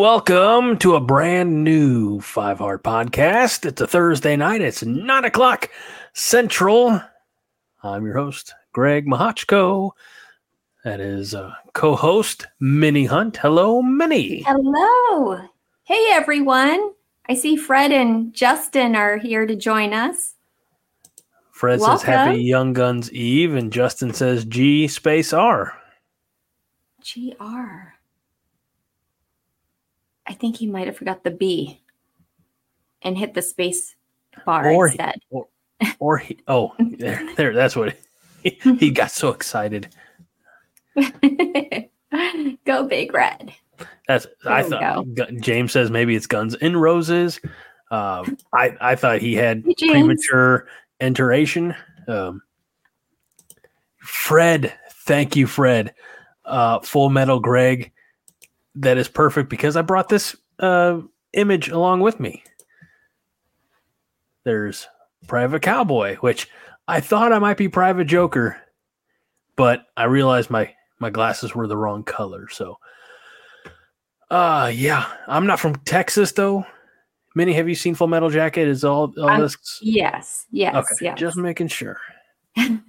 Welcome 0.00 0.78
to 0.78 0.94
a 0.94 1.00
brand 1.00 1.62
new 1.62 2.22
Five 2.22 2.60
Heart 2.60 2.82
podcast. 2.82 3.66
It's 3.66 3.82
a 3.82 3.86
Thursday 3.86 4.34
night. 4.34 4.62
It's 4.62 4.82
nine 4.82 5.26
o'clock 5.26 5.68
Central. 6.14 7.02
I'm 7.82 8.06
your 8.06 8.14
host, 8.14 8.54
Greg 8.72 9.04
Mahachko. 9.06 9.90
That 10.84 11.00
is 11.00 11.34
uh, 11.34 11.52
co-host 11.74 12.46
Minnie 12.60 13.04
Hunt. 13.04 13.36
Hello, 13.36 13.82
Minnie. 13.82 14.42
Hello. 14.46 15.46
Hey, 15.84 16.08
everyone. 16.12 16.92
I 17.28 17.34
see 17.34 17.56
Fred 17.56 17.92
and 17.92 18.32
Justin 18.32 18.96
are 18.96 19.18
here 19.18 19.44
to 19.44 19.54
join 19.54 19.92
us. 19.92 20.32
Fred 21.50 21.82
says 21.82 22.02
Happy 22.02 22.40
Young 22.40 22.72
Guns 22.72 23.12
Eve, 23.12 23.54
and 23.54 23.70
Justin 23.70 24.14
says 24.14 24.46
G 24.46 24.88
space 24.88 25.34
R. 25.34 25.78
GR. 27.04 27.89
I 30.30 30.34
think 30.34 30.56
he 30.56 30.66
might 30.68 30.86
have 30.86 30.96
forgot 30.96 31.24
the 31.24 31.32
B 31.32 31.82
and 33.02 33.18
hit 33.18 33.34
the 33.34 33.42
space 33.42 33.96
bar 34.46 34.70
Or- 34.70 34.86
instead. 34.86 35.16
Or, 35.30 35.48
or 35.98 36.18
he, 36.18 36.38
oh, 36.46 36.72
there, 36.78 37.28
there. 37.34 37.52
That's 37.52 37.74
what 37.74 37.96
he, 38.44 38.50
he 38.78 38.90
got 38.92 39.10
so 39.10 39.30
excited. 39.30 39.88
Go 42.64 42.84
Big 42.86 43.12
Red. 43.12 43.52
That's 44.06 44.28
I 44.46 44.62
There 44.62 45.02
we 45.04 45.14
thought. 45.16 45.32
James 45.40 45.72
says 45.72 45.90
maybe 45.90 46.14
it's 46.14 46.26
Guns 46.28 46.54
N' 46.60 46.76
Roses. 46.76 47.40
Um, 47.90 48.38
I 48.52 48.76
I 48.80 48.94
thought 48.94 49.20
he 49.20 49.34
had 49.34 49.64
Hey, 49.78 49.90
premature 49.90 50.68
enteration. 51.00 51.74
Um, 52.06 52.42
Fred, 53.98 54.72
thank 55.06 55.34
you, 55.34 55.46
Fred. 55.48 55.94
Uh, 56.44 56.78
Full 56.80 57.10
Metal 57.10 57.40
Greg, 57.40 57.90
that 58.76 58.98
is 58.98 59.08
perfect 59.08 59.48
because 59.48 59.76
I 59.76 59.82
brought 59.82 60.08
this 60.08 60.36
uh, 60.58 61.00
image 61.32 61.68
along 61.68 62.00
with 62.00 62.20
me. 62.20 62.42
There's 64.44 64.86
Private 65.26 65.62
Cowboy, 65.62 66.16
which 66.16 66.48
I 66.88 67.00
thought 67.00 67.32
I 67.32 67.38
might 67.38 67.56
be 67.56 67.68
Private 67.68 68.06
Joker, 68.06 68.56
but 69.56 69.86
I 69.96 70.04
realized 70.04 70.50
my 70.50 70.72
my 70.98 71.10
glasses 71.10 71.54
were 71.54 71.66
the 71.66 71.76
wrong 71.76 72.02
color. 72.04 72.48
So, 72.50 72.78
uh, 74.30 74.70
yeah, 74.74 75.06
I'm 75.26 75.46
not 75.46 75.60
from 75.60 75.76
Texas 75.84 76.32
though. 76.32 76.64
Minnie, 77.34 77.52
have 77.52 77.68
you 77.68 77.74
seen 77.74 77.94
Full 77.94 78.08
Metal 78.08 78.30
Jacket? 78.30 78.66
Is 78.66 78.82
all 78.84 79.12
all 79.18 79.28
I'm- 79.28 79.40
this? 79.40 79.56
Yes, 79.82 80.46
yes, 80.50 80.74
Okay, 80.74 80.94
yes. 81.04 81.18
just 81.18 81.36
making 81.36 81.68
sure. 81.68 81.98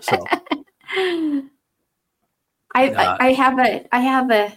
So, 0.00 0.24
I, 2.74 2.88
Uh, 2.90 3.16
I 3.20 3.26
I 3.28 3.32
have 3.32 3.58
a 3.58 3.86
I 3.92 4.00
have 4.00 4.30
a 4.30 4.52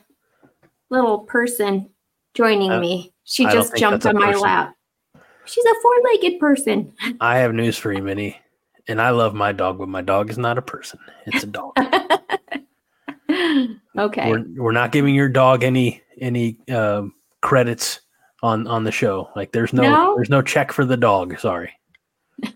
little 0.91 1.19
person 1.19 1.89
joining 2.35 2.79
me. 2.79 3.11
She 3.23 3.45
I 3.45 3.53
just 3.53 3.75
jumped 3.75 4.05
on 4.05 4.15
my 4.15 4.27
person. 4.27 4.41
lap. 4.41 4.75
She's 5.45 5.65
a 5.65 5.73
four-legged 5.81 6.39
person. 6.39 6.93
I 7.21 7.37
have 7.37 7.53
news 7.53 7.77
for 7.77 7.91
you, 7.91 8.03
Minnie. 8.03 8.37
And 8.87 9.01
I 9.01 9.09
love 9.11 9.33
my 9.33 9.51
dog, 9.51 9.79
but 9.79 9.89
my 9.89 10.01
dog 10.01 10.29
is 10.29 10.37
not 10.37 10.57
a 10.57 10.61
person. 10.61 10.99
It's 11.25 11.43
a 11.43 11.47
dog. 11.47 11.73
okay. 13.97 14.29
We're 14.29 14.45
we're 14.55 14.71
not 14.71 14.91
giving 14.91 15.15
your 15.15 15.29
dog 15.29 15.63
any 15.63 16.01
any 16.19 16.57
um, 16.69 17.13
credits 17.41 18.01
on 18.43 18.67
on 18.67 18.83
the 18.83 18.91
show. 18.91 19.29
Like 19.35 19.51
there's 19.51 19.71
no, 19.71 19.83
No? 19.83 20.15
there's 20.15 20.29
no 20.29 20.41
check 20.41 20.71
for 20.71 20.83
the 20.85 20.97
dog. 20.97 21.39
Sorry. 21.39 21.71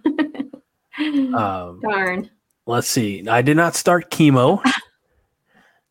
Um, 0.98 1.82
Darn. 1.82 2.30
let's 2.68 2.88
see. 2.88 3.28
I 3.28 3.42
did 3.42 3.58
not 3.58 3.76
start 3.76 4.09
chemo. 4.12 4.64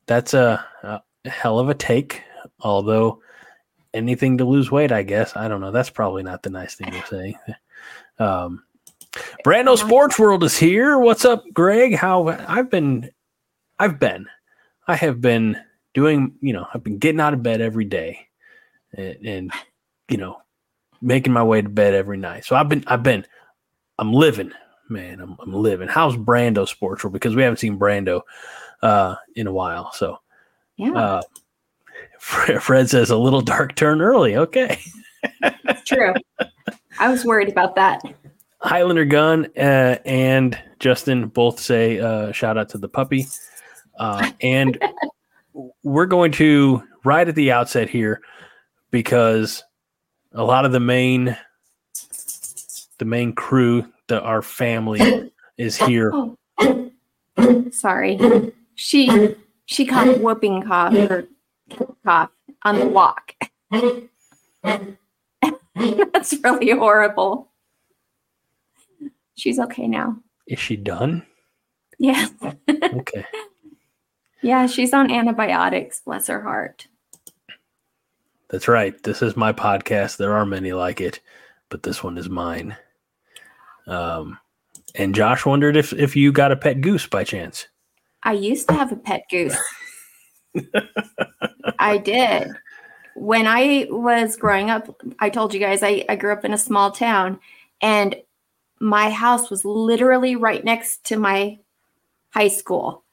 That's 0.07 0.33
a, 0.33 0.65
a 0.83 1.03
hell 1.29 1.59
of 1.59 1.69
a 1.69 1.75
take. 1.75 2.23
Although 2.65 3.21
anything 3.93 4.39
to 4.39 4.45
lose 4.45 4.71
weight, 4.71 4.91
I 4.91 5.03
guess. 5.03 5.37
I 5.37 5.47
don't 5.49 5.61
know. 5.61 5.71
That's 5.71 5.91
probably 5.91 6.23
not 6.23 6.43
the 6.43 6.51
nice 6.51 6.75
thing 6.75 6.91
to 6.91 7.07
say. 7.09 7.37
Um, 8.19 8.65
Brando 9.45 9.79
Sports 9.79 10.19
World 10.19 10.43
is 10.43 10.59
here. 10.59 10.99
What's 10.99 11.25
up, 11.25 11.45
Greg? 11.53 11.95
How 11.95 12.29
I've 12.29 12.71
been, 12.71 13.11
I've 13.79 14.01
been, 14.01 14.27
I 14.89 14.97
have 14.97 15.21
been 15.21 15.57
doing. 15.93 16.35
You 16.41 16.55
know, 16.55 16.67
I've 16.75 16.83
been 16.83 16.99
getting 16.99 17.21
out 17.21 17.35
of 17.35 17.43
bed 17.43 17.61
every 17.61 17.85
day, 17.85 18.27
and, 18.93 19.27
and 19.27 19.53
you 20.09 20.17
know, 20.17 20.41
making 21.01 21.33
my 21.33 21.45
way 21.45 21.63
to 21.63 21.69
bed 21.69 21.95
every 21.95 22.17
night. 22.17 22.45
So 22.45 22.57
I've 22.57 22.69
been, 22.69 22.83
I've 22.89 23.05
been, 23.05 23.25
I'm 23.99 24.13
living, 24.13 24.51
man. 24.89 25.21
I'm, 25.21 25.37
I'm 25.39 25.53
living. 25.53 25.87
How's 25.87 26.17
Brando 26.17 26.67
Sports 26.67 27.05
World? 27.05 27.13
Because 27.13 27.37
we 27.37 27.43
haven't 27.43 27.59
seen 27.59 27.79
Brando 27.79 28.23
uh, 28.83 29.15
in 29.37 29.47
a 29.47 29.53
while. 29.53 29.93
So 29.93 30.19
Yeah, 30.77 30.93
uh, 30.93 31.23
Fred, 32.25 32.89
says 32.89 33.11
a 33.11 33.19
little 33.19 33.43
dark 33.43 33.75
turn 33.75 34.01
early. 34.01 34.37
Okay. 34.37 34.81
true. 35.85 36.15
I 36.99 37.11
was 37.11 37.25
worried 37.25 37.51
about 37.51 37.77
that. 37.77 38.03
Highlander 38.61 39.05
Gun 39.05 39.47
uh, 39.59 39.99
and 40.07 40.59
Justin 40.79 41.29
both 41.29 41.61
say 41.61 42.01
uh, 42.01 42.33
shout 42.33 42.57
out 42.57 42.71
to 42.71 42.79
the 42.79 42.89
puppy. 42.89 43.27
Uh, 43.99 44.31
and 44.41 44.83
we're 45.83 46.07
going 46.07 46.33
to 46.33 46.83
right 47.05 47.29
at 47.29 47.35
the 47.35 47.53
outset 47.53 47.91
here 47.91 48.23
because 48.91 49.63
a 50.33 50.43
lot 50.43 50.65
of 50.65 50.73
the 50.73 50.81
main 50.81 51.37
the 52.99 53.05
main 53.05 53.35
crew, 53.35 53.87
that 54.09 54.23
our 54.23 54.41
family 54.41 55.31
is 55.59 55.77
here. 55.77 56.11
Oh. 56.15 56.91
Sorry. 57.71 58.19
She 58.77 59.37
she 59.67 59.85
caught 59.85 60.21
whooping 60.21 60.63
cough 60.63 60.95
or 60.95 61.29
cough 62.05 62.31
on 62.63 62.79
the 62.79 62.87
walk. 62.87 63.35
That's 65.75 66.35
really 66.43 66.71
horrible. 66.71 67.51
She's 69.35 69.59
okay 69.59 69.87
now. 69.89 70.19
Is 70.47 70.59
she 70.59 70.77
done? 70.77 71.27
Yeah. 71.99 72.29
Okay. 72.69 73.25
Yeah, 74.45 74.67
she's 74.67 74.93
on 74.93 75.11
antibiotics, 75.11 76.01
bless 76.01 76.27
her 76.27 76.43
heart. 76.43 76.87
That's 78.51 78.69
right. 78.69 79.03
This 79.03 79.23
is 79.23 79.39
my 79.39 79.55
podcast. 79.55 80.19
There 80.19 80.35
are 80.35 80.45
many 80.45 80.75
like 80.75 81.01
it, 81.01 81.21
but 81.71 81.83
this 81.83 82.05
one 82.05 82.19
is 82.19 82.29
mine. 82.29 82.77
Um, 83.87 84.39
and 84.95 85.15
Josh 85.15 85.47
wondered 85.47 85.79
if 85.79 85.95
if 85.95 86.15
you 86.15 86.31
got 86.31 86.53
a 86.53 86.57
pet 86.57 86.83
goose 86.83 87.07
by 87.07 87.25
chance. 87.25 87.69
I 88.23 88.35
used 88.35 88.69
to 88.69 88.75
have 88.75 88.93
a 88.93 88.97
pet 88.97 89.23
goose. 89.31 89.57
I 91.79 91.99
did. 91.99 92.51
When 93.17 93.47
I 93.47 93.87
was 93.91 94.37
growing 94.37 94.71
up, 94.71 95.03
I 95.21 95.31
told 95.31 95.55
you 95.55 95.61
guys 95.61 95.83
I, 95.83 96.05
I 96.09 96.17
grew 96.17 96.33
up 96.33 96.45
in 96.45 96.53
a 96.53 96.59
small 96.59 96.91
town 96.91 97.39
and 97.81 98.17
my 98.81 99.11
house 99.11 99.51
was 99.51 99.65
literally 99.65 100.37
right 100.37 100.65
next 100.65 101.05
to 101.05 101.17
my 101.17 101.59
high 102.31 102.49
school. 102.49 103.05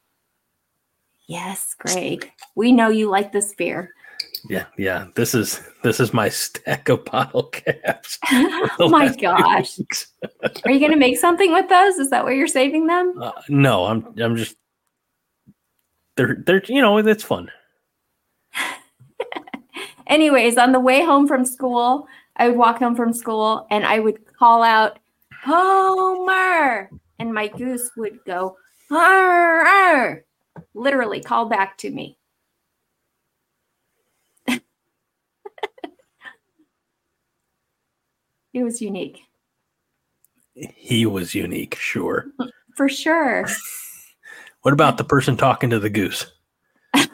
Yes, 1.27 1.75
Greg. 1.77 2.31
We 2.55 2.71
know 2.71 2.89
you 2.89 3.09
like 3.09 3.31
this 3.31 3.53
beer. 3.53 3.93
Yeah, 4.49 4.65
yeah. 4.77 5.05
This 5.15 5.35
is 5.35 5.61
this 5.83 5.99
is 5.99 6.13
my 6.13 6.29
stack 6.29 6.89
of 6.89 7.05
bottle 7.05 7.43
caps. 7.43 8.17
oh 8.79 8.89
my 8.89 9.15
gosh. 9.15 9.79
Are 10.65 10.71
you 10.71 10.79
going 10.79 10.91
to 10.91 10.97
make 10.97 11.17
something 11.17 11.53
with 11.53 11.69
those? 11.69 11.95
Is 11.95 12.09
that 12.09 12.23
where 12.25 12.33
you're 12.33 12.47
saving 12.47 12.87
them? 12.87 13.13
Uh, 13.21 13.31
no, 13.49 13.85
I'm 13.85 14.13
I'm 14.19 14.35
just 14.35 14.57
they're 16.15 16.37
they're 16.45 16.63
you 16.67 16.81
know 16.81 16.97
it's 16.97 17.23
fun. 17.23 17.49
Anyways, 20.07 20.57
on 20.57 20.71
the 20.71 20.79
way 20.79 21.03
home 21.05 21.27
from 21.27 21.45
school, 21.45 22.07
I 22.35 22.49
would 22.49 22.57
walk 22.57 22.79
home 22.79 22.95
from 22.95 23.13
school 23.13 23.67
and 23.71 23.85
I 23.85 23.99
would 23.99 24.19
call 24.35 24.63
out, 24.63 24.99
Homer! 25.43 26.89
And 27.19 27.33
my 27.33 27.47
goose 27.47 27.91
would 27.97 28.19
go, 28.25 28.57
"Arr, 28.91 29.61
arr," 29.65 30.25
literally 30.73 31.21
call 31.21 31.45
back 31.45 31.77
to 31.79 31.89
me. 31.91 32.17
it 34.47 34.61
was 38.63 38.81
unique 38.81 39.21
He 40.55 41.05
was 41.05 41.33
unique, 41.33 41.75
sure. 41.75 42.27
for 42.75 42.89
sure. 42.89 43.45
What 44.61 44.73
about 44.73 44.97
the 44.97 45.03
person 45.03 45.37
talking 45.37 45.69
to 45.71 45.79
the 45.79 45.89
goose? 45.89 46.25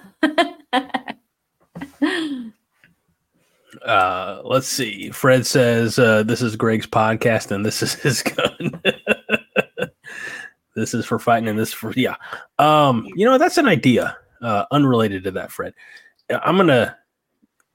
Uh, 3.86 4.42
let's 4.44 4.68
see. 4.68 5.10
Fred 5.12 5.46
says 5.46 5.98
uh, 5.98 6.22
this 6.24 6.42
is 6.42 6.58
Greg's 6.58 6.86
podcast 6.86 7.52
and 7.52 7.66
this 7.66 7.82
is 7.82 7.94
his 7.94 8.22
gun. 8.22 8.82
this 10.76 10.94
is 10.94 11.06
for 11.06 11.18
fighting 11.20 11.48
and 11.48 11.58
this 11.58 11.70
is 11.70 11.74
for 11.74 11.94
yeah. 11.94 12.16
Um, 12.60 13.08
you 13.16 13.26
know 13.26 13.38
that's 13.38 13.58
an 13.58 13.68
idea. 13.68 14.18
Uh, 14.42 14.66
unrelated 14.72 15.24
to 15.24 15.32
that, 15.32 15.54
Fred. 15.54 15.74
I'm 16.30 16.58
gonna 16.58 16.98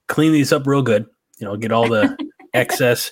clean 0.07 0.31
these 0.31 0.53
up 0.53 0.67
real 0.67 0.83
good. 0.83 1.07
You 1.39 1.47
know, 1.47 1.57
get 1.57 1.71
all 1.71 1.87
the 1.87 2.15
excess 2.53 3.11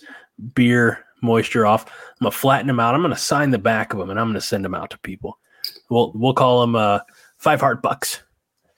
beer 0.53 1.03
moisture 1.23 1.65
off. 1.65 1.87
I'm 1.87 2.25
gonna 2.25 2.31
flatten 2.31 2.67
them 2.67 2.79
out. 2.79 2.93
I'm 2.93 3.01
gonna 3.01 3.17
sign 3.17 3.49
the 3.49 3.57
back 3.57 3.93
of 3.93 3.99
them 3.99 4.11
and 4.11 4.19
I'm 4.19 4.27
gonna 4.27 4.41
send 4.41 4.63
them 4.63 4.75
out 4.75 4.91
to 4.91 4.99
people. 4.99 5.39
We'll 5.89 6.11
we'll 6.15 6.33
call 6.33 6.61
them 6.61 6.75
uh, 6.75 6.99
five 7.37 7.59
heart 7.59 7.81
bucks, 7.81 8.21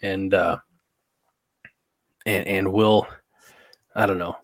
and 0.01 0.33
uh, 0.33 0.57
and 2.25 2.47
and 2.47 2.74
we'll 2.74 3.07
I 3.95 4.06
don't 4.06 4.18
know 4.18 4.38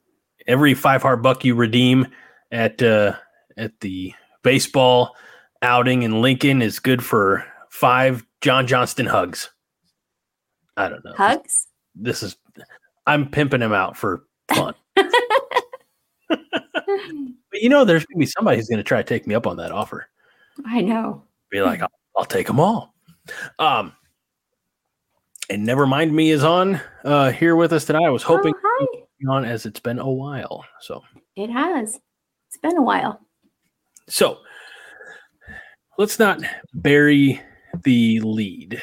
every 0.50 0.74
five 0.74 1.02
hard 1.02 1.22
buck 1.22 1.46
you 1.46 1.56
redeem 1.56 2.08
at 2.52 2.82
uh, 2.82 3.16
at 3.56 3.80
the 3.80 4.14
baseball 4.44 5.16
outing 5.62 6.04
in 6.04 6.22
Lincoln 6.22 6.62
is 6.62 6.80
good 6.80 7.04
for 7.04 7.46
five 7.70 8.26
John 8.42 8.68
Johnston 8.68 9.06
hugs. 9.06 9.50
I 10.76 10.90
don't 10.90 11.06
know. 11.06 11.14
Hugs? 11.14 11.68
This 11.96 12.24
is 12.24 12.36
I'm 13.06 13.30
pimping 13.30 13.62
him 13.62 13.74
out 13.74 13.96
for 13.96 14.24
fun. 14.54 14.74
but 14.96 16.38
you 17.54 17.70
know, 17.70 17.86
there's 17.86 18.06
gonna 18.06 18.20
be 18.20 18.26
somebody 18.26 18.58
who's 18.58 18.68
gonna 18.68 18.84
try 18.84 19.02
to 19.02 19.08
take 19.08 19.28
me 19.28 19.36
up 19.36 19.48
on 19.48 19.58
that 19.58 19.72
offer. 19.72 20.08
I 20.66 20.82
know. 20.82 21.24
Be 21.50 21.62
like, 21.62 21.82
I'll, 21.82 21.90
I'll 22.16 22.26
take 22.26 22.48
them 22.48 22.60
all. 22.60 22.94
Um, 23.60 23.94
and 25.50 25.66
never 25.66 25.86
mind 25.88 26.14
me 26.16 26.32
is 26.32 26.44
on 26.44 26.80
uh 27.04 27.32
here 27.32 27.56
with 27.56 27.74
us 27.74 27.86
tonight. 27.86 28.06
I 28.06 28.10
was 28.10 28.24
hoping 28.24 28.54
Oh, 28.82 29.08
on 29.30 29.46
as 29.46 29.66
it's 29.66 29.80
been 29.80 30.00
a 30.00 30.10
while. 30.10 30.66
So 30.82 31.04
It 31.36 31.50
has. 31.50 32.00
It's 32.48 32.58
been 32.58 32.78
a 32.78 32.82
while. 32.82 33.20
so 34.08 34.40
let's 35.98 36.18
not 36.20 36.42
bury 36.74 37.42
the 37.84 38.20
lead. 38.22 38.82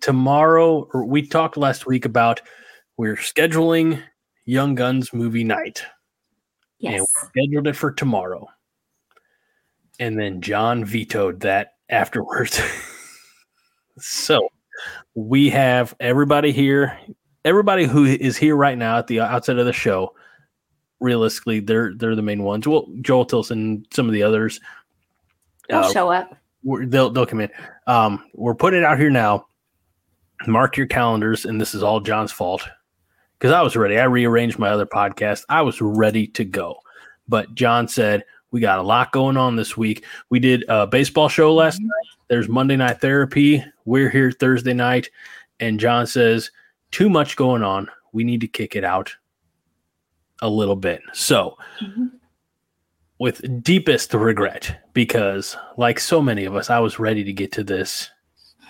Tomorrow, 0.00 0.88
or 0.94 1.04
we 1.04 1.26
talked 1.26 1.56
last 1.56 1.86
week 1.86 2.04
about 2.04 2.40
we're 2.96 3.16
scheduling 3.16 4.00
Young 4.44 4.74
Guns 4.76 5.12
movie 5.12 5.42
night. 5.44 5.84
Yes. 6.78 6.98
And 7.00 7.06
scheduled 7.30 7.66
it 7.66 7.74
for 7.76 7.90
tomorrow. 7.90 8.46
And 9.98 10.16
then 10.18 10.40
John 10.40 10.84
vetoed 10.84 11.40
that 11.40 11.72
afterwards. 11.90 12.60
so 13.98 14.48
we 15.14 15.50
have 15.50 15.94
everybody 16.00 16.52
here, 16.52 16.98
everybody 17.44 17.86
who 17.86 18.04
is 18.04 18.36
here 18.36 18.56
right 18.56 18.78
now 18.78 18.98
at 18.98 19.06
the 19.06 19.20
outset 19.20 19.58
of 19.58 19.66
the 19.66 19.72
show. 19.72 20.14
Realistically, 21.00 21.60
they're 21.60 21.94
they're 21.94 22.16
the 22.16 22.22
main 22.22 22.42
ones. 22.42 22.66
Well, 22.66 22.88
Joel 23.02 23.24
Tilson, 23.24 23.86
some 23.92 24.06
of 24.06 24.12
the 24.12 24.24
others, 24.24 24.60
I'll 25.70 25.84
uh, 25.84 25.92
show 25.92 26.10
up. 26.10 26.36
we're, 26.64 26.86
they'll 26.86 27.10
they'll 27.10 27.26
come 27.26 27.40
in. 27.40 27.50
Um, 27.86 28.24
we're 28.34 28.54
putting 28.56 28.80
it 28.80 28.84
out 28.84 28.98
here 28.98 29.10
now. 29.10 29.46
Mark 30.46 30.76
your 30.76 30.86
calendars, 30.86 31.44
and 31.44 31.60
this 31.60 31.74
is 31.74 31.82
all 31.82 32.00
John's 32.00 32.32
fault 32.32 32.68
because 33.38 33.52
I 33.52 33.62
was 33.62 33.76
ready. 33.76 33.98
I 33.98 34.04
rearranged 34.04 34.58
my 34.58 34.70
other 34.70 34.86
podcast. 34.86 35.44
I 35.48 35.62
was 35.62 35.80
ready 35.80 36.26
to 36.28 36.44
go, 36.44 36.76
but 37.28 37.54
John 37.54 37.86
said 37.86 38.24
we 38.50 38.60
got 38.60 38.78
a 38.78 38.82
lot 38.82 39.12
going 39.12 39.36
on 39.36 39.56
this 39.56 39.76
week. 39.76 40.04
We 40.30 40.38
did 40.38 40.64
a 40.68 40.86
baseball 40.86 41.28
show 41.28 41.54
last 41.54 41.80
night. 41.80 42.06
There's 42.28 42.48
Monday 42.48 42.76
night 42.76 43.00
therapy. 43.00 43.64
We're 43.84 44.10
here 44.10 44.30
Thursday 44.32 44.72
night, 44.74 45.10
and 45.60 45.80
John 45.80 46.06
says 46.06 46.50
too 46.90 47.08
much 47.10 47.36
going 47.36 47.62
on. 47.62 47.88
We 48.12 48.24
need 48.24 48.40
to 48.40 48.48
kick 48.48 48.74
it 48.76 48.84
out 48.84 49.14
a 50.40 50.48
little 50.48 50.76
bit. 50.76 51.02
So 51.12 51.58
Mhm. 51.82 52.12
with 53.18 53.62
deepest 53.64 54.14
regret 54.14 54.78
because 54.92 55.56
like 55.76 55.98
so 55.98 56.22
many 56.22 56.44
of 56.44 56.54
us 56.54 56.70
i 56.70 56.78
was 56.78 57.00
ready 57.00 57.24
to 57.24 57.32
get 57.32 57.50
to 57.50 57.64
this 57.64 58.08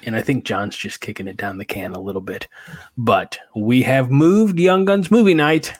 and 0.04 0.16
i 0.16 0.22
think 0.22 0.46
john's 0.46 0.74
just 0.74 1.02
kicking 1.02 1.28
it 1.28 1.36
down 1.36 1.58
the 1.58 1.64
can 1.66 1.92
a 1.92 2.00
little 2.00 2.22
bit 2.22 2.48
but 2.96 3.38
we 3.54 3.82
have 3.82 4.10
moved 4.10 4.58
young 4.58 4.86
guns 4.86 5.10
movie 5.10 5.34
night 5.34 5.74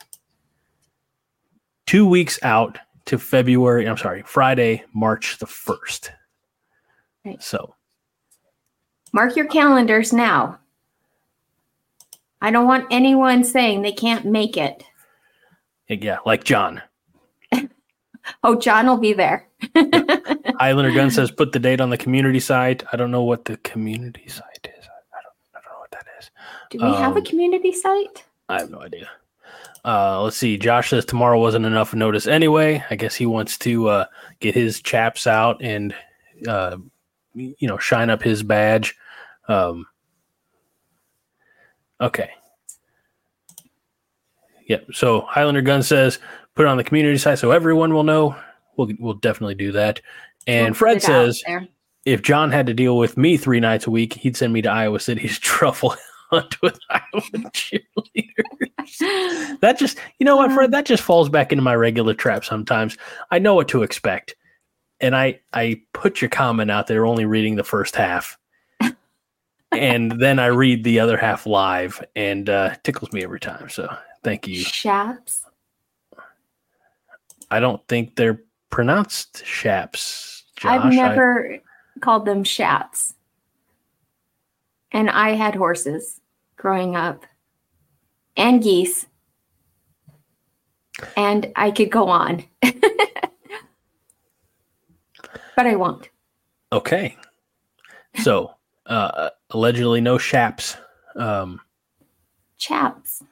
two 1.86 2.06
weeks 2.06 2.38
out 2.42 2.78
to 3.08 3.18
february 3.18 3.88
i'm 3.88 3.96
sorry 3.96 4.22
friday 4.26 4.84
march 4.94 5.38
the 5.38 5.46
1st 5.46 6.10
Right. 7.24 7.42
so 7.42 7.74
Mark 9.12 9.36
your 9.36 9.46
calendars 9.46 10.12
now. 10.12 10.58
I 12.42 12.50
don't 12.50 12.66
want 12.66 12.86
anyone 12.90 13.42
saying 13.42 13.80
they 13.82 13.92
can't 13.92 14.24
make 14.26 14.56
it. 14.58 14.84
yeah 15.88 16.18
like 16.26 16.44
john 16.44 16.82
Oh, 18.44 18.56
John 18.60 18.86
will 18.86 18.98
be 18.98 19.14
there. 19.14 19.48
Islander 20.60 20.92
gun 20.92 21.10
says 21.10 21.30
put 21.30 21.52
the 21.52 21.58
date 21.58 21.80
on 21.80 21.88
the 21.90 21.96
community 21.96 22.40
site 22.40 22.84
i 22.92 22.96
don't 22.96 23.10
know 23.10 23.24
what 23.24 23.46
the 23.46 23.56
community 23.58 24.28
site 24.28 24.68
is 24.78 24.84
i, 24.86 25.18
I 25.18 25.20
don't 25.24 25.34
i 25.54 25.60
don't 25.60 25.72
know 25.72 25.80
what 25.80 25.90
that 25.92 26.06
is 26.20 26.30
Do 26.70 26.78
we 26.84 26.92
have 26.92 27.16
a 27.16 27.20
Um, 27.20 27.24
community 27.24 27.72
site? 27.72 28.24
I 28.50 28.60
have 28.60 28.70
no 28.70 28.80
idea. 28.82 29.08
Uh, 29.88 30.20
let's 30.22 30.36
see. 30.36 30.58
Josh 30.58 30.90
says 30.90 31.06
tomorrow 31.06 31.40
wasn't 31.40 31.64
enough 31.64 31.94
notice 31.94 32.26
anyway. 32.26 32.84
I 32.90 32.96
guess 32.96 33.14
he 33.14 33.24
wants 33.24 33.56
to 33.58 33.88
uh, 33.88 34.04
get 34.38 34.54
his 34.54 34.82
chaps 34.82 35.26
out 35.26 35.62
and 35.62 35.94
uh, 36.46 36.76
you 37.34 37.66
know 37.66 37.78
shine 37.78 38.10
up 38.10 38.22
his 38.22 38.42
badge. 38.42 38.94
Um, 39.48 39.86
okay. 42.02 42.28
Yep. 44.66 44.88
So 44.92 45.22
Highlander 45.22 45.62
Gun 45.62 45.82
says 45.82 46.18
put 46.54 46.66
it 46.66 46.68
on 46.68 46.76
the 46.76 46.84
community 46.84 47.16
site 47.16 47.38
so 47.38 47.50
everyone 47.50 47.94
will 47.94 48.04
know. 48.04 48.36
We'll 48.76 48.90
we'll 48.98 49.14
definitely 49.14 49.54
do 49.54 49.72
that. 49.72 50.02
And 50.46 50.66
We'll 50.66 50.74
Fred 50.74 51.00
put 51.00 51.04
it 51.04 51.10
out 51.10 51.34
says 51.34 51.42
if 52.04 52.20
John 52.20 52.50
had 52.50 52.66
to 52.66 52.74
deal 52.74 52.98
with 52.98 53.16
me 53.16 53.38
three 53.38 53.58
nights 53.58 53.86
a 53.86 53.90
week, 53.90 54.12
he'd 54.12 54.36
send 54.36 54.52
me 54.52 54.60
to 54.60 54.68
Iowa 54.70 55.00
City 55.00 55.28
to 55.28 55.40
truffle 55.40 55.96
hunt 56.30 56.60
with 56.62 56.78
Iowa 56.90 57.50
cheerleaders. 57.52 58.28
That 59.60 59.76
just, 59.78 59.98
you 60.18 60.24
know 60.24 60.36
what, 60.36 60.52
Fred? 60.52 60.70
That 60.70 60.86
just 60.86 61.02
falls 61.02 61.28
back 61.28 61.52
into 61.52 61.62
my 61.62 61.74
regular 61.74 62.14
trap 62.14 62.44
sometimes. 62.44 62.96
I 63.30 63.38
know 63.38 63.54
what 63.54 63.68
to 63.68 63.82
expect. 63.82 64.34
And 65.00 65.14
I, 65.14 65.40
I 65.52 65.82
put 65.92 66.20
your 66.20 66.30
comment 66.30 66.70
out 66.70 66.86
there 66.86 67.04
only 67.04 67.24
reading 67.24 67.56
the 67.56 67.64
first 67.64 67.96
half. 67.96 68.38
and 69.72 70.12
then 70.20 70.38
I 70.38 70.46
read 70.46 70.84
the 70.84 71.00
other 71.00 71.16
half 71.16 71.44
live 71.44 72.02
and 72.16 72.48
uh, 72.48 72.74
tickles 72.82 73.12
me 73.12 73.22
every 73.22 73.40
time. 73.40 73.68
So 73.68 73.94
thank 74.22 74.46
you. 74.48 74.60
Shaps. 74.60 75.44
I 77.50 77.60
don't 77.60 77.86
think 77.88 78.16
they're 78.16 78.42
pronounced 78.70 79.44
shaps. 79.44 80.44
Josh. 80.56 80.70
I've 80.70 80.84
I- 80.86 80.90
never 80.90 81.58
called 82.00 82.24
them 82.26 82.44
shaps. 82.44 83.14
And 84.92 85.10
I 85.10 85.30
had 85.30 85.54
horses 85.54 86.17
growing 86.58 86.94
up 86.96 87.24
and 88.36 88.62
geese. 88.62 89.06
And 91.16 91.50
I 91.56 91.70
could 91.70 91.90
go 91.90 92.08
on. 92.08 92.44
but 92.60 92.74
I 95.56 95.76
won't. 95.76 96.08
Okay. 96.72 97.16
So, 98.22 98.54
uh, 98.86 99.30
allegedly 99.50 100.00
no 100.00 100.18
shaps, 100.18 100.76
um, 101.14 101.60
Chaps. 102.58 103.22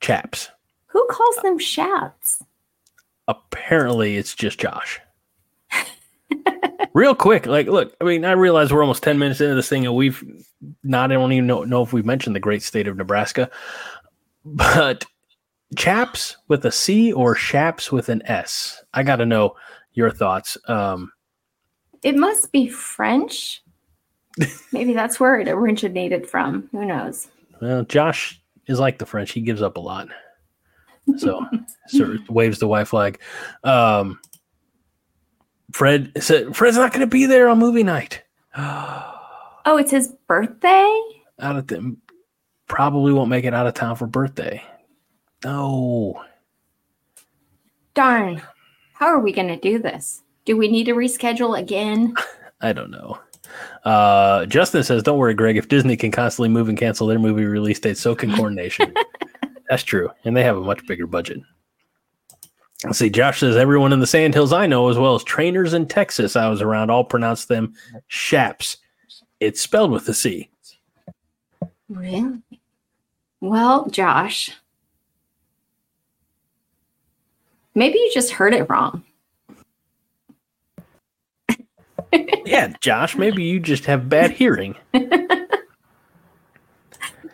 chaps. 0.00 0.50
Who 0.86 1.04
calls 1.10 1.36
them 1.42 1.58
shaps? 1.58 2.42
Apparently, 3.26 4.16
it's 4.16 4.34
just 4.36 4.60
Josh. 4.60 5.00
Real 6.94 7.14
quick, 7.14 7.46
like, 7.46 7.66
look, 7.66 7.94
I 8.00 8.04
mean, 8.04 8.24
I 8.24 8.32
realize 8.32 8.72
we're 8.72 8.80
almost 8.82 9.02
10 9.02 9.18
minutes 9.18 9.40
into 9.40 9.54
this 9.54 9.68
thing 9.68 9.84
and 9.84 9.94
we've 9.94 10.24
not, 10.82 11.10
I 11.12 11.14
don't 11.14 11.32
even 11.32 11.46
know, 11.46 11.62
know 11.64 11.82
if 11.82 11.92
we've 11.92 12.06
mentioned 12.06 12.34
the 12.34 12.40
great 12.40 12.62
state 12.62 12.88
of 12.88 12.96
Nebraska, 12.96 13.50
but 14.44 15.04
chaps 15.76 16.36
with 16.48 16.64
a 16.64 16.72
C 16.72 17.12
or 17.12 17.34
shaps 17.34 17.92
with 17.92 18.08
an 18.08 18.22
S? 18.24 18.82
I 18.94 19.02
got 19.02 19.16
to 19.16 19.26
know 19.26 19.56
your 19.92 20.10
thoughts. 20.10 20.56
Um, 20.68 21.12
It 22.02 22.16
must 22.16 22.50
be 22.50 22.68
French. 22.68 23.62
Maybe 24.72 24.94
that's 24.94 25.20
where 25.20 25.38
it 25.38 25.48
originated 25.48 26.28
from. 26.28 26.68
Who 26.72 26.84
knows? 26.86 27.28
Well, 27.60 27.84
Josh 27.84 28.40
is 28.66 28.78
like 28.80 28.98
the 28.98 29.06
French. 29.06 29.32
He 29.32 29.40
gives 29.40 29.62
up 29.62 29.76
a 29.76 29.80
lot. 29.80 30.08
So, 31.18 31.46
sort 31.86 32.10
of 32.16 32.28
waves 32.28 32.58
the 32.58 32.66
white 32.68 32.88
flag. 32.88 33.20
Um, 33.64 34.18
Fred 35.76 36.10
said 36.22 36.56
Fred's 36.56 36.78
not 36.78 36.90
going 36.90 37.02
to 37.02 37.06
be 37.06 37.26
there 37.26 37.50
on 37.50 37.58
movie 37.58 37.84
night. 37.84 38.22
Oh, 39.68 39.78
it's 39.78 39.90
his 39.90 40.12
birthday? 40.28 41.00
Out 41.40 41.56
of 41.56 41.66
the, 41.66 41.96
probably 42.68 43.12
won't 43.12 43.28
make 43.28 43.44
it 43.44 43.52
out 43.52 43.66
of 43.66 43.74
town 43.74 43.96
for 43.96 44.06
birthday. 44.06 44.62
No. 45.44 46.22
Darn. 47.94 48.40
How 48.92 49.06
are 49.06 49.18
we 49.18 49.32
going 49.32 49.48
to 49.48 49.56
do 49.56 49.80
this? 49.80 50.22
Do 50.44 50.56
we 50.56 50.68
need 50.68 50.84
to 50.84 50.94
reschedule 50.94 51.58
again? 51.58 52.14
I 52.60 52.72
don't 52.72 52.92
know. 52.92 53.18
Uh, 53.84 54.46
Justin 54.46 54.84
says, 54.84 55.02
"Don't 55.02 55.18
worry, 55.18 55.34
Greg. 55.34 55.56
If 55.56 55.66
Disney 55.66 55.96
can 55.96 56.12
constantly 56.12 56.48
move 56.48 56.68
and 56.68 56.78
cancel 56.78 57.08
their 57.08 57.18
movie 57.18 57.44
release 57.44 57.80
dates, 57.80 58.00
so 58.00 58.14
can 58.14 58.32
Coordination." 58.36 58.94
That's 59.68 59.82
true, 59.82 60.10
and 60.24 60.36
they 60.36 60.44
have 60.44 60.56
a 60.56 60.60
much 60.60 60.86
bigger 60.86 61.08
budget. 61.08 61.40
Let's 62.84 62.98
see. 62.98 63.10
Josh 63.10 63.40
says, 63.40 63.56
"Everyone 63.56 63.92
in 63.92 64.00
the 64.00 64.06
Sandhills 64.06 64.52
I 64.52 64.66
know, 64.66 64.88
as 64.88 64.98
well 64.98 65.14
as 65.14 65.24
trainers 65.24 65.72
in 65.72 65.86
Texas 65.86 66.36
I 66.36 66.48
was 66.48 66.60
around, 66.60 66.90
all 66.90 67.04
pronounce 67.04 67.46
them 67.46 67.74
Shaps. 68.06 68.76
It's 69.40 69.60
spelled 69.60 69.90
with 69.90 70.08
a 70.08 70.14
C. 70.14 70.50
Really? 71.88 72.40
Well, 73.40 73.88
Josh, 73.88 74.50
maybe 77.74 77.98
you 77.98 78.10
just 78.12 78.32
heard 78.32 78.54
it 78.54 78.68
wrong. 78.68 79.02
Yeah, 82.46 82.72
Josh. 82.80 83.16
Maybe 83.16 83.42
you 83.42 83.58
just 83.58 83.86
have 83.86 84.08
bad 84.08 84.30
hearing. 84.30 84.76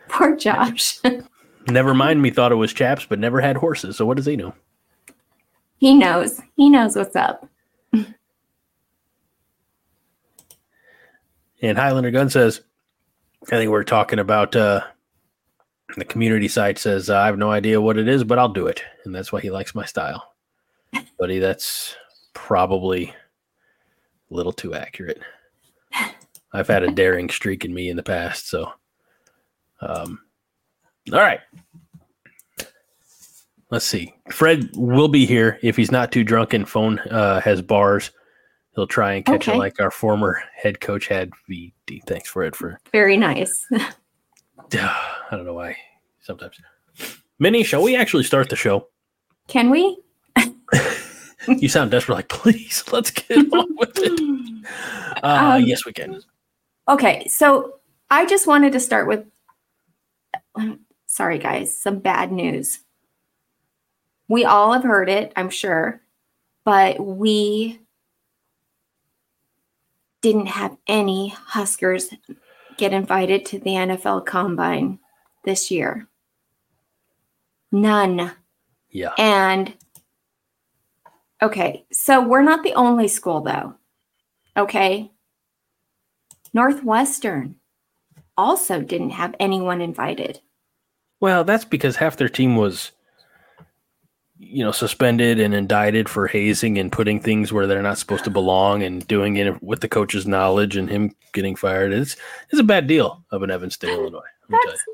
Poor 0.08 0.34
Josh. 0.34 0.98
Never 1.68 1.92
mind 1.92 2.22
me 2.22 2.30
thought 2.30 2.50
it 2.50 2.56
was 2.56 2.72
chaps, 2.72 3.04
but 3.06 3.18
never 3.18 3.40
had 3.40 3.56
horses. 3.56 3.96
So 3.96 4.06
what 4.06 4.16
does 4.16 4.26
he 4.26 4.36
know? 4.36 4.54
He 5.82 5.94
knows. 5.96 6.40
He 6.54 6.70
knows 6.70 6.94
what's 6.94 7.16
up. 7.16 7.44
And 11.60 11.76
Highlander 11.76 12.12
Gun 12.12 12.30
says, 12.30 12.60
I 13.48 13.56
think 13.56 13.68
we're 13.68 13.82
talking 13.82 14.20
about 14.20 14.54
uh, 14.54 14.82
the 15.96 16.04
community 16.04 16.46
site 16.46 16.78
says, 16.78 17.10
I 17.10 17.26
have 17.26 17.36
no 17.36 17.50
idea 17.50 17.80
what 17.80 17.98
it 17.98 18.06
is, 18.06 18.22
but 18.22 18.38
I'll 18.38 18.48
do 18.48 18.68
it. 18.68 18.84
And 19.04 19.12
that's 19.12 19.32
why 19.32 19.40
he 19.40 19.50
likes 19.50 19.74
my 19.74 19.84
style. 19.84 20.34
Buddy, 21.18 21.40
that's 21.40 21.96
probably 22.32 23.12
a 24.30 24.34
little 24.34 24.52
too 24.52 24.74
accurate. 24.74 25.20
I've 26.52 26.68
had 26.68 26.84
a 26.84 26.92
daring 26.92 27.28
streak 27.28 27.64
in 27.64 27.74
me 27.74 27.90
in 27.90 27.96
the 27.96 28.04
past. 28.04 28.48
So, 28.48 28.72
um, 29.80 30.20
all 31.12 31.18
right. 31.18 31.40
Let's 33.72 33.86
see. 33.86 34.14
Fred 34.30 34.68
will 34.76 35.08
be 35.08 35.24
here 35.24 35.58
if 35.62 35.76
he's 35.76 35.90
not 35.90 36.12
too 36.12 36.22
drunk 36.24 36.52
and 36.52 36.68
phone 36.68 36.98
uh, 37.10 37.40
has 37.40 37.62
bars. 37.62 38.10
He'll 38.74 38.86
try 38.86 39.14
and 39.14 39.24
catch 39.24 39.48
Okay. 39.48 39.56
it 39.56 39.58
like 39.58 39.80
our 39.80 39.90
former 39.90 40.42
head 40.54 40.80
coach 40.80 41.08
had. 41.08 41.30
VD. 41.50 42.02
Thanks, 42.06 42.28
Fred, 42.28 42.54
for 42.54 42.78
Very 42.92 43.16
nice. 43.16 43.66
I 43.72 44.94
don't 45.30 45.46
know 45.46 45.54
why 45.54 45.74
sometimes. 46.20 46.56
Minnie, 47.38 47.64
shall 47.64 47.82
we 47.82 47.96
actually 47.96 48.24
start 48.24 48.50
the 48.50 48.56
show? 48.56 48.88
Can 49.48 49.70
we? 49.70 49.98
You 51.48 51.68
sound 51.68 51.90
desperate, 51.90 52.14
like, 52.14 52.28
please, 52.28 52.84
let's 52.92 53.10
get 53.10 53.36
on 53.52 53.66
with 53.76 53.90
it. 53.96 54.66
Uh, 55.24 55.54
Um, 55.56 55.64
yes, 55.64 55.84
we 55.84 55.92
can. 55.92 56.22
Okay, 56.88 57.26
so 57.26 57.80
I 58.12 58.26
just 58.26 58.46
wanted 58.46 58.72
to 58.74 58.78
start 58.80 59.08
with 59.08 59.26
sorry 61.06 61.38
guys, 61.40 61.76
some 61.76 61.98
bad 61.98 62.30
news. 62.30 62.78
We 64.32 64.46
all 64.46 64.72
have 64.72 64.82
heard 64.82 65.10
it, 65.10 65.30
I'm 65.36 65.50
sure, 65.50 66.00
but 66.64 66.98
we 66.98 67.80
didn't 70.22 70.46
have 70.46 70.74
any 70.86 71.34
Huskers 71.36 72.08
get 72.78 72.94
invited 72.94 73.44
to 73.44 73.58
the 73.58 73.72
NFL 73.72 74.24
Combine 74.24 74.98
this 75.44 75.70
year. 75.70 76.08
None. 77.72 78.32
Yeah. 78.88 79.12
And 79.18 79.74
okay, 81.42 81.84
so 81.92 82.26
we're 82.26 82.40
not 82.40 82.62
the 82.62 82.72
only 82.72 83.08
school 83.08 83.42
though. 83.42 83.74
Okay. 84.56 85.10
Northwestern 86.54 87.56
also 88.38 88.80
didn't 88.80 89.10
have 89.10 89.34
anyone 89.38 89.82
invited. 89.82 90.40
Well, 91.20 91.44
that's 91.44 91.66
because 91.66 91.96
half 91.96 92.16
their 92.16 92.30
team 92.30 92.56
was, 92.56 92.92
you 94.44 94.64
know, 94.64 94.72
suspended 94.72 95.38
and 95.38 95.54
indicted 95.54 96.08
for 96.08 96.26
hazing 96.26 96.76
and 96.76 96.90
putting 96.90 97.20
things 97.20 97.52
where 97.52 97.66
they're 97.66 97.80
not 97.80 97.96
supposed 97.96 98.24
to 98.24 98.30
belong 98.30 98.82
and 98.82 99.06
doing 99.06 99.36
it 99.36 99.62
with 99.62 99.80
the 99.80 99.88
coach's 99.88 100.26
knowledge 100.26 100.76
and 100.76 100.90
him 100.90 101.14
getting 101.32 101.54
fired. 101.54 101.92
It's 101.92 102.16
it's 102.50 102.60
a 102.60 102.64
bad 102.64 102.88
deal 102.88 103.24
of 103.30 103.42
an 103.42 103.50
Evanston, 103.50 103.90
Illinois. 103.90 104.20
let 104.48 104.50
me 104.50 104.58
tell 104.64 104.72
That's 104.72 104.84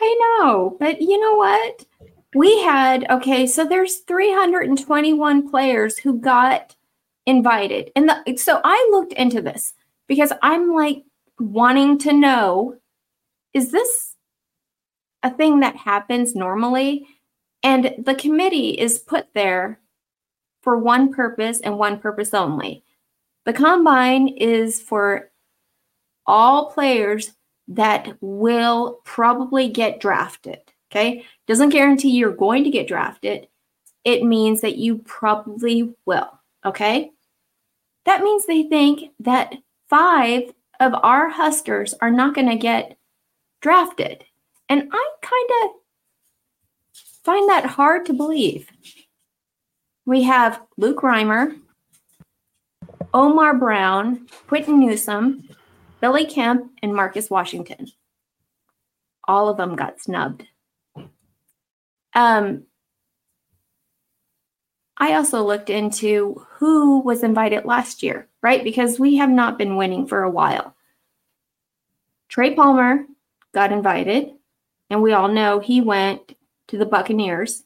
I 0.00 0.38
know, 0.40 0.76
but 0.78 1.00
you 1.00 1.18
know 1.18 1.34
what? 1.34 1.86
We 2.34 2.60
had 2.62 3.10
okay, 3.10 3.46
so 3.46 3.64
there's 3.64 3.96
321 4.00 5.50
players 5.50 5.96
who 5.98 6.20
got 6.20 6.76
invited. 7.24 7.90
And 7.96 8.10
the, 8.10 8.36
so 8.36 8.60
I 8.62 8.88
looked 8.92 9.14
into 9.14 9.40
this 9.40 9.72
because 10.06 10.32
I'm 10.42 10.74
like 10.74 11.02
wanting 11.40 11.98
to 11.98 12.12
know 12.12 12.76
is 13.54 13.72
this 13.72 14.14
a 15.22 15.30
thing 15.30 15.60
that 15.60 15.76
happens 15.76 16.34
normally? 16.34 17.06
And 17.68 17.96
the 17.98 18.14
committee 18.14 18.70
is 18.70 18.98
put 18.98 19.26
there 19.34 19.78
for 20.62 20.78
one 20.78 21.12
purpose 21.12 21.60
and 21.60 21.76
one 21.76 21.98
purpose 21.98 22.32
only. 22.32 22.82
The 23.44 23.52
combine 23.52 24.28
is 24.28 24.80
for 24.80 25.30
all 26.26 26.70
players 26.70 27.32
that 27.68 28.16
will 28.22 29.00
probably 29.04 29.68
get 29.68 30.00
drafted. 30.00 30.60
Okay. 30.90 31.26
Doesn't 31.46 31.68
guarantee 31.68 32.16
you're 32.16 32.32
going 32.32 32.64
to 32.64 32.70
get 32.70 32.88
drafted. 32.88 33.48
It 34.02 34.22
means 34.24 34.62
that 34.62 34.78
you 34.78 35.00
probably 35.00 35.94
will. 36.06 36.40
Okay. 36.64 37.10
That 38.06 38.22
means 38.22 38.46
they 38.46 38.62
think 38.62 39.12
that 39.20 39.54
five 39.90 40.54
of 40.80 40.94
our 41.02 41.28
Huskers 41.28 41.92
are 42.00 42.10
not 42.10 42.34
going 42.34 42.48
to 42.48 42.56
get 42.56 42.96
drafted. 43.60 44.24
And 44.70 44.88
I 44.90 45.10
kind 45.20 45.50
of 45.64 45.77
find 47.28 47.50
that 47.50 47.66
hard 47.66 48.06
to 48.06 48.14
believe. 48.14 48.70
We 50.06 50.22
have 50.22 50.62
Luke 50.78 51.02
Reimer, 51.02 51.60
Omar 53.12 53.54
Brown, 53.54 54.26
Quinton 54.46 54.80
Newsome, 54.80 55.46
Billy 56.00 56.24
Kemp, 56.24 56.72
and 56.82 56.94
Marcus 56.94 57.28
Washington. 57.28 57.88
All 59.24 59.50
of 59.50 59.58
them 59.58 59.76
got 59.76 60.00
snubbed. 60.00 60.44
Um, 62.14 62.62
I 64.96 65.12
also 65.12 65.44
looked 65.44 65.68
into 65.68 66.46
who 66.52 67.00
was 67.00 67.22
invited 67.22 67.66
last 67.66 68.02
year, 68.02 68.26
right? 68.40 68.64
Because 68.64 68.98
we 68.98 69.16
have 69.16 69.28
not 69.28 69.58
been 69.58 69.76
winning 69.76 70.06
for 70.06 70.22
a 70.22 70.30
while. 70.30 70.74
Trey 72.30 72.54
Palmer 72.54 73.04
got 73.52 73.70
invited, 73.70 74.30
and 74.88 75.02
we 75.02 75.12
all 75.12 75.28
know 75.28 75.60
he 75.60 75.82
went 75.82 76.37
to 76.68 76.78
the 76.78 76.86
Buccaneers, 76.86 77.64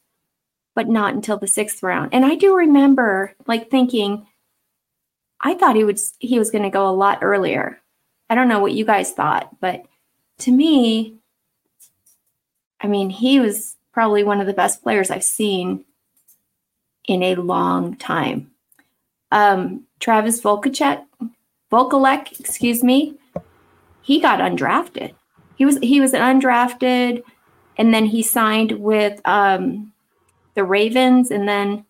but 0.74 0.88
not 0.88 1.14
until 1.14 1.36
the 1.36 1.46
sixth 1.46 1.82
round. 1.82 2.14
And 2.14 2.24
I 2.24 2.34
do 2.34 2.56
remember 2.56 3.34
like 3.46 3.70
thinking, 3.70 4.26
I 5.40 5.54
thought 5.54 5.76
he 5.76 5.84
would 5.84 5.98
he 6.18 6.38
was 6.38 6.50
going 6.50 6.64
to 6.64 6.70
go 6.70 6.88
a 6.88 6.90
lot 6.90 7.18
earlier. 7.22 7.80
I 8.30 8.34
don't 8.34 8.48
know 8.48 8.60
what 8.60 8.72
you 8.72 8.84
guys 8.84 9.12
thought, 9.12 9.60
but 9.60 9.84
to 10.38 10.50
me, 10.50 11.16
I 12.80 12.86
mean, 12.86 13.10
he 13.10 13.38
was 13.38 13.76
probably 13.92 14.24
one 14.24 14.40
of 14.40 14.46
the 14.46 14.52
best 14.54 14.82
players 14.82 15.10
I've 15.10 15.24
seen 15.24 15.84
in 17.04 17.22
a 17.22 17.34
long 17.34 17.96
time. 17.96 18.50
Um, 19.30 19.84
Travis 20.00 20.40
Volkacek, 20.40 21.04
Volkalek, 21.70 22.38
excuse 22.40 22.82
me, 22.82 23.14
he 24.02 24.20
got 24.20 24.40
undrafted. 24.40 25.14
He 25.56 25.64
was 25.64 25.78
he 25.78 26.00
was 26.00 26.14
an 26.14 26.20
undrafted, 26.20 27.22
and 27.76 27.92
then 27.92 28.06
he 28.06 28.22
signed 28.22 28.72
with 28.72 29.20
um, 29.24 29.92
the 30.54 30.64
Ravens, 30.64 31.30
and 31.30 31.48
then 31.48 31.84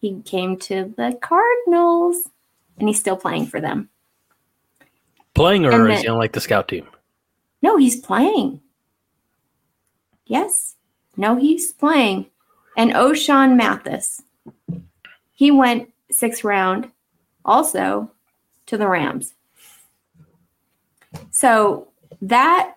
he 0.00 0.20
came 0.22 0.56
to 0.58 0.92
the 0.96 1.18
Cardinals, 1.20 2.28
and 2.78 2.88
he's 2.88 3.00
still 3.00 3.16
playing 3.16 3.46
for 3.46 3.60
them. 3.60 3.88
Playing 5.34 5.66
or 5.66 5.70
And 5.70 5.92
is 5.92 6.02
he 6.02 6.08
on 6.08 6.18
like 6.18 6.32
the 6.32 6.40
scout 6.40 6.68
team? 6.68 6.86
No, 7.62 7.76
he's 7.76 7.96
playing. 7.96 8.60
Yes. 10.26 10.76
No, 11.16 11.36
he's 11.36 11.72
playing. 11.72 12.26
And 12.76 12.92
Ochaun 12.92 13.56
Mathis, 13.56 14.22
he 15.32 15.50
went 15.50 15.92
sixth 16.10 16.44
round 16.44 16.90
also 17.44 18.10
to 18.66 18.78
the 18.78 18.88
Rams. 18.88 19.34
So 21.30 21.88
that 22.22 22.76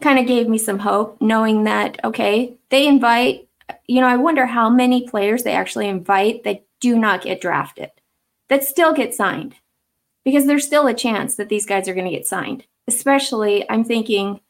kind 0.00 0.18
of 0.18 0.26
gave 0.26 0.48
me 0.48 0.58
some 0.58 0.78
hope, 0.78 1.20
knowing 1.20 1.64
that, 1.64 2.02
okay, 2.04 2.56
they 2.70 2.86
invite, 2.86 3.48
you 3.86 4.00
know, 4.00 4.08
I 4.08 4.16
wonder 4.16 4.46
how 4.46 4.70
many 4.70 5.08
players 5.08 5.42
they 5.42 5.52
actually 5.52 5.88
invite 5.88 6.44
that 6.44 6.64
do 6.80 6.98
not 6.98 7.22
get 7.22 7.40
drafted, 7.40 7.90
that 8.48 8.64
still 8.64 8.92
get 8.94 9.14
signed, 9.14 9.54
because 10.24 10.46
there's 10.46 10.66
still 10.66 10.86
a 10.86 10.94
chance 10.94 11.36
that 11.36 11.48
these 11.48 11.66
guys 11.66 11.88
are 11.88 11.94
going 11.94 12.06
to 12.06 12.16
get 12.16 12.26
signed. 12.26 12.64
Especially 12.88 13.68
i'm 13.70 13.84
thinking 13.84 14.40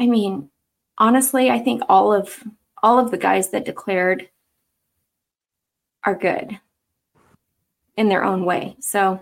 i 0.00 0.06
mean 0.06 0.48
honestly 0.96 1.50
i 1.50 1.58
think 1.58 1.82
all 1.90 2.10
of 2.10 2.42
all 2.82 2.98
of 2.98 3.10
the 3.10 3.18
guys 3.18 3.50
that 3.50 3.66
declared 3.66 4.30
are 6.04 6.14
good 6.14 6.58
in 7.96 8.08
their 8.08 8.24
own 8.24 8.46
way. 8.46 8.76
So 8.80 9.20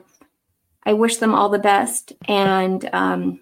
i 0.85 0.93
wish 0.93 1.17
them 1.17 1.35
all 1.35 1.49
the 1.49 1.59
best 1.59 2.13
and 2.29 2.89
um, 2.93 3.41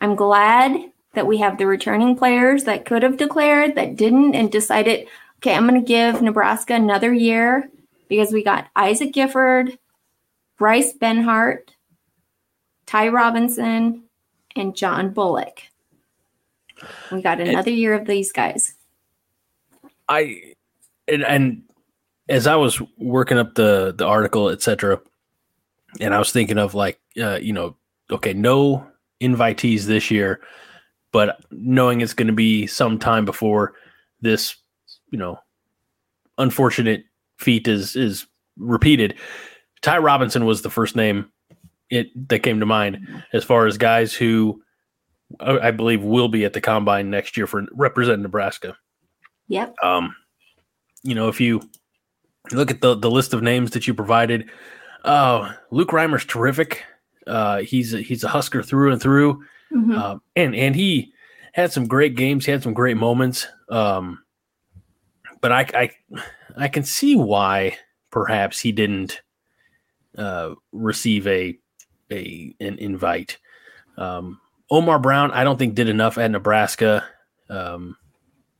i'm 0.00 0.14
glad 0.14 0.89
that 1.14 1.26
we 1.26 1.38
have 1.38 1.58
the 1.58 1.66
returning 1.66 2.16
players 2.16 2.64
that 2.64 2.84
could 2.84 3.02
have 3.02 3.16
declared 3.16 3.74
that 3.74 3.96
didn't 3.96 4.34
and 4.34 4.50
decided 4.50 5.06
okay 5.38 5.54
i'm 5.54 5.66
going 5.66 5.80
to 5.80 5.86
give 5.86 6.22
nebraska 6.22 6.74
another 6.74 7.12
year 7.12 7.68
because 8.08 8.32
we 8.32 8.42
got 8.42 8.68
isaac 8.76 9.12
gifford 9.12 9.78
bryce 10.58 10.92
benhart 10.92 11.70
Ty 12.90 13.06
Robinson, 13.10 14.02
and 14.56 14.74
John 14.74 15.10
Bullock. 15.10 15.62
We 17.12 17.22
got 17.22 17.40
another 17.40 17.70
year 17.70 17.94
of 17.94 18.04
these 18.04 18.32
guys. 18.32 18.74
I 20.08 20.54
and, 21.06 21.22
and 21.22 21.62
as 22.28 22.48
I 22.48 22.56
was 22.56 22.82
working 22.98 23.38
up 23.38 23.54
the 23.54 23.94
the 23.96 24.04
article, 24.04 24.48
etc., 24.48 25.00
and 26.00 26.12
I 26.12 26.18
was 26.18 26.32
thinking 26.32 26.58
of 26.58 26.74
like 26.74 26.98
uh, 27.16 27.38
you 27.40 27.52
know, 27.52 27.76
okay, 28.10 28.32
no 28.32 28.84
invitees 29.20 29.84
this 29.84 30.10
year. 30.10 30.40
But 31.12 31.40
knowing 31.50 32.00
it's 32.00 32.14
going 32.14 32.28
to 32.28 32.32
be 32.32 32.66
some 32.66 32.98
time 32.98 33.24
before 33.24 33.74
this, 34.20 34.56
you 35.10 35.18
know, 35.18 35.38
unfortunate 36.38 37.04
feat 37.38 37.68
is 37.68 37.96
is 37.96 38.26
repeated. 38.56 39.14
Ty 39.82 39.98
Robinson 39.98 40.44
was 40.44 40.62
the 40.62 40.70
first 40.70 40.96
name 40.96 41.30
it 41.88 42.28
that 42.28 42.40
came 42.40 42.60
to 42.60 42.66
mind 42.66 43.24
as 43.32 43.44
far 43.44 43.66
as 43.66 43.78
guys 43.78 44.14
who 44.14 44.62
I 45.38 45.70
believe 45.70 46.02
will 46.02 46.28
be 46.28 46.44
at 46.44 46.54
the 46.54 46.60
combine 46.60 47.10
next 47.10 47.36
year 47.36 47.46
for 47.46 47.64
represent 47.72 48.20
Nebraska. 48.20 48.76
Yep. 49.48 49.74
Um, 49.82 50.14
you 51.02 51.14
know, 51.14 51.28
if 51.28 51.40
you 51.40 51.62
look 52.52 52.70
at 52.70 52.80
the 52.80 52.94
the 52.94 53.10
list 53.10 53.32
of 53.34 53.42
names 53.42 53.70
that 53.72 53.86
you 53.86 53.94
provided, 53.94 54.50
uh, 55.04 55.52
Luke 55.70 55.90
Reimer's 55.90 56.24
terrific. 56.24 56.84
Uh, 57.26 57.58
he's 57.58 57.94
a, 57.94 58.00
he's 58.00 58.24
a 58.24 58.28
Husker 58.28 58.62
through 58.62 58.92
and 58.92 59.00
through, 59.00 59.42
Mhm. 59.72 59.96
uh, 59.96 60.18
and 60.36 60.54
and 60.54 60.74
he 60.74 61.12
had 61.52 61.72
some 61.72 61.86
great 61.86 62.14
games. 62.16 62.44
He 62.46 62.52
had 62.52 62.62
some 62.62 62.74
great 62.74 62.96
moments. 62.96 63.46
Um, 63.68 64.22
but 65.40 65.52
I 65.52 65.66
I 65.74 65.90
I 66.56 66.68
can 66.68 66.82
see 66.84 67.16
why 67.16 67.76
perhaps 68.10 68.58
he 68.60 68.72
didn't 68.72 69.20
uh, 70.18 70.54
receive 70.72 71.26
a 71.26 71.58
a 72.10 72.54
an 72.60 72.78
invite. 72.78 73.38
Um, 73.96 74.40
Omar 74.70 74.98
Brown, 74.98 75.30
I 75.32 75.44
don't 75.44 75.58
think 75.58 75.74
did 75.74 75.88
enough 75.88 76.18
at 76.18 76.30
Nebraska. 76.30 77.04
Um, 77.48 77.96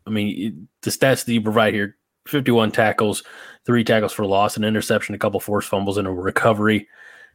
I 0.06 0.10
mean, 0.10 0.68
the 0.82 0.90
stats 0.90 1.24
that 1.24 1.32
you 1.32 1.40
provide 1.40 1.74
here: 1.74 1.96
fifty-one 2.26 2.70
tackles, 2.72 3.22
three 3.66 3.84
tackles 3.84 4.12
for 4.12 4.24
loss, 4.26 4.56
an 4.56 4.64
interception, 4.64 5.14
a 5.14 5.18
couple 5.18 5.40
forced 5.40 5.68
fumbles, 5.68 5.98
and 5.98 6.08
a 6.08 6.10
recovery. 6.10 6.88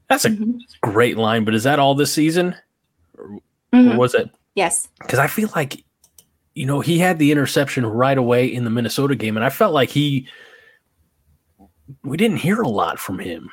That's 0.09 0.25
a 0.25 0.29
Mhm. 0.31 0.59
great 0.81 1.17
line, 1.17 1.45
but 1.45 1.55
is 1.55 1.63
that 1.63 1.79
all 1.79 1.95
this 1.95 2.13
season, 2.13 2.55
or 3.73 3.79
Mhm. 3.79 3.97
was 3.97 4.13
it? 4.15 4.29
Yes. 4.55 4.87
Because 4.99 5.19
I 5.19 5.27
feel 5.27 5.49
like, 5.55 5.83
you 6.53 6.65
know, 6.65 6.79
he 6.79 6.97
had 6.99 7.19
the 7.19 7.31
interception 7.31 7.85
right 7.85 8.17
away 8.17 8.45
in 8.45 8.63
the 8.63 8.69
Minnesota 8.69 9.15
game, 9.15 9.35
and 9.35 9.45
I 9.45 9.49
felt 9.49 9.73
like 9.73 9.89
he, 9.89 10.27
we 12.03 12.17
didn't 12.17 12.37
hear 12.37 12.61
a 12.61 12.67
lot 12.67 12.99
from 12.99 13.19
him. 13.19 13.49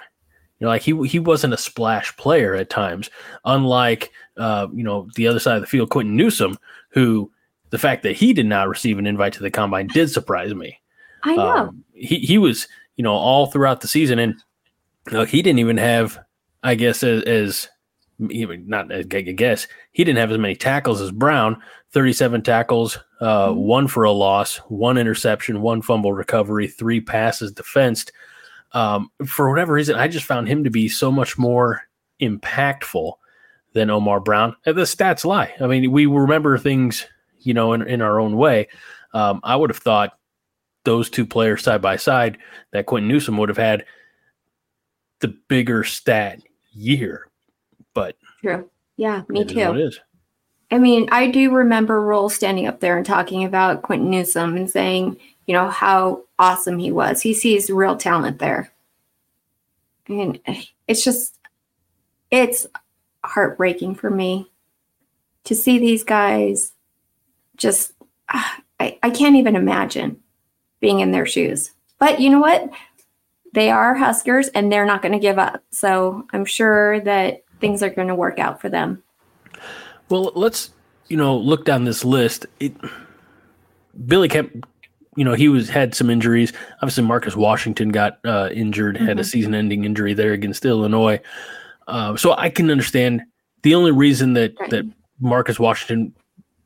You 0.58 0.66
know, 0.66 0.68
like 0.68 0.82
he 0.82 0.96
he 1.08 1.18
wasn't 1.18 1.54
a 1.54 1.58
splash 1.58 2.16
player 2.16 2.54
at 2.54 2.70
times, 2.70 3.10
unlike 3.44 4.12
uh, 4.36 4.68
you 4.72 4.84
know 4.84 5.08
the 5.16 5.26
other 5.26 5.40
side 5.40 5.56
of 5.56 5.60
the 5.62 5.66
field, 5.66 5.90
Quinton 5.90 6.16
Newsome, 6.16 6.56
who 6.90 7.32
the 7.70 7.78
fact 7.78 8.04
that 8.04 8.14
he 8.16 8.32
did 8.32 8.46
not 8.46 8.68
receive 8.68 8.98
an 8.98 9.06
invite 9.06 9.32
to 9.32 9.42
the 9.42 9.50
combine 9.50 9.88
did 9.88 10.08
surprise 10.10 10.54
me. 10.54 10.78
I 11.24 11.34
know. 11.34 11.48
Um, 11.48 11.84
he 11.94 12.18
he 12.18 12.38
was 12.38 12.68
you 12.96 13.02
know 13.02 13.12
all 13.12 13.46
throughout 13.46 13.80
the 13.80 13.88
season, 13.88 14.20
and 14.20 14.36
look, 15.10 15.28
he 15.28 15.42
didn't 15.42 15.58
even 15.58 15.78
have, 15.78 16.16
I 16.62 16.76
guess, 16.76 17.02
as, 17.02 17.24
as 17.24 17.68
not 18.18 18.92
I 18.92 19.02
guess 19.02 19.66
he 19.92 20.04
didn't 20.04 20.18
have 20.18 20.30
as 20.30 20.38
many 20.38 20.54
tackles 20.54 21.00
as 21.00 21.10
Brown. 21.10 21.60
Thirty-seven 21.92 22.42
tackles, 22.42 22.98
uh, 23.20 23.48
Mhm. 23.48 23.56
one 23.56 23.88
for 23.88 24.04
a 24.04 24.12
loss, 24.12 24.56
one 24.68 24.96
interception, 24.96 25.60
one 25.60 25.82
fumble 25.82 26.12
recovery, 26.12 26.66
three 26.66 27.00
passes 27.00 27.52
defensed. 27.52 28.12
Um, 28.72 29.10
for 29.26 29.50
whatever 29.50 29.74
reason, 29.74 29.96
I 29.96 30.08
just 30.08 30.24
found 30.24 30.48
him 30.48 30.64
to 30.64 30.70
be 30.70 30.88
so 30.88 31.12
much 31.12 31.36
more 31.36 31.82
impactful 32.22 33.12
than 33.74 33.90
Omar 33.90 34.20
Brown. 34.20 34.56
And 34.64 34.76
the 34.76 34.82
stats 34.82 35.24
lie. 35.24 35.52
I 35.60 35.66
mean, 35.66 35.90
we 35.92 36.06
remember 36.06 36.56
things, 36.56 37.06
you 37.40 37.52
know, 37.52 37.74
in, 37.74 37.82
in 37.82 38.00
our 38.00 38.18
own 38.20 38.36
way. 38.36 38.68
Um, 39.12 39.40
I 39.44 39.56
would 39.56 39.68
have 39.70 39.78
thought 39.78 40.18
those 40.84 41.10
two 41.10 41.26
players 41.26 41.62
side 41.62 41.82
by 41.82 41.96
side 41.96 42.38
that 42.72 42.86
Quinton 42.86 43.08
Newsome 43.08 43.36
would 43.36 43.48
have 43.50 43.58
had 43.58 43.84
the 45.20 45.28
bigger 45.48 45.84
stat 45.84 46.40
year. 46.72 47.28
True. 48.42 48.68
Yeah, 48.96 49.22
me 49.28 49.40
it 49.40 49.48
too. 49.48 49.58
it 49.58 49.78
is. 49.78 50.00
I 50.70 50.78
mean, 50.78 51.08
I 51.12 51.28
do 51.28 51.52
remember 51.52 52.00
Rhule 52.00 52.30
standing 52.30 52.66
up 52.66 52.80
there 52.80 52.96
and 52.96 53.04
talking 53.04 53.44
about 53.44 53.82
Quinton 53.82 54.10
Newsome 54.10 54.56
and 54.56 54.70
saying, 54.70 55.18
you 55.46 55.54
know, 55.54 55.68
how 55.68 56.24
awesome 56.38 56.78
he 56.78 56.90
was. 56.90 57.20
He 57.20 57.34
sees 57.34 57.68
real 57.68 57.96
talent 57.96 58.38
there. 58.38 58.72
And 60.08 60.40
it's 60.88 61.04
just, 61.04 61.38
it's 62.30 62.66
heartbreaking 63.22 63.96
for 63.96 64.10
me 64.10 64.50
to 65.44 65.54
see 65.54 65.78
these 65.78 66.04
guys 66.04 66.72
just, 67.56 67.92
I, 68.28 68.98
I 69.02 69.10
can't 69.10 69.36
even 69.36 69.56
imagine 69.56 70.22
being 70.80 71.00
in 71.00 71.12
their 71.12 71.26
shoes. 71.26 71.72
But 71.98 72.18
you 72.18 72.30
know 72.30 72.40
what? 72.40 72.70
They 73.52 73.70
are 73.70 73.94
Huskers 73.94 74.48
and 74.48 74.72
they're 74.72 74.86
not 74.86 75.02
going 75.02 75.12
to 75.12 75.18
give 75.18 75.38
up. 75.38 75.62
So 75.70 76.26
I'm 76.32 76.46
sure 76.46 77.00
that 77.00 77.41
things 77.62 77.82
are 77.82 77.88
going 77.88 78.08
to 78.08 78.14
work 78.14 78.38
out 78.38 78.60
for 78.60 78.68
them. 78.68 79.02
Well, 80.10 80.32
let's 80.34 80.70
you 81.08 81.16
know 81.16 81.36
look 81.38 81.64
down 81.64 81.84
this 81.84 82.04
list. 82.04 82.44
It, 82.60 82.74
Billy 84.06 84.28
Kemp, 84.28 84.66
you 85.16 85.24
know, 85.24 85.32
he 85.34 85.48
was 85.48 85.68
had 85.70 85.94
some 85.94 86.10
injuries. 86.10 86.52
Obviously, 86.82 87.04
Marcus 87.04 87.36
Washington 87.36 87.88
got 87.90 88.18
uh, 88.24 88.50
injured, 88.52 88.96
had 88.96 89.18
a 89.18 89.22
Mhm. 89.22 89.26
season-ending 89.26 89.84
injury 89.84 90.12
there 90.12 90.32
against 90.32 90.64
Illinois. 90.66 91.20
Uh, 91.86 92.16
so 92.16 92.34
I 92.36 92.50
can 92.50 92.70
understand 92.70 93.22
the 93.62 93.74
only 93.74 93.92
reason 93.92 94.34
that 94.34 94.54
Right. 94.60 94.70
that 94.70 94.84
Marcus 95.20 95.58
Washington 95.58 96.14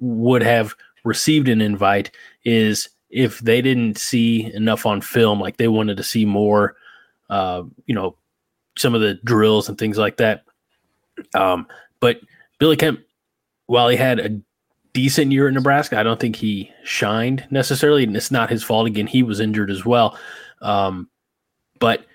would 0.00 0.42
have 0.42 0.74
received 1.04 1.48
an 1.48 1.60
invite 1.60 2.10
is 2.44 2.88
if 3.10 3.38
they 3.40 3.60
didn't 3.62 3.98
see 3.98 4.52
enough 4.54 4.86
on 4.86 5.00
film, 5.00 5.40
like 5.40 5.56
they 5.58 5.68
wanted 5.68 5.96
to 5.96 6.02
see 6.02 6.24
more, 6.24 6.74
uh, 7.30 7.62
you 7.86 7.94
know, 7.94 8.16
some 8.76 8.94
of 8.94 9.00
the 9.00 9.14
drills 9.24 9.68
and 9.68 9.78
things 9.78 9.98
like 9.98 10.16
that. 10.16 10.42
Um, 11.34 11.66
but 12.00 12.20
Billy 12.58 12.76
Kemp, 12.76 13.00
while 13.66 13.88
he 13.88 13.96
had 13.96 14.18
a 14.20 14.40
decent 14.92 15.32
year 15.32 15.48
at 15.48 15.54
Nebraska, 15.54 15.98
I 15.98 16.02
don't 16.02 16.20
think 16.20 16.36
he 16.36 16.70
shined 16.84 17.46
necessarily, 17.50 18.04
and 18.04 18.16
it's 18.16 18.30
not 18.30 18.50
his 18.50 18.62
fault. 18.64 18.86
Again, 18.86 19.06
he 19.06 19.22
was 19.22 19.40
injured 19.40 19.70
as 19.70 19.84
well. 19.84 20.18
Um, 20.62 21.08
but 21.78 22.06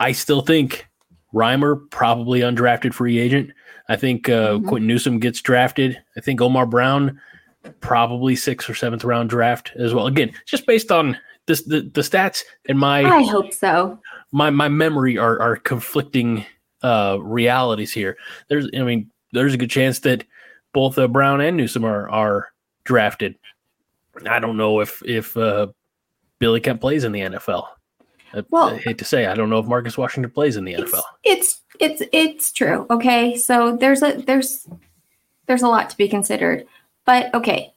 I 0.00 0.12
still 0.12 0.40
think 0.40 0.86
Reimer 1.34 1.88
probably 1.90 2.40
undrafted 2.40 2.94
free 2.94 3.18
agent. 3.18 3.50
I 3.88 3.96
think 3.96 4.28
uh, 4.28 4.54
Mhm. 4.58 4.66
Quinton 4.66 4.86
Newsome 4.88 5.18
gets 5.20 5.40
drafted. 5.40 6.02
I 6.16 6.20
think 6.20 6.40
Omar 6.40 6.66
Brown 6.66 7.20
probably 7.80 8.34
sixth 8.36 8.68
or 8.70 8.74
seventh 8.74 9.04
round 9.04 9.30
draft 9.30 9.72
as 9.76 9.92
well. 9.94 10.06
Again, 10.06 10.32
just 10.46 10.66
based 10.66 10.90
on 10.90 11.16
this, 11.46 11.62
the 11.62 11.82
the 11.94 12.00
stats 12.00 12.42
and 12.68 12.78
my 12.78 13.04
I 13.04 13.22
hope 13.22 13.52
so. 13.54 14.00
my 14.32 14.50
my 14.50 14.68
memory 14.68 15.16
are 15.18 15.40
are 15.40 15.56
conflicting 15.56 16.44
uh 16.86 17.18
realities 17.20 17.92
here. 17.92 18.16
There's 18.48 18.68
I 18.76 18.82
mean 18.82 19.10
there's 19.32 19.54
a 19.54 19.58
good 19.58 19.70
chance 19.70 19.98
that 20.00 20.24
both 20.72 20.98
uh, 20.98 21.08
Brown 21.08 21.40
and 21.40 21.56
Newsome 21.56 21.84
are 21.84 22.08
are 22.08 22.48
drafted. 22.84 23.36
I 24.28 24.38
don't 24.38 24.56
know 24.56 24.80
if 24.80 25.02
if 25.04 25.36
uh, 25.36 25.66
Billy 26.38 26.60
Kemp 26.60 26.80
plays 26.80 27.04
in 27.04 27.12
the 27.12 27.20
NFL. 27.20 27.66
I, 28.34 28.42
Well- 28.50 28.70
I 28.74 28.78
hate 28.78 28.98
to 28.98 29.04
say, 29.04 29.26
I 29.26 29.34
don't 29.34 29.50
know 29.50 29.58
if 29.58 29.66
Marcus 29.66 29.98
Washington 29.98 30.30
plays 30.30 30.56
in 30.56 30.64
the 30.64 30.74
NFL. 30.74 31.02
it's 31.24 31.60
it's 31.80 32.02
it's 32.12 32.52
true. 32.52 32.86
Okay, 32.90 33.36
so 33.36 33.76
there's 33.76 34.02
a 34.02 34.12
there's 34.26 34.66
there's 35.46 35.62
a 35.62 35.68
lot 35.68 35.90
to 35.90 35.96
be 35.96 36.08
considered, 36.08 36.66
but 37.04 37.34
okay. 37.34 37.72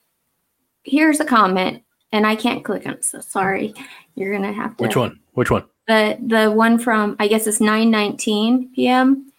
Here's 0.84 1.19
a 1.19 1.26
comment, 1.26 1.84
and 2.12 2.26
I 2.26 2.36
can't 2.36 2.63
click 2.63 2.86
on. 2.88 2.93
it, 2.93 3.06
So 3.06 3.19
sorry, 3.19 3.74
you're 4.15 4.34
gonna 4.34 4.54
have 4.54 4.78
to. 4.78 4.84
Which 4.84 4.95
one? 4.95 5.19
Which 5.34 5.52
one? 5.52 5.65
The 5.89 6.19
the 6.21 6.52
one 6.52 6.78
from 6.78 7.15
I 7.19 7.28
guess 7.28 7.47
it's 7.47 7.58
9:19 7.58 8.75
p.m. 8.75 9.34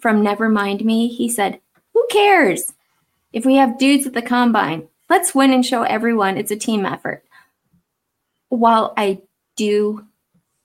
from 0.00 0.22
Never 0.22 0.48
Mind 0.48 0.84
Me. 0.84 1.08
He 1.08 1.28
said, 1.28 1.58
"Who 1.94 2.06
cares 2.12 2.72
if 3.32 3.44
we 3.44 3.56
have 3.56 3.76
dudes 3.76 4.06
at 4.06 4.12
the 4.12 4.22
combine? 4.22 4.86
Let's 5.10 5.34
win 5.34 5.52
and 5.52 5.66
show 5.66 5.82
everyone 5.82 6.38
it's 6.38 6.52
a 6.52 6.56
team 6.56 6.86
effort." 6.86 7.24
While 8.50 8.94
I 8.96 9.22
do 9.56 10.06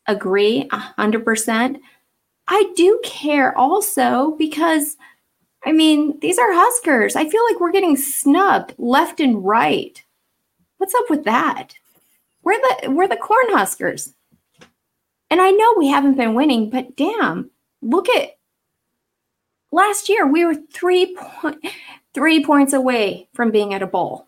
agree 0.05 0.67
a 0.71 0.77
hundred 0.77 1.25
percent, 1.25 1.81
I 2.47 2.71
do 2.75 2.99
care 3.03 3.57
also 3.57 4.35
because 4.37 4.95
I 5.65 5.71
mean 5.71 6.19
these 6.19 6.37
are 6.37 6.53
Huskers. 6.53 7.15
I 7.15 7.27
feel 7.27 7.41
like 7.49 7.59
we're 7.59 7.71
getting 7.71 7.97
snubbed 7.97 8.75
left 8.77 9.19
and 9.19 9.43
right. 9.43 10.03
What's 10.77 10.93
up 10.93 11.09
with 11.09 11.23
that? 11.23 11.73
We're 12.43 12.61
the 12.61 12.91
we're 12.91 13.07
the 13.07 13.17
corn 13.17 13.47
huskers. 13.49 14.13
And 15.31 15.41
I 15.41 15.49
know 15.49 15.73
we 15.77 15.87
haven't 15.87 16.17
been 16.17 16.35
winning, 16.35 16.69
but 16.69 16.97
damn, 16.97 17.49
look 17.81 18.09
at 18.09 18.37
last 19.71 20.09
year. 20.09 20.27
We 20.27 20.43
were 20.43 20.55
three 20.73 21.15
point 21.15 21.65
three 22.13 22.43
points 22.43 22.73
away 22.73 23.29
from 23.33 23.49
being 23.49 23.73
at 23.73 23.81
a 23.81 23.87
bowl. 23.87 24.27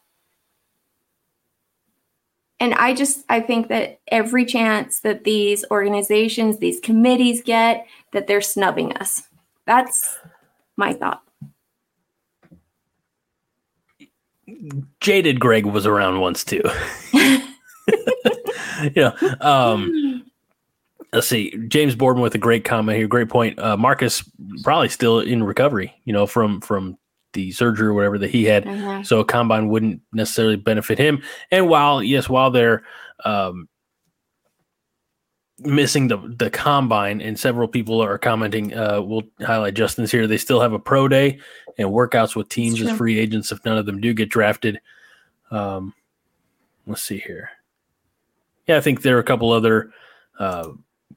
And 2.61 2.73
I 2.75 2.93
just 2.93 3.25
I 3.27 3.41
think 3.41 3.67
that 3.67 3.99
every 4.07 4.45
chance 4.45 5.01
that 5.01 5.25
these 5.25 5.65
organizations, 5.69 6.59
these 6.59 6.79
committees 6.79 7.43
get, 7.43 7.85
that 8.13 8.27
they're 8.27 8.39
snubbing 8.39 8.93
us. 8.93 9.23
That's 9.65 10.17
my 10.77 10.93
thought. 10.93 11.21
Jaded 15.01 15.41
Greg 15.41 15.65
was 15.65 15.85
around 15.85 16.21
once 16.21 16.45
too. 16.45 16.63
yeah. 18.95 19.11
Um, 19.41 20.12
let's 21.13 21.27
see. 21.27 21.55
James 21.67 21.95
Borden 21.95 22.21
with 22.21 22.35
a 22.35 22.39
great 22.39 22.65
comment 22.65 22.97
here. 22.97 23.07
Great 23.07 23.29
point. 23.29 23.57
Uh, 23.59 23.77
Marcus 23.77 24.23
probably 24.63 24.89
still 24.89 25.19
in 25.19 25.43
recovery. 25.43 25.93
You 26.05 26.13
know, 26.13 26.25
from 26.25 26.59
from 26.61 26.97
the 27.33 27.51
surgery 27.51 27.87
or 27.87 27.93
whatever 27.93 28.17
that 28.19 28.29
he 28.29 28.45
had. 28.45 28.65
Mhm. 28.65 29.05
So 29.05 29.19
a 29.19 29.25
combine 29.25 29.67
wouldn't 29.67 30.01
necessarily 30.13 30.55
benefit 30.55 30.97
him. 30.99 31.21
And 31.51 31.67
while 31.67 32.01
yes, 32.03 32.29
while 32.29 32.51
they're 32.51 32.83
um, 33.25 33.67
missing 35.59 36.07
the 36.07 36.17
the 36.37 36.49
combine, 36.49 37.21
and 37.21 37.39
several 37.39 37.67
people 37.67 38.01
are 38.01 38.17
commenting, 38.17 38.73
uh, 38.73 39.01
we'll 39.01 39.23
highlight 39.41 39.73
Justin's 39.73 40.11
here. 40.11 40.27
They 40.27 40.37
still 40.37 40.61
have 40.61 40.73
a 40.73 40.79
pro 40.79 41.07
day 41.07 41.39
and 41.77 41.89
workouts 41.89 42.35
with 42.35 42.49
teams 42.49 42.81
as 42.81 42.91
free 42.91 43.17
agents 43.19 43.51
if 43.51 43.63
none 43.65 43.77
of 43.77 43.85
them 43.85 43.99
do 43.99 44.13
get 44.13 44.29
drafted. 44.29 44.79
Um, 45.51 45.93
let's 46.85 47.03
see 47.03 47.17
here. 47.17 47.49
Yeah, 48.67 48.77
I 48.77 48.81
think 48.81 49.01
there 49.01 49.17
are 49.17 49.21
a 49.21 49.23
couple 49.23 49.51
other. 49.51 49.91
Uh, 50.39 50.69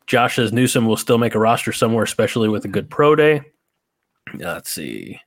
Josh 0.07 0.37
says 0.37 0.53
Newsome 0.53 0.87
will 0.87 0.97
still 0.97 1.19
make 1.19 1.35
a 1.35 1.39
roster 1.39 1.73
somewhere, 1.73 2.05
especially 2.05 2.49
with 2.49 2.65
a 2.65 2.69
good 2.69 2.89
pro 2.91 3.15
day. 3.17 3.43
Let's 4.35 4.71
see. 4.71 5.21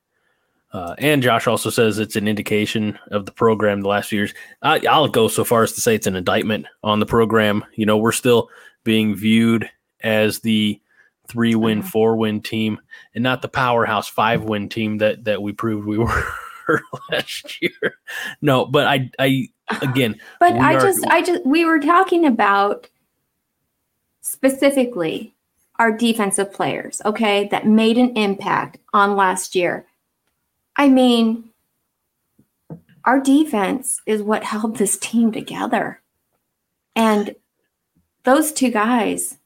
Uh, 0.71 0.93
and 0.99 1.23
Josh 1.23 1.47
also 1.47 1.69
says 1.71 1.97
it's 1.97 2.15
an 2.15 2.27
indication 2.27 2.99
of 3.09 3.25
the 3.25 3.31
program 3.31 3.81
the 3.81 3.87
last 3.87 4.09
few 4.09 4.19
years. 4.19 4.33
I, 4.61 4.79
I'll 4.87 5.07
go 5.07 5.27
so 5.27 5.43
far 5.43 5.63
as 5.63 5.71
to 5.73 5.81
say 5.81 5.95
it's 5.95 6.05
an 6.07 6.15
indictment 6.15 6.67
on 6.83 6.99
the 6.99 7.05
program. 7.07 7.65
You 7.75 7.85
know, 7.87 7.97
we're 7.97 8.11
still 8.11 8.49
being 8.83 9.15
viewed 9.15 9.69
as 10.01 10.39
the 10.39 10.79
three 11.27 11.55
win, 11.55 11.81
Mhm. 11.81 11.85
four 11.87 12.15
win 12.17 12.41
team, 12.41 12.79
and 13.15 13.23
not 13.23 13.41
the 13.41 13.47
powerhouse 13.47 14.07
five 14.07 14.43
win 14.43 14.69
team 14.69 14.99
that 14.99 15.23
that 15.25 15.41
we 15.41 15.53
proved 15.53 15.87
we 15.87 15.97
were 16.67 16.81
last 17.11 17.61
year. 17.61 17.95
No, 18.41 18.65
but 18.65 18.85
I, 18.85 19.09
I 19.17 19.47
again, 19.81 20.19
But 20.39 20.53
I 20.53 20.75
are- 20.75 20.81
just, 20.81 21.05
I 21.07 21.21
just, 21.23 21.43
we 21.45 21.65
were 21.65 21.79
talking 21.79 22.25
about 22.27 22.87
specifically 24.29 25.33
our 25.77 25.91
defensive 25.91 26.53
players, 26.53 27.01
okay, 27.05 27.47
that 27.49 27.65
made 27.65 27.97
an 27.97 28.15
impact 28.17 28.77
on 28.93 29.15
last 29.15 29.55
year. 29.55 29.85
I 30.75 30.89
mean, 30.89 31.49
our 33.05 33.19
defense 33.19 34.01
is 34.05 34.21
what 34.21 34.43
held 34.43 34.77
this 34.77 34.97
team 34.97 35.31
together. 35.31 36.01
And 36.95 37.35
those 38.23 38.51
two 38.51 38.71
guys, 38.71 39.37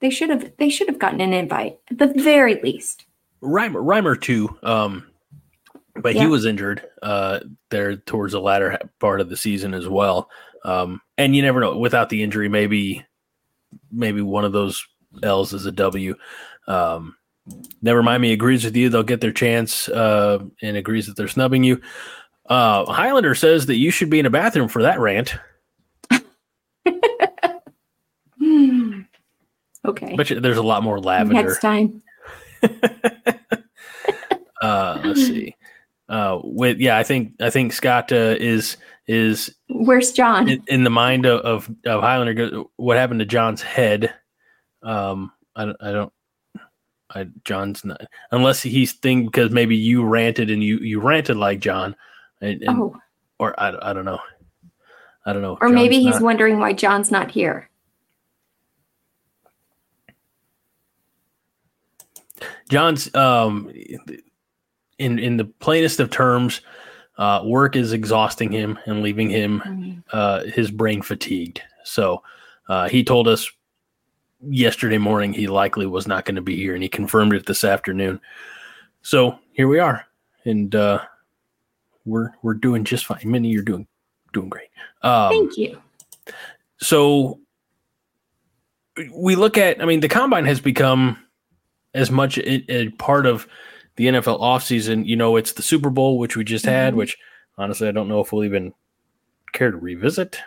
they 0.00 0.10
should 0.10 0.30
have, 0.30 0.52
they 0.56 0.70
should 0.70 0.88
have 0.88 0.98
gotten 0.98 1.20
an 1.20 1.34
invite 1.34 1.78
at 1.90 1.98
the 1.98 2.06
very 2.08 2.60
least. 2.62 3.04
Reimer, 3.42 3.84
Reimer 3.84 4.20
too. 4.20 4.56
Um, 4.62 5.06
but 5.96 6.14
he 6.14 6.26
was 6.26 6.46
injured 6.46 6.82
uh, 7.02 7.40
there 7.68 7.96
towards 7.96 8.32
the 8.32 8.40
latter 8.40 8.78
part 8.98 9.20
of 9.20 9.28
the 9.28 9.36
season 9.36 9.74
as 9.74 9.88
well. 9.88 10.30
Um, 10.64 11.00
and 11.18 11.34
you 11.34 11.42
never 11.42 11.60
know. 11.60 11.76
Without 11.76 12.08
the 12.08 12.22
injury, 12.22 12.48
maybe 12.48 13.04
maybe 13.90 14.20
one 14.22 14.44
of 14.44 14.52
those 14.52 14.84
L's 15.22 15.52
is 15.52 15.66
a 15.66 15.72
W. 15.72 16.14
Um, 16.66 17.16
never 17.82 18.02
mind 18.02 18.22
me 18.22 18.32
agrees 18.32 18.64
with 18.64 18.76
you. 18.76 18.88
They'll 18.88 19.02
get 19.02 19.20
their 19.20 19.32
chance 19.32 19.88
uh, 19.88 20.38
and 20.62 20.76
agrees 20.76 21.06
that 21.06 21.16
they're 21.16 21.28
snubbing 21.28 21.64
you. 21.64 21.80
Uh, 22.46 22.84
Highlander 22.90 23.34
says 23.34 23.66
that 23.66 23.76
you 23.76 23.90
should 23.90 24.10
be 24.10 24.18
in 24.18 24.26
a 24.26 24.30
bathroom 24.30 24.68
for 24.68 24.82
that 24.82 25.00
rant. 25.00 25.34
Okay. 29.82 30.14
But 30.14 30.30
there's 30.42 30.58
a 30.58 30.62
lot 30.62 30.82
more 30.82 31.00
lavender. 31.00 31.42
Next 31.42 31.60
time. 31.60 32.02
Uh, 34.60 35.00
let's 35.02 35.26
see. 35.26 35.56
Uh, 36.10 36.40
with 36.42 36.78
yeah, 36.78 36.98
I 36.98 37.04
think 37.04 37.34
I 37.40 37.50
think 37.50 37.72
Scott 37.72 38.10
uh, 38.10 38.34
is 38.38 38.76
is 39.06 39.54
Where's 39.68 40.10
John? 40.12 40.48
in, 40.48 40.62
in 40.66 40.84
the 40.84 40.90
mind 40.90 41.24
of, 41.24 41.40
of, 41.42 41.70
of 41.86 42.00
Highlander, 42.02 42.64
what 42.76 42.96
happened 42.96 43.20
to 43.20 43.26
John's 43.26 43.62
head? 43.62 44.12
Um, 44.82 45.30
I, 45.56 45.64
don't- 45.66 45.76
I 45.80 45.92
don't, 45.92 46.12
I, 47.10 47.26
John's 47.44 47.84
not, 47.84 48.00
unless 48.32 48.60
he's 48.62 48.92
thinking 48.92 49.26
because 49.26 49.50
maybe 49.50 49.76
you 49.76 50.04
ranted 50.04 50.50
and 50.50 50.62
you, 50.64 50.78
you 50.78 51.00
ranted 51.00 51.36
like 51.36 51.60
John 51.60 51.94
and, 52.40 52.60
and 52.62 52.80
oh, 52.80 52.96
or 53.38 53.58
I, 53.60 53.90
I 53.90 53.92
don't 53.92 54.04
know. 54.04 54.20
I 55.26 55.32
don't 55.32 55.42
know. 55.42 55.58
or 55.60 55.68
maybe 55.68 56.00
he's 56.00 56.14
not- 56.14 56.22
wondering 56.22 56.58
why 56.58 56.72
John's 56.72 57.10
not 57.12 57.30
here. 57.30 57.68
John's, 62.68 63.12
um, 63.14 63.70
in, 65.00 65.18
in 65.18 65.36
the 65.38 65.46
plainest 65.46 65.98
of 65.98 66.10
terms, 66.10 66.60
uh, 67.16 67.42
work 67.44 67.74
is 67.74 67.92
exhausting 67.92 68.52
him 68.52 68.78
and 68.86 69.02
leaving 69.02 69.30
him 69.30 70.04
uh, 70.12 70.44
his 70.44 70.70
brain 70.70 71.02
fatigued. 71.02 71.60
So 71.84 72.22
uh, 72.68 72.88
he 72.88 73.02
told 73.02 73.26
us 73.26 73.50
yesterday 74.48 74.98
morning 74.98 75.32
he 75.32 75.46
likely 75.46 75.86
was 75.86 76.06
not 76.06 76.24
going 76.24 76.36
to 76.36 76.42
be 76.42 76.56
here, 76.56 76.74
and 76.74 76.82
he 76.82 76.88
confirmed 76.88 77.34
it 77.34 77.46
this 77.46 77.64
afternoon. 77.64 78.20
So 79.02 79.38
here 79.52 79.68
we 79.68 79.78
are, 79.78 80.06
and 80.44 80.74
uh, 80.74 81.00
we're 82.04 82.30
we're 82.42 82.54
doing 82.54 82.84
just 82.84 83.06
fine. 83.06 83.22
Minnie, 83.24 83.48
you're 83.48 83.62
doing 83.62 83.86
doing 84.32 84.48
great. 84.48 84.68
Um, 85.02 85.30
Thank 85.30 85.56
you. 85.56 85.80
so 86.78 87.40
we 89.14 89.34
look 89.34 89.56
at 89.56 89.80
i 89.80 89.86
mean 89.86 90.00
the 90.00 90.08
combine 90.08 90.44
has 90.44 90.60
become 90.60 91.16
as 91.94 92.10
much 92.10 92.36
a, 92.38 92.72
a 92.72 92.88
part 92.90 93.24
of 93.24 93.46
the 94.00 94.06
nfl 94.06 94.40
offseason 94.40 95.04
you 95.06 95.14
know 95.14 95.36
it's 95.36 95.52
the 95.52 95.62
super 95.62 95.90
bowl 95.90 96.18
which 96.18 96.34
we 96.34 96.42
just 96.42 96.64
had 96.64 96.94
Mhm. 96.94 96.96
which 96.96 97.18
honestly 97.58 97.86
i 97.86 97.90
don't 97.90 98.08
know 98.08 98.20
if 98.20 98.32
we'll 98.32 98.44
even 98.44 98.72
care 99.52 99.70
to 99.70 99.76
revisit 99.76 100.38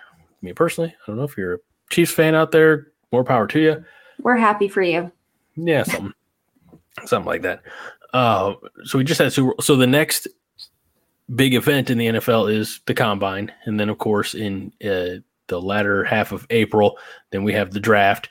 me 0.42 0.54
personally 0.54 0.90
i 0.90 1.04
don't 1.06 1.18
know 1.18 1.24
if 1.24 1.38
you're 1.38 1.54
a 1.56 1.60
chiefs 1.92 2.12
fan 2.12 2.34
out 2.34 2.52
there 2.52 2.88
more 3.12 3.24
power 3.24 3.46
to 3.46 3.60
you 3.60 3.86
We're 4.20 4.38
happy 4.38 4.68
for 4.68 4.82
you. 4.82 5.12
yeah 5.56 5.84
something 5.84 6.14
something 7.06 7.28
like 7.28 7.44
that 7.44 7.62
uh, 8.14 8.54
so 8.86 8.98
we 8.98 9.04
just 9.04 9.20
had 9.22 9.32
super 9.34 9.54
so 9.62 9.76
the 9.76 9.86
next 9.88 10.28
big 11.36 11.54
event 11.54 11.90
in 11.92 11.98
the 12.00 12.08
nfl 12.08 12.52
is 12.52 12.80
the 12.88 12.94
combine 12.96 13.52
and 13.66 13.80
then 13.80 13.88
of 13.90 14.00
course 14.00 14.34
in 14.34 14.72
uh, 14.84 15.22
the 15.48 15.62
latter 15.62 16.04
half 16.04 16.32
of 16.32 16.48
april 16.50 16.98
then 17.30 17.44
we 17.44 17.54
have 17.54 17.70
the 17.72 17.80
draft 17.80 18.30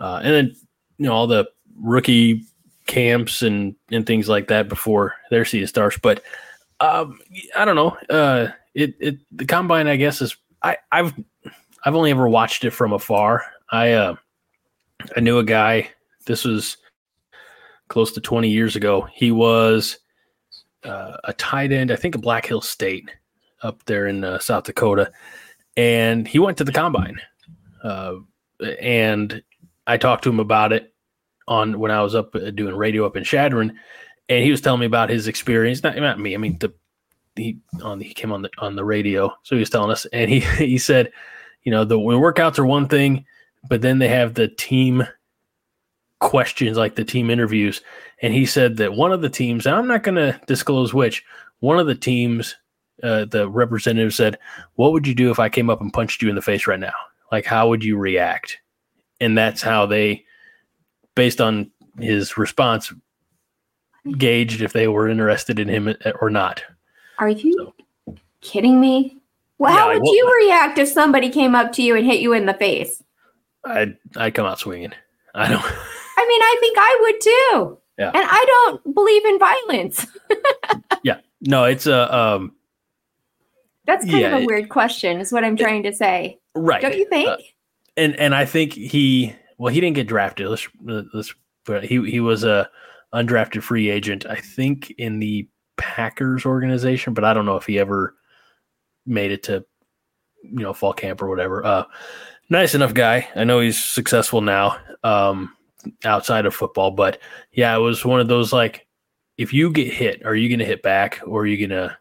uh, 0.00 0.20
and 0.22 0.34
then 0.34 0.56
you 0.98 1.06
know 1.06 1.12
all 1.14 1.26
the 1.26 1.48
rookie 1.82 2.44
camps 2.90 3.40
and 3.40 3.76
and 3.92 4.04
things 4.04 4.28
like 4.28 4.48
that 4.48 4.68
before 4.68 5.14
their 5.30 5.44
season 5.44 5.68
starts 5.68 5.96
but 6.02 6.24
um 6.80 7.20
i 7.56 7.64
don't 7.64 7.76
know 7.76 7.96
uh 8.10 8.48
it 8.74 8.96
it 8.98 9.16
the 9.30 9.44
combine 9.44 9.86
i 9.86 9.94
guess 9.94 10.20
is 10.20 10.36
i 10.64 10.76
i've 10.90 11.14
i've 11.84 11.94
only 11.94 12.10
ever 12.10 12.28
watched 12.28 12.64
it 12.64 12.72
from 12.72 12.92
afar. 12.92 13.44
I 13.70 13.92
uh 13.92 14.16
i 15.16 15.20
knew 15.20 15.38
a 15.38 15.44
guy 15.44 15.88
this 16.26 16.44
was 16.44 16.78
close 17.86 18.12
to 18.12 18.20
20 18.20 18.48
years 18.48 18.74
ago. 18.74 19.06
He 19.12 19.30
was 19.30 19.98
uh, 20.82 21.16
a 21.22 21.32
tight 21.34 21.70
end 21.70 21.92
i 21.92 21.96
think 21.96 22.16
of 22.16 22.22
black 22.22 22.44
hill 22.44 22.60
state 22.60 23.08
up 23.62 23.84
there 23.84 24.08
in 24.08 24.24
uh, 24.24 24.40
south 24.40 24.64
dakota 24.64 25.12
and 25.76 26.26
he 26.26 26.40
went 26.40 26.58
to 26.58 26.64
the 26.64 26.72
combine. 26.72 27.20
Uh, 27.84 28.14
and 28.80 29.44
i 29.86 29.96
talked 29.96 30.24
to 30.24 30.30
him 30.30 30.40
about 30.40 30.72
it 30.72 30.92
on 31.48 31.78
when 31.78 31.90
i 31.90 32.02
was 32.02 32.14
up 32.14 32.34
uh, 32.34 32.50
doing 32.50 32.74
radio 32.74 33.06
up 33.06 33.16
in 33.16 33.24
Chadron 33.24 33.76
and 34.28 34.44
he 34.44 34.50
was 34.50 34.60
telling 34.60 34.80
me 34.80 34.86
about 34.86 35.10
his 35.10 35.28
experience 35.28 35.82
not, 35.82 35.96
not 35.96 36.18
me 36.18 36.34
i 36.34 36.38
mean 36.38 36.58
the 36.58 36.72
he 37.36 37.58
on 37.82 38.00
he 38.00 38.12
came 38.12 38.32
on 38.32 38.42
the 38.42 38.50
on 38.58 38.76
the 38.76 38.84
radio 38.84 39.32
so 39.42 39.54
he 39.54 39.60
was 39.60 39.70
telling 39.70 39.90
us 39.90 40.06
and 40.12 40.30
he 40.30 40.40
he 40.56 40.78
said 40.78 41.12
you 41.62 41.72
know 41.72 41.84
the, 41.84 41.98
workouts 41.98 42.58
are 42.58 42.66
one 42.66 42.88
thing 42.88 43.24
but 43.68 43.82
then 43.82 43.98
they 43.98 44.08
have 44.08 44.34
the 44.34 44.48
team 44.48 45.06
questions 46.18 46.76
like 46.76 46.96
the 46.96 47.04
team 47.04 47.30
interviews 47.30 47.80
and 48.20 48.34
he 48.34 48.44
said 48.44 48.76
that 48.76 48.92
one 48.92 49.12
of 49.12 49.22
the 49.22 49.30
teams 49.30 49.66
and 49.66 49.74
i'm 49.74 49.86
not 49.86 50.02
going 50.02 50.14
to 50.14 50.38
disclose 50.46 50.92
which 50.92 51.24
one 51.60 51.78
of 51.78 51.86
the 51.86 51.94
teams 51.94 52.56
uh, 53.02 53.24
the 53.24 53.48
representative 53.48 54.12
said 54.12 54.38
what 54.74 54.92
would 54.92 55.06
you 55.06 55.14
do 55.14 55.30
if 55.30 55.38
i 55.38 55.48
came 55.48 55.70
up 55.70 55.80
and 55.80 55.92
punched 55.94 56.20
you 56.20 56.28
in 56.28 56.34
the 56.34 56.42
face 56.42 56.66
right 56.66 56.80
now? 56.80 56.92
Like 57.32 57.44
how 57.44 57.68
would 57.68 57.84
you 57.84 57.96
react? 57.96 58.58
And 59.20 59.36
that's 59.36 59.62
how 59.62 59.86
they 59.86 60.24
based 61.14 61.40
on 61.40 61.70
his 61.98 62.36
response 62.36 62.92
gauged 64.16 64.62
if 64.62 64.72
they 64.72 64.88
were 64.88 65.08
interested 65.08 65.58
in 65.58 65.68
him 65.68 65.94
or 66.20 66.30
not 66.30 66.62
Are 67.18 67.28
you 67.28 67.52
So- 68.06 68.16
kidding 68.40 68.80
me? 68.80 69.18
Well, 69.58 69.72
how 69.76 69.88
would 69.88 70.02
you 70.06 70.34
react 70.46 70.78
if 70.78 70.88
somebody 70.88 71.28
came 71.28 71.54
up 71.54 71.72
to 71.72 71.82
you 71.82 71.94
and 71.94 72.06
hit 72.06 72.20
you 72.20 72.32
in 72.32 72.46
the 72.46 72.54
face? 72.54 73.02
i 73.64 73.94
i 74.16 74.30
come 74.30 74.46
out 74.46 74.58
swinging 74.58 74.92
i 75.34 75.46
don't 75.48 75.62
I 76.16 76.26
mean, 76.28 76.42
I 76.42 76.56
think 76.60 76.76
I 76.78 76.98
would 77.00 77.20
too. 77.20 77.78
Yeah. 77.98 78.10
And 78.14 78.26
I 78.30 78.44
don't 78.46 78.94
believe 78.94 79.24
in 79.24 79.38
violence. 79.38 80.06
Yeah. 81.02 81.20
No 81.40 81.64
it's 81.64 81.86
a 81.86 82.14
um 82.14 82.52
That's 83.86 84.04
kind 84.04 84.18
Yeah, 84.20 84.26
of 84.28 84.32
a 84.34 84.42
it- 84.42 84.46
weird 84.46 84.68
question, 84.68 85.18
is 85.20 85.32
what 85.32 85.44
I'm 85.44 85.56
trying 85.56 85.82
to 85.84 85.92
say. 85.92 86.38
right 86.54 86.80
Don't 86.82 86.96
you 86.96 87.06
think? 87.06 87.28
Uh, 87.28 87.36
and 87.96 88.14
and 88.16 88.34
I 88.34 88.44
think 88.44 88.72
he 88.74 89.34
well 89.60 89.72
he 89.72 89.80
didn't 89.80 89.96
get 89.96 90.08
drafted. 90.08 90.48
Let's 90.48 90.66
let's 90.82 91.34
but 91.66 91.84
he 91.84 92.10
he 92.10 92.18
was 92.18 92.44
a 92.44 92.68
undrafted 93.12 93.62
free 93.62 93.90
agent. 93.90 94.24
I 94.26 94.36
think 94.36 94.90
in 94.92 95.18
the 95.18 95.46
Packers 95.76 96.46
organization, 96.46 97.12
but 97.12 97.24
I 97.24 97.34
don't 97.34 97.44
know 97.44 97.56
if 97.56 97.66
he 97.66 97.78
ever 97.78 98.16
made 99.04 99.32
it 99.32 99.42
to 99.44 99.64
you 100.42 100.60
know 100.60 100.72
fall 100.72 100.94
camp 100.94 101.20
or 101.20 101.28
whatever. 101.28 101.62
Uh, 101.62 101.84
nice 102.48 102.74
enough 102.74 102.94
guy. 102.94 103.28
I 103.36 103.44
know 103.44 103.60
he's 103.60 103.82
successful 103.84 104.40
now 104.40 104.78
um, 105.04 105.54
outside 106.04 106.46
of 106.46 106.54
football, 106.54 106.90
but 106.90 107.20
yeah, 107.52 107.76
it 107.76 107.80
was 107.80 108.02
one 108.02 108.18
of 108.20 108.28
those 108.28 108.54
like 108.54 108.86
if 109.36 109.52
you 109.52 109.70
get 109.70 109.92
hit, 109.92 110.24
are 110.24 110.34
you 110.34 110.48
going 110.48 110.58
to 110.60 110.64
hit 110.64 110.82
back 110.82 111.20
or 111.26 111.42
are 111.42 111.46
you 111.46 111.58
going 111.58 111.78
to, 111.78 111.94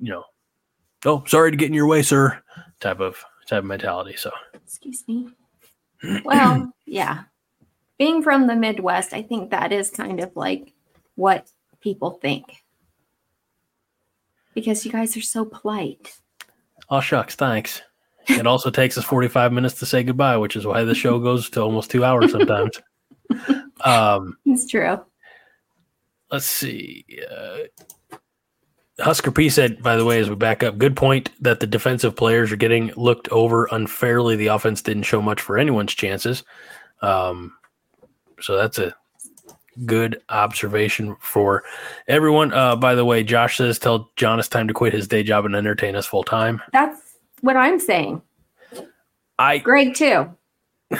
you 0.00 0.10
know, 0.10 0.24
oh, 1.04 1.22
sorry 1.28 1.52
to 1.52 1.56
get 1.56 1.68
in 1.68 1.74
your 1.74 1.86
way, 1.86 2.02
sir, 2.02 2.42
type 2.80 2.98
of 2.98 3.24
type 3.46 3.60
of 3.60 3.64
mentality. 3.64 4.16
So, 4.16 4.32
excuse 4.54 5.04
me. 5.06 5.28
Well, 6.24 6.72
yeah. 6.86 7.24
Being 7.98 8.22
from 8.22 8.46
the 8.46 8.56
Midwest, 8.56 9.12
I 9.12 9.22
think 9.22 9.50
that 9.50 9.72
is 9.72 9.90
kind 9.90 10.20
of 10.20 10.34
like 10.34 10.72
what 11.14 11.48
people 11.80 12.12
think. 12.12 12.64
Because 14.54 14.84
you 14.84 14.92
guys 14.92 15.16
are 15.16 15.22
so 15.22 15.44
polite. 15.44 16.16
Oh, 16.90 17.00
shucks. 17.00 17.34
Thanks. 17.34 17.82
It 18.28 18.46
also 18.46 18.70
takes 18.70 18.96
us 18.96 19.04
45 19.04 19.52
minutes 19.52 19.74
to 19.76 19.86
say 19.86 20.02
goodbye, 20.02 20.36
which 20.36 20.56
is 20.56 20.66
why 20.66 20.84
the 20.84 20.94
show 20.94 21.18
goes 21.28 21.50
to 21.50 21.60
almost 21.60 21.90
two 21.90 22.04
hours 22.04 22.32
sometimes. 22.32 22.80
um, 23.84 24.36
it's 24.46 24.66
true. 24.66 24.98
Let's 26.30 26.46
see. 26.46 27.04
Uh, 27.30 27.56
Husker 29.00 29.32
P 29.32 29.48
said, 29.48 29.82
by 29.82 29.96
the 29.96 30.04
way, 30.04 30.20
as 30.20 30.30
we 30.30 30.36
back 30.36 30.62
up, 30.62 30.78
good 30.78 30.94
point 30.96 31.30
that 31.40 31.60
the 31.60 31.66
defensive 31.66 32.14
players 32.14 32.52
are 32.52 32.56
getting 32.56 32.92
looked 32.96 33.28
over 33.30 33.68
unfairly. 33.72 34.36
The 34.36 34.46
offense 34.48 34.82
didn't 34.82 35.02
show 35.02 35.20
much 35.20 35.40
for 35.40 35.58
anyone's 35.58 35.94
chances. 35.94 36.44
Um, 37.02 37.56
so 38.40 38.56
that's 38.56 38.78
a 38.78 38.94
good 39.84 40.22
observation 40.28 41.16
for 41.20 41.64
everyone. 42.06 42.52
Uh, 42.52 42.76
by 42.76 42.94
the 42.94 43.04
way, 43.04 43.24
Josh 43.24 43.56
says, 43.56 43.80
tell 43.80 44.10
John 44.14 44.38
it's 44.38 44.48
time 44.48 44.68
to 44.68 44.74
quit 44.74 44.92
his 44.92 45.08
day 45.08 45.24
job 45.24 45.44
and 45.44 45.56
entertain 45.56 45.96
us 45.96 46.06
full 46.06 46.22
time. 46.22 46.62
That's 46.72 47.16
what 47.40 47.56
I'm 47.56 47.80
saying. 47.80 48.22
I 49.38 49.58
Greg 49.58 49.94
too. 49.94 50.32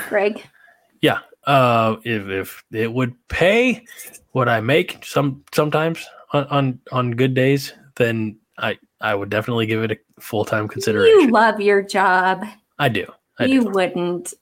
Greg. 0.08 0.42
yeah. 1.00 1.20
Uh, 1.46 1.96
if 2.04 2.26
if 2.28 2.64
it 2.72 2.92
would 2.92 3.14
pay 3.28 3.84
what 4.32 4.48
I 4.48 4.60
make 4.60 5.04
some 5.04 5.44
sometimes 5.52 6.04
on 6.32 6.44
on, 6.46 6.80
on 6.90 7.10
good 7.12 7.34
days, 7.34 7.72
then 7.96 8.38
I 8.58 8.78
I 9.00 9.14
would 9.14 9.30
definitely 9.30 9.66
give 9.66 9.82
it 9.82 9.92
a 9.92 10.20
full 10.20 10.44
time 10.44 10.68
consideration. 10.68 11.20
You 11.20 11.30
love 11.30 11.60
your 11.60 11.82
job. 11.82 12.44
I 12.78 12.88
do. 12.88 13.06
I 13.38 13.46
you 13.46 13.62
do. 13.62 13.70
wouldn't. 13.70 14.34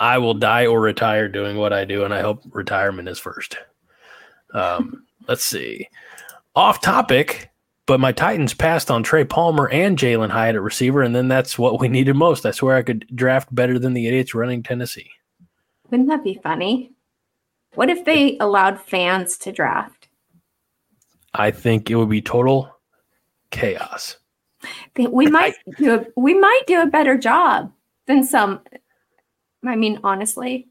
I 0.00 0.18
will 0.18 0.34
die 0.34 0.66
or 0.66 0.80
retire 0.80 1.28
doing 1.28 1.56
what 1.56 1.72
I 1.72 1.84
do, 1.84 2.04
and 2.04 2.12
I 2.12 2.22
hope 2.22 2.42
retirement 2.50 3.08
is 3.08 3.18
first. 3.18 3.56
Um, 4.52 5.04
let's 5.28 5.44
see. 5.44 5.88
Off 6.56 6.80
topic, 6.80 7.50
but 7.86 8.00
my 8.00 8.12
Titans 8.12 8.54
passed 8.54 8.90
on 8.90 9.02
Trey 9.02 9.24
Palmer 9.24 9.68
and 9.68 9.98
Jalin 9.98 10.30
Hyatt 10.30 10.56
at 10.56 10.62
receiver, 10.62 11.02
and 11.02 11.14
then 11.14 11.28
that's 11.28 11.58
what 11.58 11.80
we 11.80 11.88
needed 11.88 12.16
most. 12.16 12.44
I 12.46 12.50
swear 12.50 12.76
I 12.76 12.82
could 12.82 13.06
draft 13.14 13.54
better 13.54 13.78
than 13.78 13.94
the 13.94 14.06
idiots 14.06 14.34
running 14.34 14.62
Tennessee. 14.62 15.10
Wouldn't 15.90 16.08
that 16.08 16.24
be 16.24 16.34
funny? 16.34 16.92
What 17.74 17.88
if 17.88 18.04
they 18.04 18.38
allowed 18.38 18.80
fans 18.80 19.38
to 19.38 19.52
draft? 19.52 20.08
I 21.34 21.50
think 21.50 21.90
it 21.90 21.96
would 21.96 22.10
be 22.10 22.20
total 22.20 22.71
chaos. 23.52 24.16
We 24.96 25.26
might 25.30 25.54
do 25.78 25.94
a, 25.94 26.06
we 26.16 26.34
might 26.34 26.62
do 26.66 26.82
a 26.82 26.86
better 26.86 27.16
job 27.16 27.72
than 28.06 28.24
some. 28.24 28.60
I 29.64 29.76
mean, 29.76 30.00
honestly. 30.02 30.68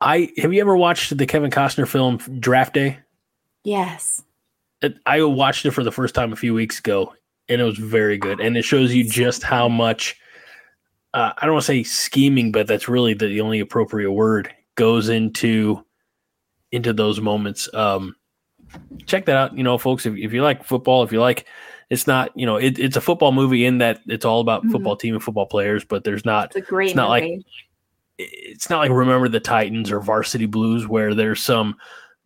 I 0.00 0.32
have 0.38 0.52
you 0.52 0.60
ever 0.60 0.76
watched 0.76 1.16
the 1.16 1.26
Kevin 1.26 1.50
Costner 1.50 1.86
film 1.86 2.16
Draft 2.40 2.74
Day? 2.74 2.98
Yes. 3.64 4.22
It, 4.80 4.96
I 5.06 5.22
watched 5.22 5.66
it 5.66 5.70
for 5.72 5.84
the 5.84 5.92
first 5.92 6.14
time 6.14 6.32
a 6.32 6.36
few 6.36 6.54
weeks 6.54 6.78
ago, 6.78 7.14
and 7.48 7.60
it 7.60 7.64
was 7.64 7.78
very 7.78 8.18
good. 8.18 8.40
And 8.40 8.56
it 8.56 8.64
shows 8.64 8.92
you 8.92 9.04
just 9.04 9.44
how 9.44 9.68
much 9.68 10.16
uh, 11.14 11.32
I 11.36 11.44
don't 11.44 11.54
want 11.54 11.62
to 11.64 11.66
say 11.66 11.82
scheming, 11.82 12.52
but 12.52 12.66
that's 12.66 12.88
really 12.88 13.14
the, 13.14 13.26
the 13.26 13.40
only 13.40 13.60
appropriate 13.60 14.10
word 14.10 14.52
goes 14.74 15.08
into 15.08 15.84
into 16.70 16.92
those 16.92 17.20
moments. 17.20 17.72
Um, 17.74 18.16
check 19.06 19.26
that 19.26 19.36
out, 19.36 19.56
you 19.56 19.62
know, 19.62 19.76
folks. 19.76 20.06
If, 20.06 20.16
if 20.16 20.32
you 20.32 20.42
like 20.42 20.64
football, 20.64 21.02
if 21.02 21.12
you 21.12 21.20
like, 21.20 21.46
it's 21.92 22.06
not, 22.06 22.30
you 22.34 22.46
know, 22.46 22.56
it, 22.56 22.78
it's 22.78 22.96
a 22.96 23.00
football 23.02 23.32
movie 23.32 23.66
in 23.66 23.76
that 23.78 24.00
it's 24.06 24.24
all 24.24 24.40
about 24.40 24.64
Mhm. 24.64 24.72
football 24.72 24.96
team 24.96 25.12
and 25.14 25.22
football 25.22 25.44
players, 25.44 25.84
but 25.84 26.04
there's 26.04 26.24
not 26.24 26.46
It's 26.46 26.56
a 26.56 26.60
great 26.62 26.86
It's 26.88 26.96
not 26.96 27.10
like- 27.10 27.42
it's 28.18 28.70
not 28.70 28.78
like 28.78 28.90
Remember 28.90 29.28
the 29.28 29.40
Titans 29.40 29.90
or 29.90 30.00
Varsity 30.00 30.46
Blues 30.46 30.86
where 30.88 31.14
there's 31.14 31.42
some 31.42 31.76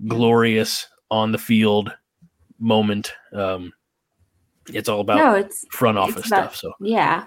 glorious 0.06 0.86
on 1.10 1.32
the 1.32 1.38
field 1.38 1.92
moment. 2.60 3.12
Um, 3.32 3.72
it's 4.72 4.88
all 4.88 5.00
about 5.00 5.16
no, 5.18 5.34
it's 5.34 5.64
front 5.72 5.98
it's 5.98 6.08
office 6.16 6.26
about- 6.28 6.54
stuff. 6.54 6.56
So, 6.56 6.72
yeah. 6.80 7.24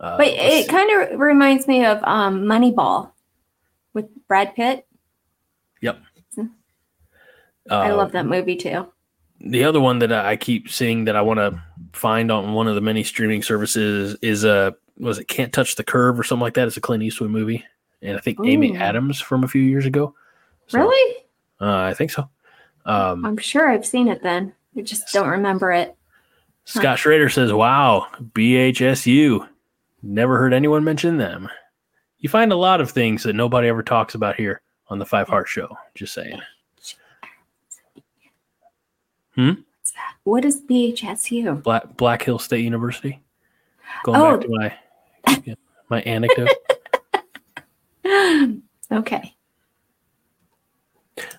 uh, 0.00 0.16
But 0.16 0.28
it 0.28 0.68
kind 0.68 0.90
of 1.12 1.18
reminds 1.20 1.66
me 1.68 1.84
of 1.84 2.02
um, 2.04 2.44
Moneyball 2.44 3.10
with 3.92 4.06
Brad 4.26 4.54
Pitt. 4.54 4.86
Yep, 5.82 5.98
I 7.70 7.90
Uh, 7.90 7.96
love 7.96 8.12
that 8.12 8.26
movie 8.26 8.56
too. 8.56 8.86
The 9.40 9.64
other 9.64 9.80
one 9.80 9.98
that 9.98 10.12
I 10.12 10.36
keep 10.36 10.70
seeing 10.70 11.04
that 11.06 11.16
I 11.16 11.20
want 11.22 11.38
to 11.38 11.60
find 11.94 12.30
on 12.30 12.52
one 12.52 12.68
of 12.68 12.74
the 12.74 12.80
many 12.80 13.04
streaming 13.04 13.42
services 13.42 14.16
is 14.22 14.44
uh 14.44 14.72
was 14.98 15.18
it 15.18 15.28
Can't 15.28 15.52
Touch 15.52 15.76
the 15.76 15.84
Curve 15.84 16.18
or 16.18 16.24
something 16.24 16.42
like 16.42 16.54
that? 16.54 16.68
It's 16.68 16.76
a 16.76 16.80
Clint 16.80 17.02
Eastwood 17.02 17.30
movie, 17.30 17.64
and 18.02 18.16
I 18.16 18.20
think 18.20 18.38
Amy 18.44 18.76
Adams 18.76 19.20
from 19.20 19.44
a 19.44 19.48
few 19.48 19.62
years 19.62 19.86
ago. 19.86 20.14
So, 20.68 20.78
really? 20.78 21.24
Uh, 21.60 21.78
I 21.78 21.94
think 21.94 22.10
so. 22.10 22.28
Um, 22.86 23.24
I'm 23.24 23.36
sure 23.36 23.68
I've 23.68 23.86
seen 23.86 24.08
it 24.08 24.22
then. 24.22 24.52
I 24.76 24.82
just 24.82 25.12
don't 25.12 25.28
remember 25.28 25.72
it. 25.72 25.96
Scott 26.64 26.98
Schrader 26.98 27.28
says, 27.28 27.52
"Wow, 27.52 28.06
BHSU. 28.32 29.48
Never 30.02 30.38
heard 30.38 30.52
anyone 30.52 30.84
mention 30.84 31.16
them. 31.16 31.48
You 32.18 32.28
find 32.28 32.52
a 32.52 32.56
lot 32.56 32.80
of 32.80 32.90
things 32.90 33.22
that 33.24 33.34
nobody 33.34 33.68
ever 33.68 33.82
talks 33.82 34.14
about 34.14 34.36
here 34.36 34.62
on 34.88 34.98
the 34.98 35.06
Five 35.06 35.28
Heart 35.28 35.48
Show. 35.48 35.76
Just 35.94 36.14
saying. 36.14 36.40
What's 36.74 36.94
that? 39.94 40.14
What 40.24 40.44
is 40.44 40.60
BHSU? 40.62 41.62
Black 41.62 41.96
Black 41.96 42.22
Hill 42.22 42.38
State 42.38 42.64
University. 42.64 43.20
Going 44.04 44.20
Oh. 44.20 44.36
back 44.36 44.40
to 44.46 44.48
my 44.48 45.56
my 45.90 46.00
anecdote. 46.02 46.48
okay. 48.92 49.34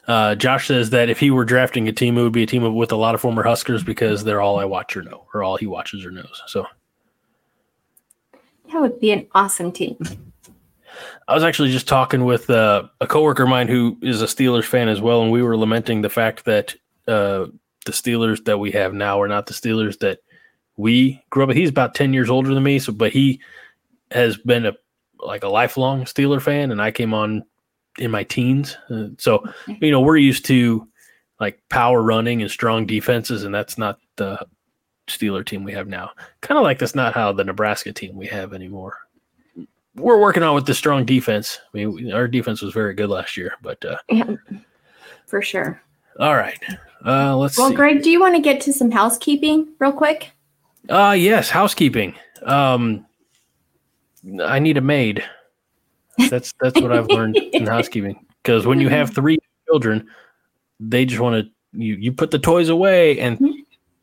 Uh, 0.08 0.36
Josh 0.36 0.68
says 0.68 0.92
that 0.92 1.10
if 1.10 1.20
he 1.20 1.32
were 1.32 1.44
drafting 1.44 1.88
a 1.88 1.92
team, 1.92 2.18
it 2.18 2.24
would 2.24 2.32
be 2.32 2.44
a 2.44 2.48
team 2.48 2.76
with 2.76 2.92
a 2.92 2.96
lot 2.96 3.14
of 3.16 3.22
former 3.22 3.44
Huskers 3.44 3.84
because 3.84 4.24
they're 4.24 4.42
all 4.42 4.60
I 4.60 4.66
watch 4.66 4.96
or 4.96 5.02
know, 5.02 5.26
or 5.34 5.44
all 5.44 5.58
he 5.58 5.66
watches 5.66 6.06
or 6.06 6.12
knows. 6.12 6.42
So 6.48 6.66
That 8.72 8.80
would 8.82 9.00
be 9.00 9.12
an 9.12 9.28
awesome 9.34 9.72
team. 9.72 9.98
I 11.28 11.34
was 11.34 11.44
actually 11.44 11.72
just 11.72 11.88
talking 11.88 12.24
with 12.24 12.50
uh, 12.50 12.88
a 13.02 13.08
coworker 13.08 13.44
of 13.44 13.50
mine 13.50 13.68
who 13.68 13.98
is 14.02 14.22
a 14.22 14.26
Steelers 14.26 14.64
fan 14.66 14.88
as 14.88 15.02
well, 15.02 15.24
and 15.24 15.32
we 15.32 15.42
were 15.44 15.58
lamenting 15.58 16.02
the 16.02 16.10
fact 16.10 16.46
that 16.46 16.74
uh, 17.08 17.48
the 17.86 17.92
Steelers 17.92 18.44
that 18.46 18.58
we 18.58 18.72
have 18.72 18.94
now 18.94 19.22
are 19.22 19.28
not 19.28 19.46
the 19.46 19.54
Steelers 19.54 20.00
that 20.00 20.20
we 20.78 21.24
grew 21.30 21.44
up 21.44 21.48
with. 21.50 21.58
He's 21.58 21.70
about 21.70 21.96
ten 21.96 22.14
years 22.14 22.30
older 22.30 22.54
than 22.54 22.64
me, 22.64 22.80
so 22.80 22.92
but 22.92 23.12
he 23.12 23.40
has 24.12 24.38
been 24.38 24.66
a 24.66 24.74
like 25.20 25.44
a 25.44 25.48
lifelong 25.50 26.04
Steeler 26.04 26.42
fan, 26.42 26.72
and 26.72 26.82
I 26.82 26.92
came 26.92 27.14
on 27.14 27.44
in 27.98 28.12
my 28.12 28.24
teens. 28.24 28.78
Uh, 28.90 29.08
so 29.18 29.44
you 29.68 29.92
know 29.92 30.02
we're 30.02 30.18
used 30.18 30.46
to 30.46 30.88
like 31.40 31.62
power 31.70 32.02
running 32.02 32.42
and 32.42 32.52
strong 32.52 32.86
defenses, 32.86 33.44
and 33.44 33.54
that's 33.56 33.78
not 33.78 34.00
the 34.18 34.46
Steeler 35.08 35.46
team 35.46 35.64
we 35.64 35.72
have 35.74 35.88
now. 35.88 36.12
Kind 36.42 36.58
of 36.58 36.64
like 36.64 36.80
that's 36.80 36.96
not 36.96 37.14
how 37.14 37.32
the 37.32 37.44
Nebraska 37.44 37.94
team 37.94 38.16
we 38.16 38.28
have 38.28 38.54
anymore 38.54 38.98
we're 39.98 40.20
working 40.20 40.44
on 40.44 40.54
with 40.54 40.66
the 40.66 40.74
strong 40.74 41.06
defense. 41.06 41.58
I 41.74 41.78
mean, 41.78 41.94
we- 41.94 42.12
our 42.12 42.28
defense 42.28 42.62
was 42.62 42.74
very 42.74 42.94
good 42.94 43.10
last 43.10 43.38
year, 43.38 43.54
but 43.62 43.84
uh, 43.86 43.96
Yeah, 44.10 44.36
for 45.26 45.42
sure. 45.42 45.82
All 46.20 46.36
right. 46.36 46.58
Uh, 47.06 47.36
let's 47.38 47.58
Well, 47.58 47.70
see. 47.70 47.76
Greg, 47.76 48.02
do 48.02 48.10
you 48.10 48.20
want 48.20 48.36
to 48.36 48.42
get 48.42 48.62
to 48.62 48.74
some 48.74 48.92
housekeeping 48.92 49.68
real 49.80 49.92
quick? 49.92 50.32
Uh, 50.90 51.16
yes, 51.18 51.50
housekeeping. 51.50 52.16
Um, 52.44 53.06
I 54.44 54.60
need 54.60 54.78
a 54.78 54.82
maid. 54.82 55.24
That's 56.30 56.54
that's 56.62 56.80
what 56.82 56.92
I've 56.92 57.08
learned 57.08 57.36
in 57.54 57.68
housekeeping. 57.68 58.26
Because 58.42 58.66
when 58.66 58.80
you 58.80 58.90
have 58.90 59.14
three 59.14 59.38
children, 59.68 60.08
they 60.80 61.06
just 61.06 61.22
want 61.22 61.46
to 61.46 61.52
you 61.80 61.96
you 61.96 62.12
put 62.12 62.32
the 62.32 62.40
toys 62.40 62.70
away, 62.70 63.20
and 63.20 63.38
Mhm. 63.40 63.54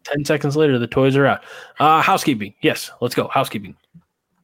ten 0.05 0.25
seconds 0.25 0.57
later 0.57 0.79
the 0.79 0.87
toys 0.87 1.16
are 1.16 1.27
out. 1.27 1.42
Uh, 1.81 2.03
housekeeping. 2.03 2.55
Yes, 2.62 2.90
let's 3.01 3.14
go. 3.14 3.29
Housekeeping. 3.29 3.75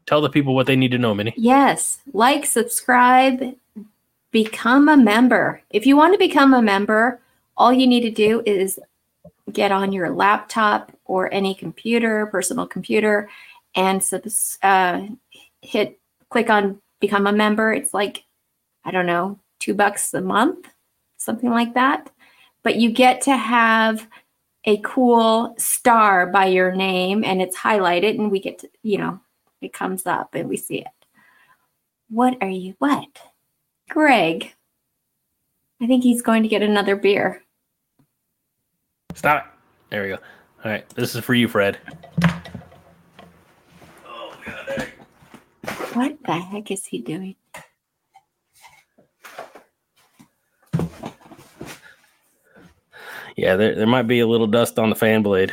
Tell 0.07 0.20
the 0.22 0.31
people 0.31 0.54
what 0.54 0.66
they 0.66 0.76
need 0.76 0.90
to 0.92 0.98
know, 0.98 1.14
Minnie. 1.14 1.35
Yes. 1.37 2.00
Like, 2.14 2.46
subscribe, 2.46 3.54
become 4.31 4.88
a 4.88 4.96
member. 4.96 5.61
If 5.70 5.85
you 5.85 5.96
want 5.96 6.14
to 6.14 6.18
become 6.18 6.54
a 6.54 6.62
member, 6.62 7.20
all 7.58 7.72
you 7.72 7.86
need 7.86 8.02
to 8.02 8.10
do 8.10 8.42
is 8.46 8.80
get 9.52 9.72
on 9.72 9.92
your 9.92 10.10
laptop 10.10 10.92
or 11.04 11.32
any 11.34 11.54
computer, 11.54 12.26
personal 12.26 12.66
computer, 12.66 13.28
and 13.74 14.02
uh, 14.62 15.02
hit 15.60 16.00
click 16.30 16.48
on 16.48 16.80
become 17.00 17.26
a 17.26 17.32
member. 17.32 17.72
It's 17.72 17.92
like, 17.92 18.24
I 18.84 18.90
don't 18.90 19.06
know, 19.06 19.38
two 19.58 19.74
bucks 19.74 20.14
a 20.14 20.20
month, 20.20 20.68
something 21.16 21.50
like 21.50 21.74
that. 21.74 22.10
But 22.62 22.76
you 22.76 22.90
get 22.90 23.20
to 23.22 23.36
have 23.36 24.06
a 24.64 24.78
cool 24.78 25.54
star 25.58 26.26
by 26.26 26.46
your 26.46 26.74
name 26.74 27.24
and 27.24 27.42
it's 27.42 27.56
highlighted, 27.56 28.18
and 28.18 28.30
we 28.30 28.40
get 28.40 28.60
to, 28.60 28.70
you 28.82 28.98
know, 28.98 29.20
it 29.60 29.72
comes 29.72 30.06
up 30.06 30.34
and 30.34 30.48
we 30.48 30.56
see 30.56 30.78
it. 30.78 30.86
What 32.08 32.38
are 32.40 32.48
you? 32.48 32.74
What? 32.78 33.08
Greg. 33.88 34.54
I 35.80 35.86
think 35.86 36.02
he's 36.02 36.22
going 36.22 36.42
to 36.42 36.48
get 36.48 36.62
another 36.62 36.96
beer. 36.96 37.42
Stop 39.18 39.46
it. 39.46 39.50
There 39.90 40.02
we 40.04 40.09
go. 40.11 40.14
All 40.64 40.70
right, 40.70 40.88
this 40.90 41.16
is 41.16 41.24
for 41.24 41.35
you, 41.35 41.48
Fred. 41.48 41.76
Oh 44.07 44.33
god. 44.46 44.87
What 45.94 46.16
the 46.24 46.35
heck 46.35 46.70
is 46.70 46.87
he 46.87 47.00
doing? 47.00 47.35
Yeah, 53.37 53.57
there, 53.57 53.74
there 53.74 53.88
might 53.88 54.07
be 54.07 54.20
a 54.20 54.26
little 54.26 54.46
dust 54.46 54.78
on 54.78 54.88
the 54.88 54.94
fan 54.94 55.24
blade. 55.24 55.52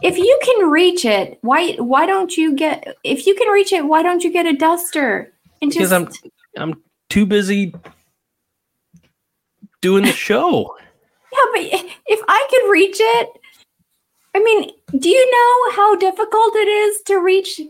If 0.00 0.16
you 0.16 0.38
can 0.44 0.70
reach 0.70 1.04
it, 1.04 1.38
why 1.40 1.72
why 1.72 2.06
don't 2.06 2.36
you 2.36 2.54
get 2.54 2.96
if 3.02 3.26
you 3.26 3.34
can 3.34 3.48
reach 3.48 3.72
it, 3.72 3.84
why 3.84 4.04
don't 4.04 4.22
you 4.22 4.32
get 4.32 4.46
a 4.46 4.52
duster 4.52 5.32
and 5.60 5.72
Because 5.72 5.90
just 5.90 6.22
I'm 6.56 6.70
I'm 6.70 6.82
too 7.08 7.26
busy 7.26 7.74
doing 9.80 10.04
the 10.04 10.12
show. 10.12 10.76
Yeah, 11.40 11.52
but 11.52 11.92
if 12.06 12.20
I 12.28 12.46
could 12.50 12.70
reach 12.70 12.96
it, 12.98 13.28
I 14.34 14.40
mean, 14.40 14.70
do 14.98 15.08
you 15.08 15.30
know 15.30 15.72
how 15.76 15.96
difficult 15.96 16.54
it 16.56 16.68
is 16.68 17.02
to 17.02 17.16
reach 17.16 17.60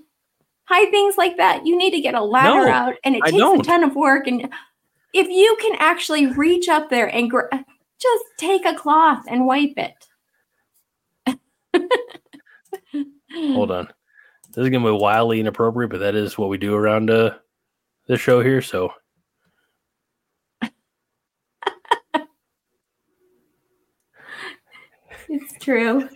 high 0.65 0.91
things 0.91 1.17
like 1.17 1.37
that? 1.37 1.67
You 1.67 1.77
need 1.77 1.93
to 1.93 2.01
get 2.01 2.15
a 2.15 2.23
ladder 2.23 2.67
No, 2.67 2.73
out, 2.73 2.95
and 3.05 3.17
it 3.17 3.23
I 3.25 3.31
takes 3.31 3.43
a 3.43 3.63
ton 3.63 3.85
of 3.85 3.97
work. 3.97 4.27
And 4.27 4.49
if 5.15 5.29
you 5.29 5.57
can 5.61 5.77
actually 5.79 6.27
reach 6.27 6.69
up 6.69 6.91
there 6.91 7.07
and 7.15 7.31
gr- 7.31 7.49
just 8.01 8.25
take 8.39 8.65
a 8.65 8.75
cloth 8.75 9.25
and 9.29 9.47
wipe 9.47 9.75
it. 9.77 10.07
Hold 13.55 13.71
on. 13.71 13.89
This 14.53 14.65
is 14.65 14.71
gonna 14.71 14.85
be 14.85 14.91
wildly 14.91 15.41
inappropriate, 15.41 15.91
but 15.91 16.01
that 16.01 16.15
is 16.15 16.37
what 16.37 16.49
we 16.49 16.59
do 16.59 16.75
around 16.75 17.11
uh 17.11 17.35
this 18.07 18.21
show 18.21 18.43
here. 18.43 18.61
So 18.61 18.93
It's 25.33 25.53
true. 25.65 26.09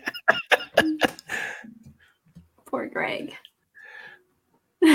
Poor 2.66 2.88
Greg. 2.88 3.32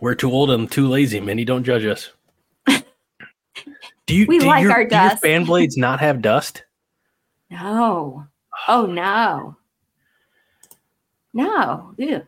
we're 0.00 0.14
too 0.14 0.30
old 0.32 0.50
and 0.50 0.72
too 0.72 0.88
lazy, 0.88 1.20
Minnie. 1.20 1.44
Don't 1.44 1.64
judge 1.64 1.84
us. 1.84 2.10
Do 4.06 4.14
you 4.14 4.24
We 4.26 4.38
do 4.38 4.46
like 4.46 4.62
your, 4.62 4.72
our 4.72 4.84
do 4.86 4.94
your 4.96 5.08
dust. 5.10 5.22
fan 5.22 5.44
blades 5.44 5.76
not 5.76 6.00
have 6.00 6.22
dust? 6.22 6.64
no. 7.50 8.26
Oh 8.66 8.86
no. 8.86 9.56
No. 11.34 11.92
Ew. 11.98 12.22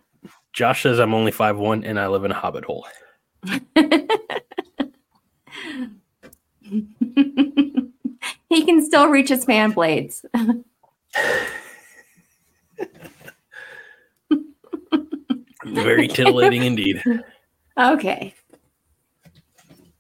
Josh 0.53 0.83
says 0.83 0.99
I'm 0.99 1.15
only 1.15 1.33
five 1.33 1.57
one 1.57 1.85
and 1.85 1.99
I 1.99 2.09
live 2.09 2.25
in 2.25 2.33
a 2.33 2.35
hobbit 2.35 2.65
hole. 2.67 2.87
he 8.49 8.65
can 8.65 8.85
still 8.85 9.09
reach 9.09 9.29
his 9.29 9.45
fan 9.45 9.73
blades. 9.73 10.25
Very 15.65 16.09
titillating 16.09 16.63
indeed. 16.65 17.03
Okay. 17.79 18.35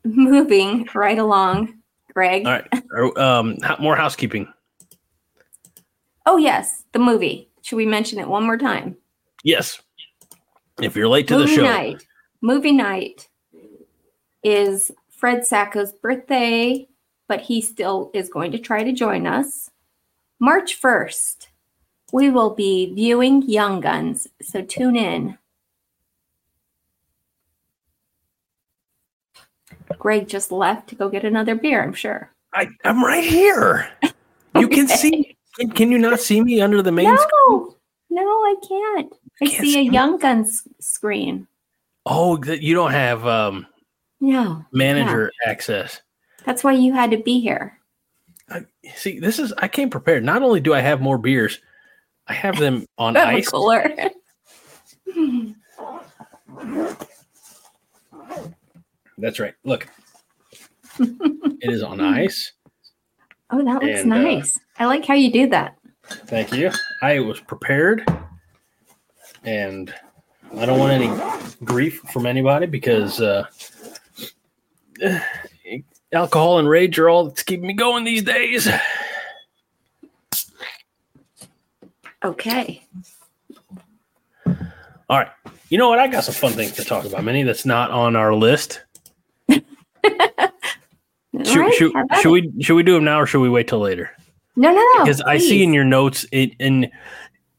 Moving 0.04 0.88
right 0.94 1.18
along, 1.18 1.74
Greg. 2.12 2.46
All 2.46 2.52
right. 2.52 3.16
Um, 3.18 3.56
more 3.80 3.96
housekeeping. 3.96 4.46
Oh, 6.24 6.36
yes, 6.36 6.84
the 6.92 6.98
movie. 6.98 7.50
Should 7.62 7.76
we 7.76 7.86
mention 7.86 8.18
it 8.18 8.28
one 8.28 8.44
more 8.44 8.56
time? 8.56 8.96
Yes. 9.42 9.80
If 10.80 10.94
you're 10.96 11.08
late 11.08 11.28
to 11.28 11.38
the 11.38 11.46
show, 11.46 11.62
night. 11.62 12.06
Movie 12.40 12.72
night 12.72 13.28
is 14.42 14.90
Fred 15.16 15.46
Sacco's 15.46 15.92
birthday, 15.92 16.86
but 17.26 17.40
he 17.40 17.60
still 17.62 18.10
is 18.14 18.28
going 18.28 18.52
to 18.52 18.58
try 18.58 18.84
to 18.84 18.92
join 18.92 19.26
us. 19.26 19.70
March 20.38 20.80
1st, 20.80 21.48
we 22.12 22.30
will 22.30 22.54
be 22.54 22.92
viewing 22.94 23.42
Young 23.42 23.80
Guns, 23.80 24.28
so 24.42 24.62
tune 24.62 24.94
in. 24.94 25.38
Greg 29.98 30.28
just 30.28 30.52
left 30.52 30.88
to 30.90 30.94
go 30.94 31.08
get 31.08 31.24
another 31.24 31.54
beer, 31.54 31.82
I'm 31.82 31.94
sure. 31.94 32.30
I, 32.52 32.68
I'm 32.84 33.02
right 33.02 33.24
here. 33.24 33.88
You 34.54 34.68
can 34.68 34.86
see. 34.88 35.36
Can, 35.58 35.70
can 35.70 35.90
you 35.90 35.98
not 35.98 36.20
see 36.20 36.42
me 36.42 36.60
under 36.60 36.82
the 36.82 36.92
main? 36.92 37.06
screen? 37.16 37.74
No, 38.10 38.22
no, 38.22 38.22
I 38.22 38.54
can't. 38.68 39.12
I 39.40 39.46
Can't 39.46 39.60
see 39.62 39.70
a 39.70 39.72
see 39.72 39.88
me? 39.88 39.94
Young 39.94 40.18
Guns 40.18 40.68
screen. 40.80 41.46
Oh, 42.04 42.42
you 42.44 42.74
don't 42.74 42.92
have 42.92 43.26
um, 43.26 43.66
No, 44.20 44.64
manager 44.72 45.30
access. 45.44 46.00
that's 46.44 46.64
why 46.64 46.72
you 46.72 46.92
had 46.94 47.10
to 47.10 47.18
be 47.18 47.40
here. 47.40 47.78
I, 48.48 48.64
see, 48.94 49.18
this 49.18 49.38
is 49.38 49.52
I 49.58 49.68
came 49.68 49.90
prepared. 49.90 50.24
Not 50.24 50.42
only 50.42 50.60
do 50.60 50.72
I 50.72 50.80
have 50.80 51.00
more 51.00 51.18
beers, 51.18 51.60
I 52.26 52.32
have 52.34 52.58
them 52.58 52.86
on 52.98 53.16
ice. 53.16 53.48
cooler. 53.48 53.94
That's 59.18 59.40
right. 59.40 59.54
Look, 59.64 59.88
it 60.98 61.70
is 61.72 61.82
on 61.82 62.00
ice. 62.00 62.52
Oh, 63.50 63.64
that 63.64 63.82
looks 63.82 64.00
And, 64.00 64.12
uh, 64.12 64.20
nice. 64.22 64.58
I 64.78 64.84
like 64.86 65.04
how 65.06 65.14
you 65.14 65.32
do 65.32 65.48
that. 65.50 65.76
Thank 66.04 66.52
you. 66.52 66.70
I 67.02 67.20
was 67.20 67.40
prepared, 67.40 68.04
and 69.44 69.92
I 70.56 70.66
don't 70.66 70.78
want 70.78 70.92
any 70.92 71.10
grief 71.64 72.00
from 72.12 72.26
anybody 72.26 72.66
because 72.66 73.20
uh, 73.20 73.46
alcohol 76.12 76.58
and 76.58 76.68
rage 76.68 76.98
are 76.98 77.08
all 77.08 77.24
that's 77.24 77.42
keeping 77.42 77.66
me 77.66 77.74
going 77.74 78.04
these 78.04 78.22
days. 78.22 78.68
Okay. 82.24 82.82
All 85.08 85.18
right. 85.18 85.28
You 85.68 85.78
know 85.78 85.88
what? 85.88 85.98
I 85.98 86.06
got 86.08 86.24
some 86.24 86.34
fun 86.34 86.52
things 86.52 86.72
to 86.72 86.84
talk 86.84 87.04
about, 87.04 87.24
Minnie, 87.24 87.42
that's 87.42 87.66
not 87.66 87.90
on 87.90 88.16
our 88.16 88.34
list. 88.34 88.82
Should, 91.44 91.58
right, 91.58 91.74
should, 91.74 91.92
should 92.22 92.30
we 92.30 92.50
should 92.62 92.76
we 92.76 92.82
do 92.82 92.94
them 92.94 93.04
now 93.04 93.20
or 93.20 93.26
should 93.26 93.42
we 93.42 93.50
wait 93.50 93.68
till 93.68 93.80
later? 93.80 94.10
No, 94.56 94.70
no, 94.70 94.82
no. 94.96 95.04
Because 95.04 95.20
I 95.20 95.36
see 95.36 95.62
in 95.62 95.74
your 95.74 95.84
notes 95.84 96.24
in 96.32 96.50
in, 96.58 96.90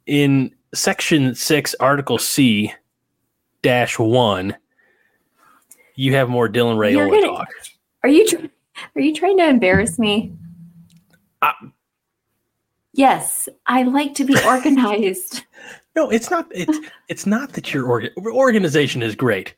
in 0.07 0.55
section 0.73 1.35
six, 1.35 1.75
article 1.79 2.17
C 2.17 2.73
dash 3.61 3.99
one, 3.99 4.55
you 5.97 6.13
have 6.13 6.29
more 6.29 6.47
Dylan 6.47 6.77
You're 6.93 7.09
gonna- 7.09 7.27
talk. 7.27 7.49
Are 8.03 8.09
you 8.09 8.25
tr- 8.25 8.45
are 8.95 9.01
you 9.01 9.13
trying 9.13 9.37
to 9.37 9.47
embarrass 9.49 9.97
me? 9.99 10.31
Uh, 11.41 11.51
yes, 12.93 13.49
I 13.65 13.83
like 13.83 14.13
to 14.15 14.23
be 14.23 14.35
organized. 14.45 15.43
No, 15.95 16.09
it's 16.09 16.29
not. 16.29 16.47
It's 16.51 16.77
it's 17.09 17.25
not 17.25 17.53
that 17.53 17.73
your 17.73 17.85
orga- 17.85 18.15
organization 18.27 19.01
is 19.03 19.15
great. 19.15 19.55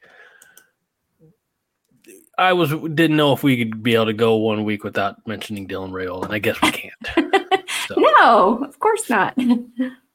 I 2.37 2.53
was 2.53 2.69
didn't 2.71 3.17
know 3.17 3.33
if 3.33 3.43
we 3.43 3.57
could 3.57 3.83
be 3.83 3.95
able 3.95 4.05
to 4.05 4.13
go 4.13 4.37
one 4.37 4.63
week 4.63 4.85
without 4.85 5.27
mentioning 5.27 5.67
Dylan 5.67 5.91
Raiola, 5.91 6.23
and 6.25 6.33
I 6.33 6.39
guess 6.39 6.59
we 6.61 6.71
can't. 6.71 7.29
So. 7.87 7.95
no, 7.97 8.63
of 8.63 8.77
course 8.77 9.09
not. 9.09 9.35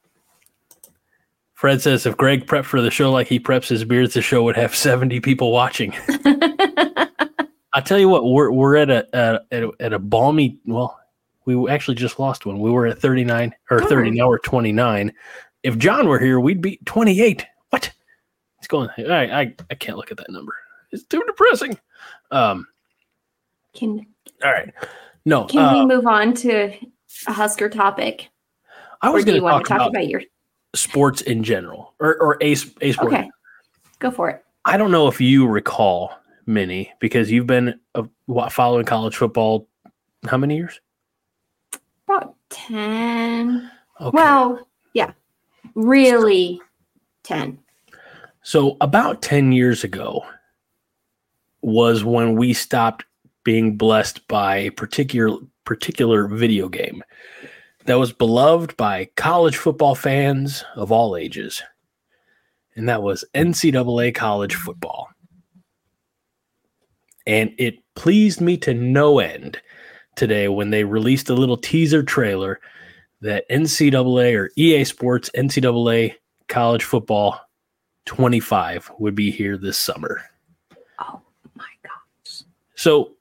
Fred 1.55 1.81
says 1.81 2.05
if 2.05 2.15
Greg 2.17 2.45
prepped 2.45 2.65
for 2.65 2.81
the 2.81 2.91
show 2.91 3.11
like 3.11 3.27
he 3.27 3.39
preps 3.39 3.67
his 3.69 3.83
beards, 3.83 4.13
the 4.13 4.21
show 4.21 4.43
would 4.43 4.55
have 4.57 4.75
seventy 4.75 5.19
people 5.19 5.51
watching. 5.51 5.93
I 7.73 7.81
tell 7.83 7.97
you 7.97 8.09
what, 8.09 8.25
we're 8.25 8.51
we're 8.51 8.75
at 8.75 8.89
a, 8.89 9.07
at 9.51 9.63
a 9.63 9.71
at 9.79 9.93
a 9.93 9.99
balmy. 9.99 10.59
Well, 10.65 10.99
we 11.45 11.69
actually 11.69 11.95
just 11.95 12.19
lost 12.19 12.45
one. 12.45 12.59
We 12.59 12.71
were 12.71 12.87
at 12.87 12.99
thirty 12.99 13.23
nine 13.23 13.53
or 13.71 13.81
Oh. 13.83 13.87
thirty. 13.87 14.11
Now 14.11 14.27
we're 14.27 14.39
twenty 14.39 14.71
nine. 14.71 15.13
If 15.63 15.77
John 15.77 16.07
were 16.07 16.19
here, 16.19 16.39
we'd 16.39 16.61
be 16.61 16.79
twenty 16.85 17.21
eight. 17.21 17.45
What? 17.69 17.91
He's 18.59 18.67
going. 18.67 18.89
I, 18.97 19.41
I 19.41 19.55
I 19.69 19.75
can't 19.75 19.97
look 19.97 20.11
at 20.11 20.17
that 20.17 20.29
number. 20.29 20.55
It's 20.91 21.03
too 21.03 21.23
depressing. 21.25 21.79
Um. 22.31 22.67
can 23.73 24.05
All 24.43 24.51
right. 24.51 24.73
No. 25.25 25.45
can 25.45 25.59
uh, 25.59 25.73
we 25.73 25.85
move 25.85 26.05
on 26.05 26.33
to 26.35 26.73
a 27.27 27.31
Husker 27.33 27.69
topic, 27.69 28.29
I 29.01 29.09
was 29.09 29.25
going 29.25 29.35
to 29.35 29.41
talk, 29.41 29.63
to 29.63 29.69
talk 29.69 29.77
about, 29.77 29.89
about, 29.89 30.07
your? 30.07 30.21
Sports 30.75 31.21
in 31.21 31.43
general, 31.43 31.93
or 31.99 32.15
or 32.21 32.37
a 32.41 32.51
a 32.51 32.91
sport. 32.91 33.13
Okay, 33.13 33.29
go 33.99 34.11
for 34.11 34.29
it. 34.29 34.43
I 34.65 34.77
don't 34.77 34.91
know 34.91 35.07
if 35.07 35.21
you 35.21 35.47
recall, 35.47 36.11
Minnie, 36.45 36.91
because 36.99 37.31
you've 37.31 37.47
been 37.47 37.79
uh, 37.93 38.03
following 38.49 38.85
college 38.85 39.15
football. 39.15 39.67
How 40.27 40.37
many 40.37 40.55
years? 40.57 40.79
About 42.07 42.35
ten. 42.49 43.69
Okay. 44.01 44.15
Well, 44.15 44.67
yeah, 44.93 45.11
really 45.75 46.59
ten. 47.23 47.59
So 48.45 48.77
about 48.79 49.23
10 49.23 49.53
years 49.53 49.83
ago 49.83 50.23
was 51.63 52.03
when 52.03 52.35
we 52.35 52.53
stopped 52.53 53.03
being 53.43 53.75
blessed 53.75 54.27
by 54.27 54.57
a 54.57 54.69
particular 54.69 55.39
particular 55.63 56.27
video 56.27 56.69
game 56.69 57.03
that 57.85 57.99
was 57.99 58.11
beloved 58.11 58.75
by 58.77 59.09
college 59.15 59.57
football 59.57 59.95
fans 59.95 60.63
of 60.75 60.91
all 60.91 61.15
ages. 61.15 61.61
And 62.75 62.89
that 62.89 63.03
was 63.03 63.23
NCAA 63.33 64.13
college 64.13 64.55
football. 64.55 65.09
And 67.27 67.53
it 67.57 67.79
pleased 67.95 68.41
me 68.41 68.57
to 68.57 68.73
no 68.73 69.19
end 69.19 69.61
today 70.15 70.47
when 70.47 70.69
they 70.69 70.83
released 70.83 71.29
a 71.29 71.33
little 71.33 71.57
teaser 71.57 72.03
trailer 72.03 72.59
that 73.21 73.49
NCAA 73.49 74.35
or 74.35 74.51
EA 74.55 74.83
Sports 74.83 75.29
NCAA 75.35 76.15
college 76.47 76.83
football 76.83 77.39
25 78.05 78.91
would 78.99 79.15
be 79.15 79.31
here 79.31 79.57
this 79.57 79.77
summer. 79.77 80.21
Oh 80.99 81.21
my 81.55 81.65
gosh. 81.83 82.43
So 82.75 83.13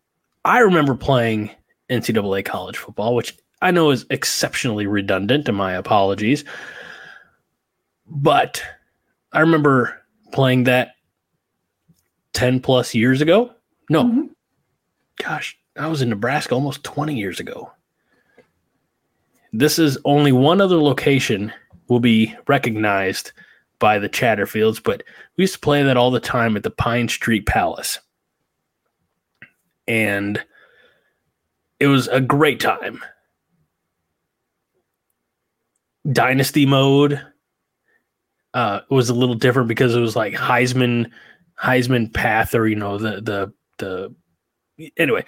I 0.45 0.59
remember 0.59 0.95
playing 0.95 1.51
NCAA 1.91 2.45
college 2.45 2.77
football, 2.77 3.15
which 3.15 3.37
I 3.63 3.71
know 3.71 3.91
is 3.91 4.07
exceptionally 4.11 4.87
redundant, 4.87 5.49
and 5.49 5.57
my 5.57 5.73
apologies. 5.73 6.45
But 8.07 8.63
I 9.33 9.41
remember 9.41 10.03
playing 10.33 10.65
that 10.65 10.97
10 12.33 12.61
plus 12.61 12.95
years 12.95 13.21
ago. 13.21 13.55
No, 13.89 14.05
Mhm. 14.05 14.31
gosh, 15.17 15.59
I 15.77 15.87
was 15.87 16.03
in 16.03 16.11
Nebraska 16.11 16.55
almost 16.55 16.85
20 16.85 17.17
years 17.17 17.41
ago. 17.41 17.73
This 19.53 19.79
is 19.79 19.99
only 20.05 20.33
one 20.33 20.61
other 20.61 20.77
location 20.77 21.53
will 21.89 22.01
be 22.01 22.35
recognized 22.49 23.33
by 23.79 23.99
the 23.99 24.09
Chatterfields, 24.09 24.83
but 24.83 25.03
we 25.37 25.43
used 25.43 25.55
to 25.55 25.61
play 25.61 25.83
that 25.83 25.97
all 25.97 26.11
the 26.11 26.21
time 26.21 26.57
at 26.57 26.63
the 26.63 26.71
Pine 26.71 27.09
Street 27.09 27.47
Palace. 27.47 28.01
And 29.87 30.43
it 31.79 31.87
was 31.87 32.09
a 32.09 32.21
great 32.21 32.61
time. 32.61 33.05
Dynasty 36.13 36.67
mode 36.67 37.21
uh, 38.53 38.81
was 38.91 39.09
a 39.09 39.15
little 39.15 39.35
different 39.35 39.69
because 39.69 39.95
it 39.95 40.01
was 40.01 40.17
like 40.17 40.35
Heisman 40.35 41.11
Heisman 41.63 42.13
path 42.13 42.55
or 42.55 42.67
you 42.67 42.77
know 42.77 42.99
the 42.99 43.21
the 43.21 43.53
the 43.79 44.15
anyway, 44.97 45.25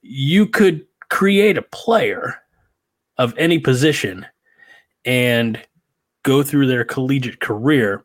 you 0.00 0.46
could 0.46 0.86
create 1.10 1.58
a 1.58 1.62
player 1.62 2.36
of 3.18 3.34
any 3.36 3.58
position 3.58 4.26
and 5.04 5.60
go 6.22 6.42
through 6.42 6.66
their 6.66 6.84
collegiate 6.84 7.40
career 7.40 8.04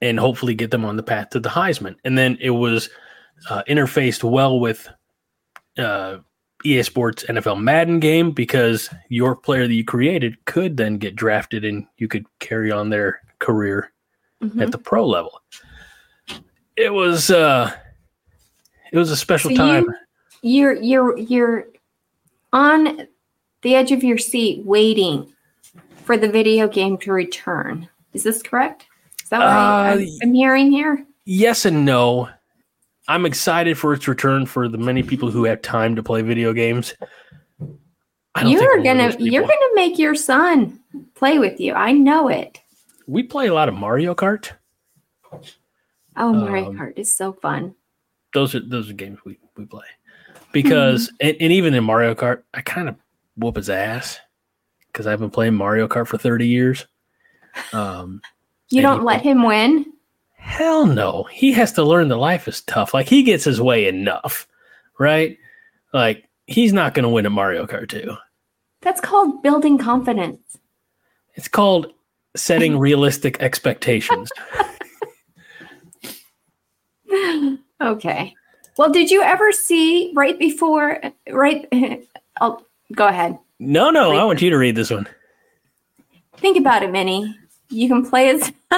and 0.00 0.18
hopefully 0.18 0.54
get 0.54 0.70
them 0.70 0.84
on 0.84 0.96
the 0.96 1.02
path 1.02 1.30
to 1.30 1.40
the 1.40 1.48
Heisman. 1.48 1.96
And 2.04 2.16
then 2.16 2.38
it 2.40 2.50
was 2.50 2.88
uh, 3.50 3.62
interfaced 3.68 4.24
well 4.24 4.60
with 4.60 4.88
uh, 5.78 6.18
EA 6.66 6.82
Sports 6.82 7.24
NFL 7.28 7.60
Madden 7.62 8.00
game 8.00 8.30
because 8.32 8.90
your 9.08 9.36
player 9.36 9.66
that 9.66 9.74
you 9.74 9.84
created 9.84 10.44
could 10.44 10.76
then 10.76 10.98
get 10.98 11.14
drafted 11.16 11.64
and 11.64 11.86
you 11.98 12.08
could 12.08 12.26
carry 12.40 12.70
on 12.72 12.90
their 12.90 13.20
career 13.38 13.92
Mhm. 14.42 14.60
at 14.62 14.72
the 14.72 14.78
pro 14.78 15.06
level. 15.06 15.40
It 16.76 16.92
was 16.92 17.30
uh 17.30 17.72
it 18.92 18.98
was 18.98 19.10
a 19.10 19.16
special 19.16 19.50
So 19.50 19.56
time. 19.56 19.84
you- 19.84 19.94
You're 20.42 20.74
you're 20.74 21.18
you're 21.18 21.64
on 22.52 23.08
the 23.62 23.74
edge 23.74 23.92
of 23.92 24.04
your 24.04 24.18
seat 24.18 24.64
waiting 24.64 25.32
for 26.04 26.16
the 26.16 26.28
video 26.28 26.68
game 26.68 26.98
to 26.98 27.12
return. 27.12 27.88
Is 28.12 28.22
this 28.22 28.42
correct? 28.42 28.86
Is 29.22 29.28
that 29.30 29.38
what 29.38 29.46
Uh, 29.48 30.02
I'm, 30.02 30.08
I'm 30.22 30.34
hearing 30.34 30.70
here? 30.70 31.04
yes 31.24 31.64
and 31.64 31.84
no. 31.84 32.28
I'm 33.08 33.24
excited 33.26 33.78
for 33.78 33.92
its 33.92 34.08
return 34.08 34.46
for 34.46 34.68
the 34.68 34.78
many 34.78 35.02
people 35.02 35.30
who 35.30 35.44
have 35.44 35.62
time 35.62 35.94
to 35.96 36.02
play 36.02 36.22
video 36.22 36.52
games. 36.52 36.94
I 38.34 38.42
don't 38.42 38.52
You're 38.52 38.78
I'm 38.78 38.84
one 38.84 39.00
of 39.00 39.16
gonna 39.18 39.24
you're 39.30 39.42
gonna 39.42 39.74
make 39.74 39.98
your 39.98 40.14
son 40.14 40.80
play 41.14 41.38
with 41.38 41.60
you. 41.60 41.72
I 41.74 41.92
know 41.92 42.28
it. 42.28 42.58
we 43.06 43.22
play 43.22 43.46
a 43.46 43.54
lot 43.54 43.68
of 43.68 43.74
Mario 43.74 44.14
Kart. 44.14 44.50
Oh, 46.16 46.32
Mario 46.32 46.68
Um, 46.70 46.76
Kart 46.76 46.98
is 46.98 47.14
so 47.14 47.32
fun. 47.32 47.74
Those 48.34 48.54
are 48.54 48.60
those 48.60 48.90
are 48.90 48.94
games 48.94 49.18
we, 49.24 49.38
we 49.56 49.64
play. 49.66 49.84
Because 50.52 51.10
and, 51.20 51.36
and 51.40 51.52
even 51.52 51.74
in 51.74 51.84
Mario 51.84 52.14
Kart, 52.14 52.42
I 52.54 52.60
kind 52.60 52.88
of 52.88 52.96
whoop 53.36 53.56
his 53.56 53.70
ass 53.70 54.18
because 54.88 55.06
I've 55.06 55.20
been 55.20 55.30
playing 55.30 55.54
Mario 55.54 55.86
Kart 55.88 56.06
for 56.06 56.18
30 56.18 56.46
years. 56.46 56.86
Um 57.72 58.20
You 58.68 58.82
don't 58.82 59.04
let 59.04 59.22
him 59.22 59.44
win. 59.44 59.86
Hell 60.46 60.86
no. 60.86 61.24
He 61.24 61.52
has 61.52 61.72
to 61.72 61.82
learn 61.82 62.08
that 62.08 62.16
life 62.16 62.48
is 62.48 62.62
tough. 62.62 62.94
Like 62.94 63.08
he 63.08 63.22
gets 63.22 63.44
his 63.44 63.60
way 63.60 63.88
enough, 63.88 64.46
right? 64.98 65.36
Like 65.92 66.28
he's 66.46 66.72
not 66.72 66.94
going 66.94 67.02
to 67.02 67.08
win 67.08 67.26
at 67.26 67.32
Mario 67.32 67.66
Kart 67.66 67.88
2. 67.88 68.16
That's 68.80 69.00
called 69.00 69.42
building 69.42 69.76
confidence. 69.76 70.56
It's 71.34 71.48
called 71.48 71.92
setting 72.36 72.78
realistic 72.78 73.42
expectations. 73.42 74.30
okay. 77.82 78.34
Well, 78.78 78.90
did 78.90 79.10
you 79.10 79.22
ever 79.22 79.52
see 79.52 80.12
right 80.14 80.38
before 80.38 81.00
right 81.30 81.66
I'll 82.40 82.62
oh, 82.62 82.66
go 82.94 83.08
ahead. 83.08 83.38
No, 83.58 83.90
no, 83.90 84.12
I 84.16 84.24
want 84.24 84.40
you 84.40 84.50
to 84.50 84.58
read 84.58 84.76
this 84.76 84.90
one. 84.90 85.08
Think 86.36 86.56
about 86.56 86.82
it, 86.82 86.92
Minnie. 86.92 87.34
You 87.68 87.88
can 87.88 88.08
play 88.08 88.28
as 88.28 88.52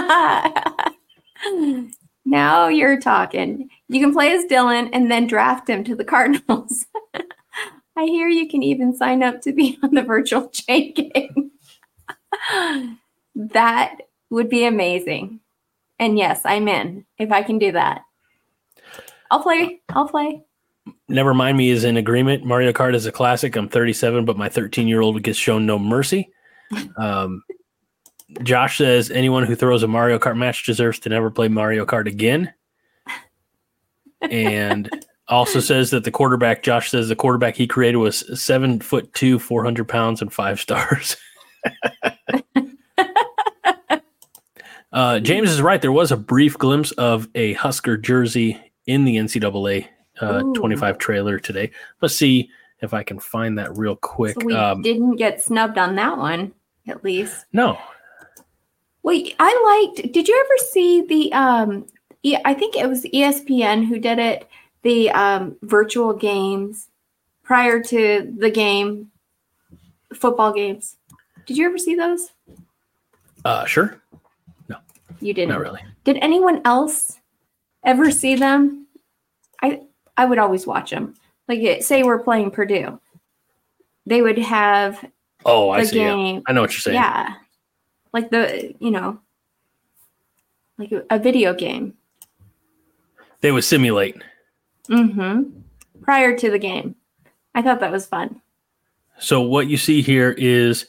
now 2.25 2.69
you're 2.69 3.01
talking. 3.01 3.69
You 3.89 4.01
can 4.01 4.13
play 4.13 4.33
as 4.33 4.45
Dylan 4.45 4.91
and 4.93 5.11
then 5.11 5.27
draft 5.27 5.69
him 5.69 5.85
to 5.85 5.95
the 5.95 6.05
Cardinals. 6.05 6.87
I 7.97 8.05
hear 8.05 8.29
you 8.29 8.49
can 8.49 8.63
even 8.63 8.95
sign 8.95 9.25
up 9.25 9.43
to 9.43 9.53
be 9.53 9.77
on 9.83 9.95
the 9.95 10.03
virtual 10.03 10.49
chain 10.53 10.95
game. 10.95 11.51
that 13.35 13.97
would 14.31 14.49
be 14.49 14.65
amazing. 14.65 15.41
And 15.99 16.17
yes, 16.17 16.43
I'm 16.45 16.69
in 16.69 17.07
if 17.19 17.33
I 17.33 17.43
can 17.43 17.59
do 17.59 17.73
that. 17.73 18.03
I'll 19.31 19.43
play. 19.43 19.81
I'll 19.89 20.09
play. 20.09 20.43
Never 21.09 21.35
mind 21.35 21.59
me 21.59 21.71
is 21.71 21.85
in 21.85 21.97
agreement. 21.97 22.45
Mario 22.45 22.73
Kart 22.73 22.95
is 22.95 23.07
a 23.07 23.13
classic. 23.13 23.57
I'm 23.57 23.69
37, 23.69 24.25
but 24.25 24.39
my 24.39 24.49
13 24.49 24.87
year 24.87 25.01
old 25.01 25.23
gets 25.23 25.39
shown 25.39 25.67
no 25.67 25.79
mercy. 25.79 26.31
Um, 26.97 27.43
Josh 28.43 28.79
says 28.79 29.11
anyone 29.11 29.45
who 29.45 29.55
throws 29.55 29.83
a 29.83 29.89
Mario 29.89 30.19
Kart 30.19 30.37
match 30.37 30.65
deserves 30.67 30.99
to 31.01 31.09
never 31.09 31.31
play 31.31 31.49
Mario 31.49 31.87
Kart 31.87 32.07
again. 32.07 32.53
And 34.21 34.91
also 35.29 35.61
says 35.61 35.91
that 35.91 36.05
the 36.05 36.11
quarterback, 36.11 36.63
Josh 36.63 36.91
says 36.91 37.09
the 37.09 37.17
quarterback 37.17 37.55
he 37.57 37.67
created 37.67 37.99
was 37.99 38.25
seven 38.43 38.81
foot 38.81 39.13
two, 39.15 39.39
400 39.39 39.87
pounds, 39.89 40.21
and 40.21 40.33
five 40.33 40.61
stars. 40.61 41.17
uh, 44.93 45.21
James 45.21 45.51
is 45.51 45.63
right. 45.63 45.81
There 45.81 45.93
was 45.93 46.13
a 46.13 46.17
brief 46.17 46.57
glimpse 46.59 46.91
of 46.93 47.29
a 47.35 47.53
Husker 47.55 47.97
jersey 47.97 48.73
in 48.87 49.05
the 49.05 49.17
NCAA 49.17 49.87
uh, 50.21 50.43
25 50.55 50.99
trailer 50.99 51.39
today. 51.39 51.71
Let's 52.01 52.17
see 52.17 52.51
if 52.81 52.95
I 52.95 53.03
can 53.03 53.19
find 53.21 53.59
that 53.59 53.77
real 53.77 53.97
quick. 53.97 54.35
So 54.41 54.47
we 54.47 54.55
Um, 54.55 54.83
didn't 54.83 55.17
get 55.17 55.43
snubbed 55.43 55.79
on 55.79 55.95
that 55.97 56.17
one, 56.19 56.53
at 56.87 57.05
least. 57.05 57.47
no, 57.53 57.79
Wait, 59.09 59.35
I 59.41 59.87
liked. 59.97 60.13
Did 60.13 60.29
you 60.29 60.39
ever 60.39 60.69
see 60.71 61.01
the? 61.01 61.33
Um, 61.33 61.87
I 62.45 62.53
think 62.53 62.77
it 62.77 62.87
was 62.87 63.05
ESPN 63.05 63.87
who 63.87 63.99
did 63.99 64.19
it. 64.19 64.47
The 64.83 65.09
um, 65.13 65.57
virtual 65.63 66.13
games 66.13 66.91
prior 67.43 67.83
to 67.85 68.35
the 68.39 68.51
game, 68.51 69.11
football 70.13 70.53
games. 70.53 70.97
Did 71.47 71.57
you 71.57 71.65
ever 71.67 71.79
see 71.79 71.95
those? 71.95 72.33
uh, 73.47 73.65
sure, 73.65 73.99
No, 74.69 74.77
You 75.21 75.33
didn't. 75.33 75.49
not 75.49 75.61
really. 75.61 75.81
Did 76.05 76.19
anyone 76.21 76.61
else 76.67 77.19
ever 77.85 78.11
see 78.11 78.35
them? 78.35 78.89
I 79.63 79.85
I 80.19 80.27
would 80.27 80.39
always 80.39 80.67
watch 80.67 80.91
them. 80.91 81.15
Like 81.49 81.61
it- 81.61 81.83
say 81.83 82.03
we're 82.03 82.23
playing 82.23 82.51
Purdue, 82.51 83.01
they 84.05 84.21
would 84.21 84.37
have 84.39 85.03
Oh, 85.47 85.71
I 85.71 85.85
see. 85.85 86.01
Yeah. 86.01 86.41
I 86.47 86.53
know 86.53 86.61
what 86.61 86.73
you're 86.73 86.81
saying. 86.81 86.97
Yeah. 86.97 87.37
Like 88.13 88.31
the, 88.31 88.75
you 88.79 88.91
know, 88.91 89.21
like 90.79 90.93
a, 91.11 91.19
video 91.19 91.55
game. 91.55 91.95
They 93.41 93.53
would 93.53 93.65
simulate. 93.65 94.17
Mm-hmm. 94.89 95.61
Prior 96.03 96.37
to 96.37 96.51
the 96.51 96.59
game. 96.59 96.95
I 97.55 97.63
thought 97.63 97.81
that 97.81 97.93
was 97.93 98.07
fun. 98.07 98.41
So 99.19 99.43
what 99.43 99.67
you 99.67 99.77
see 99.77 100.01
here 100.01 100.35
is 100.39 100.87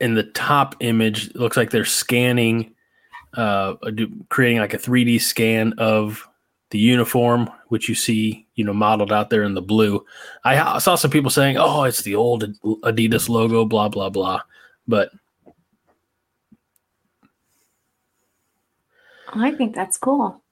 in 0.00 0.14
the 0.14 0.22
top 0.22 0.76
image, 0.80 1.28
it 1.28 1.36
looks 1.36 1.56
like 1.56 1.70
they're 1.70 1.84
scanning, 1.84 2.74
uh, 3.34 3.74
creating 4.28 4.58
like 4.58 4.74
a 4.74 4.78
3D 4.78 5.20
scan 5.20 5.74
of 5.78 6.26
the 6.70 6.78
uniform, 6.78 7.50
which 7.68 7.88
you 7.88 7.94
see, 7.94 8.46
you 8.54 8.64
know, 8.64 8.74
modeled 8.74 9.12
out 9.12 9.30
there 9.30 9.42
in 9.42 9.54
the 9.54 9.62
blue. 9.62 10.04
I 10.44 10.78
saw 10.78 10.94
some 10.94 11.10
people 11.10 11.30
saying, 11.30 11.56
"Oh, 11.58 11.84
it's 11.84 12.02
the 12.02 12.14
old 12.14 12.44
Adidas 12.62 13.28
logo," 13.28 13.64
blah 13.64 13.88
blah 13.88 14.10
blah. 14.10 14.42
But 14.86 15.10
Oh, 19.34 19.42
I 19.42 19.52
think 19.52 19.74
that's 19.74 19.98
cool. 19.98 20.42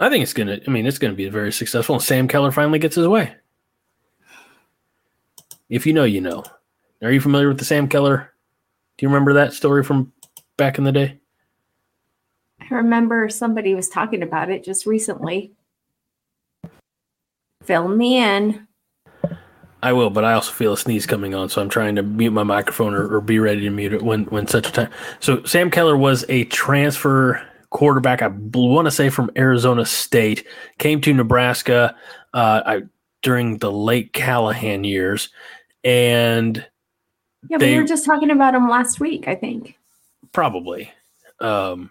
I 0.00 0.08
think 0.08 0.22
it's 0.22 0.32
gonna. 0.32 0.60
I 0.66 0.70
mean, 0.70 0.86
it's 0.86 0.98
gonna 0.98 1.14
be 1.14 1.28
very 1.28 1.52
successful. 1.52 1.96
And 1.96 2.04
Sam 2.04 2.28
Keller 2.28 2.52
finally 2.52 2.78
gets 2.78 2.96
his 2.96 3.08
way. 3.08 3.34
If 5.68 5.86
you 5.86 5.92
know, 5.92 6.04
you 6.04 6.20
know. 6.20 6.44
Are 7.02 7.10
you 7.10 7.20
familiar 7.20 7.48
with 7.48 7.58
the 7.58 7.64
Sam 7.64 7.88
Keller? 7.88 8.32
Do 8.96 9.04
you 9.04 9.08
remember 9.08 9.34
that 9.34 9.52
story 9.52 9.82
from 9.82 10.12
back 10.56 10.78
in 10.78 10.84
the 10.84 10.92
day? 10.92 11.18
I 12.60 12.74
remember 12.74 13.28
somebody 13.28 13.74
was 13.74 13.88
talking 13.88 14.22
about 14.22 14.50
it 14.50 14.64
just 14.64 14.86
recently. 14.86 15.52
Fill 17.64 17.88
me 17.88 18.18
in. 18.18 18.66
I 19.82 19.92
will, 19.92 20.08
but 20.08 20.24
I 20.24 20.32
also 20.32 20.50
feel 20.50 20.72
a 20.72 20.78
sneeze 20.78 21.04
coming 21.04 21.34
on, 21.34 21.50
so 21.50 21.60
I'm 21.60 21.68
trying 21.68 21.96
to 21.96 22.02
mute 22.02 22.30
my 22.30 22.42
microphone 22.42 22.94
or, 22.94 23.16
or 23.16 23.20
be 23.20 23.38
ready 23.38 23.60
to 23.62 23.70
mute 23.70 23.92
it 23.92 24.02
when 24.02 24.24
when 24.26 24.46
such 24.46 24.68
a 24.68 24.72
time. 24.72 24.90
So 25.20 25.44
Sam 25.44 25.70
Keller 25.70 25.96
was 25.96 26.24
a 26.30 26.44
transfer 26.44 27.46
quarterback. 27.74 28.22
I 28.22 28.28
want 28.28 28.86
to 28.86 28.90
say 28.90 29.10
from 29.10 29.30
Arizona 29.36 29.84
State, 29.84 30.46
came 30.78 31.02
to 31.02 31.12
Nebraska 31.12 31.94
uh, 32.32 32.62
I, 32.64 32.82
during 33.20 33.58
the 33.58 33.70
late 33.70 34.14
Callahan 34.14 34.84
years, 34.84 35.28
and 35.82 36.64
yeah, 37.50 37.58
they, 37.58 37.74
we 37.74 37.80
were 37.80 37.86
just 37.86 38.06
talking 38.06 38.30
about 38.30 38.54
him 38.54 38.70
last 38.70 39.00
week. 39.00 39.28
I 39.28 39.34
think 39.34 39.76
probably, 40.32 40.90
um, 41.40 41.90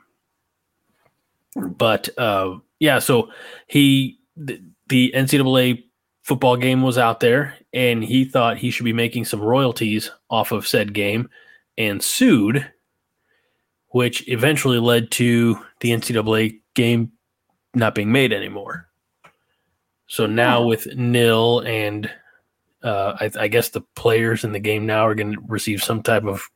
but 1.56 2.10
uh, 2.18 2.58
yeah. 2.80 2.98
So 2.98 3.30
he 3.68 4.18
the, 4.36 4.64
the 4.88 5.14
NCAA 5.16 5.84
football 6.24 6.56
game 6.56 6.82
was 6.82 6.98
out 6.98 7.20
there, 7.20 7.56
and 7.74 8.04
he 8.04 8.24
thought 8.26 8.58
he 8.58 8.72
should 8.72 8.86
be 8.86 8.94
making 8.94 9.26
some 9.26 9.42
royalties 9.42 10.10
off 10.30 10.54
of 10.54 10.66
said 10.66 10.94
game, 10.94 11.30
and 11.78 12.02
sued 12.02 12.72
which 13.94 14.28
eventually 14.28 14.80
led 14.80 15.12
to 15.12 15.56
the 15.80 15.92
NCAA 15.92 16.60
game 16.74 17.12
not 17.76 17.94
being 17.94 18.12
made 18.12 18.34
anymore. 18.34 18.90
So 20.08 20.26
now 20.26 20.62
yeah. 20.62 20.66
with 20.66 20.96
nil 20.96 21.60
and 21.60 22.10
uh, 22.82 23.16
I, 23.20 23.32
I, 23.40 23.48
guess 23.48 23.70
the 23.70 23.82
players 23.96 24.44
in 24.44 24.52
the 24.52 24.60
game 24.60 24.86
now 24.86 25.06
are 25.08 25.16
going 25.16 25.34
to 25.34 25.42
receive 25.48 25.82
some 25.82 26.02
type 26.02 26.26
of 26.26 26.50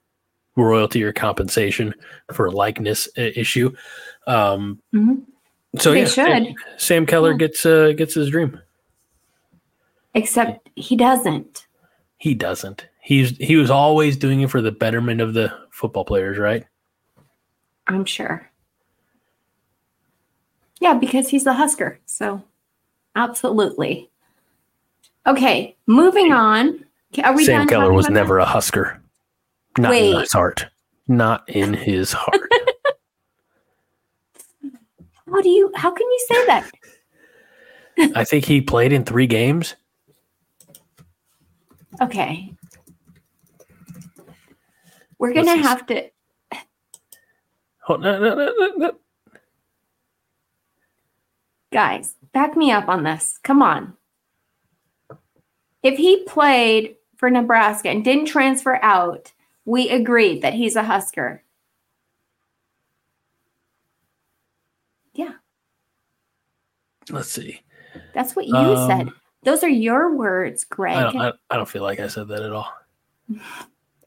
royalty 0.56 1.04
or 1.04 1.14
compensation 1.14 1.94
for 2.34 2.48
a 2.48 2.52
likeness 2.52 3.08
issue. 3.16 3.72
Um, 4.26 4.82
mm-hmm. 4.94 5.16
So 5.78 5.92
they 5.92 6.00
yeah, 6.00 6.06
should. 6.06 6.16
Sam, 6.16 6.54
Sam 6.78 7.06
Keller 7.06 7.32
yeah. 7.32 7.38
gets 7.38 7.66
uh, 7.66 7.94
gets 7.96 8.16
his 8.16 8.30
dream. 8.32 8.60
Except 10.16 10.68
he 10.76 10.96
doesn't. 10.96 11.68
He 12.18 12.34
doesn't. 12.34 12.88
He's 13.00 13.38
he 13.38 13.56
was 13.56 13.70
always 13.70 14.18
doing 14.18 14.42
it 14.42 14.50
for 14.50 14.62
the 14.62 14.72
betterment 14.72 15.22
of 15.22 15.36
the 15.36 15.54
football 15.70 16.04
players, 16.04 16.40
right? 16.40 16.66
I'm 17.88 18.06
sure. 18.06 18.50
Yeah, 20.80 20.94
because 20.94 21.30
he's 21.30 21.44
the 21.44 21.54
Husker. 21.54 22.00
So, 22.06 22.44
absolutely. 23.16 24.10
Okay, 25.26 25.76
moving 25.88 26.32
on. 26.32 26.86
Are 27.24 27.36
we 27.36 27.46
Sam 27.46 27.68
Keller 27.68 27.94
was 27.94 28.10
never 28.10 28.36
that? 28.36 28.44
a 28.44 28.46
Husker. 28.46 29.02
Not 29.78 29.92
Wait. 29.92 30.12
in 30.14 30.20
his 30.20 30.32
heart. 30.32 30.68
Not 31.08 31.50
in 31.50 31.74
his 31.74 32.12
heart. 32.12 32.42
how 35.32 35.42
do 35.42 35.50
you? 35.50 35.72
How 35.76 35.92
can 35.92 36.08
you 36.08 36.26
say 36.28 36.46
that? 36.46 36.72
I 38.16 38.24
think 38.24 38.46
he 38.46 38.62
played 38.62 38.94
in 38.94 39.04
three 39.04 39.28
games. 39.28 39.76
Okay. 42.02 42.54
We're 45.18 45.34
gonna 45.34 45.56
have 45.56 45.86
to 45.88 46.10
No, 47.90 47.96
no, 47.98 48.20
no, 48.20 48.72
no. 48.76 48.92
Guys, 51.72 52.16
back 52.34 52.56
me 52.56 52.72
up 52.72 52.88
on 52.88 53.04
this. 53.04 53.40
Come 53.44 53.62
on. 53.62 53.94
If 55.84 55.98
he 55.98 56.24
played 56.24 56.96
for 57.18 57.30
Nebraska 57.30 57.90
and 57.90 58.04
didn't 58.04 58.26
transfer 58.26 58.80
out, 58.82 59.32
we 59.66 59.90
agreed 59.90 60.42
that 60.42 60.54
he's 60.54 60.76
a 60.76 60.84
Husker. 60.84 61.44
Yeah. 65.14 65.34
Let's 67.10 67.30
see. 67.30 67.62
That's 68.14 68.36
what 68.36 68.48
you 68.48 68.56
um, 68.56 68.90
said. 68.90 69.10
Those 69.44 69.64
are 69.64 69.70
your 69.70 70.16
words, 70.16 70.64
Greg. 70.64 70.96
I 70.96 71.04
don't, 71.04 71.22
I, 71.22 71.32
I 71.50 71.58
don't, 71.58 71.70
feel 71.70 71.84
like 71.84 72.00
I 72.00 72.08
said 72.08 72.28
that 72.30 72.42
at 72.42 72.52
all. 72.52 72.72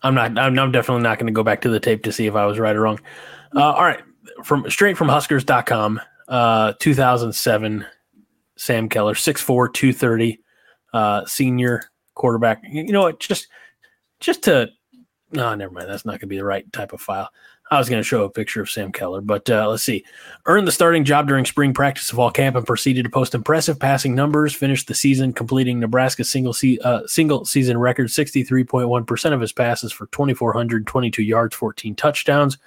I'm 0.03 0.15
not. 0.15 0.39
I'm, 0.39 0.59
I'm 0.59 0.73
definitely 0.73 1.03
not 1.03 1.19
going 1.19 1.27
to 1.27 1.33
go 1.33 1.43
back 1.43 1.61
to 1.63 1.69
the 1.69 1.81
tape 1.81 2.03
to 2.05 2.13
see 2.13 2.27
if 2.27 2.35
I 2.35 2.47
was 2.47 2.59
right 2.59 2.75
or 2.75 2.81
wrong. 2.81 3.01
Uh, 3.55 3.73
all 3.73 3.85
right, 3.85 4.03
from 4.45 4.69
straight 4.71 4.97
from 4.97 5.09
Huskers.com, 5.09 6.01
uh, 6.29 6.73
2007, 6.79 7.85
Sam 8.57 8.89
Keller, 8.89 9.15
6'4", 9.15 9.73
230, 9.73 10.41
uh, 10.93 11.25
senior 11.27 11.83
quarterback. 12.15 12.63
You 12.71 12.93
know 12.93 13.03
what? 13.03 13.21
Just 13.21 13.49
just 14.21 14.43
to 14.45 14.71
no, 15.33 15.55
never 15.55 15.73
mind. 15.73 15.89
That's 15.89 16.05
not 16.05 16.13
going 16.13 16.21
to 16.21 16.27
be 16.27 16.37
the 16.37 16.45
right 16.45 16.71
type 16.73 16.93
of 16.93 17.01
file. 17.01 17.31
I 17.71 17.79
was 17.79 17.89
going 17.89 18.01
to 18.03 18.07
show 18.07 18.25
a 18.25 18.31
picture 18.31 18.61
of 18.61 18.69
Sam 18.69 18.91
Keller, 18.91 19.21
but 19.21 19.49
uh, 19.49 19.69
let's 19.69 19.85
see. 19.85 20.05
Earned 20.47 20.67
the 20.67 20.73
starting 20.73 21.05
job 21.05 21.29
during 21.29 21.45
spring 21.45 21.73
practice 21.73 22.11
of 22.11 22.19
all 22.19 22.33
camp 22.33 22.57
and 22.57 22.67
proceeded 22.67 23.05
to 23.05 23.11
post 23.11 23.33
impressive 23.33 23.79
passing 23.79 24.17
numbers. 24.17 24.53
Finished 24.53 24.89
the 24.89 24.95
season 24.95 25.33
completing 25.33 25.79
Nebraska's 25.79 26.29
single 26.29 26.53
se- 26.53 26.81
uh, 26.83 27.07
single 27.07 27.45
season 27.45 27.79
record, 27.79 28.09
63.1% 28.09 29.33
of 29.33 29.41
his 29.41 29.53
passes 29.53 29.93
for 29.93 30.07
2,422 30.07 31.23
yards, 31.23 31.55
14 31.55 31.95
touchdowns 31.95 32.59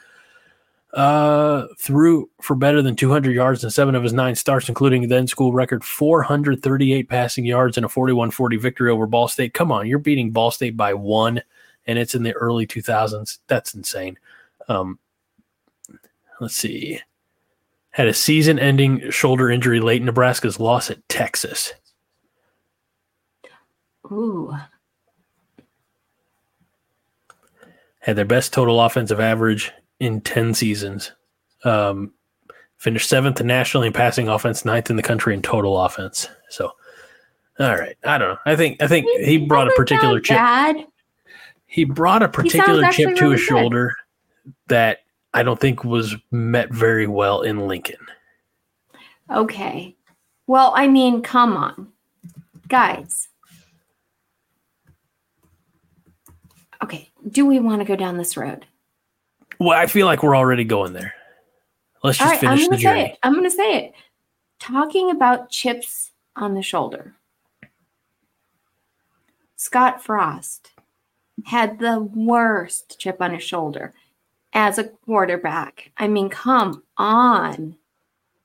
uh, 0.93 1.65
threw 1.79 2.29
for 2.39 2.55
better 2.55 2.81
than 2.81 2.95
200 2.95 3.33
yards 3.33 3.63
in 3.63 3.69
seven 3.71 3.95
of 3.95 4.03
his 4.03 4.13
nine 4.13 4.35
starts, 4.35 4.69
including 4.69 5.07
then 5.07 5.27
school 5.27 5.51
record 5.51 5.83
438 5.83 7.09
passing 7.09 7.45
yards 7.45 7.77
and 7.77 7.85
a 7.85 7.89
41 7.89 8.31
40 8.31 8.57
victory 8.57 8.91
over 8.91 9.07
Ball 9.07 9.27
State. 9.27 9.53
Come 9.53 9.71
on, 9.71 9.87
you're 9.87 9.99
beating 9.99 10.31
Ball 10.31 10.51
State 10.51 10.77
by 10.77 10.93
one, 10.93 11.41
and 11.87 11.97
it's 11.97 12.13
in 12.13 12.23
the 12.23 12.33
early 12.33 12.67
2000s. 12.67 13.39
That's 13.47 13.73
insane. 13.73 14.19
Um, 14.67 14.99
let's 16.39 16.55
see. 16.55 16.99
Had 17.89 18.07
a 18.07 18.13
season 18.13 18.59
ending 18.59 19.09
shoulder 19.09 19.49
injury 19.49 19.79
late 19.79 20.01
in 20.01 20.05
Nebraska's 20.05 20.59
loss 20.59 20.91
at 20.91 21.07
Texas. 21.09 21.73
Ooh. 24.11 24.53
Had 27.99 28.15
their 28.15 28.25
best 28.25 28.53
total 28.53 28.81
offensive 28.81 29.19
average 29.19 29.71
in 29.99 30.21
10 30.21 30.53
seasons. 30.53 31.11
Um, 31.63 32.13
finished 32.77 33.07
seventh 33.07 33.41
nationally 33.41 33.87
in 33.87 33.93
passing 33.93 34.27
offense, 34.27 34.65
ninth 34.65 34.89
in 34.89 34.97
the 34.97 35.03
country 35.03 35.33
in 35.33 35.41
total 35.41 35.79
offense. 35.79 36.27
So, 36.49 36.71
all 37.59 37.75
right. 37.75 37.95
I 38.03 38.17
don't 38.17 38.29
know. 38.29 38.37
I 38.45 38.55
think, 38.55 38.81
I 38.81 38.87
think 38.87 39.07
he, 39.21 39.37
brought 39.37 39.67
a 39.67 39.73
particular 39.75 40.19
chip. 40.19 40.37
Bad. 40.37 40.85
He 41.65 41.85
brought 41.85 42.21
a 42.21 42.27
particular 42.27 42.89
chip 42.91 43.15
to 43.15 43.21
really 43.21 43.33
his 43.33 43.41
good. 43.41 43.47
shoulder 43.47 43.95
that 44.67 44.99
I 45.33 45.43
don't 45.43 45.59
think 45.59 45.83
was 45.83 46.15
met 46.31 46.71
very 46.71 47.07
well 47.07 47.41
in 47.41 47.67
Lincoln. 47.67 48.05
Okay. 49.31 49.95
Well, 50.45 50.73
I 50.75 50.87
mean, 50.87 51.21
come 51.21 51.55
on, 51.55 51.87
guys. 52.67 53.29
Okay. 56.83 57.09
Do 57.31 57.45
we 57.45 57.59
want 57.59 57.81
to 57.81 57.85
go 57.85 57.95
down 57.95 58.17
this 58.17 58.35
road? 58.35 58.65
Well, 59.59 59.77
I 59.77 59.87
feel 59.87 60.05
like 60.05 60.23
we're 60.23 60.35
already 60.35 60.63
going 60.63 60.93
there. 60.93 61.13
Let's 62.03 62.17
just 62.17 62.31
right, 62.31 62.39
finish 62.39 62.67
the 62.67 62.77
journey. 62.77 63.11
It. 63.11 63.19
I'm 63.23 63.33
going 63.33 63.45
to 63.45 63.51
say 63.51 63.77
it. 63.77 63.93
Talking 64.59 65.11
about 65.11 65.49
chips 65.49 66.11
on 66.35 66.53
the 66.53 66.61
shoulder. 66.61 67.15
Scott 69.55 70.03
Frost 70.03 70.71
had 71.45 71.79
the 71.79 71.99
worst 71.99 72.99
chip 72.99 73.21
on 73.21 73.33
his 73.33 73.43
shoulder 73.43 73.93
as 74.53 74.77
a 74.77 74.83
quarterback. 74.85 75.91
I 75.97 76.07
mean, 76.07 76.29
come 76.29 76.83
on. 76.97 77.77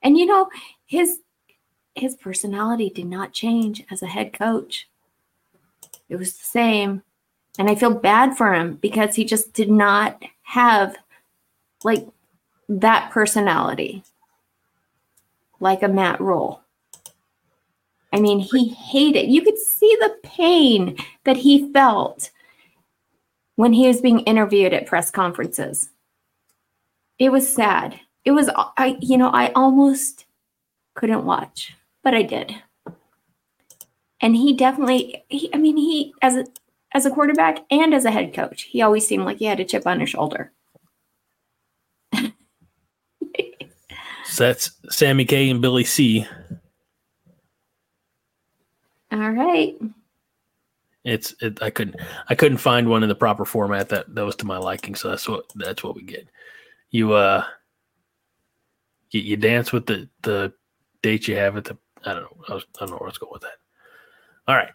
And 0.03 0.17
you 0.17 0.27
know, 0.27 0.49
his 0.87 1.21
his 1.95 2.15
personality 2.15 2.91
did 2.91 3.07
not 3.07 3.33
change 3.33 3.85
as 3.91 4.03
a 4.03 4.07
head 4.07 4.33
coach. 4.33 4.89
It 6.09 6.17
was 6.17 6.35
the 6.35 6.45
same. 6.45 7.03
And 7.59 7.69
I 7.69 7.75
feel 7.75 7.93
bad 7.93 8.37
for 8.37 8.55
him 8.55 8.77
because 8.77 9.17
he 9.17 9.25
just 9.25 9.53
did 9.53 9.69
not 9.69 10.23
have 10.49 10.97
like 11.85 12.09
that 12.71 13.11
personality, 13.11 14.03
like 15.61 15.83
a 15.83 15.89
Matt 15.89 16.23
Rhule. 16.23 16.63
I 18.15 18.21
mean, 18.21 18.39
he 18.39 18.69
hated, 18.71 19.31
you 19.31 19.43
could 19.43 19.59
see 19.59 19.95
the 20.01 20.17
pain 20.23 20.97
that 21.25 21.37
he 21.37 21.71
felt 21.71 22.31
when 23.57 23.75
he 23.75 23.89
was 23.89 24.01
being 24.01 24.21
interviewed 24.21 24.73
at 24.73 24.87
press 24.87 25.11
conferences. 25.11 25.91
It 27.19 27.31
was 27.31 27.47
sad. 27.47 28.01
It 28.25 28.31
was, 28.31 28.49
I, 28.57 28.97
you 29.01 29.19
know, 29.19 29.29
I 29.29 29.53
almost 29.53 30.25
couldn't 30.95 31.27
watch, 31.27 31.77
but 32.03 32.15
I 32.15 32.23
did. 32.23 32.55
And 34.23 34.35
he 34.35 34.55
definitely, 34.55 35.25
he, 35.29 35.51
I 35.53 35.59
mean, 35.59 35.77
he, 35.77 36.15
as 36.23 36.37
a, 36.37 36.47
as 36.99 37.07
a 37.07 37.11
quarterback 37.11 37.61
and 37.71 37.95
as 37.95 38.05
a 38.05 38.11
head 38.11 38.35
coach, 38.35 38.63
he 38.63 38.83
always 38.83 39.07
seemed 39.07 39.25
like 39.25 39.39
he 39.39 39.45
had 39.45 39.61
a 39.61 39.65
chip 39.65 39.87
on 39.87 40.01
his 40.01 40.11
shoulder. 40.11 40.53
So 44.31 44.47
that's 44.47 44.73
Sammy 44.91 45.25
K 45.25 45.49
and 45.49 45.63
Billy 45.63 45.85
C. 45.85 46.27
All 49.11 49.31
right. 49.31 49.75
It's 51.03 51.35
it, 51.41 51.61
I 51.63 51.71
couldn't 51.71 51.97
I 52.29 52.35
couldn't 52.35 52.59
find 52.59 52.89
one 52.89 53.03
in 53.03 53.09
the 53.09 53.15
proper 53.15 53.47
format 53.47 53.89
that 53.89 54.15
that 54.15 54.25
was 54.25 54.37
to 54.37 54.47
my 54.47 54.59
liking, 54.59 54.95
so 54.95 55.09
that's 55.09 55.29
what 55.29 55.51
that's 55.55 55.83
what 55.83 55.97
we 55.97 56.03
get. 56.03 56.29
You 56.91 57.15
uh 57.15 57.43
you, 59.11 59.23
you 59.23 59.37
dance 59.39 59.73
with 59.73 59.87
the 59.87 60.09
the 60.23 60.53
date 61.03 61.27
you 61.27 61.35
have 61.37 61.57
at 61.57 61.65
the 61.65 61.79
I 62.05 62.13
don't 62.13 62.23
know 62.23 62.45
I, 62.49 62.55
was, 62.55 62.67
I 62.77 62.81
don't 62.81 62.91
know 62.91 62.97
where 62.99 63.09
let's 63.09 63.19
go 63.19 63.31
with 63.33 63.43
that. 63.43 63.57
All 64.47 64.57
right, 64.57 64.73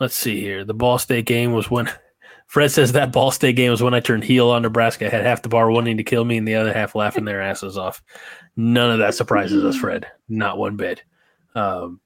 let's 0.00 0.14
see 0.14 0.40
here. 0.40 0.64
The 0.64 0.74
Ball 0.74 0.98
State 0.98 1.26
game 1.26 1.52
was 1.52 1.70
when 1.70 1.88
Fred 2.46 2.72
says 2.72 2.92
that 2.92 3.12
Ball 3.12 3.30
State 3.30 3.54
game 3.54 3.70
was 3.70 3.82
when 3.82 3.94
I 3.94 4.00
turned 4.00 4.24
heel 4.24 4.50
on 4.50 4.62
Nebraska. 4.62 5.06
I 5.06 5.10
had 5.10 5.24
half 5.24 5.42
the 5.42 5.48
bar 5.48 5.70
wanting 5.70 5.98
to 5.98 6.02
kill 6.02 6.24
me 6.24 6.36
and 6.36 6.48
the 6.48 6.56
other 6.56 6.72
half 6.72 6.96
laughing 6.96 7.24
their 7.24 7.40
asses 7.40 7.78
off. 7.78 8.02
None 8.56 8.90
of 8.90 8.98
that 8.98 9.14
surprises 9.14 9.64
us, 9.64 9.76
Fred. 9.76 10.06
Not 10.28 10.58
one 10.58 10.76
bit. 10.76 11.04
Um, 11.54 12.00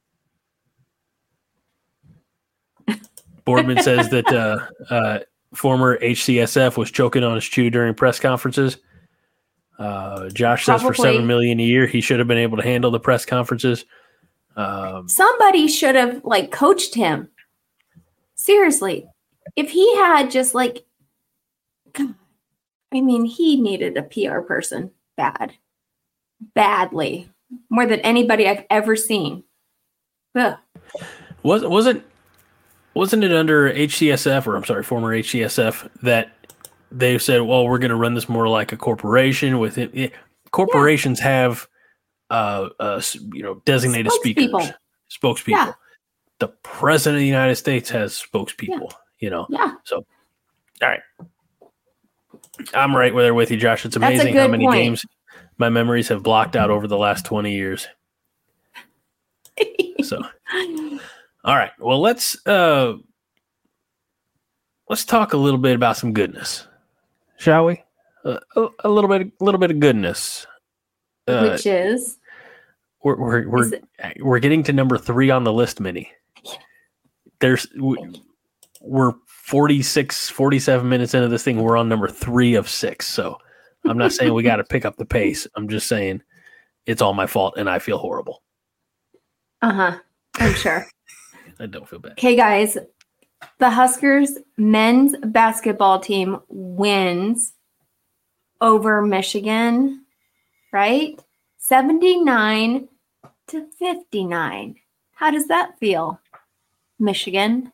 Boardman 3.44 3.82
says 3.82 4.10
that 4.10 4.26
uh, 4.32 4.58
uh, 4.92 5.18
former 5.54 5.98
HCSF 5.98 6.76
was 6.76 6.90
choking 6.90 7.24
on 7.24 7.34
his 7.34 7.44
chew 7.44 7.70
during 7.70 7.94
press 7.94 8.18
conferences. 8.18 8.78
Uh, 9.78 10.28
Josh 10.30 10.66
says 10.66 10.82
for 10.82 10.94
seven 10.94 11.26
million 11.26 11.58
a 11.58 11.62
year, 11.62 11.86
he 11.86 12.00
should 12.00 12.18
have 12.18 12.28
been 12.28 12.38
able 12.38 12.56
to 12.56 12.62
handle 12.62 12.90
the 12.90 13.00
press 13.00 13.24
conferences. 13.26 13.84
Um, 14.56 15.08
Somebody 15.08 15.68
should 15.68 15.94
have 15.94 16.24
like 16.24 16.52
coached 16.52 16.94
him. 16.94 17.28
Seriously. 18.44 19.06
If 19.56 19.70
he 19.70 19.96
had 19.96 20.30
just 20.30 20.54
like 20.54 20.84
God, 21.94 22.14
I 22.92 23.00
mean, 23.00 23.24
he 23.24 23.58
needed 23.58 23.96
a 23.96 24.02
PR 24.02 24.40
person 24.40 24.90
bad. 25.16 25.54
Badly. 26.54 27.30
More 27.70 27.86
than 27.86 28.00
anybody 28.00 28.46
I've 28.46 28.66
ever 28.68 28.96
seen. 28.96 29.44
Ugh. 30.34 30.58
Was 31.42 31.64
wasn't 31.64 32.04
wasn't 32.92 33.24
it 33.24 33.32
under 33.32 33.72
HCSF 33.72 34.46
or 34.46 34.56
I'm 34.56 34.64
sorry, 34.64 34.82
former 34.82 35.16
HCSF 35.16 35.88
that 36.02 36.32
they 36.92 37.16
said, 37.16 37.40
well, 37.40 37.66
we're 37.66 37.78
going 37.78 37.88
to 37.88 37.96
run 37.96 38.12
this 38.12 38.28
more 38.28 38.46
like 38.46 38.72
a 38.72 38.76
corporation 38.76 39.58
with 39.58 39.78
it. 39.78 39.94
yeah, 39.94 40.08
Corporations 40.50 41.18
have, 41.18 41.66
uh, 42.28 42.68
uh, 42.78 43.00
you 43.32 43.42
know, 43.42 43.62
designated 43.64 44.12
speakers, 44.12 44.44
Spokespeople. 44.44 44.74
spokespeople. 45.10 45.48
Yeah. 45.48 45.72
The 46.44 46.52
president 46.62 47.16
of 47.16 47.20
the 47.20 47.26
United 47.26 47.56
States 47.56 47.88
has 47.88 48.12
spokespeople. 48.12 48.92
You 49.18 49.30
know, 49.30 49.46
Yeah. 49.48 49.72
So, 49.84 50.04
all 50.82 50.88
right. 50.88 51.00
I'm 52.74 52.94
right 52.94 53.14
there 53.14 53.32
with 53.32 53.50
you, 53.50 53.56
Josh. 53.56 53.86
It's 53.86 53.96
amazing 53.96 54.34
how 54.36 54.46
many 54.46 54.66
point. 54.66 54.76
games 54.76 55.06
my 55.56 55.70
memories 55.70 56.08
have 56.08 56.22
blocked 56.22 56.54
out 56.54 56.68
over 56.68 56.86
the 56.86 56.98
last 56.98 57.24
20 57.24 57.52
years. 57.52 57.88
So. 60.02 60.20
All 61.44 61.56
right. 61.56 61.70
Well, 61.80 61.98
let's 61.98 62.36
uh 62.46 62.94
let's 64.90 65.06
talk 65.06 65.32
a 65.32 65.38
little 65.38 65.58
bit 65.58 65.74
about 65.74 65.96
some 65.96 66.12
goodness, 66.12 66.66
shall 67.38 67.64
we? 67.64 67.82
Uh, 68.22 68.38
a, 68.56 68.66
a 68.80 68.88
little 68.90 69.08
bit, 69.08 69.22
a 69.40 69.44
little 69.44 69.58
bit 69.58 69.70
of 69.70 69.80
goodness. 69.80 70.46
Uh, 71.26 71.48
Which 71.52 71.64
is 71.64 72.18
we're 73.02 73.16
we're 73.16 73.48
we're, 73.48 73.62
is 73.64 73.72
it- 73.72 73.84
we're 74.20 74.40
getting 74.40 74.62
to 74.64 74.74
number 74.74 74.98
three 74.98 75.30
on 75.30 75.44
the 75.44 75.52
list, 75.54 75.80
Minnie. 75.80 76.10
There's 77.44 77.66
we- 77.78 78.22
we're 78.80 79.12
46, 79.26 80.30
47 80.30 80.88
minutes 80.88 81.12
into 81.12 81.28
this 81.28 81.42
thing. 81.42 81.58
We're 81.60 81.76
on 81.76 81.90
number 81.90 82.08
three 82.08 82.54
of 82.54 82.70
six. 82.70 83.06
So 83.06 83.36
I'm 83.84 83.98
not 83.98 84.12
saying 84.14 84.32
we 84.32 84.42
got 84.42 84.56
to 84.56 84.64
pick 84.70 84.86
up 84.86 84.96
the 84.96 85.04
pace. 85.04 85.46
I'm 85.54 85.68
just 85.68 85.86
saying 85.86 86.22
it's 86.86 87.02
all 87.02 87.12
my 87.12 87.26
fault, 87.26 87.54
and 87.58 87.68
I 87.68 87.80
feel 87.80 87.98
horrible. 87.98 88.42
uh-huh. 89.60 89.98
I'm 90.36 90.54
sure. 90.54 90.86
I 91.60 91.66
don't 91.66 91.86
feel 91.86 91.98
bad. 91.98 92.12
Okay, 92.12 92.34
guys. 92.34 92.78
The 93.58 93.68
Huskers 93.68 94.38
men's 94.56 95.14
basketball 95.22 96.00
team 96.00 96.40
wins 96.48 97.52
over 98.62 99.02
Michigan, 99.02 100.06
right? 100.72 101.22
79 101.58 102.88
to 103.48 103.66
59. 103.78 104.76
How 105.12 105.30
does 105.30 105.46
that 105.48 105.78
feel? 105.78 106.18
Michigan. 106.98 107.72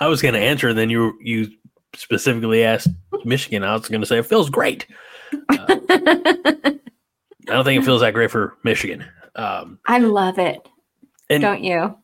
I 0.00 0.08
was 0.08 0.22
going 0.22 0.34
to 0.34 0.40
answer, 0.40 0.68
and 0.68 0.78
then 0.78 0.90
you 0.90 1.16
you 1.20 1.48
specifically 1.94 2.64
asked 2.64 2.88
Michigan. 3.24 3.62
I 3.64 3.74
was 3.74 3.88
going 3.88 4.00
to 4.00 4.06
say 4.06 4.18
it 4.18 4.26
feels 4.26 4.50
great. 4.50 4.86
I 5.50 6.76
don't 7.46 7.64
think 7.64 7.82
it 7.82 7.84
feels 7.84 8.00
that 8.00 8.14
great 8.14 8.30
for 8.30 8.56
Michigan. 8.64 9.04
Um, 9.36 9.78
I 9.86 9.98
love 9.98 10.38
it. 10.38 10.66
and 11.28 11.40
Don't 11.42 11.62
you? 11.62 11.96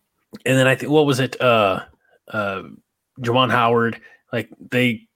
and 0.45 0.59
then 0.59 0.67
I 0.67 0.75
think 0.75 0.93
what 0.93 1.07
was 1.07 1.21
it? 1.21 1.41
Uh, 1.41 1.81
uh, 2.29 2.63
Juwan 3.21 3.51
Howard, 3.51 4.01
like 4.33 4.49
they, 4.71 5.09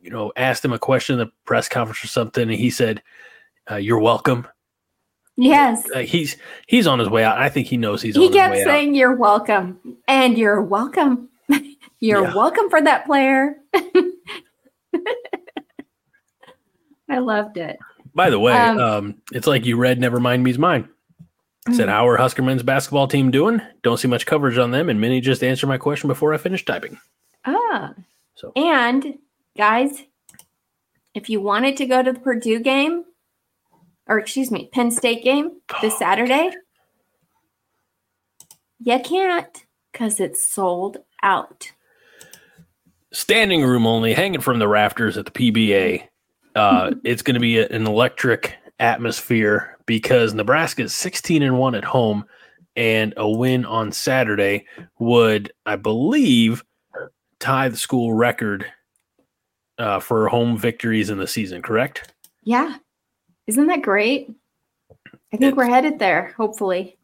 you 0.00 0.10
know, 0.10 0.32
asked 0.36 0.64
him 0.64 0.72
a 0.72 0.78
question 0.78 1.14
in 1.14 1.26
the 1.26 1.32
press 1.44 1.68
conference 1.68 2.02
or 2.04 2.08
something, 2.08 2.42
and 2.42 2.52
he 2.58 2.70
said, 2.70 3.02
uh, 3.70 3.76
"You're 3.76 4.00
welcome." 4.00 4.46
Yes. 5.36 5.86
Uh, 5.94 5.98
he's 6.00 6.36
he's 6.66 6.86
on 6.86 6.98
his 6.98 7.08
way 7.10 7.22
out. 7.24 7.36
I 7.38 7.48
think 7.50 7.66
he 7.66 7.76
knows 7.76 8.00
he's 8.02 8.14
He 8.16 8.22
on 8.26 8.28
his 8.32 8.36
kept 8.36 8.56
saying, 8.64 8.94
You're 8.94 9.14
welcome. 9.16 9.78
And 10.08 10.38
you're 10.38 10.62
welcome. 10.62 11.28
you're 12.00 12.22
Yeah. 12.24 12.34
welcome 12.34 12.70
for 12.70 12.80
that 12.82 13.04
player. 13.06 13.56
I 17.08 17.18
loved 17.18 17.56
it. 17.56 17.78
By 18.14 18.30
the 18.30 18.38
way, 18.38 18.52
Um, 18.54 18.78
um, 18.78 19.14
it's 19.32 19.46
like 19.46 19.64
you 19.64 19.76
read 19.76 20.00
"Never 20.00 20.18
Mind 20.18 20.42
Me's 20.42 20.58
Mine." 20.58 20.88
Said, 21.72 21.88
"How 21.88 22.06
are 22.08 22.16
Husker 22.16 22.42
men's 22.42 22.62
basketball 22.62 23.08
team 23.08 23.30
doing?" 23.30 23.60
Don't 23.82 23.98
see 23.98 24.08
much 24.08 24.24
coverage 24.26 24.56
on 24.58 24.70
them, 24.70 24.88
and 24.88 25.00
Minnie 25.00 25.20
just 25.20 25.42
answered 25.44 25.66
my 25.66 25.78
question 25.78 26.08
before 26.08 26.32
I 26.32 26.38
finished 26.38 26.66
typing. 26.66 26.98
Ah. 27.44 27.92
So- 28.36 28.52
And 28.56 29.18
guys, 29.56 30.04
if 31.14 31.28
you 31.28 31.40
wanted 31.40 31.76
to 31.78 31.86
go 31.86 32.02
to 32.02 32.12
the 32.12 32.20
Purdue 32.20 32.60
game, 32.60 33.04
or 34.06 34.18
excuse 34.18 34.50
me, 34.50 34.68
Penn 34.72 34.90
State 34.90 35.22
game 35.24 35.50
this 35.82 35.94
Oh, 35.94 35.98
Saturday, 35.98 36.50
you 38.80 38.98
can't 39.00 39.64
because 39.92 40.20
it's 40.20 40.42
sold 40.42 40.98
out. 41.22 41.72
standing 43.12 43.64
room 43.64 43.86
only, 43.86 44.12
hanging 44.12 44.40
from 44.40 44.58
the 44.58 44.68
rafters 44.68 45.16
at 45.16 45.24
the 45.24 45.30
PBA. 45.30 46.06
Uh, 46.54 46.92
it's 47.04 47.22
going 47.22 47.34
to 47.34 47.40
be 47.40 47.58
a- 47.58 47.68
an 47.68 47.86
electric 47.86 48.54
atmosphere 48.78 49.78
because 49.86 50.34
Nebraska 50.34 50.82
is 50.82 50.92
16 50.94 51.42
and 51.42 51.58
1 51.58 51.74
at 51.74 51.84
home, 51.84 52.26
and 52.76 53.14
a 53.16 53.28
win 53.28 53.64
on 53.64 53.90
Saturday 53.92 54.66
would, 54.98 55.50
I 55.64 55.76
believe, 55.76 56.62
tie 57.38 57.68
the 57.70 57.76
school 57.76 58.12
record 58.12 58.66
uh, 59.78 60.00
for 60.00 60.28
home 60.28 60.58
victories 60.58 61.08
in 61.08 61.16
the 61.18 61.26
season, 61.26 61.62
correct? 61.62 62.12
Yeah. 62.44 62.76
Isn't 63.46 63.66
that 63.66 63.82
great? 63.82 64.30
I 65.32 65.36
think 65.36 65.56
we're 65.56 65.66
headed 65.66 65.98
there, 65.98 66.34
hopefully. 66.36 66.96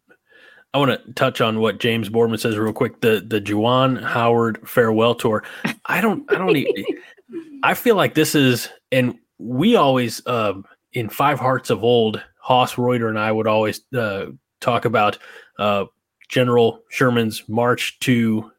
I 0.75 0.79
want 0.79 0.91
to 0.91 1.13
touch 1.13 1.41
on 1.41 1.61
what 1.61 1.79
James 1.79 2.09
Boardman 2.09 2.39
says 2.39 2.57
real 2.57 2.73
quick. 2.73 3.01
The 3.01 3.23
the 3.27 3.41
Juwan 3.41 4.03
Howard 4.03 4.67
farewell 4.67 5.15
tour. 5.15 5.45
I 5.87 6.01
don't 6.01 6.31
I 6.33 6.39
don't 6.39 6.53
need 6.53 6.87
I 7.63 7.75
feel 7.75 7.95
like 7.95 8.15
this 8.15 8.35
is 8.35 8.69
and 8.91 9.19
we 9.39 9.77
always 9.77 10.27
um 10.27 10.65
in 10.93 11.09
Five 11.09 11.41
Hearts 11.41 11.71
of 11.71 11.85
Old, 11.85 12.23
Haas 12.39 12.79
Reuter 12.79 13.09
and 13.09 13.19
I 13.19 13.33
would 13.33 13.47
always 13.47 13.81
uh, 13.95 14.27
talk 14.61 14.85
about 14.85 15.19
uh, 15.59 15.87
General 16.29 16.83
Sherman's 16.91 17.49
march 17.49 17.99
to 18.01 18.52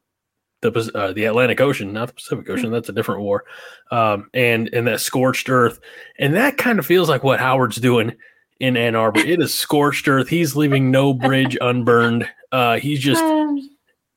the 0.64 0.92
uh, 0.96 1.14
the 1.14 1.26
Atlantic 1.26 1.62
Ocean, 1.62 1.94
not 1.94 2.08
the 2.08 2.14
Pacific 2.14 2.50
Ocean. 2.50 2.72
That's 2.72 2.90
a 2.90 2.94
different 2.94 3.22
war, 3.22 3.44
um, 3.92 4.30
and 4.34 4.70
and 4.74 4.88
that 4.88 5.02
scorched 5.02 5.50
earth, 5.50 5.80
and 6.18 6.34
that 6.36 6.58
kind 6.58 6.80
of 6.80 6.86
feels 6.86 7.10
like 7.10 7.24
what 7.24 7.40
Howard's 7.40 7.78
doing 7.78 8.14
in 8.60 8.78
Ann 8.78 8.96
Arbor. 8.96 9.20
It 9.20 9.42
is 9.42 9.54
scorched 9.54 10.08
earth. 10.08 10.30
He's 10.30 10.56
leaving 10.56 10.90
no 10.90 11.14
bridge 11.14 11.58
unburned. 11.60 12.28
Uh, 12.52 12.78
he's 12.78 13.00
just 13.00 13.22
Um, 13.22 13.58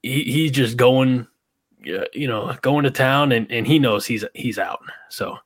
he, 0.02 0.22
he's 0.22 0.52
just 0.52 0.76
going, 0.76 1.26
you 1.82 2.28
know, 2.28 2.56
going 2.62 2.84
to 2.84 2.90
town, 2.90 3.32
and, 3.32 3.50
and 3.50 3.66
he 3.66 3.78
knows 3.78 4.06
he's 4.06 4.24
he's 4.34 4.58
out. 4.58 4.80
So 5.08 5.38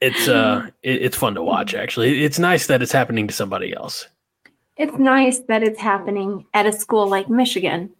it's 0.00 0.28
uh 0.28 0.68
it, 0.82 1.02
it's 1.02 1.16
fun 1.16 1.34
to 1.34 1.42
watch. 1.42 1.74
Actually, 1.74 2.24
it's 2.24 2.38
nice 2.38 2.66
that 2.66 2.82
it's 2.82 2.92
happening 2.92 3.26
to 3.28 3.34
somebody 3.34 3.74
else. 3.74 4.08
It's 4.76 4.96
nice 4.98 5.38
that 5.48 5.62
it's 5.62 5.80
happening 5.80 6.46
at 6.54 6.66
a 6.66 6.72
school 6.72 7.06
like 7.08 7.28
Michigan. 7.28 7.90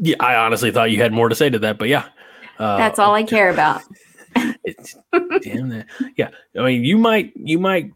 Yeah, 0.00 0.16
I 0.20 0.34
honestly 0.36 0.70
thought 0.70 0.90
you 0.90 1.00
had 1.00 1.12
more 1.12 1.28
to 1.28 1.34
say 1.34 1.48
to 1.48 1.58
that, 1.60 1.78
but 1.78 1.88
yeah, 1.88 2.08
uh, 2.58 2.76
That's 2.76 2.98
all 2.98 3.14
I 3.14 3.22
care 3.24 3.50
about. 3.50 3.82
Damn 4.34 5.70
that. 5.70 5.86
Yeah, 6.16 6.28
I 6.58 6.62
mean, 6.64 6.84
you 6.84 6.98
might 6.98 7.32
you 7.36 7.58
might 7.58 7.90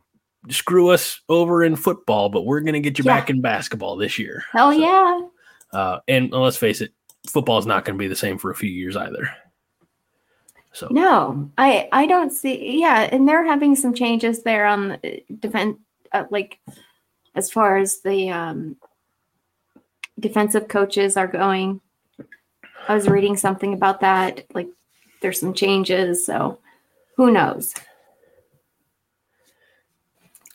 screw 0.48 0.88
us 0.88 1.20
over 1.28 1.62
in 1.62 1.76
football, 1.76 2.30
but 2.30 2.46
we're 2.46 2.60
gonna 2.60 2.80
get 2.80 2.98
you 2.98 3.04
Yeah. 3.04 3.18
back 3.20 3.28
in 3.30 3.40
basketball 3.42 3.96
this 3.96 4.18
year. 4.18 4.42
Hell 4.52 4.72
So, 4.72 4.78
yeah. 4.78 5.20
Uh, 5.72 5.98
and 6.08 6.30
let's 6.30 6.56
face 6.56 6.80
it, 6.80 6.92
football 7.28 7.58
is 7.58 7.66
not 7.66 7.84
going 7.84 7.96
to 7.96 8.02
be 8.02 8.08
the 8.08 8.16
same 8.16 8.36
for 8.36 8.50
a 8.50 8.54
few 8.54 8.70
years 8.70 8.94
either. 8.96 9.30
So 10.72 10.88
No, 10.90 11.50
I 11.58 11.88
I 11.92 12.06
don't 12.06 12.30
see. 12.30 12.80
Yeah, 12.80 13.08
and 13.12 13.28
they're 13.28 13.44
having 13.44 13.76
some 13.76 13.94
changes 13.94 14.42
there 14.42 14.66
on 14.66 14.98
the 15.02 15.22
defense, 15.40 15.78
uh, 16.12 16.24
like 16.30 16.58
as 17.34 17.50
far 17.50 17.76
as 17.76 18.00
the 18.00 18.30
um, 18.30 18.76
defensive 20.18 20.68
coaches 20.68 21.16
are 21.16 21.26
going. 21.26 21.80
I 22.88 22.94
was 22.94 23.08
reading 23.08 23.36
something 23.36 23.74
about 23.74 24.00
that. 24.00 24.44
Like, 24.54 24.68
there's 25.20 25.38
some 25.38 25.54
changes, 25.54 26.26
so 26.26 26.58
who 27.16 27.30
knows? 27.30 27.74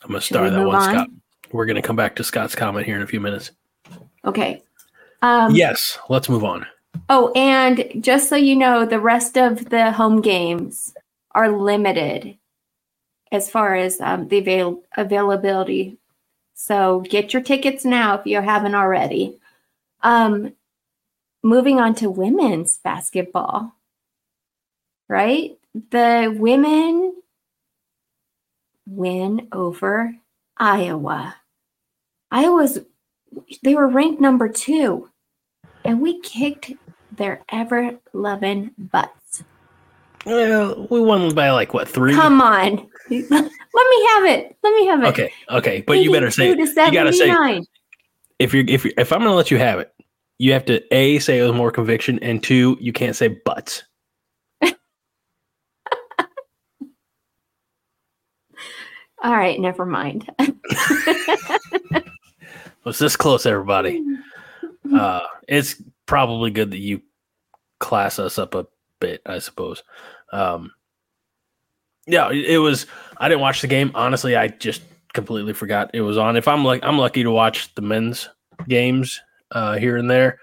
I'm 0.02 0.10
gonna 0.10 0.20
start 0.20 0.52
that 0.52 0.66
one, 0.66 0.76
on? 0.76 0.82
Scott. 0.82 1.08
We're 1.52 1.66
gonna 1.66 1.82
come 1.82 1.96
back 1.96 2.16
to 2.16 2.24
Scott's 2.24 2.54
comment 2.54 2.86
here 2.86 2.96
in 2.96 3.02
a 3.02 3.06
few 3.06 3.20
minutes. 3.20 3.52
Okay. 4.24 4.62
Um, 5.22 5.54
yes, 5.54 5.98
let's 6.08 6.28
move 6.28 6.44
on. 6.44 6.66
Oh, 7.08 7.32
and 7.34 7.90
just 8.00 8.28
so 8.28 8.36
you 8.36 8.56
know, 8.56 8.84
the 8.84 9.00
rest 9.00 9.38
of 9.38 9.70
the 9.70 9.92
home 9.92 10.20
games 10.20 10.94
are 11.32 11.50
limited 11.50 12.36
as 13.32 13.50
far 13.50 13.74
as 13.74 14.00
um, 14.00 14.28
the 14.28 14.38
avail- 14.38 14.82
availability. 14.96 15.98
So 16.54 17.00
get 17.00 17.32
your 17.32 17.42
tickets 17.42 17.84
now 17.84 18.18
if 18.18 18.26
you 18.26 18.40
haven't 18.40 18.74
already. 18.74 19.38
Um, 20.02 20.54
moving 21.42 21.80
on 21.80 21.94
to 21.96 22.10
women's 22.10 22.78
basketball, 22.78 23.74
right? 25.08 25.56
The 25.90 26.34
women 26.36 27.22
win 28.86 29.48
over 29.52 30.14
Iowa. 30.56 31.36
Iowa's, 32.30 32.80
they 33.62 33.74
were 33.74 33.88
ranked 33.88 34.20
number 34.20 34.48
two 34.48 35.08
and 35.88 36.00
we 36.02 36.20
kicked 36.20 36.72
their 37.12 37.42
ever 37.48 37.98
loving 38.12 38.70
butts. 38.76 39.42
Well, 40.26 40.86
we 40.90 41.00
won 41.00 41.34
by 41.34 41.50
like 41.50 41.72
what 41.72 41.88
three? 41.88 42.12
Come 42.12 42.42
on. 42.42 42.76
Let 43.10 43.30
me 43.30 43.30
have 43.30 44.26
it. 44.26 44.54
Let 44.62 44.74
me 44.74 44.86
have 44.86 45.02
it. 45.02 45.06
Okay, 45.06 45.32
okay, 45.50 45.82
but 45.86 46.00
you 46.00 46.12
better 46.12 46.30
say 46.30 46.50
82 46.50 46.74
to 46.74 46.84
you 46.84 46.92
gotta 46.92 47.12
say 47.14 47.64
if 48.38 48.52
you're 48.52 48.66
if 48.68 48.84
you're, 48.84 48.92
if 48.98 49.12
I'm 49.12 49.20
gonna 49.20 49.34
let 49.34 49.50
you 49.50 49.56
have 49.56 49.78
it, 49.78 49.90
you 50.36 50.52
have 50.52 50.66
to 50.66 50.82
a 50.94 51.18
say 51.20 51.38
it 51.38 51.46
with 51.46 51.56
more 51.56 51.70
conviction, 51.70 52.18
and 52.18 52.42
two, 52.42 52.76
you 52.80 52.92
can't 52.92 53.16
say 53.16 53.28
buts. 53.28 53.84
All 54.62 54.74
right, 59.24 59.58
never 59.58 59.86
mind. 59.86 60.30
Was 62.84 62.98
this 62.98 63.16
close, 63.16 63.46
everybody? 63.46 64.04
Uh, 64.94 65.20
it's 65.46 65.80
probably 66.06 66.50
good 66.50 66.70
that 66.70 66.78
you 66.78 67.02
class 67.78 68.18
us 68.18 68.38
up 68.38 68.54
a 68.54 68.66
bit, 69.00 69.22
I 69.26 69.38
suppose. 69.38 69.82
Um, 70.32 70.72
yeah, 72.06 72.30
it 72.30 72.58
was. 72.58 72.86
I 73.18 73.28
didn't 73.28 73.42
watch 73.42 73.60
the 73.60 73.66
game. 73.66 73.90
Honestly, 73.94 74.34
I 74.36 74.48
just 74.48 74.82
completely 75.12 75.52
forgot 75.52 75.90
it 75.94 76.00
was 76.00 76.16
on. 76.16 76.36
If 76.36 76.48
I'm 76.48 76.64
like, 76.64 76.82
I'm 76.82 76.98
lucky 76.98 77.22
to 77.22 77.30
watch 77.30 77.74
the 77.74 77.82
men's 77.82 78.28
games 78.66 79.20
uh, 79.52 79.76
here 79.76 79.96
and 79.96 80.10
there. 80.10 80.38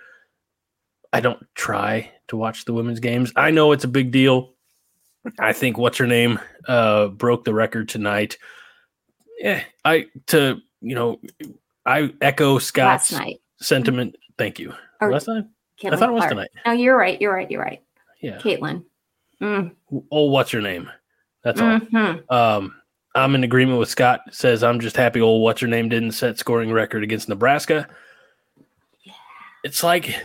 I 1.12 1.22
don't 1.22 1.44
try 1.56 2.12
to 2.28 2.38
watch 2.38 2.66
the 2.66 2.74
women's 2.74 3.00
games. 3.00 3.32
I 3.36 3.52
know 3.52 3.72
it's 3.72 3.84
a 3.84 3.90
big 3.90 4.12
deal. 4.12 4.54
I 5.40 5.54
think 5.54 5.78
what's 5.78 5.98
her 5.98 6.08
name 6.08 6.40
uh, 6.68 7.08
broke 7.08 7.46
the 7.46 7.54
record 7.54 7.90
tonight. 7.90 8.38
Yeah, 9.40 9.64
I 9.84 10.06
to 10.28 10.62
you 10.82 10.94
know, 10.94 11.20
I 11.86 12.14
echo 12.22 12.60
Scott's 12.60 13.14
sentiment. 13.60 14.16
Thank 14.38 14.60
you. 14.60 14.74
Or 15.02 15.12
Last 15.12 15.28
night, 15.28 15.46
I 15.86 15.96
thought 15.96 16.10
it 16.10 16.14
was 16.14 16.22
Clark. 16.22 16.30
tonight. 16.32 16.50
No, 16.66 16.72
you're 16.74 16.98
right. 16.98 17.20
You're 17.22 17.34
right. 17.34 17.50
You're 17.50 17.62
right. 17.62 17.82
Yeah. 18.22 18.38
Caitlin. 18.38 18.84
Mm, 19.42 19.72
Oh, 20.12 20.26
what's 20.26 20.54
your 20.54 20.62
name? 20.62 20.90
That's 21.44 21.62
all. 21.62 21.80
mhm. 21.80 22.32
Um, 22.32 22.76
I'm 23.14 23.36
in 23.36 23.44
agreement 23.44 23.80
with 23.80 23.90
Scott. 23.90 24.22
Says 24.32 24.64
I'm 24.64 24.80
just 24.80 24.98
happy 24.98 25.22
old 25.22 25.42
what's 25.44 25.62
your 25.62 25.70
name 25.70 25.90
didn't 25.90 26.12
set 26.14 26.38
scoring 26.38 26.72
record 26.72 27.04
against 27.04 27.30
Nebraska. 27.30 27.88
Yeah. 29.04 29.14
It's 29.64 29.84
like 29.84 30.16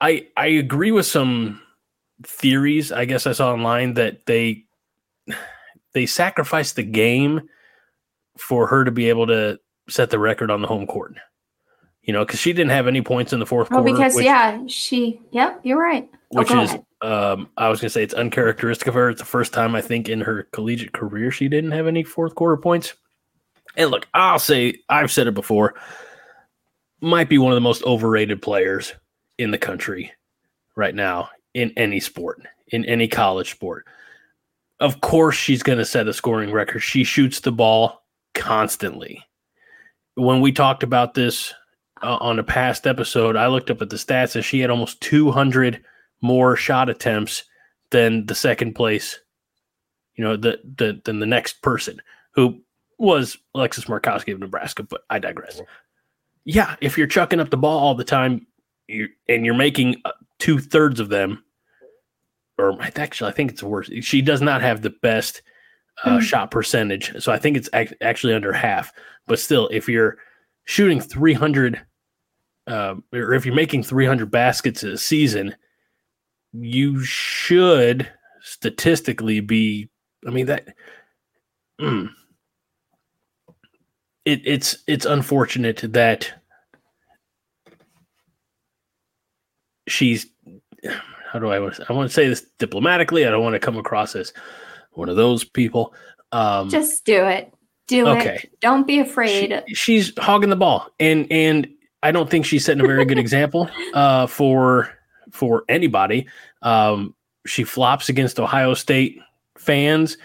I 0.00 0.28
I 0.36 0.46
agree 0.46 0.90
with 0.92 1.06
some 1.06 1.60
theories. 2.22 2.92
I 2.92 3.04
guess 3.04 3.26
I 3.26 3.32
saw 3.32 3.52
online 3.52 3.94
that 3.94 4.24
they 4.26 4.64
they 5.92 6.06
sacrificed 6.06 6.76
the 6.76 6.82
game 6.82 7.42
for 8.38 8.66
her 8.68 8.84
to 8.84 8.90
be 8.90 9.08
able 9.08 9.26
to 9.26 9.58
set 9.88 10.08
the 10.10 10.18
record 10.18 10.50
on 10.50 10.62
the 10.62 10.68
home 10.68 10.86
court. 10.86 11.14
You 12.10 12.14
know, 12.14 12.24
because 12.24 12.40
she 12.40 12.52
didn't 12.52 12.72
have 12.72 12.88
any 12.88 13.02
points 13.02 13.32
in 13.32 13.38
the 13.38 13.46
fourth 13.46 13.68
Oh, 13.70 13.76
quarter. 13.76 13.84
because 13.92 14.16
which- 14.16 14.24
yeah, 14.24 14.58
she. 14.66 15.20
Yep, 15.30 15.60
you're 15.62 15.78
right. 15.80 16.08
Oh, 16.34 16.40
which 16.40 16.48
go 16.48 16.60
is 16.62 16.70
ahead. 16.70 16.84
um 17.02 17.48
I 17.56 17.68
was 17.68 17.80
gonna 17.80 17.88
say 17.90 18.02
it's 18.02 18.14
uncharacteristic 18.14 18.88
of 18.88 18.94
her. 18.94 19.10
It's 19.10 19.20
the 19.20 19.24
first 19.26 19.52
time 19.52 19.76
I 19.76 19.80
think 19.80 20.08
in 20.08 20.20
her 20.22 20.48
collegiate 20.52 20.90
career 20.92 21.30
she 21.30 21.46
didn't 21.46 21.70
have 21.70 21.86
any 21.86 22.02
fourth 22.02 22.34
quarter 22.34 22.56
points. 22.56 22.94
And 23.76 23.92
look, 23.92 24.08
I'll 24.12 24.40
say 24.40 24.74
I've 24.88 25.12
said 25.12 25.28
it 25.28 25.34
before, 25.34 25.74
might 27.00 27.28
be 27.28 27.38
one 27.38 27.52
of 27.52 27.56
the 27.56 27.60
most 27.60 27.84
overrated 27.84 28.42
players 28.42 28.92
in 29.38 29.52
the 29.52 29.58
country 29.58 30.10
right 30.74 30.96
now 30.96 31.30
in 31.54 31.72
any 31.76 32.00
sport, 32.00 32.40
in 32.72 32.84
any 32.86 33.06
college 33.06 33.52
sport. 33.52 33.86
Of 34.80 35.00
course 35.00 35.36
she's 35.36 35.62
gonna 35.62 35.84
set 35.84 36.08
a 36.08 36.12
scoring 36.12 36.50
record. 36.50 36.80
She 36.80 37.04
shoots 37.04 37.38
the 37.38 37.52
ball 37.52 38.02
constantly. 38.34 39.22
When 40.16 40.40
we 40.40 40.50
talked 40.50 40.82
about 40.82 41.14
this 41.14 41.54
uh, 42.02 42.16
on 42.20 42.38
a 42.38 42.42
past 42.44 42.86
episode, 42.86 43.36
I 43.36 43.46
looked 43.48 43.70
up 43.70 43.82
at 43.82 43.90
the 43.90 43.96
stats 43.96 44.34
and 44.34 44.44
she 44.44 44.60
had 44.60 44.70
almost 44.70 45.00
200 45.02 45.82
more 46.22 46.56
shot 46.56 46.88
attempts 46.88 47.44
than 47.90 48.26
the 48.26 48.34
second 48.34 48.74
place, 48.74 49.18
you 50.14 50.24
know, 50.24 50.36
the, 50.36 50.60
the 50.76 51.00
than 51.04 51.18
the 51.20 51.26
next 51.26 51.62
person 51.62 52.00
who 52.32 52.60
was 52.98 53.36
Alexis 53.54 53.84
Markowski 53.86 54.32
of 54.32 54.38
Nebraska. 54.40 54.82
But 54.82 55.02
I 55.10 55.18
digress. 55.18 55.60
Yeah, 56.44 56.76
if 56.80 56.96
you're 56.98 57.06
chucking 57.06 57.40
up 57.40 57.50
the 57.50 57.56
ball 57.56 57.78
all 57.78 57.94
the 57.94 58.04
time, 58.04 58.46
you 58.86 59.08
and 59.28 59.44
you're 59.44 59.54
making 59.54 59.96
uh, 60.04 60.12
two 60.38 60.58
thirds 60.58 61.00
of 61.00 61.08
them, 61.08 61.42
or 62.58 62.76
actually, 62.96 63.30
I 63.30 63.34
think 63.34 63.50
it's 63.52 63.62
worse. 63.62 63.90
She 64.02 64.22
does 64.22 64.40
not 64.40 64.60
have 64.62 64.82
the 64.82 64.90
best 65.02 65.42
uh, 66.04 66.14
Hmm. 66.18 66.20
shot 66.20 66.50
percentage, 66.50 67.12
so 67.22 67.30
I 67.32 67.38
think 67.38 67.56
it's 67.56 67.68
ac- 67.74 67.94
actually 68.00 68.34
under 68.34 68.52
half. 68.52 68.92
But 69.26 69.38
still, 69.38 69.68
if 69.72 69.88
you're 69.88 70.18
shooting 70.64 71.00
300 71.00 71.80
uh, 72.70 72.94
or 73.12 73.34
if 73.34 73.44
you're 73.44 73.54
making 73.54 73.82
300 73.82 74.30
baskets 74.30 74.82
a 74.82 74.96
season, 74.96 75.54
you 76.52 77.02
should 77.04 78.08
statistically 78.42 79.40
be. 79.40 79.88
I 80.26 80.30
mean 80.30 80.46
that. 80.46 80.68
mm. 81.80 82.10
it, 84.24 84.42
it's 84.44 84.78
it's 84.86 85.06
unfortunate 85.06 85.82
that 85.92 86.32
she's. 89.88 90.26
How 91.32 91.38
do 91.38 91.48
I 91.48 91.58
want 91.58 91.74
to? 91.76 91.86
I 91.88 91.92
want 91.92 92.08
to 92.08 92.14
say 92.14 92.28
this 92.28 92.46
diplomatically. 92.58 93.26
I 93.26 93.30
don't 93.30 93.42
want 93.42 93.54
to 93.54 93.60
come 93.60 93.76
across 93.76 94.14
as 94.16 94.32
one 94.92 95.08
of 95.08 95.16
those 95.16 95.44
people. 95.44 95.94
Um, 96.32 96.68
Just 96.68 97.04
do 97.04 97.24
it. 97.24 97.52
Do 97.88 98.06
okay. 98.08 98.40
it. 98.42 98.60
Don't 98.60 98.86
be 98.86 99.00
afraid. 99.00 99.62
she- 99.66 99.74
she's 99.74 100.12
hogging 100.18 100.50
the 100.50 100.56
ball, 100.56 100.88
and 101.00 101.26
and 101.30 101.68
I 102.02 102.10
don't 102.12 102.30
think 102.30 102.46
she's 102.46 102.64
setting 102.64 102.82
a 102.82 102.86
very 102.86 103.04
good 103.04 103.18
example 103.18 103.68
uh, 103.94 104.26
for 104.26 104.90
for 105.32 105.64
anybody. 105.68 106.26
Um, 106.62 107.14
she 107.46 107.64
flops 107.64 108.08
against 108.08 108.40
Ohio 108.40 108.74
State 108.74 109.18
fans. 109.58 110.16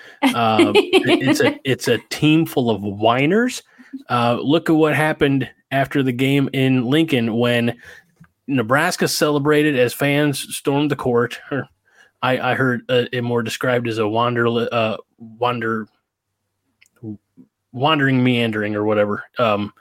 It- 0.76 1.22
it's 1.22 1.40
a 1.42 1.60
it's 1.70 1.88
a 1.88 1.98
team 2.10 2.46
full 2.46 2.70
of 2.70 2.82
whiners. 2.82 3.62
Uh, 4.10 4.38
look 4.42 4.70
at 4.70 4.74
what 4.76 4.96
happened 4.96 5.50
after 5.72 6.02
the 6.04 6.12
game 6.12 6.50
in 6.54 6.86
Lincoln 6.86 7.36
when 7.36 7.78
Nebraska 8.48 9.08
celebrated 9.08 9.78
as 9.78 9.94
fans 9.94 10.56
stormed 10.56 10.92
the 10.92 10.96
court. 10.96 11.40
Or 11.52 11.68
I, 12.22 12.52
I 12.52 12.56
heard 12.56 12.82
uh, 12.90 13.06
it 13.12 13.24
more 13.24 13.42
described 13.44 13.88
as 13.88 13.98
a 13.98 14.08
wander 14.08 14.48
uh, 14.48 14.98
wander 15.18 15.88
wandering 17.72 18.24
meandering 18.24 18.76
or 18.76 18.84
whatever. 18.84 19.24
Um, 19.38 19.74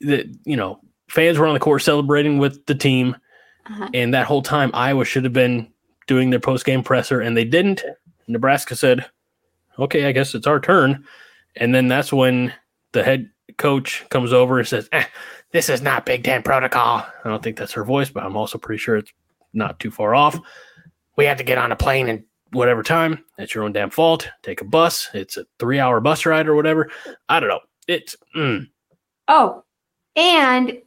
that 0.00 0.26
you 0.44 0.56
know 0.56 0.80
fans 1.10 1.38
were 1.38 1.46
on 1.46 1.54
the 1.54 1.60
court 1.60 1.82
celebrating 1.82 2.38
with 2.38 2.64
the 2.66 2.74
team, 2.74 3.16
Uh-huh. 3.66 3.88
and 3.94 4.14
that 4.14 4.26
whole 4.26 4.42
time 4.42 4.70
Iowa 4.74 5.04
should 5.04 5.24
have 5.24 5.32
been 5.32 5.70
doing 6.06 6.30
their 6.30 6.40
post 6.40 6.64
game 6.64 6.82
presser, 6.82 7.20
and 7.20 7.36
they 7.36 7.44
didn't. 7.44 7.82
Nebraska 8.28 8.76
said, 8.76 9.06
"Okay, 9.78 10.06
I 10.06 10.12
guess 10.12 10.34
it's 10.34 10.46
our 10.46 10.60
turn," 10.60 11.04
and 11.56 11.74
then 11.74 11.88
that's 11.88 12.12
when 12.12 12.52
the 12.92 13.02
head 13.02 13.30
coach 13.58 14.04
comes 14.10 14.32
over 14.32 14.58
and 14.58 14.66
says, 14.68 14.88
eh, 14.92 15.04
"This 15.52 15.68
is 15.68 15.82
not 15.82 16.06
Big 16.06 16.24
Ten 16.24 16.42
protocol." 16.42 17.04
I 17.24 17.28
don't 17.28 17.42
think 17.42 17.56
that's 17.58 17.72
her 17.72 17.84
voice, 17.84 18.08
but 18.10 18.24
I'm 18.24 18.36
also 18.36 18.58
pretty 18.58 18.78
sure 18.78 18.96
it's 18.96 19.12
not 19.52 19.78
too 19.80 19.90
far 19.90 20.14
off. 20.14 20.38
We 21.16 21.24
have 21.26 21.38
to 21.38 21.44
get 21.44 21.58
on 21.58 21.72
a 21.72 21.76
plane 21.76 22.08
and 22.08 22.24
whatever 22.52 22.82
time. 22.82 23.24
That's 23.36 23.54
your 23.54 23.64
own 23.64 23.72
damn 23.72 23.90
fault. 23.90 24.28
Take 24.42 24.60
a 24.60 24.64
bus. 24.64 25.08
It's 25.14 25.36
a 25.36 25.44
three 25.58 25.78
hour 25.78 26.00
bus 26.00 26.24
ride 26.26 26.48
or 26.48 26.54
whatever. 26.54 26.88
I 27.28 27.40
don't 27.40 27.48
know. 27.48 27.60
It's 27.86 28.16
mm, 28.36 28.68
Oh, 29.28 29.64
and 30.16 30.78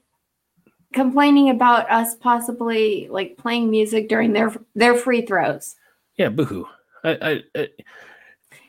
complaining 0.93 1.49
about 1.49 1.89
us 1.91 2.15
possibly 2.15 3.07
like 3.09 3.37
playing 3.37 3.69
music 3.69 4.07
during 4.09 4.33
their 4.33 4.53
their 4.75 4.95
free 4.95 5.25
throws. 5.25 5.75
yeah, 6.17 6.29
boohoo. 6.29 6.65
I, 7.03 7.11
I, 7.21 7.43
I, 7.59 7.67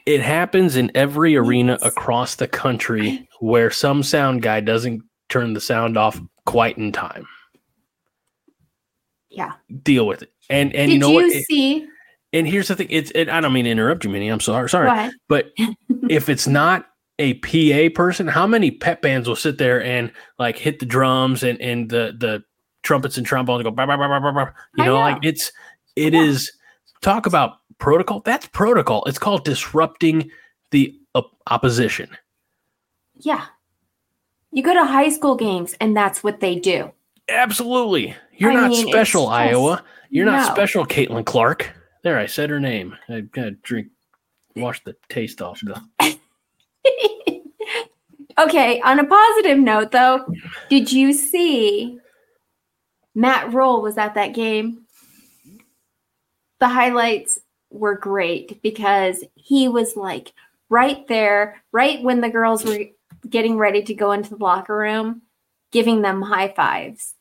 it 0.06 0.20
happens 0.20 0.76
in 0.76 0.90
every 0.94 1.36
arena 1.36 1.78
Yes. 1.80 1.82
across 1.92 2.34
the 2.34 2.48
country 2.48 3.28
where 3.40 3.70
some 3.70 4.02
sound 4.02 4.42
guy 4.42 4.60
doesn't 4.60 5.02
turn 5.28 5.52
the 5.54 5.60
sound 5.60 5.96
off 5.96 6.20
quite 6.44 6.76
in 6.76 6.90
time. 6.92 7.26
Yeah. 9.30 9.52
Deal 9.82 10.06
with 10.06 10.22
it. 10.22 10.32
And 10.50 10.74
and 10.74 10.88
Did 10.90 10.94
you 10.94 10.98
know 11.00 11.18
you 11.18 11.26
what? 11.28 11.44
See? 11.44 11.86
and 12.32 12.46
here's 12.46 12.68
the 12.68 12.76
thing. 12.76 12.88
It's 12.90 13.10
it, 13.14 13.28
I 13.28 13.40
don't 13.40 13.52
mean 13.52 13.64
to 13.64 13.70
interrupt 13.70 14.04
you, 14.04 14.10
Minnie. 14.10 14.28
I'm 14.28 14.40
sorry. 14.40 14.68
Sorry. 14.68 15.10
But 15.28 15.52
if 16.08 16.28
it's 16.28 16.46
not 16.46 16.86
a 17.18 17.34
PA 17.34 17.94
person, 17.94 18.26
how 18.26 18.46
many 18.46 18.70
pep 18.70 19.02
bands 19.02 19.28
will 19.28 19.36
sit 19.36 19.58
there 19.58 19.82
and 19.82 20.10
like 20.38 20.58
hit 20.58 20.78
the 20.80 20.86
drums 20.86 21.42
and 21.42 21.60
and 21.60 21.88
the 21.90 22.14
the 22.18 22.42
trumpets 22.82 23.16
and 23.16 23.26
trombones 23.26 23.62
go 23.62 23.70
bah, 23.70 23.86
bah, 23.86 23.96
bah, 23.96 24.08
bah, 24.08 24.20
bah, 24.20 24.32
bah. 24.32 24.50
you 24.76 24.84
know, 24.84 24.94
know. 24.94 25.00
like 25.00 25.18
it's 25.24 25.50
it 25.96 26.12
Yeah. 26.12 26.22
is 26.22 26.52
talk 27.02 27.26
about 27.26 27.52
protocol. 27.78 28.20
That's 28.20 28.46
protocol. 28.48 29.04
It's 29.06 29.18
called 29.18 29.44
disrupting 29.44 30.30
the 30.70 30.94
op- 31.14 31.36
opposition. 31.46 32.10
Yeah. 33.16 33.44
You 34.50 34.62
go 34.62 34.74
to 34.74 34.84
high 34.84 35.08
school 35.08 35.34
games 35.36 35.74
and 35.80 35.96
that's 35.96 36.22
what 36.22 36.40
they 36.40 36.56
do. 36.56 36.92
Absolutely. 37.28 38.14
You're 38.32 38.50
I 38.50 38.54
not 38.54 38.70
mean, 38.70 38.86
special, 38.88 39.24
just- 39.24 39.32
Iowa. 39.32 39.84
You're 40.10 40.26
not 40.26 40.52
special, 40.54 40.84
Caitlin 40.86 41.24
Clark. 41.24 41.72
There, 42.04 42.18
I 42.18 42.26
said 42.26 42.50
her 42.50 42.60
name. 42.60 42.94
I 43.08 43.20
gotta 43.22 43.52
drink, 43.52 43.88
wash 44.54 44.82
the 44.84 44.94
taste 45.08 45.42
off. 45.42 45.60
The, 45.60 45.80
okay, 48.38 48.80
on 48.80 48.98
a 48.98 49.04
positive 49.04 49.58
note 49.58 49.90
though, 49.92 50.26
did 50.68 50.90
you 50.90 51.12
see 51.12 51.98
Matt 53.14 53.52
Rhule 53.52 53.82
was 53.82 53.98
at 53.98 54.14
that 54.14 54.34
game? 54.34 54.84
The 56.60 56.68
highlights 56.68 57.38
were 57.70 57.96
great 57.96 58.62
because 58.62 59.24
he 59.34 59.68
was 59.68 59.96
like 59.96 60.32
right 60.68 61.06
there, 61.08 61.62
right 61.72 62.02
when 62.02 62.20
the 62.20 62.30
girls 62.30 62.64
were 62.64 62.80
getting 63.28 63.56
ready 63.56 63.82
to 63.82 63.94
go 63.94 64.12
into 64.12 64.30
the 64.30 64.42
locker 64.42 64.76
room, 64.76 65.22
giving 65.72 66.02
them 66.02 66.22
high 66.22 66.48
fives. 66.48 67.14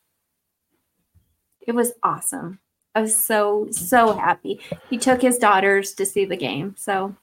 It 1.66 1.74
was 1.74 1.94
awesome. 2.04 2.60
I 2.96 3.02
was 3.02 3.20
so, 3.20 3.68
so 3.72 4.14
happy. 4.14 4.60
He 4.90 4.98
took 4.98 5.22
his 5.22 5.38
daughters 5.38 5.94
to 5.96 6.06
see 6.06 6.26
the 6.26 6.38
game. 6.38 6.76
So 6.78 7.16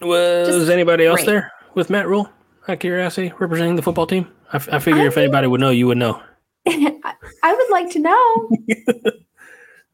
was 0.00 0.48
Just 0.48 0.70
anybody 0.70 1.06
else 1.06 1.18
great. 1.18 1.26
there 1.26 1.52
with 1.74 1.90
Matt 1.90 2.08
Rhule? 2.08 2.28
Out 2.68 2.74
of 2.74 2.78
curiosity, 2.78 3.32
representing 3.38 3.76
the 3.76 3.82
football 3.82 4.06
team. 4.06 4.26
I, 4.52 4.56
f- 4.56 4.68
I 4.72 4.78
figure 4.78 5.02
I 5.02 5.06
if 5.06 5.16
anybody 5.18 5.46
would 5.46 5.60
know, 5.60 5.70
you 5.70 5.86
would 5.86 5.98
know. 5.98 6.22
I 6.66 7.14
I 7.42 7.54
would 7.54 7.70
like 7.70 7.90
to 7.90 7.98
know. 7.98 8.50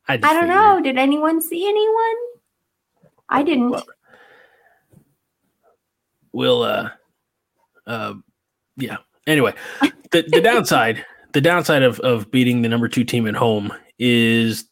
I, 0.09 0.14
I 0.14 0.16
don't 0.16 0.33
figured. 0.43 0.49
know. 0.49 0.81
Did 0.83 0.99
anyone 0.99 1.41
see 1.41 1.68
anyone? 1.68 2.14
I 3.28 3.43
didn't. 3.43 3.70
Well, 3.70 3.85
We'll, 6.33 6.62
uh, 6.62 6.91
uh, 7.87 8.14
yeah. 8.76 8.99
Anyway, 9.26 9.53
the 10.12 10.22
the 10.28 10.41
downside, 10.45 11.05
the 11.33 11.41
downside 11.41 11.83
of 11.83 11.99
of 12.01 12.31
beating 12.31 12.62
the 12.62 12.68
number 12.68 12.89
two 12.89 13.05
team 13.05 13.26
at 13.26 13.35
home 13.35 13.72
is 13.99 14.64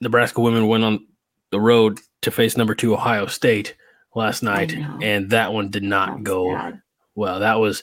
Nebraska 0.00 0.40
women 0.40 0.66
went 0.68 0.84
on 0.84 1.06
the 1.50 1.60
road 1.60 2.00
to 2.22 2.30
face 2.30 2.56
number 2.56 2.74
two 2.74 2.94
Ohio 2.94 3.26
State 3.26 3.76
last 4.14 4.42
night, 4.42 4.72
and 5.02 5.30
that 5.30 5.52
one 5.52 5.70
did 5.70 5.82
not 5.82 6.10
That's 6.10 6.22
go 6.22 6.54
sad. 6.54 6.82
well. 7.14 7.40
That 7.40 7.54
was 7.60 7.82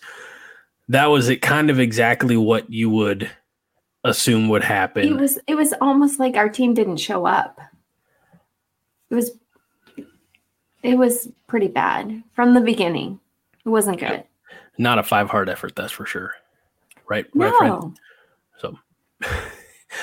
that 0.89 1.05
was 1.07 1.29
it. 1.29 1.41
Kind 1.41 1.69
of 1.69 1.79
exactly 1.79 2.37
what 2.37 2.69
you 2.69 2.89
would 2.89 3.29
assume 4.03 4.49
would 4.49 4.63
happen. 4.63 5.07
It 5.07 5.17
was. 5.19 5.39
It 5.47 5.55
was 5.55 5.73
almost 5.81 6.19
like 6.19 6.35
our 6.35 6.49
team 6.49 6.73
didn't 6.73 6.97
show 6.97 7.25
up. 7.25 7.59
It 9.09 9.15
was. 9.15 9.31
It 10.81 10.97
was 10.97 11.27
pretty 11.47 11.67
bad 11.67 12.23
from 12.33 12.53
the 12.53 12.61
beginning. 12.61 13.19
It 13.65 13.69
wasn't 13.69 13.99
good. 13.99 14.23
not 14.77 14.97
a 14.97 15.03
five 15.03 15.29
hard 15.29 15.49
effort, 15.49 15.75
that's 15.75 15.91
for 15.91 16.05
sure. 16.05 16.33
Right, 17.09 17.25
right, 17.35 17.53
friend. 17.57 17.73
No. 17.81 17.93
So, 18.59 18.79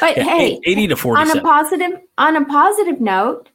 But 0.01 0.17
yeah, 0.19 0.25
hey, 0.25 0.61
80 0.65 0.89
to 0.89 0.97
40. 0.97 1.23
on 1.31 1.39
a 1.39 1.41
positive 1.41 2.01
on 2.19 2.37
a 2.37 2.45
positive 2.45 3.01
note, 3.01 3.49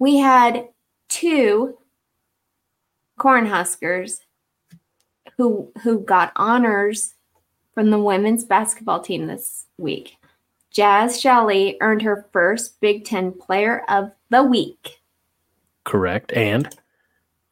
we 0.00 0.16
had 0.16 0.66
two 1.08 1.76
Cornhuskers 3.20 4.20
who 5.36 5.70
who 5.82 6.00
got 6.00 6.32
honors 6.36 7.14
from 7.74 7.90
the 7.90 7.98
women's 7.98 8.44
basketball 8.44 9.00
team 9.00 9.26
this 9.26 9.66
week. 9.78 10.16
Jaz 10.74 11.20
Shelley 11.20 11.76
earned 11.80 12.02
her 12.02 12.26
first 12.32 12.80
Big 12.80 13.04
Ten 13.04 13.32
Player 13.32 13.84
of 13.88 14.10
the 14.30 14.42
Week, 14.42 15.00
Correct, 15.84 16.32
and 16.32 16.74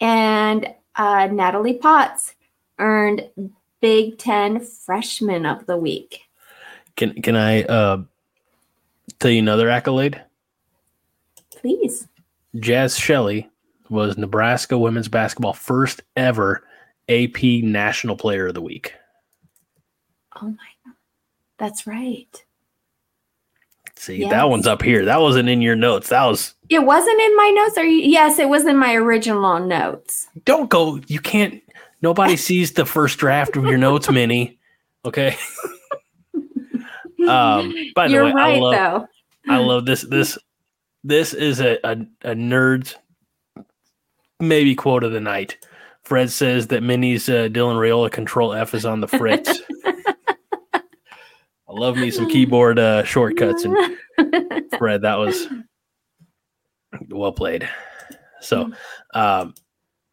and 0.01 0.75
uh, 0.97 1.29
Natalie 1.31 1.75
Potts 1.75 2.35
earned 2.79 3.29
Big 3.81 4.19
Ten 4.19 4.61
Freshman 4.61 5.45
of 5.45 5.67
the 5.67 5.77
Week. 5.77 6.23
Can 6.97 7.21
can 7.21 7.37
I 7.37 7.65
uh, 7.65 8.03
tell 9.19 9.31
you 9.31 9.41
another 9.41 9.69
accolade? 9.69 10.23
Please. 11.51 12.09
Jaz 12.57 12.99
Shelley 12.99 13.51
was 13.91 14.17
Nebraska 14.19 14.79
women's 14.79 15.09
basketball 15.09 15.53
first 15.53 16.03
ever 16.17 16.65
AP 17.09 17.43
National 17.63 18.17
Player 18.17 18.49
of 18.49 18.55
the 18.55 18.63
Week. 18.63 18.93
Oh 20.41 20.47
my 20.47 20.51
God. 20.85 20.95
That's 21.59 21.87
right. 21.87 22.45
See, 23.97 24.17
Yes. 24.19 24.31
that 24.31 24.49
one's 24.49 24.67
up 24.69 24.83
here. 24.83 25.05
That 25.07 25.21
wasn't 25.21 25.49
in 25.49 25.61
your 25.61 25.75
notes. 25.75 26.11
That 26.11 26.25
was 26.25 26.55
It 26.69 26.85
wasn't 26.85 27.21
in 27.21 27.37
my 27.37 27.51
notes. 27.57 27.77
Are 27.79 27.85
you? 27.85 27.99
Yes, 28.09 28.39
it 28.39 28.49
was 28.49 28.65
in 28.65 28.77
my 28.77 28.95
original 28.95 29.59
notes. 29.59 30.29
don't 30.45 30.71
go. 30.71 31.01
You 31.09 31.19
can't. 31.21 31.61
Nobody 32.01 32.37
sees 32.49 32.73
the 32.73 32.87
first 32.87 33.19
draft 33.19 33.57
of 33.57 33.65
your 33.65 33.79
notes, 33.79 34.09
Minnie. 34.11 34.59
Okay. 35.05 35.37
um. 37.29 37.75
By 37.95 38.07
the 38.09 38.15
You're 38.15 38.25
way, 38.27 38.33
right, 38.33 38.57
I 38.57 38.59
love. 38.59 38.73
though. 38.75 39.53
I 39.53 39.59
love 39.59 39.87
this. 39.87 40.03
This 40.03 40.39
this 41.05 41.35
is 41.35 41.61
a, 41.61 41.79
a 41.85 41.93
a 42.23 42.35
nerd's 42.35 42.95
maybe 44.41 44.75
quote 44.75 45.05
of 45.05 45.13
the 45.13 45.21
night. 45.21 45.59
Fred 46.05 46.31
says 46.31 46.69
that 46.69 46.83
Minnie's 46.83 47.29
uh, 47.29 47.49
Dylan 47.49 47.77
Raiola 47.77 48.11
Control 48.11 48.55
F 48.55 48.75
is 48.75 48.87
on 48.87 49.01
the 49.01 49.09
fritz. 49.09 49.61
I 50.75 50.81
love 51.69 51.97
me 51.97 52.11
some 52.11 52.29
keyboard 52.29 52.79
uh, 52.79 53.05
shortcuts, 53.05 53.65
and 53.65 53.77
Fred, 54.79 55.03
that 55.03 55.19
was 55.19 55.47
well 57.11 57.33
played. 57.33 57.69
So, 58.41 58.73
um, 59.13 59.53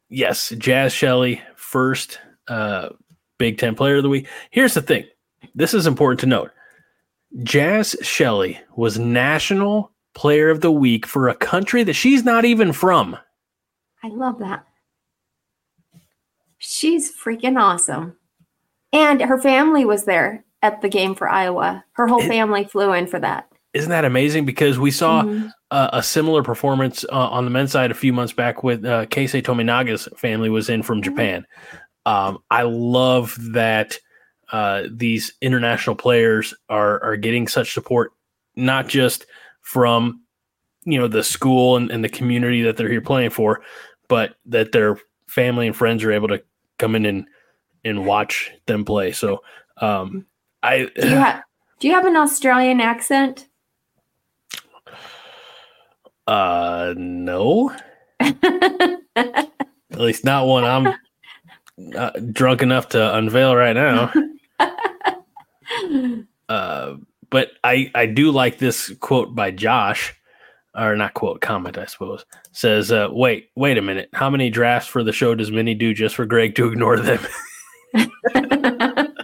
yes, 0.09 0.51
Jaz 0.51 0.91
Shelley, 0.91 1.41
first 1.55 2.19
uh, 2.49 2.89
Big 3.37 3.57
Ten 3.57 3.73
Player 3.73 3.97
of 3.97 4.03
the 4.03 4.09
Week. 4.09 4.27
Here's 4.51 4.73
the 4.73 4.81
thing: 4.81 5.05
this 5.53 5.73
is 5.73 5.87
important 5.87 6.19
to 6.21 6.25
note. 6.25 6.51
Jaz 7.39 7.95
Shelley 8.03 8.59
was 8.75 8.99
National 8.99 9.93
Player 10.13 10.49
of 10.49 10.59
the 10.59 10.71
Week 10.71 11.05
for 11.05 11.29
a 11.29 11.35
country 11.35 11.83
that 11.83 11.93
she's 11.93 12.25
not 12.25 12.43
even 12.43 12.73
from. 12.73 13.17
I 14.05 14.09
love 14.09 14.37
that. 14.37 14.63
She's 16.59 17.11
freaking 17.11 17.59
awesome. 17.59 18.17
And 18.93 19.19
her 19.19 19.41
family 19.41 19.83
was 19.83 20.05
there 20.05 20.45
at 20.61 20.81
the 20.81 20.89
game 20.89 21.15
for 21.15 21.27
Iowa. 21.27 21.83
Her 21.93 22.07
whole 22.07 22.21
family 22.21 22.65
flew 22.65 22.93
in 22.93 23.07
for 23.07 23.19
that. 23.19 23.47
Isn't 23.73 23.89
that 23.89 24.05
amazing? 24.05 24.45
Because 24.45 24.77
we 24.77 24.91
saw 24.91 25.23
Mhm. 25.23 25.51
uh, 25.71 25.89
a 25.91 26.03
similar 26.03 26.43
performance 26.43 27.03
uh, 27.11 27.29
on 27.29 27.45
the 27.45 27.51
men's 27.51 27.71
side 27.71 27.89
a 27.89 27.95
few 27.95 28.13
months 28.13 28.31
back 28.31 28.63
with 28.63 28.85
uh, 28.85 29.07
Keisei 29.07 29.41
Tominaga's 29.43 30.07
family 30.15 30.49
was 30.49 30.69
in 30.69 30.83
from 30.83 31.01
Japan. 31.01 31.45
Um, 32.05 32.37
I 32.51 32.61
love 32.61 33.35
that 33.53 33.97
uh, 34.51 34.83
these 34.91 35.33
international 35.41 35.95
players 35.95 36.53
are 36.69 37.03
are 37.03 37.17
getting 37.17 37.47
such 37.47 37.73
support, 37.73 38.11
not 38.55 38.87
just 38.87 39.25
from 39.61 40.21
you 40.85 40.99
know 40.99 41.07
the 41.07 41.23
school 41.23 41.75
and, 41.77 41.89
and 41.89 42.03
the 42.03 42.09
community 42.09 42.61
that 42.61 42.77
they're 42.77 42.87
here 42.87 43.01
playing 43.01 43.31
for, 43.31 43.61
but 44.07 44.35
that 44.45 44.71
their 44.71 44.97
family 45.27 45.67
and 45.67 45.75
friends 45.75 46.03
are 46.03 46.11
able 46.11 46.27
to 46.29 46.41
come 46.77 46.95
in 46.95 47.05
and 47.05 47.25
and 47.83 48.05
watch 48.05 48.51
them 48.65 48.83
play. 48.85 49.11
So 49.11 49.41
um, 49.77 50.25
I 50.63 50.89
Do 50.99 51.09
you 51.09 51.15
have 51.15 51.43
Do 51.79 51.87
you 51.87 51.93
have 51.93 52.05
an 52.05 52.15
Australian 52.15 52.81
accent? 52.81 53.47
uh 56.27 56.93
no. 56.97 57.75
At 58.19 59.51
least 59.91 60.25
not 60.25 60.47
one 60.47 60.63
I'm 60.63 60.93
uh, 61.95 62.11
drunk 62.31 62.61
enough 62.61 62.89
to 62.89 63.15
unveil 63.15 63.55
right 63.55 63.75
now. 63.75 64.11
Uh, 66.47 66.95
but 67.31 67.51
I 67.63 67.91
I 67.95 68.05
do 68.05 68.31
like 68.31 68.59
this 68.59 68.93
quote 68.99 69.33
by 69.33 69.51
Josh, 69.51 70.13
or 70.77 70.95
not 70.95 71.13
quote 71.13 71.41
comment 71.41 71.77
I 71.77 71.85
suppose. 71.85 72.25
Says, 72.51 72.91
uh, 72.91 73.09
"Wait, 73.11 73.49
wait 73.55 73.77
a 73.77 73.81
minute. 73.81 74.09
How 74.13 74.29
many 74.29 74.49
drafts 74.49 74.87
for 74.89 75.03
the 75.03 75.11
show 75.13 75.35
does 75.35 75.51
Minnie 75.51 75.73
do 75.75 75.93
just 75.93 76.15
for 76.15 76.25
Greg 76.25 76.55
to 76.55 76.67
ignore 76.67 76.99
them? 76.99 77.19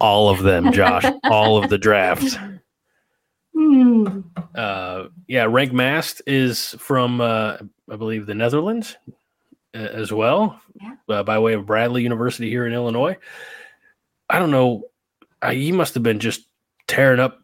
All 0.00 0.30
of 0.30 0.42
them, 0.42 0.72
Josh. 0.72 1.04
All 1.24 1.62
of 1.62 1.68
the 1.68 1.76
drafts. 1.78 2.36
Hmm. 3.54 4.20
Uh, 4.54 5.08
yeah, 5.28 5.44
Rienk 5.44 5.72
Mast 5.72 6.22
is 6.26 6.70
from 6.78 7.20
uh, 7.20 7.58
I 7.90 7.96
believe 7.96 8.24
the 8.26 8.34
Netherlands 8.34 8.96
uh, 9.74 9.78
as 9.78 10.10
well, 10.12 10.58
Yeah. 10.80 10.94
uh, 11.08 11.22
by 11.22 11.38
way 11.38 11.52
of 11.52 11.66
Bradley 11.66 12.02
University 12.02 12.48
here 12.48 12.66
in 12.66 12.72
Illinois. 12.72 13.16
I 14.30 14.38
don't 14.38 14.50
know. 14.50 14.84
Uh, 15.42 15.50
he 15.50 15.72
must 15.72 15.94
have 15.94 16.02
been 16.02 16.20
just 16.20 16.46
tearing 16.86 17.20
up 17.20 17.42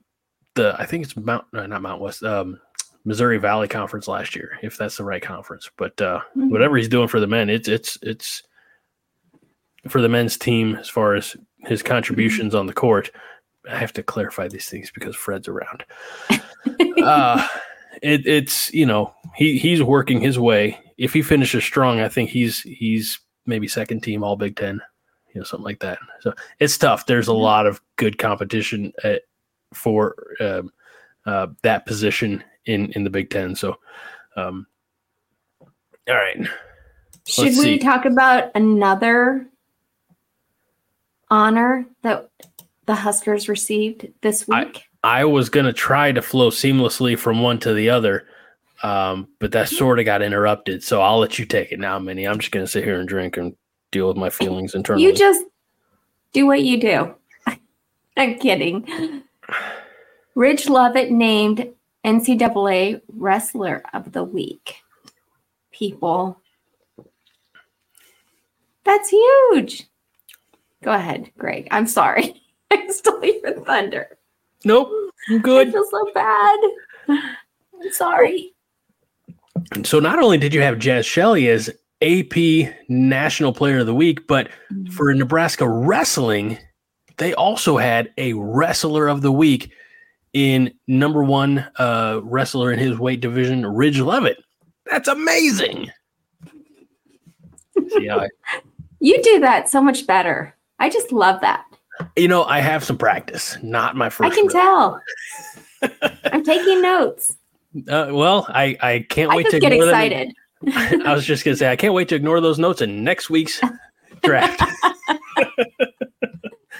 the. 0.56 0.74
I 0.78 0.86
think 0.86 1.04
it's 1.04 1.16
Mount, 1.16 1.44
no, 1.52 1.64
not 1.66 1.82
Mount 1.82 2.00
West, 2.00 2.22
um, 2.22 2.60
Missouri 3.04 3.38
Valley 3.38 3.68
Conference 3.68 4.08
last 4.08 4.34
year, 4.34 4.58
if 4.62 4.76
that's 4.76 4.96
the 4.96 5.04
right 5.04 5.22
conference. 5.22 5.70
But 5.76 6.00
uh, 6.02 6.20
Mhm. 6.36 6.50
whatever 6.50 6.76
he's 6.76 6.88
doing 6.88 7.08
for 7.08 7.20
the 7.20 7.28
men, 7.28 7.48
it's 7.48 7.68
it's 7.68 7.96
it's 8.02 8.42
for 9.88 10.00
the 10.00 10.08
men's 10.08 10.36
team 10.36 10.74
as 10.74 10.88
far 10.88 11.14
as 11.14 11.36
his 11.58 11.82
contributions 11.82 12.54
on 12.54 12.66
the 12.66 12.72
court. 12.72 13.10
I 13.70 13.76
have 13.76 13.92
to 13.94 14.02
clarify 14.02 14.48
these 14.48 14.68
things 14.68 14.90
because 14.90 15.14
Fred's 15.16 15.48
around. 15.48 15.84
uh, 17.02 17.46
it, 18.02 18.26
it's 18.26 18.72
you 18.74 18.86
know 18.86 19.14
he 19.36 19.58
he's 19.58 19.82
working 19.82 20.20
his 20.20 20.38
way. 20.38 20.78
If 20.98 21.12
he 21.12 21.22
finishes 21.22 21.62
strong, 21.62 22.00
I 22.00 22.08
think 22.08 22.30
he's 22.30 22.60
he's 22.62 23.20
maybe 23.46 23.68
second 23.68 24.00
team 24.00 24.24
All 24.24 24.36
Big 24.36 24.56
Ten, 24.56 24.80
you 25.32 25.40
know, 25.40 25.44
something 25.44 25.64
like 25.64 25.80
that. 25.80 25.98
So 26.20 26.34
it's 26.58 26.76
tough. 26.76 27.06
There's 27.06 27.28
a 27.28 27.30
mm-hmm. 27.30 27.40
lot 27.40 27.66
of 27.66 27.80
good 27.96 28.18
competition 28.18 28.92
at, 29.04 29.22
for 29.74 30.14
um, 30.40 30.72
uh, 31.26 31.48
that 31.62 31.86
position 31.86 32.42
in 32.66 32.92
in 32.92 33.04
the 33.04 33.10
Big 33.10 33.30
Ten. 33.30 33.54
So, 33.54 33.76
um, 34.36 34.66
all 35.60 36.14
right. 36.14 36.46
Should 37.26 37.44
Let's 37.44 37.58
we 37.58 37.64
see. 37.64 37.78
talk 37.78 38.04
about 38.04 38.52
another 38.54 39.48
honor 41.28 41.86
that 42.02 42.30
the 42.86 42.94
Huskers 42.94 43.48
received 43.48 44.08
this 44.20 44.46
week? 44.46 44.84
I, 45.02 45.20
I 45.20 45.24
was 45.24 45.48
going 45.48 45.66
to 45.66 45.72
try 45.72 46.12
to 46.12 46.22
flow 46.22 46.50
seamlessly 46.50 47.18
from 47.18 47.42
one 47.42 47.58
to 47.60 47.74
the 47.74 47.90
other, 47.90 48.26
um, 48.82 49.28
but 49.40 49.52
that 49.52 49.68
sort 49.68 49.98
of 49.98 50.04
got 50.04 50.22
interrupted. 50.22 50.84
So 50.84 51.02
I'll 51.02 51.18
let 51.18 51.38
you 51.38 51.46
take 51.46 51.72
it 51.72 51.80
now, 51.80 51.98
Minnie. 51.98 52.26
I'm 52.26 52.38
just 52.38 52.52
going 52.52 52.64
to 52.64 52.70
sit 52.70 52.84
here 52.84 53.00
and 53.00 53.08
drink 53.08 53.36
and 53.36 53.56
deal 53.90 54.08
with 54.08 54.16
my 54.16 54.30
feelings 54.30 54.74
internally. 54.74 55.04
You 55.04 55.12
just 55.12 55.44
do 56.32 56.46
what 56.46 56.62
you 56.62 56.80
do. 56.80 57.14
I'm 58.16 58.38
kidding. 58.38 59.22
Ridge 60.36 60.68
Lovett 60.68 61.10
named 61.10 61.66
NCAA 62.04 63.00
Wrestler 63.08 63.82
of 63.94 64.12
the 64.12 64.22
Week. 64.22 64.76
People. 65.72 66.38
That's 68.84 69.08
huge. 69.08 69.88
Go 70.82 70.92
ahead, 70.92 71.32
Greg. 71.38 71.68
I'm 71.70 71.86
sorry. 71.86 72.42
I 72.70 72.86
stole 72.88 73.24
your 73.24 73.64
thunder. 73.64 74.18
Nope. 74.62 74.90
I'm 75.30 75.40
good. 75.40 75.68
I 75.68 75.72
feel 75.72 75.88
so 75.90 76.10
bad. 76.12 76.58
I'm 77.08 77.92
sorry. 77.92 78.52
So 79.84 80.00
not 80.00 80.22
only 80.22 80.36
did 80.36 80.52
you 80.52 80.60
have 80.60 80.76
Jaz 80.76 81.06
Shelley 81.06 81.48
as 81.48 81.70
AP 82.02 82.74
National 82.90 83.54
Player 83.54 83.78
of 83.78 83.86
the 83.86 83.94
Week, 83.94 84.26
but 84.26 84.48
mm-hmm. 84.70 84.92
for 84.92 85.14
Nebraska 85.14 85.66
wrestling, 85.66 86.58
they 87.16 87.32
also 87.32 87.78
had 87.78 88.12
a 88.18 88.34
Wrestler 88.34 89.08
of 89.08 89.22
the 89.22 89.32
Week 89.32 89.72
in 90.36 90.70
number 90.86 91.24
one 91.24 91.66
uh, 91.76 92.20
wrestler 92.22 92.70
in 92.70 92.78
his 92.78 92.98
weight 92.98 93.22
division, 93.22 93.64
Ridge 93.64 94.00
Lovett. 94.00 94.36
That's 94.84 95.08
amazing. 95.08 95.90
See 97.88 98.10
I, 98.10 98.28
you 99.00 99.22
do 99.22 99.40
that 99.40 99.70
so 99.70 99.80
much 99.80 100.06
better. 100.06 100.54
I 100.78 100.90
just 100.90 101.10
love 101.10 101.40
that. 101.40 101.64
You 102.16 102.28
know, 102.28 102.44
I 102.44 102.60
have 102.60 102.84
some 102.84 102.98
practice. 102.98 103.56
Not 103.62 103.96
my 103.96 104.10
first. 104.10 104.30
I 104.30 104.34
can 104.34 104.48
tell. 104.48 105.00
I'm 106.24 106.44
taking 106.44 106.82
notes. 106.82 107.34
Uh, 107.88 108.08
well, 108.10 108.44
I 108.50 108.76
I 108.82 109.06
can't 109.08 109.32
I 109.32 109.36
wait 109.36 109.48
to 109.50 109.58
get 109.58 109.72
excited. 109.72 110.34
I 110.74 111.14
was 111.14 111.24
just 111.24 111.46
gonna 111.46 111.56
say 111.56 111.72
I 111.72 111.76
can't 111.76 111.94
wait 111.94 112.08
to 112.10 112.14
ignore 112.14 112.42
those 112.42 112.58
notes 112.58 112.82
in 112.82 113.02
next 113.02 113.30
week's 113.30 113.58
draft. 114.22 114.62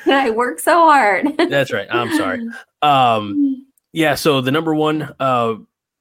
I 0.11 0.30
work 0.30 0.61
so 0.61 0.80
hard. 0.80 1.36
That's 1.36 1.72
right. 1.72 1.88
I'm 1.90 2.14
sorry. 2.16 2.46
Um, 2.82 3.66
yeah. 3.92 4.14
So 4.14 4.40
the 4.40 4.52
number 4.52 4.72
one 4.72 5.12
uh, 5.18 5.54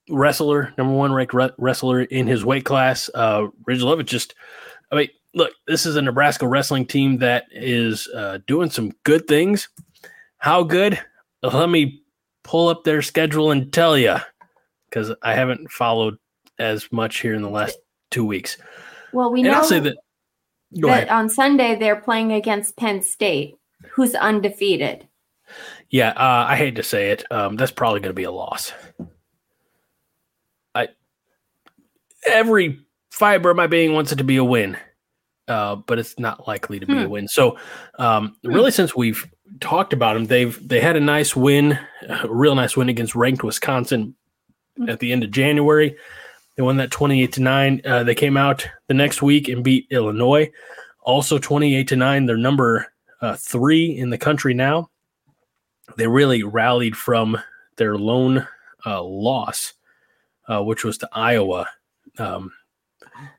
wrestler, 0.10 0.72
number 0.78 0.94
one 0.94 1.12
ranked 1.14 1.34
re- 1.34 1.50
wrestler 1.58 2.02
in 2.02 2.28
his 2.28 2.46
weight 2.46 2.66
class, 2.66 3.10
uh, 3.16 3.48
Ridge 3.66 3.82
Lovett. 3.82 4.06
Just, 4.06 4.36
I 4.92 4.96
mean, 4.96 5.10
look, 5.34 5.52
this 5.66 5.88
is 5.88 5.96
a 5.96 6.02
Nebraska 6.02 6.48
wrestling 6.48 6.86
team 6.86 7.18
that 7.20 7.46
is 7.50 8.08
uh, 8.14 8.40
doing 8.46 8.70
some 8.70 8.92
good 9.04 9.28
things. 9.28 9.70
How 10.38 10.64
good? 10.64 11.00
Let 11.42 11.70
me 11.70 12.04
pull 12.44 12.70
up 12.70 12.84
their 12.84 13.02
schedule 13.02 13.52
and 13.52 13.72
tell 13.74 13.98
you, 13.98 14.18
because 14.90 15.16
I 15.24 15.34
haven't 15.34 15.72
followed 15.72 16.18
as 16.60 16.92
much 16.92 17.22
here 17.22 17.34
in 17.34 17.42
the 17.42 17.50
last 17.50 17.78
two 18.12 18.26
weeks. 18.26 18.58
Well, 19.12 19.32
we 19.32 19.42
and 19.42 19.50
know 19.50 19.56
I'll 19.56 19.64
say 19.64 19.80
that, 19.80 19.98
that 20.72 21.10
on 21.10 21.30
Sunday 21.30 21.76
they're 21.76 21.96
playing 21.96 22.32
against 22.34 22.76
Penn 22.78 23.02
State, 23.02 23.56
who's 23.96 24.16
undefeated. 24.16 25.08
Yeah, 25.90 26.10
uh, 26.10 26.46
I 26.48 26.56
hate 26.56 26.76
to 26.76 26.84
say 26.84 27.12
it. 27.12 27.30
Um, 27.32 27.56
that's 27.56 27.72
probably 27.72 28.00
going 28.00 28.10
to 28.10 28.14
be 28.14 28.24
a 28.24 28.32
loss. 28.32 28.74
I 30.74 30.90
every 32.28 32.80
fiber 33.12 33.52
of 33.52 33.58
my 33.58 33.68
being 33.68 33.94
wants 33.94 34.12
it 34.12 34.18
to 34.18 34.24
be 34.24 34.38
a 34.38 34.44
win 34.44 34.78
uh, 35.48 35.76
but 35.76 36.00
it's 36.00 36.18
not 36.20 36.48
likely 36.48 36.80
to 36.80 36.86
be 36.86 36.94
hmm. 36.94 37.06
a 37.06 37.10
win. 37.10 37.28
So, 37.28 37.58
um, 38.00 38.36
hmm. 38.44 38.50
really, 38.50 38.72
since 38.72 38.96
we've 38.96 39.26
talked 39.60 39.94
about 39.94 40.14
them, 40.14 40.26
they've 40.26 40.68
they 40.68 40.80
had 40.80 40.96
a 40.96 41.02
nice 41.02 41.36
win, 41.36 41.78
a 42.08 42.28
real 42.28 42.56
nice 42.56 42.76
win 42.76 42.90
against 42.90 43.16
ranked 43.16 43.44
Wisconsin 43.44 44.16
hmm. 44.78 44.90
at 44.90 45.00
the 45.00 45.12
end 45.12 45.24
of 45.24 45.32
January. 45.32 45.96
They 46.56 46.64
won 46.64 46.78
that 46.78 46.92
twenty 46.92 47.22
eight 47.22 47.34
to 47.34 47.42
nine. 47.42 47.82
Uh, 47.86 48.04
they 48.04 48.16
came 48.16 48.38
out 48.38 48.68
the 48.88 48.94
next 48.94 49.22
week 49.22 49.48
and 49.48 49.64
beat 49.64 49.88
Illinois, 49.92 50.52
also 51.02 51.38
twenty 51.38 51.76
eight 51.76 51.90
to 51.90 51.96
nine. 51.96 52.26
They're 52.26 52.38
number 52.38 52.92
uh, 53.22 53.36
three 53.36 53.98
in 53.98 54.10
the 54.10 54.18
country 54.18 54.54
now. 54.54 54.90
They 55.98 56.08
really 56.08 56.44
rallied 56.44 56.98
from 56.98 57.38
their 57.78 57.98
lone 57.98 58.48
uh, 58.86 59.04
loss, 59.04 59.74
uh, 60.48 60.64
which 60.64 60.84
was 60.84 60.98
to 61.00 61.10
Iowa. 61.12 61.68
Um, 62.18 62.52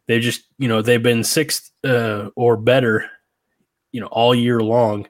they 0.07 0.21
just, 0.21 0.45
you 0.59 0.69
know, 0.69 0.83
they've 0.83 1.03
been 1.03 1.25
sixth 1.25 1.71
uh, 1.85 2.31
or 2.37 2.57
better, 2.57 3.11
you 3.93 4.01
know, 4.01 4.07
all 4.09 4.35
year 4.35 4.61
long. 4.61 5.09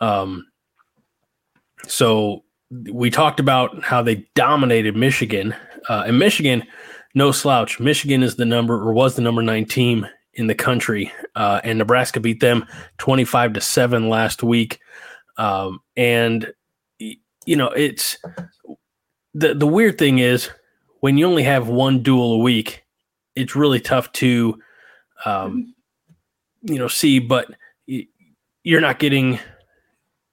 Um, 0.00 0.48
so 1.86 2.44
we 2.90 3.10
talked 3.10 3.40
about 3.40 3.82
how 3.82 4.02
they 4.02 4.26
dominated 4.34 4.96
Michigan, 4.96 5.54
uh, 5.88 6.04
and 6.06 6.18
Michigan, 6.18 6.64
no 7.14 7.32
slouch. 7.32 7.78
Michigan 7.78 8.22
is 8.22 8.36
the 8.36 8.44
number 8.44 8.74
or 8.74 8.92
was 8.92 9.16
the 9.16 9.22
number 9.22 9.42
nine 9.42 9.66
team 9.66 10.06
in 10.34 10.46
the 10.46 10.54
country, 10.54 11.12
uh, 11.34 11.60
and 11.62 11.78
Nebraska 11.78 12.20
beat 12.20 12.40
them 12.40 12.66
twenty 12.98 13.24
five 13.24 13.52
to 13.54 13.60
seven 13.60 14.08
last 14.08 14.42
week. 14.42 14.80
Um, 15.36 15.80
and 15.96 16.52
you 16.98 17.56
know, 17.56 17.68
it's 17.68 18.18
the 19.34 19.54
the 19.54 19.66
weird 19.66 19.98
thing 19.98 20.18
is 20.18 20.50
when 21.00 21.18
you 21.18 21.26
only 21.26 21.42
have 21.42 21.68
one 21.68 22.02
duel 22.02 22.34
a 22.34 22.38
week, 22.38 22.84
it's 23.34 23.56
really 23.56 23.80
tough 23.80 24.12
to, 24.12 24.58
um, 25.24 25.74
you 26.62 26.78
know, 26.78 26.88
see. 26.88 27.18
But 27.18 27.50
you're 28.62 28.80
not 28.80 28.98
getting 28.98 29.38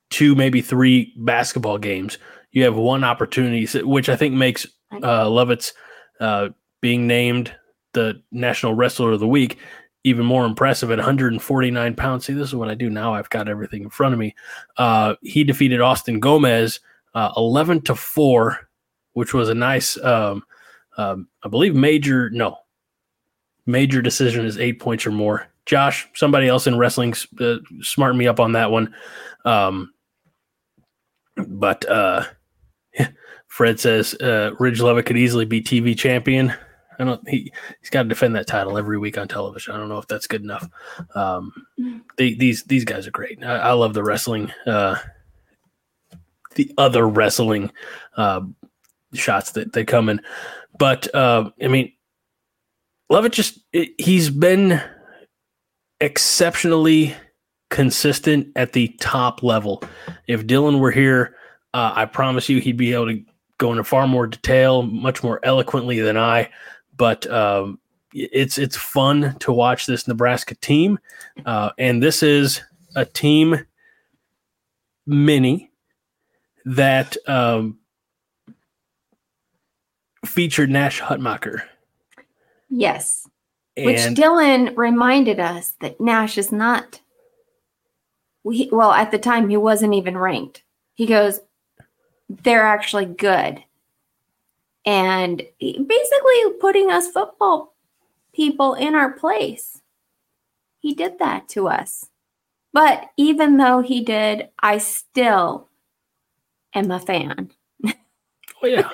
two, 0.09 0.35
maybe 0.35 0.61
three 0.61 1.13
basketball 1.17 1.77
games. 1.77 2.17
You 2.51 2.63
have 2.63 2.75
one 2.75 3.03
opportunity, 3.03 3.65
which 3.81 4.09
I 4.09 4.15
think 4.15 4.33
makes 4.33 4.65
uh, 5.03 5.29
Lovett's 5.29 5.73
uh, 6.19 6.49
being 6.81 7.07
named 7.07 7.53
the 7.93 8.21
National 8.31 8.73
Wrestler 8.73 9.11
of 9.11 9.19
the 9.19 9.27
Week 9.27 9.57
even 10.03 10.25
more 10.25 10.45
impressive 10.45 10.91
at 10.91 10.97
149 10.97 11.95
pounds. 11.95 12.25
See, 12.25 12.33
this 12.33 12.47
is 12.47 12.55
what 12.55 12.69
I 12.69 12.75
do 12.75 12.89
now. 12.89 13.13
I've 13.13 13.29
got 13.29 13.49
everything 13.49 13.83
in 13.83 13.89
front 13.89 14.13
of 14.13 14.19
me. 14.19 14.35
Uh, 14.77 15.15
he 15.21 15.43
defeated 15.43 15.81
Austin 15.81 16.19
Gomez 16.19 16.79
uh, 17.13 17.31
11 17.35 17.81
to 17.81 17.95
four, 17.95 18.69
which 19.13 19.33
was 19.33 19.49
a 19.49 19.53
nice, 19.53 19.97
um, 20.03 20.43
um, 20.97 21.27
I 21.43 21.49
believe, 21.49 21.75
major. 21.75 22.29
No, 22.29 22.57
major 23.65 24.01
decision 24.01 24.45
is 24.45 24.57
eight 24.57 24.79
points 24.79 25.05
or 25.05 25.11
more. 25.11 25.47
Josh, 25.65 26.07
somebody 26.15 26.47
else 26.47 26.65
in 26.65 26.77
wrestling, 26.77 27.13
uh, 27.39 27.57
smart 27.81 28.15
me 28.15 28.27
up 28.27 28.39
on 28.39 28.53
that 28.53 28.71
one. 28.71 28.93
Um, 29.45 29.93
but 31.35 31.87
uh, 31.87 32.25
Fred 33.47 33.79
says 33.79 34.13
uh, 34.15 34.51
Ridge 34.59 34.81
Lovett 34.81 35.05
could 35.05 35.17
easily 35.17 35.45
be 35.45 35.61
TV 35.61 35.97
champion. 35.97 36.53
I 36.99 37.05
don't. 37.05 37.27
He 37.27 37.51
he's 37.79 37.89
got 37.89 38.03
to 38.03 38.09
defend 38.09 38.35
that 38.35 38.47
title 38.47 38.77
every 38.77 38.97
week 38.97 39.17
on 39.17 39.27
television. 39.27 39.73
I 39.73 39.77
don't 39.77 39.89
know 39.89 39.97
if 39.97 40.07
that's 40.07 40.27
good 40.27 40.43
enough. 40.43 40.67
Um, 41.15 41.53
they, 42.17 42.33
these 42.33 42.63
these 42.65 42.83
guys 42.83 43.07
are 43.07 43.11
great. 43.11 43.43
I, 43.43 43.57
I 43.57 43.71
love 43.71 43.93
the 43.93 44.03
wrestling. 44.03 44.51
Uh, 44.67 44.97
the 46.55 46.73
other 46.77 47.07
wrestling 47.07 47.71
uh, 48.17 48.41
shots 49.13 49.51
that 49.51 49.71
they 49.71 49.85
come 49.85 50.09
in, 50.09 50.19
but 50.77 51.13
uh, 51.15 51.49
I 51.63 51.67
mean, 51.67 51.93
Lovett 53.09 53.31
just 53.31 53.59
he's 53.97 54.29
been 54.29 54.81
exceptionally 56.01 57.15
consistent 57.69 58.47
at 58.55 58.73
the 58.73 58.89
top 58.99 59.41
level. 59.41 59.83
If 60.27 60.45
Dylan 60.45 60.79
were 60.79 60.91
here, 60.91 61.35
uh, 61.73 61.93
I 61.95 62.05
promise 62.05 62.49
you 62.49 62.59
he'd 62.59 62.77
be 62.77 62.93
able 62.93 63.07
to 63.07 63.23
go 63.57 63.71
into 63.71 63.83
far 63.83 64.07
more 64.07 64.27
detail, 64.27 64.81
much 64.81 65.23
more 65.23 65.39
eloquently 65.43 65.99
than 65.99 66.17
I. 66.17 66.49
But 66.99 67.25
um, 67.31 67.79
it's 68.13 68.59
it's 68.59 68.77
fun 68.77 69.35
to 69.39 69.51
watch 69.51 69.87
this 69.87 70.07
Nebraska 70.07 70.53
team, 70.53 70.99
uh, 71.47 71.71
and 71.79 72.03
this 72.03 72.21
is 72.21 72.61
a 72.95 73.05
team 73.05 73.65
mini 75.07 75.71
that 76.65 77.17
um, 77.27 77.79
featured 80.25 80.69
Nash 80.69 81.01
Hutmacher 81.01 81.63
Yes. 82.69 83.27
And 83.75 83.85
Which 83.85 83.99
Dylan 83.99 84.75
reminded 84.77 85.39
us 85.39 85.73
that 85.81 85.99
Nash 85.99 86.37
is 86.37 86.51
not 86.51 86.99
we, 88.43 88.69
well, 88.71 88.91
at 88.91 89.11
the 89.11 89.19
time, 89.19 89.49
he 89.49 89.57
wasn't 89.57 89.93
even 89.93 90.17
ranked. 90.17 90.63
He 90.93 91.05
goes, 91.05 91.39
they're 92.29 92.65
actually 92.65 93.05
good. 93.05 93.63
And 94.89 95.43
basically 95.61 96.53
putting 96.59 96.89
us 96.89 97.11
football 97.11 97.75
people 98.33 98.73
in 98.73 98.95
our 98.95 99.11
place. 99.11 99.83
He 100.79 100.95
did 100.95 101.19
that 101.19 101.47
to 101.49 101.67
us. 101.67 102.07
But 102.73 103.05
even 103.15 103.57
though 103.57 103.81
he 103.81 104.03
did, 104.03 104.49
I 104.59 104.79
still 104.79 105.69
am 106.73 106.89
a 106.89 106.99
fan. 106.99 107.51
well, 107.83 107.93
yeah. 108.63 108.89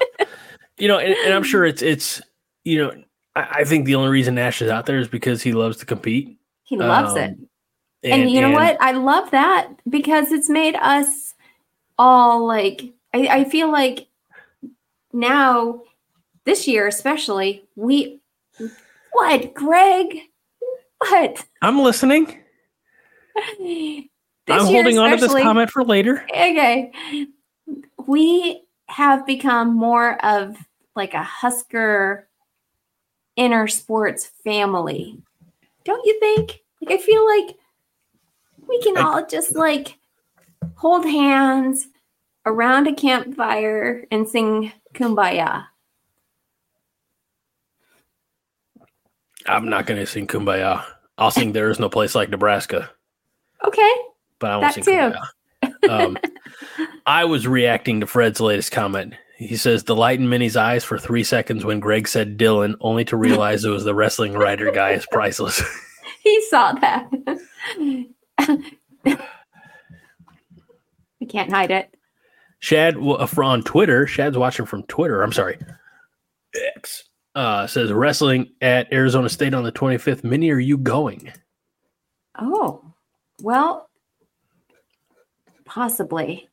you 0.77 0.89
know, 0.89 0.99
and, 0.99 1.13
and, 1.13 1.33
I'm 1.33 1.43
sure 1.43 1.63
it's, 1.63 1.81
it's, 1.81 2.21
you 2.65 2.83
know, 2.83 3.03
I, 3.37 3.47
I, 3.59 3.63
think 3.63 3.85
the 3.85 3.95
only 3.95 4.09
reason 4.09 4.35
Nash 4.35 4.61
is 4.61 4.69
out 4.69 4.87
there 4.87 4.99
is 4.99 5.07
because 5.07 5.41
he 5.41 5.53
loves 5.53 5.77
to 5.77 5.85
compete. 5.85 6.37
He 6.63 6.75
loves 6.75 7.13
um, 7.13 7.17
it. 7.19 7.37
And, 8.03 8.21
and 8.23 8.29
you 8.29 8.41
know 8.41 8.47
and, 8.47 8.55
what? 8.55 8.77
I 8.81 8.91
love 8.91 9.31
that 9.31 9.69
because 9.87 10.33
it's 10.33 10.49
made 10.49 10.75
us 10.75 11.35
all 11.97 12.45
like, 12.45 12.83
I, 13.13 13.27
I 13.27 13.43
feel 13.45 13.71
like 13.71 14.09
now, 15.15 15.81
this 16.43 16.67
year 16.67 16.87
especially, 16.87 17.63
we, 17.75 18.19
what, 19.13 19.53
Greg? 19.53 20.19
What? 20.97 21.45
I'm 21.61 21.79
listening. 21.79 22.37
I'm 24.47 24.65
holding 24.65 24.99
on 24.99 25.11
to 25.11 25.17
this 25.17 25.31
comment 25.31 25.69
for 25.71 25.83
later. 25.83 26.25
Okay. 26.29 26.91
We 28.05 28.63
have 28.87 29.25
become 29.25 29.75
more 29.75 30.23
of 30.23 30.55
like 30.95 31.13
a 31.13 31.23
Husker 31.23 32.27
inner 33.35 33.67
sports 33.67 34.29
family. 34.43 35.17
Don't 35.83 36.05
you 36.05 36.19
think? 36.19 36.61
Like, 36.81 36.99
I 36.99 37.01
feel 37.01 37.25
like 37.25 37.55
we 38.67 38.81
can 38.81 38.97
all 38.97 39.25
just 39.25 39.55
like 39.55 39.97
hold 40.75 41.05
hands 41.05 41.87
around 42.45 42.87
a 42.87 42.93
campfire 42.93 44.05
and 44.11 44.27
sing 44.27 44.71
kumbaya. 44.93 45.65
I'm 49.47 49.69
not 49.69 49.85
going 49.85 49.99
to 49.99 50.05
sing 50.05 50.27
kumbaya. 50.27 50.83
I'll 51.17 51.31
sing 51.31 51.53
There 51.53 51.69
Is 51.69 51.79
No 51.79 51.89
Place 51.89 52.15
Like 52.15 52.29
Nebraska. 52.29 52.89
Okay. 53.63 53.91
But 54.39 54.51
I 54.51 54.57
won't 54.57 54.75
that 54.75 54.83
sing 54.83 54.83
too. 54.83 54.91
kumbaya. 54.91 55.21
Um, 55.89 56.17
I 57.05 57.25
was 57.25 57.47
reacting 57.47 57.99
to 57.99 58.07
Fred's 58.07 58.39
latest 58.39 58.71
comment. 58.71 59.13
He 59.37 59.55
says 59.55 59.83
the 59.83 59.95
light 59.95 60.19
in 60.19 60.29
Minnie's 60.29 60.57
eyes 60.57 60.83
for 60.83 60.97
three 60.97 61.23
seconds 61.23 61.63
when 61.63 61.79
Greg 61.79 62.07
said 62.07 62.37
Dylan, 62.37 62.75
only 62.81 63.05
to 63.05 63.17
realize 63.17 63.63
it 63.63 63.69
was 63.69 63.83
the 63.83 63.93
wrestling 63.93 64.33
writer 64.33 64.71
guy 64.71 64.91
is 64.91 65.05
priceless. 65.11 65.61
he 66.23 66.41
saw 66.49 66.73
that. 66.73 67.07
we 71.19 71.27
can't 71.27 71.51
hide 71.51 71.71
it. 71.71 71.94
Shad 72.59 72.95
on 72.97 73.63
Twitter, 73.63 74.07
Shad's 74.07 74.37
watching 74.37 74.65
from 74.65 74.83
Twitter. 74.83 75.21
I'm 75.21 75.33
sorry. 75.33 75.57
X 76.75 77.03
uh, 77.35 77.67
says 77.67 77.91
wrestling 77.91 78.51
at 78.61 78.91
Arizona 78.91 79.29
State 79.29 79.53
on 79.53 79.63
the 79.63 79.71
25th. 79.71 80.23
Minnie, 80.23 80.51
are 80.51 80.59
you 80.59 80.77
going? 80.77 81.31
Oh, 82.39 82.93
well, 83.41 83.89
possibly. 85.65 86.49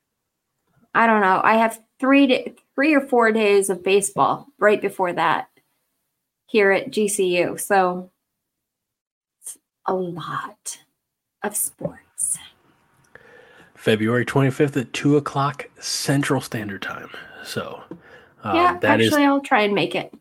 I 0.94 1.06
don't 1.06 1.20
know. 1.20 1.40
I 1.42 1.54
have 1.54 1.80
three 1.98 2.26
to, 2.26 2.52
three 2.74 2.94
or 2.94 3.00
four 3.00 3.32
days 3.32 3.70
of 3.70 3.82
baseball 3.82 4.48
right 4.58 4.80
before 4.80 5.12
that 5.12 5.48
here 6.46 6.70
at 6.72 6.90
GCU. 6.90 7.58
So 7.58 8.10
it's 9.40 9.56
a 9.86 9.94
lot 9.94 10.78
of 11.42 11.56
sports. 11.56 12.38
February 13.82 14.24
25th 14.24 14.76
at 14.80 14.92
2 14.92 15.16
o'clock 15.16 15.68
Central 15.80 16.40
Standard 16.40 16.80
Time. 16.82 17.10
So, 17.42 17.82
uh, 18.44 18.52
yeah, 18.54 18.78
actually, 18.80 19.24
is, 19.24 19.28
I'll 19.28 19.40
try 19.40 19.62
and 19.62 19.74
make 19.74 19.96
it. 19.96 20.14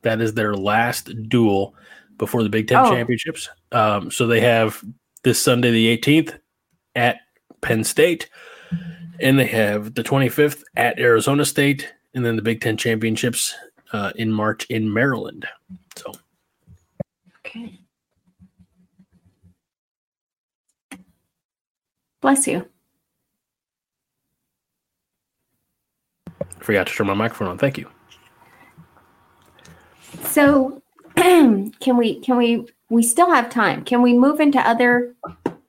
That 0.00 0.22
is 0.22 0.32
their 0.32 0.54
last 0.56 1.28
duel 1.28 1.74
before 2.16 2.42
the 2.42 2.48
Big 2.48 2.68
Ten 2.68 2.86
oh. 2.86 2.90
championships. 2.90 3.50
Um, 3.70 4.10
so 4.10 4.26
they 4.26 4.40
have 4.40 4.82
this 5.24 5.38
Sunday, 5.38 5.70
the 5.70 5.98
18th, 5.98 6.38
at 6.96 7.18
Penn 7.60 7.84
State, 7.84 8.30
and 9.20 9.38
they 9.38 9.44
have 9.44 9.92
the 9.92 10.02
25th 10.02 10.62
at 10.74 10.98
Arizona 10.98 11.44
State, 11.44 11.92
and 12.14 12.24
then 12.24 12.36
the 12.36 12.42
Big 12.42 12.62
Ten 12.62 12.78
championships 12.78 13.54
uh, 13.92 14.12
in 14.16 14.32
March 14.32 14.64
in 14.70 14.90
Maryland. 14.90 15.46
So, 15.96 16.12
okay. 17.44 17.78
Bless 22.22 22.46
you. 22.46 22.71
Forgot 26.60 26.86
to 26.86 26.92
turn 26.92 27.06
my 27.06 27.14
microphone 27.14 27.48
on. 27.48 27.58
Thank 27.58 27.78
you. 27.78 27.88
So, 30.24 30.82
can 31.16 31.96
we 31.96 32.20
can 32.20 32.36
we 32.36 32.66
we 32.88 33.02
still 33.02 33.30
have 33.30 33.50
time? 33.50 33.84
Can 33.84 34.02
we 34.02 34.16
move 34.16 34.40
into 34.40 34.60
other 34.60 35.14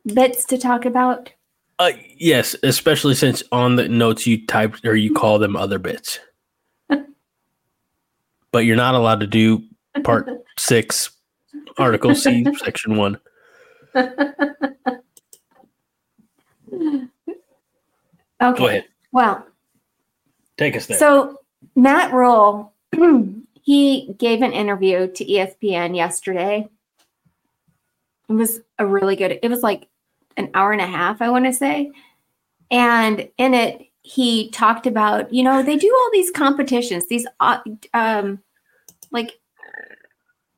bits 0.06 0.46
to 0.46 0.58
talk 0.58 0.86
about? 0.86 1.32
Uh, 1.80 1.92
yes, 2.18 2.56
especially 2.64 3.16
since 3.16 3.42
on 3.52 3.76
the 3.76 3.88
notes 3.90 4.28
you 4.28 4.46
typed 4.46 4.86
or 4.86 4.96
you 4.96 5.14
call 5.14 5.40
them 5.40 5.56
other 5.56 5.80
bits. 5.80 6.20
but 8.52 8.60
you're 8.60 8.76
not 8.76 8.96
allowed 8.96 9.20
to 9.22 9.28
do 9.28 9.64
part 10.04 10.30
six, 10.58 11.10
article 11.78 12.14
C, 12.14 12.46
section 12.64 12.98
one. 12.98 13.20
Okay. 18.44 18.84
Well, 19.12 19.48
take 20.58 20.76
us 20.76 20.86
there. 20.86 20.98
So 20.98 21.40
Matt 21.76 22.14
Rhule, 22.14 22.74
he 23.62 24.14
gave 24.18 24.42
an 24.42 24.52
interview 24.52 25.08
to 25.08 25.26
ESPN 25.26 25.96
yesterday. 25.96 26.68
It 28.30 28.34
was 28.34 28.62
a 28.80 28.86
really 28.86 29.16
good. 29.16 29.40
It 29.42 29.50
was 29.50 29.62
like 29.62 29.88
an 30.38 30.50
hour 30.54 30.72
and 30.72 30.82
a 30.82 30.88
half, 30.88 31.22
I 31.22 31.30
want 31.30 31.46
to 31.46 31.54
say, 31.54 31.92
and 32.72 33.30
in 33.38 33.54
it 33.54 33.88
he 34.02 34.50
talked 34.50 34.86
about 34.86 35.34
you 35.34 35.44
know 35.44 35.64
they 35.64 35.78
do 35.78 35.94
all 35.96 36.10
these 36.12 36.32
competitions, 36.32 37.08
these 37.08 37.28
uh, 37.40 37.60
um, 37.94 38.42
like 39.12 39.40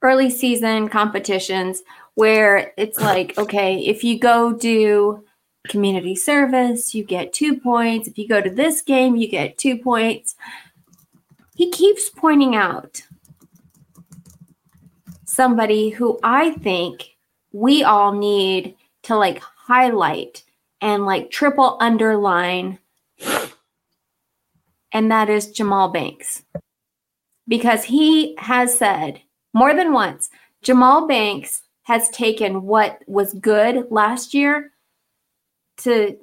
early 0.01 0.29
season 0.29 0.87
competitions 0.87 1.81
where 2.13 2.73
it's 2.77 2.99
like 2.99 3.37
okay 3.37 3.79
if 3.79 4.03
you 4.03 4.19
go 4.19 4.53
do 4.53 5.24
community 5.67 6.15
service, 6.15 6.95
you 6.95 7.03
get 7.03 7.33
two 7.33 7.57
points. 7.59 8.07
If 8.07 8.17
you 8.17 8.27
go 8.27 8.41
to 8.41 8.49
this 8.49 8.81
game, 8.81 9.15
you 9.15 9.27
get 9.27 9.57
two 9.57 9.77
points. 9.77 10.35
He 11.55 11.69
keeps 11.71 12.09
pointing 12.09 12.55
out 12.55 13.01
somebody 15.25 15.89
who 15.89 16.19
I 16.23 16.51
think 16.51 17.15
we 17.51 17.83
all 17.83 18.13
need 18.13 18.75
to 19.03 19.15
like 19.15 19.39
highlight 19.39 20.43
and 20.81 21.05
like 21.05 21.31
triple 21.31 21.77
underline, 21.79 22.79
and 24.91 25.11
that 25.11 25.29
is 25.29 25.51
Jahmal 25.51 25.93
Banks. 25.93 26.43
Because 27.47 27.83
he 27.83 28.35
has 28.37 28.77
said 28.77 29.21
more 29.53 29.73
than 29.73 29.93
once, 29.93 30.29
Jahmal 30.63 31.07
Banks 31.07 31.61
has 31.83 32.09
taken 32.09 32.63
what 32.63 32.99
was 33.07 33.33
good 33.33 33.87
last 33.91 34.33
year 34.33 34.71
to 35.77 36.17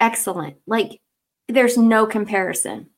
excellent. 0.00 0.56
Like 0.66 1.00
there's 1.48 1.76
no 1.76 2.06
comparison. 2.06 2.90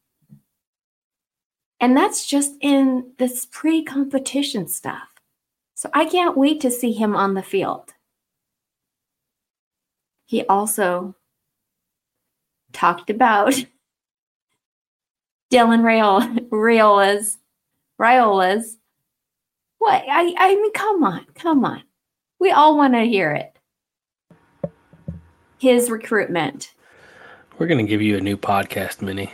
And 1.81 1.97
that's 1.97 2.27
just 2.27 2.53
in 2.61 3.13
this 3.19 3.47
pre 3.51 3.83
competition 3.83 4.69
stuff. 4.69 5.09
So 5.75 5.89
I 5.95 6.05
can't 6.05 6.37
wait 6.37 6.61
to 6.61 6.71
see 6.71 6.93
him 6.93 7.17
on 7.17 7.35
the 7.35 7.43
field. 7.43 7.95
He 10.27 10.45
also 10.45 11.17
talked 12.73 13.09
about 13.09 13.55
Dylan 15.51 15.83
Rayola's, 16.51 17.39
Raiola's. 17.99 18.77
What? 19.79 20.05
I, 20.07 20.35
I 20.37 20.55
mean, 20.55 20.73
come 20.73 21.03
on, 21.03 21.25
come 21.35 21.65
on. 21.65 21.83
We 22.39 22.51
all 22.51 22.77
want 22.77 22.93
to 22.95 23.01
hear 23.01 23.33
it 23.33 23.59
his 25.61 25.91
recruitment. 25.91 26.73
We're 27.59 27.67
going 27.67 27.85
to 27.85 27.89
give 27.89 28.01
you 28.01 28.17
a 28.17 28.21
new 28.21 28.37
podcast, 28.37 29.03
Minnie. 29.03 29.33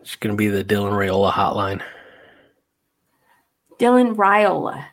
It's 0.00 0.16
going 0.16 0.34
to 0.34 0.36
be 0.36 0.48
the 0.48 0.64
Dylan 0.64 0.92
Raiola 0.92 1.30
hotline. 1.30 1.82
Dylan 3.78 4.16
Raiola. 4.16 4.86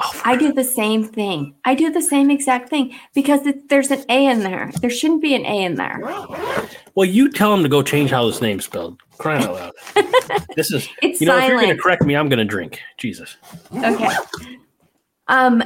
Oh, 0.00 0.20
I 0.24 0.36
do 0.36 0.52
the 0.52 0.62
same 0.62 1.02
thing. 1.02 1.56
I 1.64 1.74
do 1.74 1.90
the 1.90 2.00
same 2.00 2.30
exact 2.30 2.68
thing 2.68 2.94
because 3.14 3.44
it, 3.46 3.68
there's 3.68 3.90
an 3.90 4.04
A 4.08 4.26
in 4.26 4.40
there. 4.40 4.70
There 4.80 4.90
shouldn't 4.90 5.22
be 5.22 5.34
an 5.34 5.44
A 5.44 5.64
in 5.64 5.74
there. 5.74 6.00
Well, 6.94 7.08
you 7.08 7.32
tell 7.32 7.52
him 7.52 7.64
to 7.64 7.68
go 7.68 7.82
change 7.82 8.10
how 8.10 8.26
this 8.26 8.40
name's 8.40 8.64
spelled. 8.64 9.00
Crying 9.18 9.42
out 9.42 9.54
loud. 9.54 9.72
this 10.54 10.70
is, 10.70 10.88
it's 11.02 11.20
you 11.20 11.26
know, 11.26 11.32
silent. 11.32 11.44
if 11.44 11.48
you're 11.48 11.60
going 11.60 11.76
to 11.76 11.82
correct 11.82 12.04
me, 12.04 12.14
I'm 12.14 12.28
going 12.28 12.38
to 12.38 12.44
drink. 12.44 12.80
Jesus. 12.96 13.36
Okay. 13.74 14.14
Um, 15.26 15.64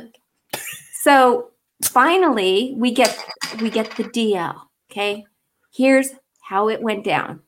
so 1.03 1.52
finally 1.85 2.75
we 2.77 2.93
get 2.93 3.17
we 3.61 3.71
get 3.71 3.91
the 3.97 4.05
DL. 4.05 4.61
Okay. 4.91 5.25
Here's 5.73 6.11
how 6.41 6.69
it 6.69 6.83
went 6.83 7.05
down. 7.05 7.41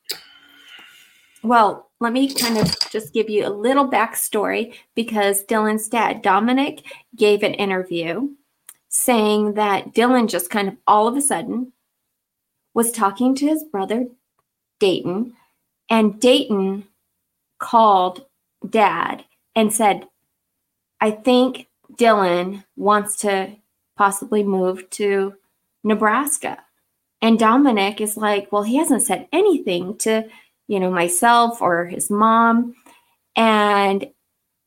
Well, 1.43 1.91
let 2.01 2.13
me 2.13 2.33
kind 2.35 2.59
of 2.59 2.75
just 2.91 3.13
give 3.13 3.29
you 3.29 3.47
a 3.47 3.51
little 3.51 3.89
backstory 3.89 4.75
because 4.95 5.45
Dylan's 5.45 5.89
dad, 5.89 6.23
Dominic, 6.23 6.85
gave 7.17 7.43
an 7.43 7.55
interview 7.55 8.31
saying 8.89 9.55
that 9.55 9.93
Dylan 9.93 10.29
just 10.29 10.51
kind 10.51 10.69
of 10.69 10.77
all 10.87 11.07
of 11.07 11.17
a 11.17 11.21
sudden 11.21 11.73
was 12.73 12.93
talking 12.93 13.35
to 13.35 13.47
his 13.47 13.65
brother, 13.65 14.07
Dayton, 14.81 15.35
and 15.91 16.21
Dayton 16.21 16.87
called 17.59 18.25
dad 18.69 19.25
and 19.55 19.73
said, 19.73 20.07
I 21.01 21.11
think 21.11 21.69
Dylan 21.93 22.65
wants 22.77 23.17
to 23.19 23.57
possibly 23.97 24.43
move 24.43 24.89
to 24.91 25.35
Nebraska. 25.83 26.59
And 27.23 27.39
Dominic 27.39 28.01
is 28.01 28.17
like, 28.17 28.51
well, 28.53 28.63
he 28.63 28.77
hasn't 28.77 29.03
said 29.03 29.29
anything 29.33 29.97
to, 29.99 30.29
you 30.67 30.81
know, 30.81 30.91
myself 30.91 31.63
or 31.63 31.87
his 31.87 32.11
mom. 32.11 32.75
And 33.37 34.11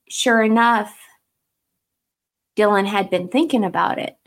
sure 0.09 0.41
enough, 0.41 0.97
Dylan 2.55 2.87
had 2.87 3.09
been 3.09 3.27
thinking 3.27 3.63
about 3.63 3.99
it. 3.99 4.17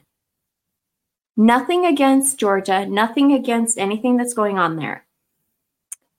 Nothing 1.37 1.87
against 1.87 2.39
Georgia, 2.39 2.87
nothing 2.87 3.33
against 3.33 3.79
anything 3.79 4.17
that's 4.17 4.35
going 4.35 4.59
on 4.59 4.77
there. 4.77 5.07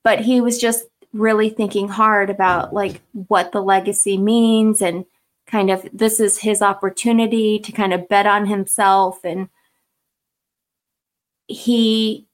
But 0.03 0.19
he 0.19 0.41
was 0.41 0.57
just 0.57 0.85
really 1.13 1.49
thinking 1.49 1.87
hard 1.87 2.29
about 2.29 2.73
like 2.73 3.01
what 3.27 3.51
the 3.51 3.61
legacy 3.61 4.17
means 4.17 4.81
and 4.81 5.05
kind 5.51 5.69
of 5.69 5.87
this 5.91 6.19
is 6.19 6.37
his 6.37 6.61
opportunity 6.61 7.59
to 7.59 7.71
kind 7.71 7.93
of 7.93 8.07
bet 8.07 8.25
on 8.25 8.45
himself 8.45 9.19
and 9.23 9.49
he 11.47 12.25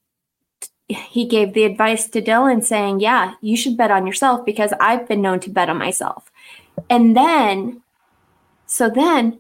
he 0.88 1.26
gave 1.26 1.54
the 1.54 1.66
advice 1.66 2.08
to 2.08 2.22
Dylan 2.22 2.64
saying, 2.64 3.02
"Yeah, 3.02 3.34
you 3.42 3.58
should 3.58 3.76
bet 3.76 3.92
on 3.92 4.08
yourself 4.08 4.46
because 4.46 4.72
I've 4.80 5.08
been 5.08 5.22
known 5.22 5.42
to 5.42 5.50
bet 5.50 5.70
on 5.70 5.78
myself." 5.78 6.32
And 6.90 7.18
then 7.18 7.82
so 8.68 8.90
then 8.90 9.40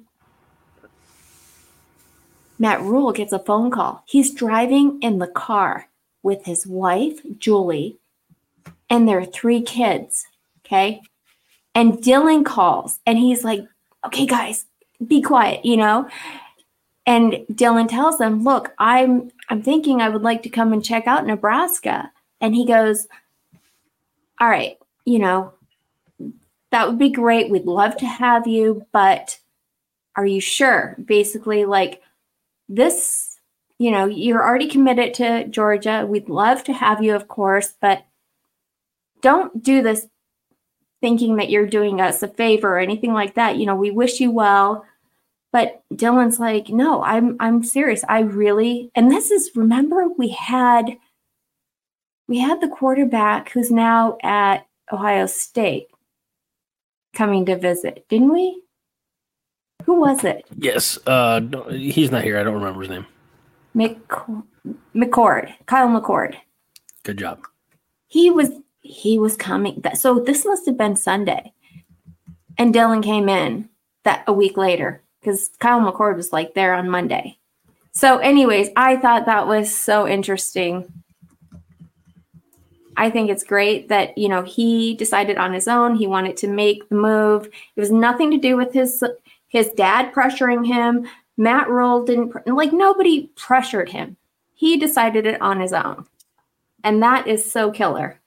Matt 2.59 2.81
Rhule 2.81 3.11
gets 3.13 3.31
a 3.31 3.39
phone 3.39 3.69
call. 3.69 4.03
He's 4.07 4.33
driving 4.33 4.99
in 5.01 5.19
the 5.19 5.27
car 5.27 5.87
with 6.23 6.45
his 6.45 6.65
wife, 6.65 7.21
Julie, 7.37 7.97
and 8.89 9.07
their 9.07 9.23
three 9.23 9.61
kids. 9.61 10.25
Okay. 10.65 11.01
And 11.77 11.99
Dylan 11.99 12.43
calls 12.43 12.99
and 13.05 13.19
he's 13.19 13.43
like, 13.43 13.63
okay, 14.03 14.25
guys, 14.25 14.65
be 15.05 15.21
quiet, 15.21 15.63
you 15.63 15.77
know? 15.77 16.09
And 17.05 17.33
Dylan 17.51 17.87
tells 17.87 18.17
them, 18.17 18.43
look, 18.43 18.73
I'm 18.79 19.29
I'm 19.49 19.61
thinking 19.61 20.01
I 20.01 20.09
would 20.09 20.23
like 20.23 20.41
to 20.43 20.49
come 20.49 20.73
and 20.73 20.83
check 20.83 21.05
out 21.05 21.27
Nebraska. 21.27 22.11
And 22.41 22.55
he 22.55 22.65
goes, 22.65 23.07
All 24.41 24.49
right, 24.49 24.79
you 25.05 25.19
know, 25.19 25.53
that 26.71 26.87
would 26.87 26.97
be 26.97 27.11
great. 27.11 27.51
We'd 27.51 27.65
love 27.65 27.95
to 27.97 28.07
have 28.07 28.47
you, 28.47 28.83
but 28.91 29.37
are 30.15 30.25
you 30.25 30.41
sure? 30.41 30.95
Basically, 31.05 31.65
like 31.65 32.01
this, 32.67 33.37
you 33.77 33.91
know, 33.91 34.05
you're 34.05 34.43
already 34.43 34.67
committed 34.67 35.13
to 35.13 35.47
Georgia. 35.47 36.07
We'd 36.09 36.27
love 36.27 36.63
to 36.63 36.73
have 36.73 37.03
you, 37.03 37.13
of 37.13 37.27
course, 37.27 37.75
but 37.79 38.03
don't 39.21 39.61
do 39.63 39.83
this 39.83 40.07
thinking 41.01 41.35
that 41.37 41.49
you're 41.49 41.67
doing 41.67 42.01
us 42.01 42.23
a 42.23 42.27
favor 42.27 42.75
or 42.75 42.79
anything 42.79 43.13
like 43.13 43.35
that. 43.35 43.57
You 43.57 43.65
know, 43.65 43.75
we 43.75 43.91
wish 43.91 44.19
you 44.19 44.31
well. 44.31 44.85
But 45.53 45.81
Dylan's 45.93 46.39
like, 46.39 46.69
no, 46.69 47.03
I'm 47.03 47.37
I'm 47.39 47.63
serious. 47.63 48.03
I 48.09 48.19
really 48.21 48.91
and 48.95 49.09
this 49.09 49.31
is 49.31 49.51
remember 49.55 50.07
we 50.17 50.29
had 50.29 50.97
we 52.27 52.39
had 52.39 52.61
the 52.61 52.67
quarterback 52.67 53.49
who's 53.51 53.71
now 53.71 54.17
at 54.23 54.67
Ohio 54.91 55.25
State 55.25 55.87
coming 57.13 57.45
to 57.45 57.57
visit, 57.57 58.05
didn't 58.09 58.33
we? 58.33 58.61
Who 59.85 60.01
was 60.01 60.23
it? 60.25 60.45
Yes. 60.57 60.99
Uh 61.07 61.41
he's 61.69 62.11
not 62.11 62.23
here. 62.23 62.37
I 62.37 62.43
don't 62.43 62.55
remember 62.55 62.81
his 62.81 62.89
name. 62.89 63.05
Mc, 63.73 63.97
McCord. 64.95 65.53
Kyle 65.65 65.87
McCord. 65.87 66.35
Good 67.03 67.17
job. 67.17 67.39
He 68.07 68.29
was 68.29 68.49
he 68.87 69.19
was 69.19 69.35
coming. 69.35 69.81
That, 69.81 69.97
So 69.97 70.19
this 70.19 70.45
must 70.45 70.65
have 70.65 70.77
been 70.77 70.95
Sunday. 70.95 71.53
And 72.57 72.73
Dylan 72.73 73.03
came 73.03 73.29
in 73.29 73.69
that 74.03 74.23
a 74.27 74.33
week 74.33 74.57
later 74.57 75.01
because 75.19 75.51
Kyle 75.59 75.79
McCord 75.79 76.15
was 76.15 76.33
like 76.33 76.53
there 76.53 76.73
on 76.73 76.89
Monday. 76.89 77.37
So, 77.91 78.19
anyways, 78.19 78.69
I 78.75 78.97
thought 78.97 79.25
that 79.25 79.47
was 79.47 79.73
so 79.75 80.07
interesting. 80.07 80.91
I 82.95 83.09
think 83.09 83.29
it's 83.29 83.43
great 83.43 83.89
that 83.89 84.17
you 84.17 84.29
know 84.29 84.41
he 84.41 84.95
decided 84.95 85.37
on 85.37 85.53
his 85.53 85.67
own. 85.67 85.95
He 85.95 86.07
wanted 86.07 86.37
to 86.37 86.47
make 86.47 86.87
the 86.89 86.95
move. 86.95 87.45
It 87.45 87.79
was 87.79 87.91
nothing 87.91 88.31
to 88.31 88.37
do 88.37 88.55
with 88.55 88.73
his 88.73 89.03
his 89.47 89.69
dad 89.71 90.13
pressuring 90.13 90.65
him. 90.65 91.07
Matt 91.37 91.69
Rhule 91.69 92.05
didn't 92.05 92.33
like 92.47 92.73
nobody 92.73 93.31
pressured 93.35 93.89
him. 93.89 94.17
He 94.53 94.77
decided 94.77 95.25
it 95.25 95.41
on 95.41 95.59
his 95.59 95.73
own, 95.73 96.05
and 96.83 97.01
that 97.03 97.27
is 97.27 97.51
so 97.51 97.71
killer. 97.71 98.19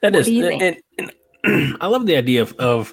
That 0.00 0.12
what 0.12 0.26
is, 0.26 0.28
and, 0.28 0.76
and 0.98 1.76
I 1.80 1.86
love 1.86 2.06
the 2.06 2.16
idea 2.16 2.42
of, 2.42 2.52
of 2.54 2.92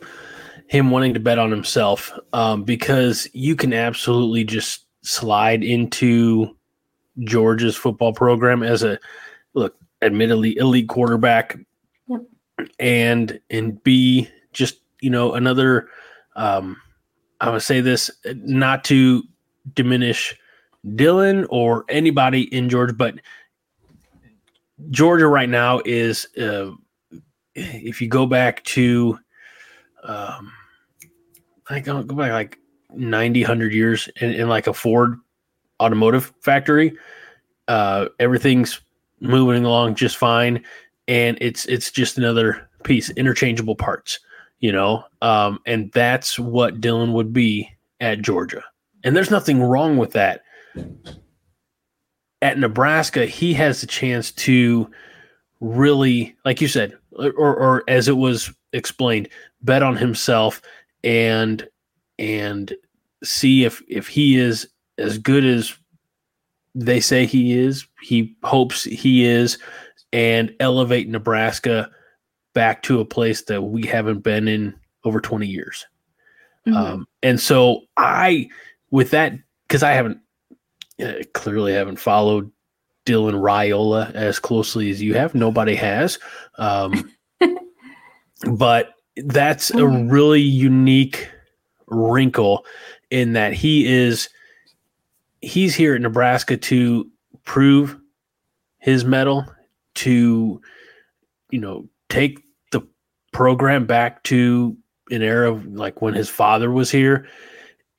him 0.67 0.91
wanting 0.91 1.13
to 1.15 1.19
bet 1.19 1.39
on 1.39 1.51
himself 1.51 2.11
um, 2.33 2.63
because 2.63 3.27
you 3.33 3.55
can 3.55 3.73
absolutely 3.73 4.43
just 4.43 4.85
slide 5.01 5.63
into 5.63 6.55
Georgia's 7.23 7.75
football 7.75 8.13
program 8.13 8.63
as 8.63 8.83
a 8.83 8.99
look, 9.53 9.75
admittedly 10.01 10.55
elite 10.57 10.87
quarterback, 10.87 11.57
yep. 12.07 12.21
and 12.79 13.39
and 13.49 13.83
be 13.83 14.29
just 14.53 14.79
you 15.01 15.09
know 15.09 15.33
another. 15.33 15.89
Um, 16.35 16.77
I 17.41 17.49
would 17.49 17.63
say 17.63 17.81
this 17.81 18.11
not 18.25 18.83
to 18.85 19.23
diminish 19.73 20.37
Dylan 20.85 21.45
or 21.49 21.85
anybody 21.89 22.53
in 22.53 22.69
Georgia, 22.69 22.93
but 22.93 23.15
Georgia 24.89 25.27
right 25.27 25.49
now 25.49 25.81
is, 25.85 26.27
uh, 26.37 26.71
if 27.55 28.01
you 28.01 28.07
go 28.07 28.25
back 28.25 28.63
to, 28.63 29.19
um, 30.03 30.51
I 31.69 31.79
go, 31.79 32.01
go 32.03 32.15
back 32.15 32.31
like 32.31 32.57
90, 32.93 33.41
100 33.41 33.73
years 33.73 34.09
in, 34.21 34.31
in 34.31 34.49
like 34.49 34.67
a 34.67 34.73
Ford 34.73 35.17
automotive 35.79 36.33
factory, 36.41 36.97
uh, 37.67 38.07
everything's 38.19 38.79
moving 39.19 39.65
along 39.65 39.95
just 39.95 40.17
fine. 40.17 40.63
And 41.07 41.37
it's, 41.41 41.65
it's 41.65 41.91
just 41.91 42.17
another 42.17 42.69
piece, 42.83 43.09
interchangeable 43.11 43.75
parts, 43.75 44.19
you 44.59 44.71
know? 44.71 45.03
Um, 45.21 45.59
and 45.65 45.91
that's 45.91 46.39
what 46.39 46.81
Dylan 46.81 47.13
would 47.13 47.33
be 47.33 47.69
at 47.99 48.21
Georgia. 48.21 48.63
And 49.03 49.15
there's 49.15 49.31
nothing 49.31 49.61
wrong 49.61 49.97
with 49.97 50.11
that 50.13 50.41
at 52.41 52.57
Nebraska, 52.57 53.25
he 53.25 53.53
has 53.53 53.81
the 53.81 53.87
chance 53.87 54.31
to 54.31 54.89
really, 55.59 56.35
like 56.45 56.61
you 56.61 56.67
said, 56.67 56.97
or, 57.11 57.31
or 57.55 57.83
as 57.87 58.07
it 58.07 58.17
was 58.17 58.51
explained, 58.73 59.29
bet 59.61 59.83
on 59.83 59.95
himself 59.95 60.61
and 61.03 61.67
and 62.17 62.73
see 63.23 63.63
if 63.63 63.81
if 63.87 64.07
he 64.07 64.37
is 64.37 64.67
as 64.97 65.17
good 65.17 65.45
as 65.45 65.73
they 66.75 66.99
say 66.99 67.25
he 67.25 67.57
is. 67.57 67.85
He 68.01 68.35
hopes 68.43 68.83
he 68.83 69.25
is, 69.25 69.57
and 70.13 70.53
elevate 70.59 71.09
Nebraska 71.09 71.89
back 72.53 72.81
to 72.83 72.99
a 72.99 73.05
place 73.05 73.43
that 73.43 73.61
we 73.61 73.83
haven't 73.83 74.19
been 74.19 74.47
in 74.47 74.75
over 75.03 75.19
20 75.19 75.47
years. 75.47 75.85
Mm-hmm. 76.67 76.77
Um, 76.77 77.07
and 77.23 77.39
so 77.39 77.81
I, 77.95 78.49
with 78.91 79.11
that, 79.11 79.33
because 79.67 79.83
I 79.83 79.91
haven't 79.91 80.19
uh, 81.01 81.23
clearly 81.33 81.73
haven't 81.73 81.99
followed 81.99 82.51
Dylan 83.05 83.41
Raiola 83.41 84.13
as 84.13 84.39
closely 84.39 84.89
as 84.89 85.01
you 85.01 85.13
have. 85.15 85.33
Nobody 85.33 85.75
has. 85.75 86.19
Um, 86.57 87.11
but 88.51 88.93
that's 89.17 89.69
a 89.71 89.77
mm-hmm. 89.77 90.09
really 90.09 90.41
unique 90.41 91.29
wrinkle 91.87 92.65
in 93.09 93.33
that 93.33 93.53
he 93.53 93.87
is 93.87 94.29
he's 95.41 95.75
here 95.75 95.95
at 95.95 96.01
Nebraska 96.01 96.57
to 96.57 97.09
prove 97.45 97.97
his 98.77 99.03
mettle 99.03 99.45
to 99.95 100.61
you 101.49 101.59
know 101.59 101.87
take 102.09 102.43
the 102.71 102.81
program 103.31 103.85
back 103.85 104.23
to 104.23 104.77
an 105.09 105.21
era 105.21 105.51
of 105.51 105.65
like 105.65 106.01
when 106.01 106.13
his 106.13 106.29
father 106.29 106.71
was 106.71 106.91
here 106.91 107.27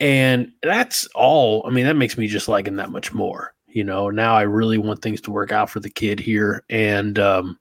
and 0.00 0.50
that's 0.62 1.06
all. 1.14 1.64
I 1.66 1.70
mean, 1.70 1.86
that 1.86 1.96
makes 1.96 2.18
me 2.18 2.26
just 2.26 2.48
like 2.48 2.66
him 2.66 2.76
that 2.76 2.90
much 2.90 3.12
more. 3.12 3.54
You 3.68 3.84
know, 3.84 4.10
now 4.10 4.34
I 4.34 4.42
really 4.42 4.78
want 4.78 5.00
things 5.02 5.20
to 5.22 5.30
work 5.30 5.52
out 5.52 5.70
for 5.70 5.78
the 5.78 5.90
kid 5.90 6.18
here. 6.18 6.64
And, 6.68 7.18
um, 7.18 7.58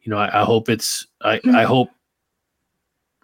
you 0.00 0.10
know, 0.10 0.16
I, 0.16 0.40
I 0.40 0.44
hope 0.44 0.70
it's, 0.70 1.06
I, 1.20 1.36
mm-hmm. 1.38 1.54
I 1.54 1.64
hope 1.64 1.90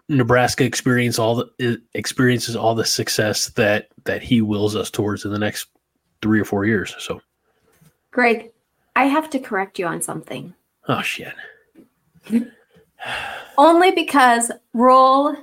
Nebraska 0.09 0.63
experience 0.63 1.19
all 1.19 1.35
the 1.35 1.81
experiences 1.93 2.55
all 2.55 2.73
the 2.73 2.83
success 2.83 3.49
that 3.49 3.89
that 4.05 4.23
he 4.23 4.41
wills 4.41 4.75
us 4.75 4.89
towards 4.89 5.23
in 5.23 5.31
the 5.31 5.37
next 5.37 5.67
three 6.23 6.39
or 6.39 6.45
four 6.45 6.65
years. 6.65 6.95
So, 6.97 7.21
Greg, 8.09 8.51
I 8.95 9.05
have 9.05 9.29
to 9.29 9.39
correct 9.39 9.77
you 9.77 9.85
on 9.85 10.01
something. 10.01 10.53
oh 10.87 11.03
shit, 11.03 11.33
Only 13.57 13.91
because 13.91 14.51
Rhule 14.73 15.35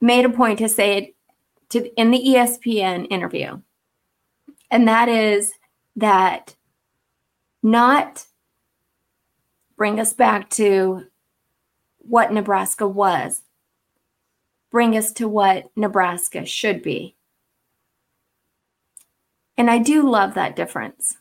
made 0.00 0.24
a 0.24 0.30
point 0.30 0.60
to 0.60 0.68
say 0.68 0.96
it 0.96 1.16
to 1.70 1.88
in 1.94 2.10
the 2.10 2.18
ESPN 2.18 3.06
interview. 3.10 3.60
And 4.70 4.86
that 4.86 5.08
is 5.08 5.52
that 5.96 6.54
not 7.62 8.26
bring 9.76 9.98
us 9.98 10.12
back 10.12 10.50
to 10.50 11.06
what 11.98 12.32
Nebraska 12.32 12.86
was. 12.86 13.42
Bring 14.70 14.96
us 14.96 15.12
to 15.12 15.28
what 15.28 15.70
Nebraska 15.74 16.44
should 16.46 16.82
be. 16.82 17.16
And 19.56 19.70
I 19.70 19.78
do 19.78 20.08
love 20.08 20.34
that 20.34 20.56
difference. 20.56 21.16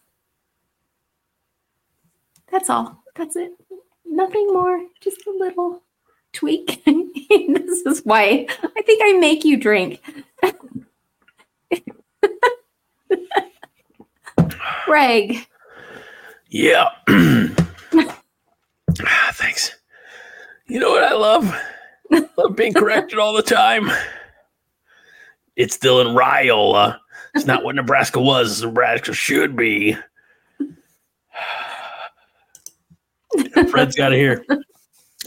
That's 2.52 2.70
all. 2.70 3.04
That's 3.16 3.36
it. 3.36 3.52
Nothing 4.06 4.48
more. 4.54 4.82
Just 5.02 5.26
a 5.28 5.32
little 5.32 5.84
tweak. 6.34 6.84
this 6.85 7.85
is 7.85 8.01
why 8.03 8.47
I 8.64 8.81
think 8.81 9.01
I 9.03 9.14
make 9.19 9.45
you 9.45 9.57
drink. 9.57 10.01
Greg, 14.85 15.45
yeah. 16.49 16.89
Ah, 17.07 18.22
Thanks. 19.34 19.76
You 20.68 20.80
know 20.80 20.89
what 20.89 21.03
I 21.03 21.14
love? 21.14 21.56
love 22.38 22.56
being 22.56 22.73
corrected 22.73 23.19
all 23.19 23.34
the 23.34 23.43
time. 23.43 23.91
It's 25.56 25.76
still 25.76 26.01
in 26.01 26.15
Riola. 26.15 26.99
It's 27.35 27.45
not 27.45 27.64
what 27.64 27.76
Nebraska 27.76 28.19
was. 28.19 28.64
Nebraska 28.64 29.14
should 29.14 29.56
be. 29.56 29.95
Fred's 33.69 33.95
got 33.95 34.11
it 34.14 34.18
here. 34.18 34.43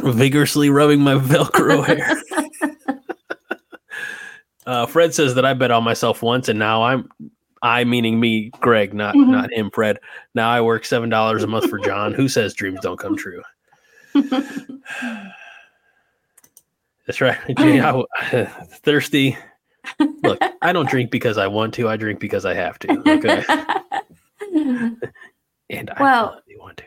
Vigorously 0.03 0.69
rubbing 0.71 1.01
my 1.01 1.15
Velcro 1.15 1.85
hair. 1.87 2.17
uh, 4.67 4.87
Fred 4.87 5.15
says 5.15 5.35
that 5.37 5.45
I 5.45 5.55
bet 5.55 5.71
on 5.71 5.85
myself 5.85 6.23
once, 6.23 6.49
and 6.49 6.59
now 6.59 6.83
I'm 6.83 7.09
I 7.63 7.85
meaning 7.85 8.19
me, 8.19 8.51
Greg, 8.61 8.93
not 8.93 9.15
Mhm. 9.15 9.29
not 9.29 9.53
him, 9.53 9.71
Fred. 9.71 9.99
Now 10.35 10.51
I 10.51 10.61
work 10.61 10.85
seven 10.85 11.09
dollars 11.09 11.43
a 11.45 11.47
month 11.47 11.71
for 11.71 11.79
John. 11.79 12.13
Who 12.17 12.29
says 12.29 12.55
dreams 12.55 12.81
don't 12.83 12.99
come 12.99 13.17
true? 13.17 13.43
That's 17.07 17.21
right, 17.21 17.39
Jay. 17.59 17.81
I 17.81 17.87
w- 17.93 18.07
thirsty. 18.85 19.37
Look, 20.23 20.39
I 20.63 20.73
don't 20.73 20.89
drink 20.89 21.11
because 21.11 21.37
I 21.39 21.47
want 21.49 21.75
to. 21.75 21.89
I 21.89 21.97
drink 21.97 22.21
because 22.21 22.45
I 22.45 22.55
have 22.55 22.79
to. 22.81 22.91
Okay, 23.09 23.45
and 25.71 25.91
I 25.91 26.01
Well- 26.03 26.41
really 26.47 26.61
want 26.61 26.77
to. 26.79 26.85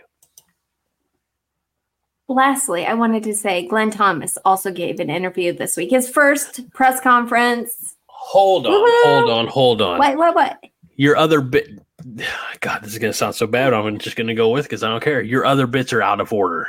Lastly, 2.27 2.85
I 2.85 2.95
wanted 2.95 3.23
to 3.23 3.35
say 3.35 3.67
Glenn 3.67 3.91
Thomas 3.91 4.37
also 4.45 4.71
gave 4.71 4.99
an 4.99 5.09
interview 5.09 5.53
this 5.53 5.77
week. 5.77 5.91
His 5.91 6.09
first 6.09 6.67
press 6.71 6.99
conference. 6.99 7.95
Hold 8.07 8.65
on, 8.65 8.73
Woohoo! 8.73 9.03
hold 9.03 9.29
on, 9.29 9.47
hold 9.47 9.81
on. 9.81 9.99
What, 9.99 10.17
what, 10.17 10.35
what? 10.35 10.63
Your 10.95 11.15
other 11.17 11.41
bit. 11.41 11.79
God, 12.61 12.81
this 12.81 12.93
is 12.93 12.99
gonna 12.99 13.13
sound 13.13 13.35
so 13.35 13.45
bad. 13.45 13.73
I'm 13.73 13.99
just 13.99 14.15
gonna 14.15 14.33
go 14.33 14.49
with 14.49 14.65
because 14.65 14.81
I 14.81 14.89
don't 14.89 15.03
care. 15.03 15.21
Your 15.21 15.45
other 15.45 15.67
bits 15.67 15.93
are 15.93 16.01
out 16.01 16.19
of 16.19 16.33
order. 16.33 16.67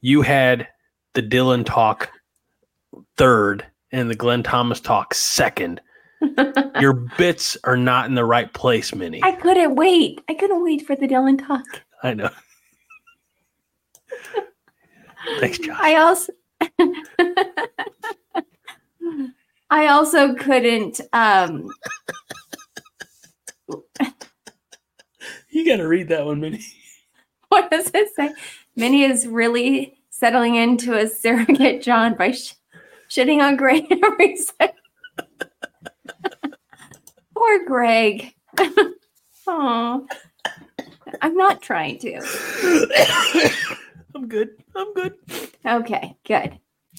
You 0.00 0.22
had 0.22 0.68
the 1.12 1.22
Dylan 1.22 1.66
talk 1.66 2.10
third 3.16 3.66
and 3.92 4.10
the 4.10 4.14
Glenn 4.14 4.42
Thomas 4.42 4.80
talk 4.80 5.14
second. 5.14 5.80
Your 6.80 6.94
bits 7.18 7.56
are 7.64 7.76
not 7.76 8.06
in 8.06 8.14
the 8.14 8.24
right 8.24 8.52
place, 8.52 8.94
Minnie. 8.94 9.22
I 9.22 9.32
couldn't 9.32 9.76
wait. 9.76 10.20
I 10.28 10.34
couldn't 10.34 10.62
wait 10.62 10.86
for 10.86 10.96
the 10.96 11.06
Dylan 11.06 11.46
talk. 11.46 11.64
I 12.02 12.14
know. 12.14 12.30
Thanks, 15.40 15.58
Josh. 15.58 15.78
I 15.80 15.96
also 15.96 16.32
I 19.70 19.86
also 19.88 20.34
couldn't 20.34 21.00
um 21.12 21.70
you 25.54 25.64
got 25.64 25.76
to 25.76 25.86
read 25.86 26.08
that 26.08 26.26
one, 26.26 26.40
Minnie. 26.40 26.64
what 27.48 27.70
does 27.70 27.90
it 27.94 28.08
say? 28.14 28.34
Minnie 28.74 29.04
is 29.04 29.26
really 29.26 29.96
settling 30.10 30.56
into 30.56 30.98
a 30.98 31.06
surrogate 31.06 31.80
John 31.80 32.14
by 32.14 32.32
sh- 32.32 32.54
shitting 33.08 33.40
on 33.40 33.56
Greg 33.56 33.86
every 34.04 34.36
second. 34.36 34.74
Poor 37.36 37.64
Greg. 37.66 38.34
Oh, 39.46 40.06
I'm 41.22 41.36
not 41.36 41.62
trying 41.62 41.98
to. 41.98 42.20
I'm 44.14 44.28
good. 44.28 44.50
I'm 44.76 44.92
good. 44.94 45.14
Okay, 45.66 46.16
good. 46.24 46.58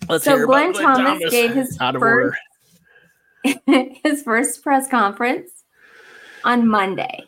Let's 0.09 0.25
So 0.25 0.35
hear 0.35 0.45
Glenn 0.45 0.71
Glenn 0.73 0.83
Thomas 0.83 1.19
Thomas. 1.19 1.31
gave 1.31 1.53
his 1.53 1.77
first- 1.77 2.37
his 4.03 4.23
first 4.23 4.61
press 4.63 4.87
conference 4.89 5.51
on 6.43 6.67
Monday. 6.67 7.23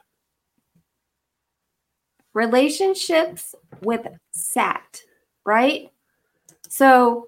Relationships 2.34 3.56
with 3.82 4.06
SAT, 4.32 5.02
right? 5.46 5.90
So 6.70 7.28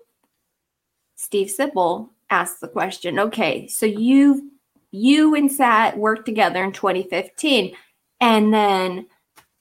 Steve 1.15 1.51
Sipple 1.57 2.09
asked 2.29 2.61
the 2.61 2.67
question, 2.67 3.19
okay, 3.19 3.67
so 3.67 3.85
you 3.85 4.51
you 4.91 5.35
and 5.35 5.51
SAT 5.51 5.97
worked 5.97 6.25
together 6.25 6.63
in 6.63 6.71
2015 6.71 7.75
and 8.21 8.53
then 8.53 9.05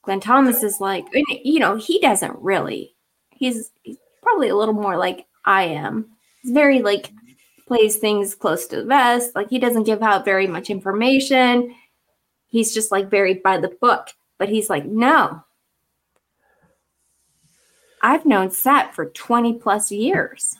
Glenn 0.03 0.19
Thomas 0.19 0.63
is 0.63 0.79
like, 0.79 1.05
you 1.43 1.59
know, 1.59 1.75
he 1.75 1.99
doesn't 1.99 2.37
really. 2.39 2.95
He's, 3.31 3.71
he's 3.83 3.97
probably 4.21 4.49
a 4.49 4.55
little 4.55 4.73
more 4.73 4.97
like 4.97 5.25
I 5.45 5.63
am. 5.63 6.07
He's 6.41 6.51
very 6.51 6.81
like 6.81 7.11
plays 7.67 7.97
things 7.97 8.33
close 8.35 8.65
to 8.67 8.77
the 8.77 8.85
vest. 8.85 9.35
Like 9.35 9.49
he 9.49 9.59
doesn't 9.59 9.83
give 9.83 10.01
out 10.01 10.25
very 10.25 10.47
much 10.47 10.69
information. 10.69 11.75
He's 12.47 12.73
just 12.73 12.91
like 12.91 13.09
very 13.09 13.35
by 13.35 13.57
the 13.59 13.75
book. 13.81 14.09
But 14.37 14.49
he's 14.49 14.69
like, 14.69 14.85
no. 14.85 15.43
I've 18.01 18.25
known 18.25 18.49
Sat 18.51 18.95
for 18.95 19.07
20 19.07 19.55
plus 19.59 19.91
years. 19.91 20.55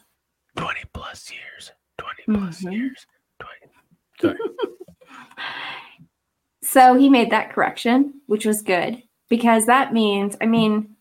20 0.58 0.82
plus 0.94 1.32
years. 1.32 1.72
20 1.98 2.40
plus 2.40 2.62
Mhm. 2.62 2.74
years. 2.74 3.08
20. 3.40 3.56
Sorry. 4.22 4.38
So 6.62 6.96
he 6.96 7.10
made 7.10 7.32
that 7.32 7.52
correction, 7.54 8.22
which 8.28 8.46
was 8.46 8.62
good 8.62 9.02
because 9.30 9.66
that 9.68 9.94
means, 9.94 10.36
I 10.42 10.46
mean, 10.46 10.96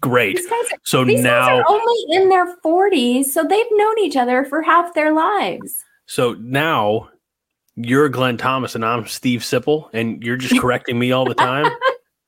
Great. 0.00 0.36
these 0.36 0.46
guys 0.46 0.64
are, 0.72 0.78
So 0.84 1.04
these 1.04 1.16
guys 1.16 1.24
now, 1.24 1.58
are 1.58 1.64
only 1.68 2.04
in 2.16 2.28
their 2.28 2.56
40s, 2.64 3.26
so 3.26 3.42
they've 3.44 3.66
known 3.72 3.98
each 3.98 4.16
other 4.16 4.44
for 4.44 4.62
half 4.62 4.94
their 4.94 5.12
lives. 5.12 5.84
so 6.06 6.34
now 6.40 7.08
you're 7.76 8.08
Glenn 8.08 8.36
Thomas 8.36 8.74
and 8.74 8.84
I'm 8.84 9.06
Steve 9.06 9.40
Sipple, 9.40 9.88
and 9.92 10.22
you're 10.22 10.36
just 10.36 10.60
correcting 10.60 10.98
me 10.98 11.12
all 11.12 11.24
the 11.24 11.34
time. 11.34 11.70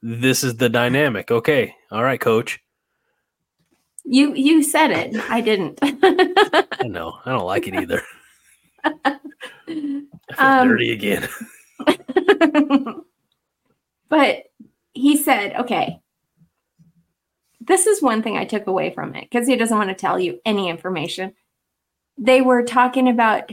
this 0.03 0.43
is 0.45 0.57
the 0.57 0.69
dynamic. 0.69 1.31
Okay. 1.31 1.75
All 1.91 2.03
right, 2.03 2.21
coach. 2.21 2.59
You 4.05 4.35
you 4.35 4.63
said 4.65 4.91
it. 4.91 5.15
I 5.31 5.41
didn't. 5.41 5.79
no. 6.85 7.19
I 7.25 7.31
don't 7.31 7.45
like 7.47 7.69
it 7.69 7.75
either. 7.75 8.03
I 8.85 9.19
feel 9.67 10.03
Um, 10.39 10.69
dirty 10.69 10.91
again. 10.93 11.29
but 14.09 14.45
he 14.95 15.17
said, 15.17 15.55
okay, 15.57 16.01
this 17.61 17.87
is 17.87 18.03
one 18.03 18.23
thing 18.23 18.37
I 18.37 18.45
took 18.45 18.67
away 18.67 18.93
from 18.93 19.15
it 19.15 19.29
because 19.31 19.47
he 19.47 19.57
doesn't 19.57 19.77
want 19.77 19.91
to 19.91 19.95
tell 19.95 20.19
you 20.19 20.41
any 20.45 20.69
information. 20.69 21.35
They 22.19 22.41
were 22.41 22.65
talking 22.65 23.09
about 23.09 23.51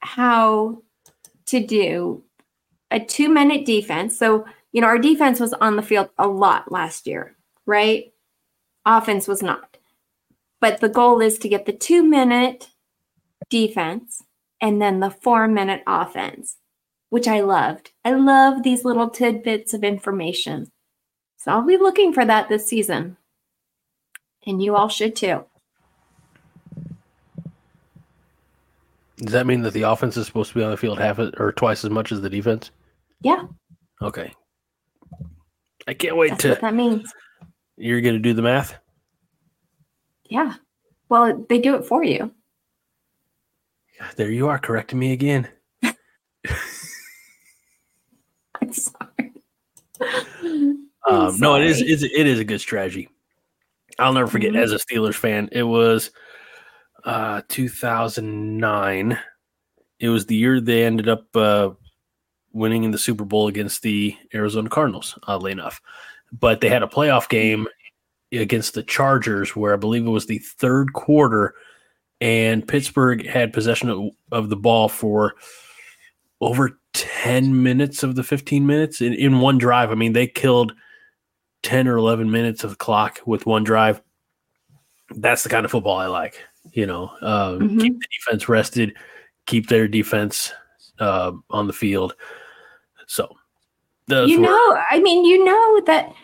how 0.00 0.82
to 1.46 1.64
do 1.64 2.24
a 2.90 3.00
two 3.00 3.28
minute 3.28 3.64
defense. 3.64 4.18
So, 4.18 4.44
you 4.72 4.80
know, 4.80 4.88
our 4.88 4.98
defense 4.98 5.40
was 5.40 5.52
on 5.54 5.76
the 5.76 5.82
field 5.82 6.10
a 6.18 6.26
lot 6.26 6.72
last 6.72 7.06
year, 7.06 7.36
right? 7.66 8.12
Offense 8.84 9.28
was 9.28 9.42
not. 9.42 9.76
But 10.60 10.80
the 10.80 10.88
goal 10.88 11.20
is 11.20 11.38
to 11.38 11.48
get 11.48 11.66
the 11.66 11.72
two 11.72 12.02
minute 12.02 12.68
defense 13.48 14.22
and 14.60 14.80
then 14.82 15.00
the 15.00 15.10
four 15.10 15.48
minute 15.48 15.82
offense 15.86 16.56
which 17.12 17.28
I 17.28 17.40
loved. 17.40 17.90
I 18.06 18.12
love 18.12 18.62
these 18.62 18.86
little 18.86 19.10
tidbits 19.10 19.74
of 19.74 19.84
information. 19.84 20.72
So 21.42 21.50
I'll 21.50 21.66
be 21.66 21.76
looking 21.76 22.12
for 22.12 22.24
that 22.24 22.48
this 22.48 22.68
season. 22.68 23.16
And 24.46 24.62
you 24.62 24.76
all 24.76 24.88
should 24.88 25.16
too. 25.16 25.44
Does 29.16 29.32
that 29.32 29.46
mean 29.46 29.62
that 29.62 29.72
the 29.72 29.82
offense 29.82 30.16
is 30.16 30.26
supposed 30.26 30.52
to 30.52 30.58
be 30.58 30.62
on 30.62 30.70
the 30.70 30.76
field 30.76 31.00
half 31.00 31.18
or 31.18 31.52
twice 31.56 31.84
as 31.84 31.90
much 31.90 32.12
as 32.12 32.20
the 32.20 32.30
defense? 32.30 32.70
Yeah, 33.22 33.46
Okay. 34.00 34.32
I 35.88 35.94
can't 35.94 36.16
wait 36.16 36.30
that's 36.30 36.42
to. 36.42 36.50
what 36.50 36.60
that 36.60 36.74
means. 36.74 37.12
You're 37.76 38.00
going 38.00 38.14
to 38.14 38.20
do 38.20 38.34
the 38.34 38.42
math? 38.42 38.78
Yeah. 40.28 40.54
Well, 41.08 41.44
they 41.48 41.58
do 41.58 41.74
it 41.74 41.84
for 41.84 42.04
you. 42.04 42.32
There 44.14 44.30
you 44.30 44.48
are, 44.48 44.60
correcting 44.60 45.00
me 45.00 45.12
again. 45.12 45.48
I'm 45.82 45.96
sorry. 48.72 49.32
Um, 51.08 51.38
no, 51.38 51.56
it's, 51.56 51.80
it 51.80 52.26
is 52.26 52.38
a 52.38 52.44
good 52.44 52.60
strategy. 52.60 53.08
I'll 53.98 54.12
never 54.12 54.28
forget 54.28 54.52
Mhm. 54.52 54.62
as 54.62 54.72
a 54.72 54.78
Steelers 54.78 55.14
fan. 55.16 55.48
It 55.52 55.64
was 55.64 56.10
uh 57.04 57.42
2009. 57.48 59.18
It 60.00 60.08
was 60.08 60.26
the 60.26 60.36
year 60.36 60.60
they 60.60 60.84
ended 60.84 61.08
up 61.08 61.34
uh, 61.36 61.70
winning 62.52 62.84
in 62.84 62.90
the 62.90 62.98
Super 62.98 63.24
Bowl 63.24 63.48
against 63.48 63.82
the 63.82 64.16
Arizona 64.34 64.68
Cardinals. 64.68 65.18
Oddly 65.24 65.52
enough, 65.52 65.80
but 66.32 66.60
they 66.60 66.68
had 66.68 66.82
a 66.82 66.88
playoff 66.88 67.28
game 67.28 67.66
against 68.32 68.74
the 68.74 68.82
Chargers 68.82 69.54
where 69.54 69.74
I 69.74 69.76
believe 69.76 70.06
it 70.06 70.10
was 70.10 70.26
the 70.26 70.38
third 70.38 70.92
quarter, 70.92 71.54
and 72.20 72.66
Pittsburgh 72.66 73.26
had 73.26 73.52
possession 73.52 73.90
of, 73.90 74.10
of 74.30 74.48
the 74.48 74.56
ball 74.56 74.88
for 74.88 75.34
over 76.40 76.78
10 76.94 77.62
minutes 77.62 78.02
of 78.02 78.14
the 78.16 78.22
15 78.24 78.66
minutes 78.66 79.00
in, 79.00 79.12
in 79.14 79.40
one 79.40 79.58
drive. 79.58 79.90
I 79.90 79.94
mean, 79.94 80.12
they 80.12 80.26
killed 80.26 80.72
10 81.62 81.88
or 81.88 81.96
11 81.96 82.30
minutes 82.30 82.64
of 82.64 82.70
the 82.70 82.76
clock 82.76 83.20
with 83.26 83.46
one 83.46 83.64
drive. 83.64 84.00
That's 85.10 85.42
the 85.42 85.48
kind 85.48 85.64
of 85.64 85.70
football 85.70 85.98
I 85.98 86.06
like. 86.06 86.42
You 86.72 86.86
know, 86.86 87.10
um, 87.22 87.60
Mhm. 87.60 87.80
keep 87.80 87.98
the 88.00 88.06
defense 88.18 88.48
rested, 88.48 88.96
keep 89.46 89.68
their 89.68 89.88
defense 89.88 90.52
uh, 90.98 91.32
on 91.50 91.66
the 91.66 91.72
field. 91.72 92.14
So, 93.06 93.36
you 94.08 94.40
were- 94.40 94.46
know, 94.46 94.78
I 94.90 95.00
mean, 95.00 95.24
you 95.24 95.44
know 95.44 95.80
that 95.86 96.14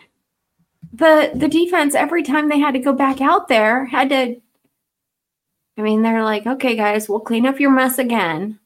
the 0.93 1.31
the 1.35 1.47
defense 1.47 1.93
every 1.95 2.23
time 2.23 2.49
they 2.49 2.57
had 2.59 2.73
to 2.73 2.79
go 2.79 2.93
back 2.93 3.21
out 3.21 3.47
there 3.47 3.85
had 3.85 4.09
to. 4.09 4.41
I 5.77 5.81
mean, 5.81 6.01
they're 6.01 6.23
like, 6.23 6.45
okay, 6.47 6.75
guys, 6.75 7.07
we'll 7.07 7.19
clean 7.21 7.45
up 7.45 7.59
your 7.59 7.71
mess 7.71 7.99
again. 7.99 8.59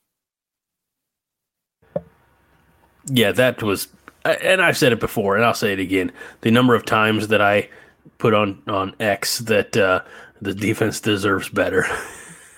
yeah, 3.06 3.32
that 3.34 3.62
was, 3.62 3.88
and 4.26 4.62
I've 4.62 4.78
said 4.78 4.94
it 4.94 5.00
before, 5.00 5.36
and 5.36 5.46
I'll 5.46 5.54
say 5.54 5.74
it 5.74 5.80
again. 5.80 6.12
The 6.42 6.52
number 6.52 6.76
of 6.76 6.86
times 6.86 7.28
that 7.30 7.42
I 7.42 7.70
put 8.18 8.34
on 8.34 8.62
on 8.68 8.96
X 9.00 9.40
that 9.40 9.76
uh, 9.76 10.02
the 10.42 10.54
defense 10.54 11.00
deserves 11.00 11.50
better. 11.50 11.86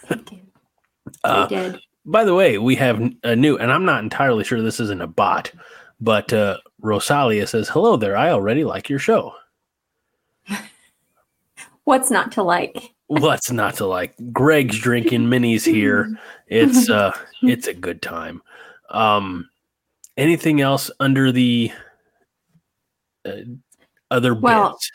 They 0.07 0.15
did. 0.17 0.41
Uh, 1.23 1.47
did. 1.47 1.79
By 2.05 2.23
the 2.23 2.35
way, 2.35 2.59
we 2.59 2.75
have 2.75 3.01
a 3.23 3.35
new, 3.35 3.57
and 3.57 3.71
I'm 3.71 3.85
not 3.85 4.03
entirely 4.03 4.43
sure 4.43 4.61
this 4.61 4.79
isn't 4.79 5.01
a 5.01 5.07
bot, 5.07 5.51
but 5.99 6.31
uh, 6.31 6.57
Rosalia 6.79 7.47
says, 7.47 7.67
"Hello 7.67 7.97
there. 7.97 8.15
I 8.15 8.29
already 8.29 8.63
like 8.63 8.89
your 8.89 8.99
show. 8.99 9.33
What's 11.85 12.11
not 12.11 12.31
to 12.33 12.43
like? 12.43 12.93
What's 13.07 13.51
not 13.51 13.75
to 13.77 13.87
like? 13.87 14.15
Greg's 14.31 14.77
drinking 14.79 15.21
minis 15.21 15.65
here. 15.65 16.15
It's 16.47 16.91
uh, 16.91 17.11
it's 17.41 17.65
a 17.65 17.73
good 17.73 18.03
time. 18.03 18.43
Um, 18.91 19.49
anything 20.17 20.61
else 20.61 20.89
under 20.99 21.31
the 21.31 21.71
uh, 23.25 23.31
other 24.11 24.33
Well, 24.33 24.71
bits? 24.71 24.91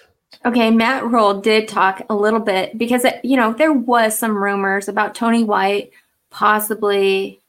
Okay, 0.47 0.71
Matt 0.71 1.05
Rhule 1.07 1.41
did 1.41 1.69
talk 1.69 2.03
a 2.09 2.15
little 2.15 2.41
bit 2.41 2.79
because 2.79 3.05
it, 3.05 3.23
you 3.25 3.37
know 3.37 3.53
there 3.53 3.73
was 3.73 4.19
some 4.19 4.37
rumors 4.37 4.89
about 4.89 5.15
Tony 5.15 5.45
White 5.45 5.91
possibly 6.31 7.41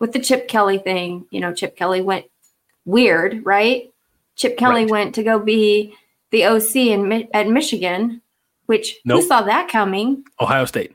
with 0.00 0.12
the 0.12 0.18
Chip 0.20 0.48
Kelly 0.48 0.78
thing. 0.78 1.26
You 1.30 1.40
know, 1.40 1.54
Chip 1.54 1.76
Kelly 1.76 2.02
went 2.02 2.26
weird, 2.84 3.44
right? 3.46 3.90
Chip 4.34 4.58
Kelly 4.58 4.82
Right. 4.82 4.90
went 4.90 5.14
to 5.14 5.22
go 5.22 5.38
be 5.38 5.94
the 6.30 6.44
OC 6.44 6.76
in 6.90 7.28
at 7.32 7.48
Michigan, 7.48 8.20
which 8.66 8.96
Nope. 9.06 9.22
who 9.22 9.28
saw 9.28 9.42
that 9.42 9.68
coming? 9.68 10.24
Ohio 10.40 10.66
State. 10.66 10.92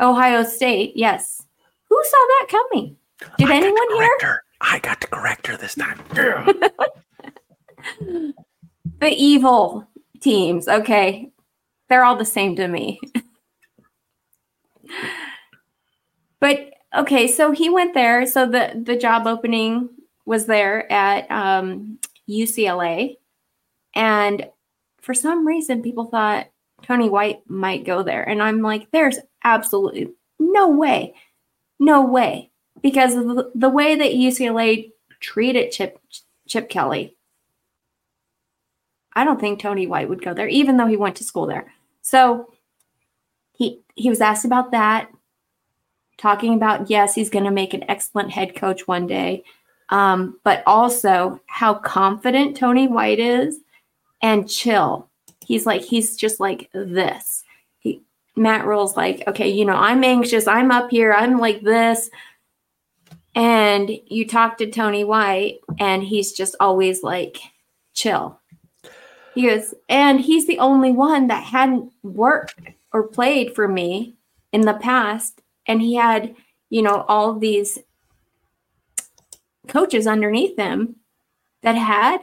Ohio 0.00 0.42
State, 0.44 0.92
yes. 0.96 1.42
Who 1.90 2.02
saw 2.02 2.16
that 2.16 2.46
coming? 2.50 2.96
Did 3.36 3.50
I 3.50 3.56
anyone 3.56 3.94
hear? 3.96 4.43
I 4.60 4.78
got 4.80 5.00
to 5.02 5.06
correct 5.08 5.46
her 5.46 5.56
this 5.56 5.74
time. 5.74 6.00
The 9.00 9.10
evil 9.10 9.88
teams. 10.20 10.68
Okay. 10.68 11.30
They're 11.88 12.04
all 12.04 12.16
the 12.16 12.24
same 12.24 12.56
to 12.56 12.68
me. 12.68 13.00
but 16.40 16.72
okay, 16.96 17.28
so 17.28 17.52
he 17.52 17.68
went 17.68 17.94
there. 17.94 18.26
So 18.26 18.46
the 18.46 18.80
the 18.82 18.96
job 18.96 19.26
opening 19.26 19.90
was 20.24 20.46
there 20.46 20.90
at 20.90 21.30
um, 21.30 21.98
UCLA, 22.28 23.16
and 23.94 24.48
for 25.00 25.12
some 25.12 25.46
reason, 25.46 25.82
people 25.82 26.06
thought 26.06 26.46
Tony 26.82 27.10
White 27.10 27.40
might 27.46 27.84
go 27.84 28.02
there, 28.02 28.22
and 28.22 28.42
I'm 28.42 28.62
like, 28.62 28.90
there's 28.90 29.18
absolutely 29.44 30.08
no 30.38 30.68
way, 30.68 31.14
no 31.78 32.06
way, 32.06 32.50
because 32.84 33.16
of 33.16 33.46
the, 33.54 33.70
way 33.70 33.96
that 33.96 34.12
UCLA 34.12 34.92
treated 35.18 35.72
Chip 35.72 35.98
Chip 36.46 36.68
Kelly. 36.68 37.16
I 39.14 39.24
don't 39.24 39.40
think 39.40 39.58
Tony 39.58 39.86
White 39.86 40.10
would 40.10 40.22
go 40.22 40.34
there, 40.34 40.48
even 40.48 40.76
though 40.76 40.86
he 40.86 40.98
went 40.98 41.16
to 41.16 41.24
school 41.24 41.46
there. 41.46 41.72
So 42.02 42.52
he 43.54 43.80
he 43.94 44.10
was 44.10 44.20
asked 44.20 44.44
about 44.44 44.70
that, 44.72 45.10
talking 46.18 46.52
about 46.52 46.90
yes, 46.90 47.14
he's 47.14 47.30
going 47.30 47.46
to 47.46 47.50
make 47.50 47.72
an 47.72 47.88
excellent 47.88 48.30
head 48.30 48.54
coach 48.54 48.86
one 48.86 49.06
day, 49.06 49.44
um, 49.88 50.38
but 50.44 50.62
also 50.66 51.40
how 51.46 51.72
confident 51.72 52.54
Tony 52.54 52.86
White 52.86 53.18
is 53.18 53.60
and 54.20 54.48
chill. 54.48 55.08
He's 55.46 55.64
like 55.64 55.80
he's 55.80 56.18
just 56.18 56.38
like 56.38 56.68
this. 56.74 57.44
He 57.78 58.02
Matt 58.36 58.66
Rhule's 58.66 58.94
like, 58.94 59.26
okay, 59.26 59.48
you 59.48 59.64
know, 59.64 59.76
I'm 59.76 60.04
anxious. 60.04 60.46
I'm 60.46 60.70
up 60.70 60.90
here. 60.90 61.14
I'm 61.14 61.38
like 61.38 61.62
this. 61.62 62.10
And 63.34 63.90
you 64.06 64.26
talk 64.26 64.58
to 64.58 64.70
Tony 64.70 65.02
White, 65.02 65.58
and 65.78 66.02
he's 66.02 66.32
just 66.32 66.54
always 66.60 67.02
like, 67.02 67.38
chill. 67.92 68.40
He 69.34 69.48
goes, 69.48 69.74
and 69.88 70.20
he's 70.20 70.46
the 70.46 70.60
only 70.60 70.92
one 70.92 71.26
that 71.26 71.42
hadn't 71.42 71.92
worked 72.02 72.60
or 72.92 73.08
played 73.08 73.54
for 73.54 73.66
me 73.66 74.14
in 74.52 74.60
the 74.60 74.74
past. 74.74 75.42
And 75.66 75.82
he 75.82 75.96
had, 75.96 76.36
you 76.70 76.82
know, 76.82 77.04
all 77.08 77.34
these 77.34 77.80
coaches 79.66 80.06
underneath 80.06 80.56
him 80.56 80.96
that 81.62 81.74
had. 81.74 82.18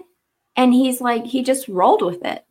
And 0.56 0.74
he's 0.74 1.02
like, 1.02 1.26
he 1.26 1.44
just 1.44 1.68
rolled 1.68 2.02
with 2.02 2.24
it. 2.24 2.46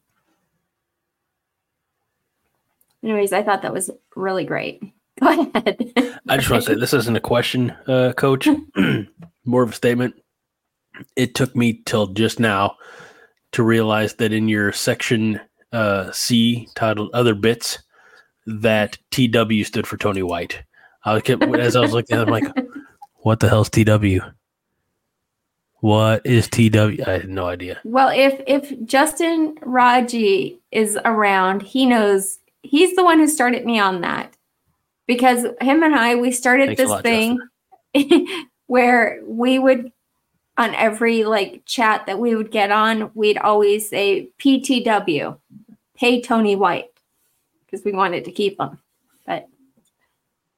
Anyways, 3.03 3.33
I 3.33 3.43
thought 3.43 3.63
that 3.63 3.73
was 3.73 3.91
really 4.15 4.45
great. 4.45 4.83
Go 5.23 5.51
ahead. 5.55 5.93
I 6.29 6.37
just 6.37 6.51
want 6.51 6.65
to 6.65 6.73
say 6.73 6.79
this 6.79 6.95
isn't 6.95 7.17
a 7.17 7.21
question, 7.21 7.71
uh, 7.87 8.13
coach, 8.17 8.49
more 9.45 9.63
of 9.63 9.73
a 9.73 9.75
statement. 9.75 10.15
It 11.17 11.35
took 11.35 11.55
me 11.55 11.83
till 11.85 12.09
just 12.09 12.41
now 12.41 12.77
to 13.53 13.63
realize 13.63 14.15
that 14.15 14.33
in 14.33 14.49
your 14.49 14.73
section 14.73 15.41
uh, 15.73 16.11
C 16.13 16.69
titled 16.75 17.11
Other 17.15 17.35
Bits, 17.35 17.79
that 18.47 18.99
TW 19.11 19.65
stood 19.65 19.87
for 19.87 19.97
Tony 19.97 20.23
White. 20.23 20.63
I 21.05 21.21
kept, 21.21 21.43
as 21.43 21.77
I 21.77 21.81
was 21.81 21.93
looking 21.93 22.17
at 22.17 22.23
it, 22.23 22.27
I'm 22.27 22.33
like, 22.33 22.55
what 23.17 23.41
the 23.41 23.49
hell's 23.49 23.71
TW? 23.71 24.21
What 25.81 26.27
is 26.27 26.49
TW? 26.49 27.03
I 27.07 27.13
had 27.13 27.29
no 27.29 27.47
idea. 27.47 27.81
Well, 27.85 28.11
if 28.11 28.41
if 28.47 28.85
Justin 28.85 29.57
Raji 29.63 30.61
is 30.71 30.99
around, 31.07 31.63
he 31.63 31.87
knows 31.87 32.39
he's 32.63 32.95
the 32.97 33.05
one 33.05 33.19
who 33.19 33.27
started 33.27 33.65
me 33.65 33.79
on 33.79 34.03
that. 34.03 34.37
Because 35.11 35.43
him 35.61 35.83
and 35.83 35.93
I, 35.93 36.15
we 36.15 36.31
started 36.31 36.69
Thanks 36.69 36.83
this 36.83 36.89
lot, 36.89 37.03
thing 37.03 37.37
where 38.69 39.19
we 39.27 39.59
would 39.59 39.91
on 40.57 40.73
every 40.77 41.25
like 41.25 41.63
chat 41.67 42.07
that 42.07 42.21
we 42.21 42.37
would 42.37 42.53
get 42.53 42.71
on, 42.71 43.11
we'd 43.15 43.37
always 43.39 43.89
say 43.89 44.29
PTW, 44.39 45.37
pay 45.97 46.23
Tony 46.23 46.55
White, 46.55 46.93
because 47.67 47.85
we 47.85 47.91
wanted 47.91 48.25
to 48.27 48.31
keep 48.31 48.61
him. 48.61 48.79
But 49.27 49.49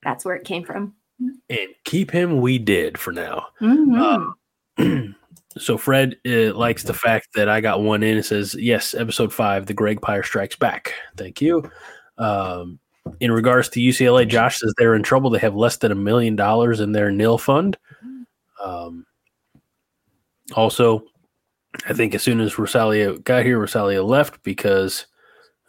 that's 0.02 0.22
where 0.22 0.34
it 0.34 0.44
came 0.44 0.64
from. 0.64 0.96
And 1.18 1.68
keep 1.84 2.10
him, 2.10 2.42
we 2.42 2.58
did 2.58 2.98
for 2.98 3.10
now. 3.10 3.46
Mhm. 3.58 4.34
Um, 4.78 5.16
so 5.56 5.78
Fred 5.78 6.16
uh, 6.26 6.52
likes 6.52 6.82
the 6.82 6.92
fact 6.92 7.28
that 7.36 7.48
I 7.48 7.62
got 7.62 7.80
one 7.80 8.02
in. 8.02 8.18
It 8.18 8.26
says, 8.26 8.54
"Yes, 8.54 8.92
episode 8.92 9.32
five, 9.32 9.64
the 9.64 9.72
Greg 9.72 10.02
Pyre 10.02 10.22
strikes 10.22 10.56
back." 10.56 10.92
Thank 11.16 11.40
you. 11.40 11.70
Um, 12.18 12.78
in 13.20 13.32
regards 13.32 13.68
to 13.70 13.80
UCLA, 13.80 14.26
Josh 14.28 14.58
says 14.58 14.72
they're 14.76 14.94
in 14.94 15.02
trouble. 15.02 15.30
They 15.30 15.38
have 15.40 15.54
less 15.56 15.76
than 15.78 15.92
a 15.92 15.96
million 15.96 16.36
dollars 16.36 16.80
in 16.80 16.92
their 16.92 17.10
nil 17.10 17.38
fund. 17.38 17.76
Um, 18.62 19.06
also, 20.54 21.04
I 21.88 21.92
think 21.94 22.14
as 22.14 22.22
soon 22.22 22.40
as 22.40 22.58
Rosalia 22.58 23.18
got 23.18 23.44
here, 23.44 23.58
Rosalia 23.58 24.02
left 24.02 24.42
because 24.42 25.06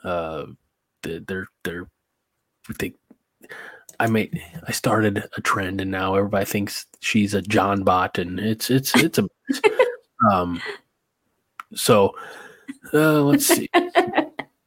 uh, 0.03 0.45
they- 1.01 1.19
they're 1.19 1.47
they're 1.63 1.87
they 2.79 2.93
I 3.99 4.07
made 4.07 4.41
I 4.67 4.71
started 4.71 5.23
a 5.37 5.41
trend 5.41 5.79
and 5.81 5.91
now 5.91 6.15
everybody 6.15 6.45
thinks 6.45 6.85
she's 6.99 7.33
a 7.33 7.41
John 7.41 7.83
bot 7.83 8.17
and 8.17 8.39
it's 8.39 8.69
it's 8.69 8.95
it's 8.95 9.19
a 9.19 9.27
um 10.31 10.61
so 11.75 12.15
uh, 12.93 13.21
let's 13.21 13.45
see 13.45 13.69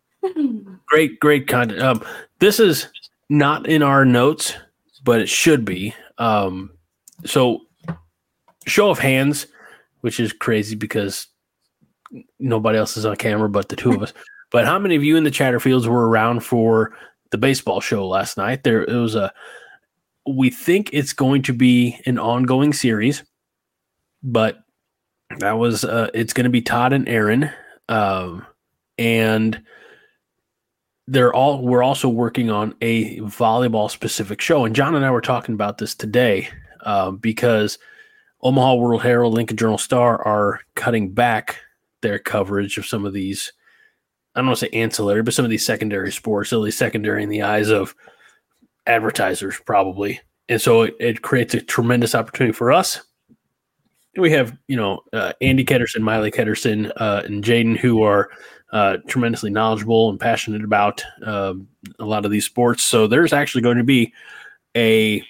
great 0.86 1.18
great 1.20 1.48
content 1.48 1.80
um 1.82 2.02
this 2.38 2.60
is 2.60 2.88
not 3.28 3.66
in 3.66 3.82
our 3.82 4.04
notes 4.04 4.54
but 5.04 5.20
it 5.20 5.28
should 5.28 5.64
be 5.64 5.94
Um, 6.18 6.70
so 7.24 7.62
show 8.66 8.90
of 8.90 8.98
hands, 8.98 9.46
which 10.00 10.20
is 10.20 10.32
crazy 10.32 10.74
because 10.74 11.26
nobody 12.38 12.78
else 12.78 12.96
is 12.96 13.06
on 13.06 13.16
camera 13.16 13.48
but 13.48 13.68
the 13.68 13.76
two 13.76 13.92
of 13.92 14.02
us. 14.02 14.12
But 14.52 14.64
how 14.64 14.78
many 14.78 14.94
of 14.94 15.02
you 15.02 15.16
in 15.16 15.24
the 15.24 15.30
Chatterfields 15.30 15.88
were 15.88 16.08
around 16.08 16.40
for 16.40 16.96
the 17.32 17.36
baseball 17.36 17.80
show 17.80 18.06
last 18.06 18.36
night? 18.36 18.62
There 18.62 18.84
it 18.84 18.94
was 18.94 19.16
a 19.16 19.32
we 20.24 20.50
think 20.50 20.90
it's 20.92 21.12
going 21.12 21.42
to 21.42 21.52
be 21.52 22.00
an 22.06 22.16
ongoing 22.16 22.72
series, 22.72 23.24
but 24.22 24.58
that 25.40 25.58
was 25.58 25.84
uh 25.84 26.10
it's 26.14 26.32
going 26.32 26.44
to 26.44 26.50
be 26.50 26.62
Todd 26.62 26.92
and 26.92 27.08
Aaron. 27.08 27.50
Um 27.88 28.46
and 28.98 29.60
they're 31.08 31.34
all 31.34 31.62
we're 31.62 31.82
also 31.82 32.08
working 32.08 32.50
on 32.50 32.74
a 32.80 33.18
volleyball 33.20 33.90
specific 33.90 34.40
show. 34.40 34.64
And 34.64 34.74
john 34.74 34.94
and 34.94 35.04
i 35.04 35.10
were 35.10 35.20
talking 35.20 35.54
about 35.54 35.78
this 35.78 35.94
today 35.94 36.48
uh, 36.82 37.10
because 37.12 37.78
omaha 38.42 38.74
world 38.74 39.02
herald 39.02 39.34
lincoln 39.34 39.56
journal 39.56 39.78
star 39.78 40.22
are 40.26 40.60
cutting 40.74 41.12
back 41.12 41.58
their 42.02 42.18
coverage 42.18 42.76
of 42.78 42.86
some 42.86 43.06
of 43.06 43.12
these 43.12 43.52
i 44.34 44.40
don't 44.40 44.48
want 44.48 44.58
to 44.58 44.66
say 44.66 44.70
ancillary 44.72 45.22
but 45.22 45.34
some 45.34 45.44
of 45.44 45.50
these 45.50 45.64
secondary 45.64 46.12
sports 46.12 46.52
at 46.52 46.58
least 46.58 46.78
secondary 46.78 47.22
in 47.22 47.28
the 47.28 47.42
eyes 47.42 47.70
of 47.70 47.94
advertisers 48.86 49.58
probably. 49.64 50.20
And 50.48 50.60
so 50.60 50.82
it, 50.82 50.96
it 51.00 51.22
creates 51.22 51.54
a 51.54 51.60
tremendous 51.60 52.14
opportunity 52.14 52.52
for 52.52 52.72
us. 52.72 53.00
We 54.16 54.30
have 54.30 54.56
you 54.66 54.76
know 54.76 55.00
uh, 55.12 55.34
andy 55.42 55.64
ketterson 55.64 56.00
miley 56.00 56.30
ketterson 56.30 56.90
uh, 56.96 57.22
and 57.26 57.44
jaden 57.44 57.76
who 57.76 58.02
are 58.02 58.30
uh, 58.72 58.98
tremendously 59.06 59.50
knowledgeable 59.50 60.10
and 60.10 60.20
passionate 60.20 60.64
about 60.64 61.02
um, 61.24 61.68
a 61.98 62.04
lot 62.04 62.24
of 62.24 62.30
these 62.30 62.44
sports. 62.44 62.82
So 62.82 63.06
there's 63.06 63.32
actually 63.32 63.62
going 63.62 63.78
to 63.78 63.84
be 63.84 64.12
a 64.76 65.22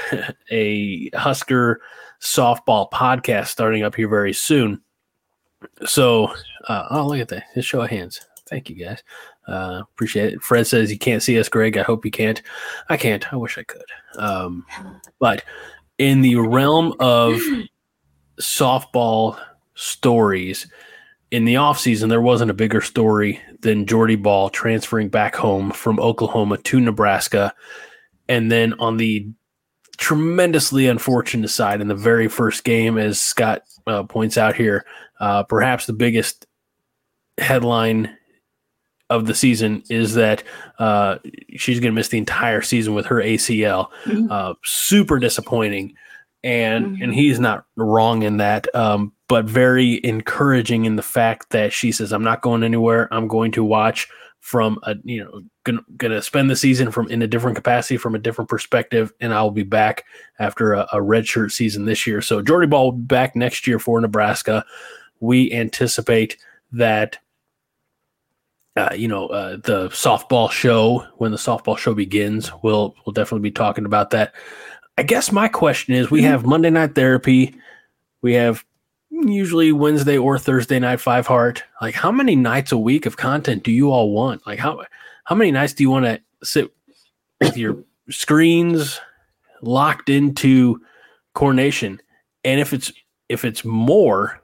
a 0.50 1.10
Husker 1.14 1.80
softball 2.20 2.90
podcast 2.90 3.48
starting 3.48 3.82
up 3.82 3.94
here 3.94 4.08
very 4.08 4.32
soon. 4.32 4.80
So, 5.84 6.32
uh, 6.68 6.86
oh, 6.90 7.06
look 7.06 7.20
at 7.20 7.28
that! 7.28 7.44
Just 7.54 7.68
show 7.68 7.82
of 7.82 7.90
hands. 7.90 8.20
Thank 8.48 8.70
you, 8.70 8.76
guys. 8.76 9.02
Uh, 9.46 9.82
appreciate 9.82 10.34
it. 10.34 10.42
Fred 10.42 10.66
says 10.66 10.90
you 10.90 10.98
can't 10.98 11.22
see 11.22 11.38
us, 11.38 11.48
Greg. 11.48 11.76
I 11.76 11.82
hope 11.82 12.04
you 12.04 12.10
can't. 12.10 12.40
I 12.88 12.96
can't. 12.96 13.30
I 13.32 13.36
wish 13.36 13.58
I 13.58 13.62
could. 13.62 13.84
Um, 14.16 14.64
but 15.18 15.44
in 15.98 16.22
the 16.22 16.36
realm 16.36 16.94
of 17.00 17.40
softball 18.40 19.38
stories, 19.74 20.66
in 21.30 21.44
the 21.44 21.54
offseason, 21.54 22.08
there 22.08 22.20
wasn't 22.20 22.50
a 22.50 22.54
bigger 22.54 22.80
story 22.80 23.40
than 23.60 23.86
Jordy 23.86 24.16
Bahl 24.16 24.48
transferring 24.48 25.08
back 25.08 25.34
home 25.34 25.70
from 25.70 26.00
Oklahoma 26.00 26.58
to 26.58 26.80
Nebraska. 26.80 27.54
And 28.28 28.50
then 28.50 28.74
on 28.74 28.96
the 28.96 29.28
tremendously 29.98 30.86
unfortunate 30.86 31.48
side, 31.48 31.80
in 31.80 31.88
the 31.88 31.94
very 31.94 32.28
first 32.28 32.64
game, 32.64 32.96
as 32.96 33.20
Scott 33.20 33.62
uh, 33.86 34.04
points 34.04 34.38
out 34.38 34.56
here, 34.56 34.86
uh, 35.20 35.42
perhaps 35.42 35.86
the 35.86 35.92
biggest 35.92 36.46
headline 37.36 38.16
of 39.10 39.26
the 39.26 39.34
season 39.34 39.82
is 39.88 40.14
that 40.14 40.42
uh, 40.78 41.16
she's 41.56 41.80
going 41.80 41.92
to 41.92 41.96
miss 41.96 42.08
the 42.08 42.18
entire 42.18 42.62
season 42.62 42.94
with 42.94 43.06
her 43.06 43.16
ACL. 43.16 43.88
Mm-hmm. 44.04 44.30
Uh, 44.30 44.54
super 44.64 45.18
disappointing, 45.18 45.94
and 46.44 46.86
mm-hmm. 46.86 47.02
and 47.02 47.14
he's 47.14 47.40
not 47.40 47.64
wrong 47.76 48.22
in 48.22 48.38
that. 48.38 48.72
Um, 48.74 49.12
but 49.28 49.44
very 49.44 50.00
encouraging 50.04 50.86
in 50.86 50.96
the 50.96 51.02
fact 51.02 51.50
that 51.50 51.72
she 51.72 51.92
says, 51.92 52.12
"I'm 52.12 52.24
not 52.24 52.42
going 52.42 52.62
anywhere. 52.62 53.08
I'm 53.12 53.28
going 53.28 53.52
to 53.52 53.64
watch 53.64 54.08
from 54.40 54.78
a 54.84 54.94
you 55.04 55.22
know 55.22 55.42
gonna, 55.64 55.82
gonna 55.96 56.22
spend 56.22 56.48
the 56.48 56.56
season 56.56 56.90
from 56.90 57.08
in 57.08 57.22
a 57.22 57.26
different 57.26 57.56
capacity 57.56 57.96
from 57.96 58.14
a 58.14 58.18
different 58.18 58.48
perspective, 58.48 59.12
and 59.20 59.34
I'll 59.34 59.50
be 59.50 59.64
back 59.64 60.04
after 60.38 60.74
a, 60.74 60.86
a 60.92 60.96
redshirt 60.96 61.52
season 61.52 61.84
this 61.84 62.06
year." 62.06 62.22
So 62.22 62.40
Jordy 62.40 62.66
Bahl 62.66 62.86
will 62.86 62.92
be 62.92 63.04
back 63.04 63.36
next 63.36 63.66
year 63.66 63.78
for 63.78 64.00
Nebraska. 64.00 64.64
We 65.20 65.52
anticipate 65.52 66.36
that. 66.72 67.18
Uh, 68.76 68.94
you 68.94 69.08
know 69.08 69.26
uh, 69.26 69.56
the 69.64 69.88
softball 69.88 70.48
show 70.48 71.04
when 71.16 71.32
the 71.32 71.36
softball 71.36 71.76
show 71.76 71.94
begins 71.94 72.52
we'll 72.62 72.94
we'll 73.04 73.12
definitely 73.12 73.42
be 73.42 73.50
talking 73.50 73.84
about 73.84 74.10
that 74.10 74.32
i 74.98 75.02
guess 75.02 75.32
my 75.32 75.48
question 75.48 75.94
is 75.94 76.10
we 76.10 76.20
mm-hmm. 76.20 76.28
have 76.28 76.44
monday 76.44 76.70
night 76.70 76.94
therapy 76.94 77.54
we 78.20 78.34
have 78.34 78.64
usually 79.10 79.72
Wednesday 79.72 80.18
or 80.18 80.38
Thursday 80.38 80.78
night 80.78 81.00
five 81.00 81.26
heart. 81.26 81.64
Like 81.80 81.94
how 81.94 82.12
many 82.12 82.36
nights 82.36 82.72
a 82.72 82.78
week 82.78 83.06
of 83.06 83.16
content 83.16 83.62
do 83.62 83.72
you 83.72 83.90
all 83.90 84.10
want? 84.12 84.46
Like 84.46 84.58
how 84.58 84.84
how 85.24 85.34
many 85.34 85.50
nights 85.50 85.72
do 85.72 85.82
you 85.82 85.90
want 85.90 86.04
to 86.04 86.20
sit 86.42 86.72
with 87.40 87.56
your 87.56 87.78
screens 88.10 89.00
locked 89.62 90.08
into 90.08 90.80
Corn 91.34 91.56
Nation? 91.56 92.00
And 92.44 92.60
if 92.60 92.72
it's 92.72 92.92
if 93.28 93.44
it's 93.44 93.64
more, 93.64 94.42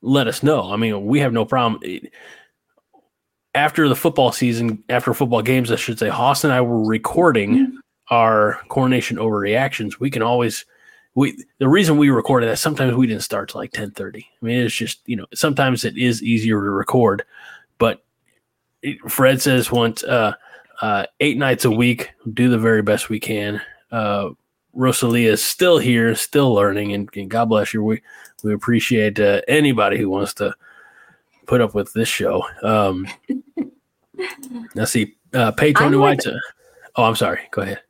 let 0.00 0.26
us 0.26 0.42
know. 0.42 0.72
I 0.72 0.76
mean, 0.76 1.04
we 1.04 1.20
have 1.20 1.32
no 1.32 1.44
problem. 1.44 1.82
After 3.54 3.88
the 3.88 3.96
football 3.96 4.32
season, 4.32 4.82
after 4.88 5.14
football 5.14 5.42
games, 5.42 5.70
I 5.70 5.76
should 5.76 5.98
say, 5.98 6.08
Haas 6.08 6.42
and 6.42 6.52
I 6.52 6.60
were 6.60 6.84
recording. 6.84 7.78
Our 8.10 8.60
Corn 8.68 8.90
Nation 8.90 9.16
overreactions. 9.16 9.98
We 9.98 10.10
can 10.10 10.22
always 10.22 10.64
we 11.14 11.44
the 11.58 11.68
reason 11.68 11.96
we 11.96 12.10
recorded 12.10 12.48
that 12.48 12.58
sometimes 12.58 12.94
we 12.94 13.06
didn't 13.06 13.22
start 13.22 13.48
till 13.48 13.60
like 13.60 13.72
10 13.72 13.92
30 13.92 14.18
i 14.42 14.44
mean 14.44 14.58
it's 14.58 14.74
just 14.74 15.00
you 15.06 15.16
know 15.16 15.26
sometimes 15.32 15.84
it 15.84 15.96
is 15.96 16.22
easier 16.22 16.56
to 16.56 16.70
record 16.70 17.24
but 17.78 18.04
it, 18.82 18.98
fred 19.10 19.40
says 19.40 19.70
once 19.70 20.02
uh, 20.04 20.32
uh, 20.82 21.06
eight 21.20 21.38
nights 21.38 21.64
a 21.64 21.70
week 21.70 22.10
do 22.32 22.48
the 22.48 22.58
very 22.58 22.82
best 22.82 23.08
we 23.08 23.20
can. 23.20 23.60
Uh, 23.92 24.30
rosalia 24.72 25.30
is 25.30 25.42
still 25.42 25.78
here 25.78 26.14
still 26.14 26.52
learning 26.52 26.92
and, 26.92 27.08
and 27.14 27.30
god 27.30 27.46
bless 27.46 27.72
you 27.72 27.82
we 27.82 28.02
we 28.42 28.52
appreciate 28.52 29.18
uh, 29.20 29.40
anybody 29.48 29.96
who 29.96 30.10
wants 30.10 30.34
to 30.34 30.54
put 31.46 31.60
up 31.62 31.74
with 31.74 31.92
this 31.94 32.08
show. 32.08 32.44
Um 32.62 33.06
let's 34.74 34.90
see 34.90 35.14
uh 35.32 35.52
pay 35.52 35.72
tony 35.72 35.96
white 35.96 36.20
oh 36.96 37.04
i'm 37.04 37.16
sorry. 37.16 37.40
Go 37.52 37.62
ahead 37.62 37.83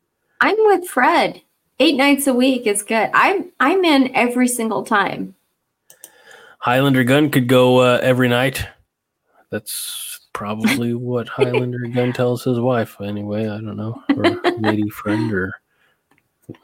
i'm 0.45 0.57
with 0.59 0.87
fred 0.87 1.41
eight 1.79 1.97
nights 1.97 2.27
a 2.27 2.35
week 2.35 2.67
is 2.67 2.83
good. 2.83 3.11
I'm 3.13 3.53
I'm 3.61 3.85
in 3.85 4.15
every 4.15 4.49
single 4.49 4.85
time. 4.85 5.35
Highlander 6.59 7.05
Gun 7.05 7.31
could 7.31 7.49
go 7.49 7.79
uh, 7.79 8.01
every 8.03 8.29
night. 8.29 8.67
That's 9.51 10.21
probably 10.33 10.95
what 10.95 11.29
Highlander 11.29 11.87
Gun 11.89 12.13
tells 12.13 12.45
his 12.45 12.59
wife. 12.59 13.01
Anyway, 13.01 13.45
I 13.45 13.61
don't 13.61 13.77
know, 13.77 14.03
or 14.17 14.41
lady 14.61 14.89
friend, 14.89 15.33
or 15.33 15.53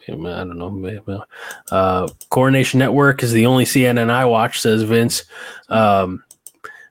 I 0.09 0.13
don't 0.13 0.59
know. 0.59 1.25
Uh, 1.71 2.09
Corn 2.29 2.53
Nation 2.53 2.79
Network 2.79 3.23
is 3.23 3.33
the 3.33 3.47
only 3.47 3.65
CNN 3.65 4.11
I 4.11 4.25
watch, 4.25 4.61
says 4.61 4.83
Vince. 4.83 5.25
Um, 5.69 6.25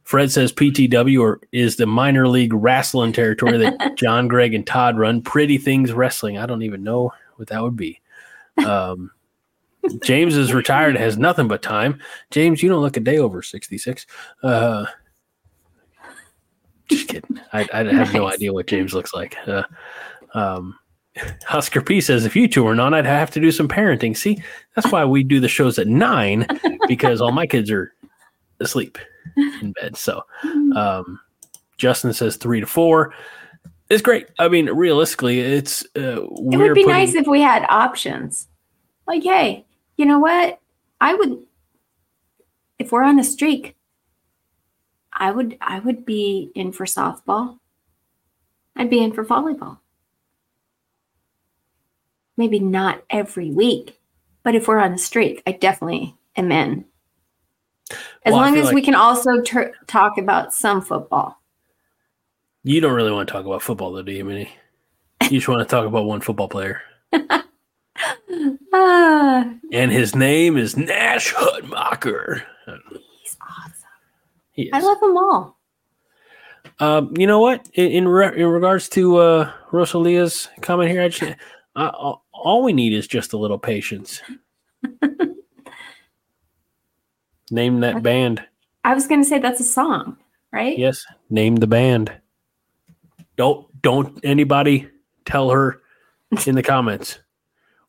Fred 0.09 0.31
says 0.31 0.51
PTW 0.51 1.21
or 1.21 1.39
is 1.51 1.75
the 1.75 1.85
minor 1.85 2.27
league 2.27 2.51
wrestling 2.51 3.13
territory 3.13 3.59
that 3.59 3.93
John, 3.95 4.27
Greg, 4.27 4.55
and 4.55 4.65
Todd 4.65 4.97
run. 4.97 5.21
Pretty 5.21 5.59
Things 5.59 5.93
Wrestling. 5.93 6.35
I 6.35 6.47
don't 6.47 6.63
even 6.63 6.81
know 6.81 7.13
what 7.35 7.49
that 7.49 7.61
would 7.61 7.75
be. 7.75 8.01
Um, 8.65 9.11
James 10.01 10.35
is 10.35 10.51
retired, 10.51 10.97
has 10.97 11.19
nothing 11.19 11.47
but 11.47 11.61
time. 11.61 11.99
James, 12.31 12.63
you 12.63 12.69
don't 12.69 12.81
look 12.81 12.97
a 12.97 13.01
day 13.01 13.19
over 13.19 13.43
66. 13.43 14.07
Uh, 14.41 14.87
just 16.89 17.07
kidding. 17.07 17.39
I, 17.53 17.69
I 17.71 17.83
have 17.93 18.11
no 18.11 18.31
idea 18.31 18.51
what 18.51 18.65
James 18.65 18.95
looks 18.95 19.13
like. 19.13 19.37
Uh, 19.47 19.61
um, 20.33 20.75
Husker 21.45 21.81
P 21.83 22.01
says, 22.01 22.25
if 22.25 22.35
you 22.35 22.47
two 22.47 22.63
were 22.63 22.73
not, 22.73 22.95
I'd 22.95 23.05
have 23.05 23.29
to 23.29 23.39
do 23.39 23.51
some 23.51 23.67
parenting. 23.67 24.17
See, 24.17 24.41
that's 24.73 24.91
why 24.91 25.05
we 25.05 25.21
do 25.21 25.39
the 25.39 25.47
shows 25.47 25.77
at 25.77 25.85
nine 25.85 26.47
because 26.87 27.21
all 27.21 27.31
my 27.31 27.45
kids 27.45 27.69
are 27.69 27.93
asleep 28.59 28.97
in 29.37 29.73
bed. 29.73 29.97
So, 29.97 30.23
um, 30.75 31.19
Justin 31.77 32.13
says 32.13 32.35
three 32.35 32.59
to 32.59 32.67
four. 32.67 33.13
It's 33.89 34.01
great. 34.01 34.27
I 34.37 34.47
mean, 34.47 34.67
realistically, 34.67 35.39
it's 35.39 35.83
uh, 35.95 36.23
it 36.23 36.29
would 36.29 36.73
be 36.75 36.83
putting, 36.83 36.87
nice 36.87 37.15
if 37.15 37.25
we 37.25 37.41
had 37.41 37.65
options 37.69 38.47
like, 39.09 39.23
hey, 39.23 39.65
you 39.97 40.05
know 40.05 40.19
what? 40.19 40.59
I 41.01 41.15
would, 41.15 41.39
if 42.77 42.91
we're 42.91 43.03
on 43.03 43.19
a 43.19 43.23
streak, 43.23 43.75
I 45.11 45.31
would, 45.31 45.57
I 45.59 45.79
would 45.79 46.05
be 46.05 46.51
in 46.53 46.71
for 46.71 46.85
softball. 46.85 47.57
I'd 48.75 48.91
be 48.91 49.03
in 49.03 49.11
for 49.11 49.25
volleyball. 49.25 49.79
Maybe 52.37 52.59
not 52.59 53.03
every 53.09 53.49
week, 53.51 53.99
but 54.43 54.55
if 54.55 54.67
we're 54.67 54.79
on 54.79 54.93
a 54.93 54.97
streak, 54.99 55.41
I 55.45 55.53
definitely 55.53 56.15
am 56.37 56.51
in. 56.51 56.85
As 58.25 58.33
well, 58.33 58.41
long 58.41 58.57
as 58.57 58.65
like 58.65 58.75
we 58.75 58.81
can 58.81 58.95
also 58.95 59.41
ter- 59.41 59.73
talk 59.87 60.17
about 60.17 60.53
some 60.53 60.81
football. 60.81 61.41
You 62.63 62.81
don't 62.81 62.93
really 62.93 63.11
want 63.11 63.27
to 63.27 63.31
talk 63.31 63.45
about 63.45 63.61
football, 63.61 63.91
though, 63.91 64.01
do 64.01 64.11
you, 64.11 64.25
Minnie? 64.25 64.51
You 65.23 65.39
just 65.39 65.47
want 65.47 65.61
to 65.61 65.65
talk 65.65 65.85
about 65.85 66.05
one 66.05 66.21
football 66.21 66.49
player. 66.49 66.81
ah. 67.13 67.45
And 69.71 69.91
his 69.91 70.15
name 70.15 70.57
is 70.57 70.75
Nash 70.75 71.33
Hutmacher. 71.33 72.41
He's 73.21 73.37
awesome. 73.41 73.73
He 74.51 74.71
I 74.73 74.79
love 74.79 74.99
them 74.99 75.17
all. 75.17 75.59
Um, 76.79 77.13
you 77.17 77.27
know 77.27 77.39
what? 77.39 77.69
In 77.73 77.91
in, 77.91 78.07
re- 78.07 78.35
in 78.35 78.47
regards 78.47 78.89
to 78.89 79.17
uh, 79.17 79.51
Rosalia's 79.71 80.49
comment 80.61 80.89
here, 80.91 81.01
I 81.03 81.09
just, 81.09 81.35
uh, 81.75 82.13
all 82.33 82.63
we 82.63 82.73
need 82.73 82.93
is 82.93 83.07
just 83.07 83.33
a 83.33 83.37
little 83.37 83.59
patience. 83.59 84.21
Name 87.51 87.79
that 87.81 88.03
band. 88.03 88.43
I 88.83 88.93
was 88.93 89.07
going 89.07 89.21
to 89.21 89.27
say 89.27 89.39
that's 89.39 89.59
a 89.59 89.63
song, 89.65 90.17
right? 90.51 90.77
Yes, 90.77 91.05
name 91.29 91.55
the 91.57 91.67
band. 91.67 92.11
Don't 93.37 93.65
don't 93.81 94.19
anybody 94.23 94.87
tell 95.25 95.49
her 95.49 95.81
in 96.45 96.55
the 96.55 96.63
comments. 96.63 97.19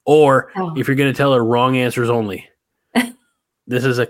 Or 0.05 0.51
Oh. 0.57 0.74
if 0.77 0.87
you're 0.89 0.97
going 0.97 1.12
to 1.12 1.16
tell 1.16 1.32
her 1.35 1.45
wrong 1.45 1.77
answers 1.77 2.09
only. 2.11 2.49
this 3.66 3.85
is 3.85 3.99
a 3.99 4.09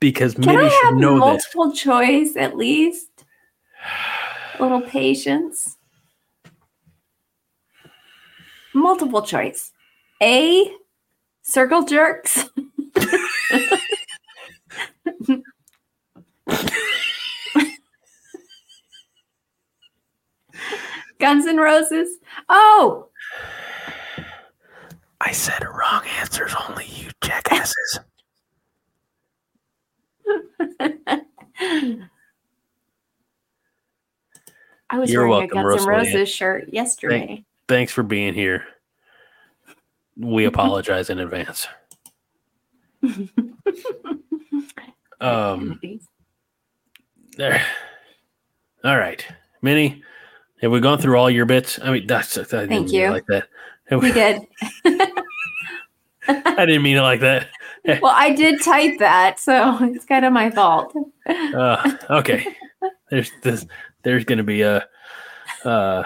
because 0.00 0.34
Can 0.34 0.46
Minnie 0.46 0.66
I 0.66 0.80
have 0.84 0.94
know 0.94 1.14
this. 1.14 1.20
multiple 1.20 1.72
choice 1.72 2.36
at 2.36 2.56
least? 2.56 3.08
A 4.58 4.62
little 4.62 4.80
patience. 4.82 5.76
Multiple 8.72 9.22
choice. 9.22 9.72
A. 10.22 10.70
Circle 11.42 11.84
jerks. 11.84 12.44
Guns 21.18 21.46
N' 21.46 21.56
Roses. 21.56 22.18
Oh, 22.48 23.08
I 25.20 25.32
said 25.32 25.64
wrong 25.64 26.02
answers 26.20 26.54
only, 26.68 26.86
you 26.86 27.10
jackasses. 27.22 28.00
I 34.90 34.98
was 34.98 35.10
You're 35.10 35.26
wearing 35.26 35.48
welcome, 35.48 35.58
a 35.58 35.62
Guns 35.62 35.82
N'. 35.82 35.88
Roses 35.88 36.28
shirt 36.28 36.72
yesterday. 36.72 37.44
Thanks 37.68 37.92
for 37.92 38.02
being 38.02 38.34
here. 38.34 38.64
We 40.16 40.44
apologize 40.46 41.08
in 41.10 41.18
advance. 41.20 41.66
Um, 45.20 45.80
there. 47.36 47.64
All 48.84 48.96
right, 48.98 49.24
Minnie. 49.62 50.02
Have 50.62 50.70
we 50.70 50.80
gone 50.80 50.98
through 50.98 51.16
all 51.18 51.30
your 51.30 51.46
bits? 51.46 51.78
I 51.82 51.90
mean, 51.90 52.06
that's 52.06 52.38
I 52.38 52.42
didn't 52.42 52.68
Thank 52.68 52.92
you. 52.92 53.10
like 53.10 53.26
that. 53.26 53.48
We 53.90 53.96
we- 53.98 54.12
did. 54.12 54.40
I 56.28 56.64
didn't 56.64 56.82
mean 56.82 56.96
it 56.96 57.02
like 57.02 57.20
that. 57.20 57.48
Well, 58.00 58.14
I 58.14 58.32
did 58.32 58.62
type 58.62 58.98
that, 58.98 59.38
so 59.38 59.76
it's 59.82 60.06
kind 60.06 60.24
of 60.24 60.32
my 60.32 60.50
fault. 60.50 60.96
Uh, 61.26 61.96
okay. 62.08 62.46
There's 63.10 63.30
this. 63.42 63.66
There's 64.02 64.24
going 64.24 64.38
to 64.38 64.44
be 64.44 64.62
a. 64.62 64.88
Uh, 65.64 66.02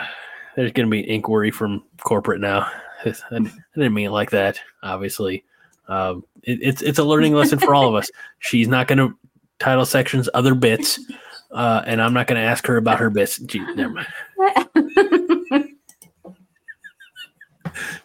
there's 0.57 0.73
going 0.73 0.87
to 0.87 0.91
be 0.91 1.05
an 1.05 1.09
inquiry 1.09 1.53
from 1.53 1.85
corporate 2.01 2.41
now. 2.41 2.69
I, 3.05 3.15
I 3.31 3.39
didn't 3.77 3.95
mean 3.95 4.07
it 4.07 4.11
like 4.11 4.31
that. 4.31 4.61
Obviously, 4.83 5.45
um, 5.87 6.25
it, 6.43 6.59
it's 6.63 6.83
it's 6.83 6.99
a 6.99 7.05
learning 7.05 7.35
lesson 7.35 7.59
for 7.59 7.75
all 7.75 7.89
of 7.89 7.95
us. 7.95 8.11
She's 8.39 8.69
not 8.69 8.89
going 8.89 8.99
to 8.99 9.15
title 9.59 9.87
sections 9.87 10.29
other 10.35 10.55
bits, 10.55 11.01
uh, 11.51 11.83
and 11.87 12.01
I'm 12.01 12.13
not 12.13 12.27
going 12.27 12.41
to 12.41 12.47
ask 12.47 12.67
her 12.67 12.77
about 12.77 12.99
her 12.99 13.11
bits. 13.11 13.39
Gee, 13.39 13.61
never 13.75 13.93
mind. 13.95 14.07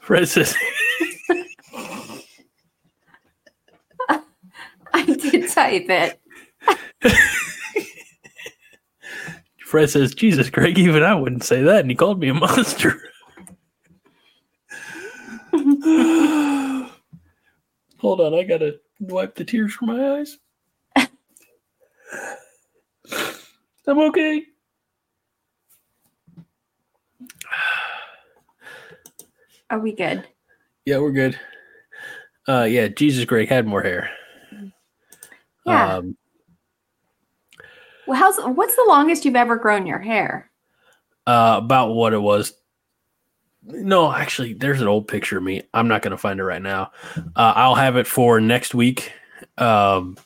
Fred 0.04 0.28
says, 0.28 0.56
I 4.94 5.06
did 5.06 5.50
type 5.50 5.86
it. 5.90 6.20
Fred 9.66 9.90
says, 9.90 10.14
Jesus, 10.14 10.50
Greg, 10.50 10.78
even 10.78 11.04
I 11.04 11.16
wouldn't 11.16 11.44
say 11.46 11.64
that, 11.64 11.80
and 11.80 11.90
he 11.90 11.96
called 11.96 12.20
me 12.20 12.28
a 12.30 12.34
monster. 12.34 13.02
Hold 18.04 18.20
on, 18.20 18.34
I 18.34 18.44
gotta 18.44 18.82
wipe 19.00 19.34
the 19.34 19.46
tears 19.46 19.74
from 19.74 19.88
my 19.88 20.18
eyes. 20.18 20.38
I'm 23.88 24.00
okay. 24.00 24.44
Are 29.70 29.80
we 29.80 29.94
good? 29.94 30.28
Yeah, 30.86 30.98
we're 30.98 31.14
good. 31.14 31.40
Uh, 32.46 32.64
yeah, 32.64 32.90
Jesus, 32.90 33.24
Greg 33.24 33.48
had 33.48 33.66
more 33.66 33.82
hair. 33.82 34.10
Yeah. 35.66 35.96
Um, 35.96 36.18
Well, 38.06 38.20
how's 38.20 38.38
what's 38.38 38.76
the 38.76 38.84
longest 38.86 39.24
you've 39.24 39.38
ever 39.38 39.56
grown 39.56 39.88
your 39.88 40.00
hair? 40.00 40.52
uh, 41.26 41.56
about 41.64 41.94
what 41.94 42.12
it 42.12 42.20
was. 42.22 42.52
No, 43.66 44.12
actually, 44.12 44.54
there's 44.54 44.82
an 44.82 44.88
old 44.88 45.08
picture 45.08 45.38
of 45.38 45.44
me. 45.44 45.62
I'm 45.74 45.88
not 45.88 46.02
going 46.02 46.12
to 46.12 46.18
find 46.18 46.40
it 46.40 46.44
right 46.44 46.62
now. 46.62 46.92
Uh, 47.18 47.54
I'll 47.56 47.76
have 47.76 47.96
it 47.96 48.08
for 48.08 48.42
next 48.42 48.76
week. 48.76 49.12
Um, 49.58 50.18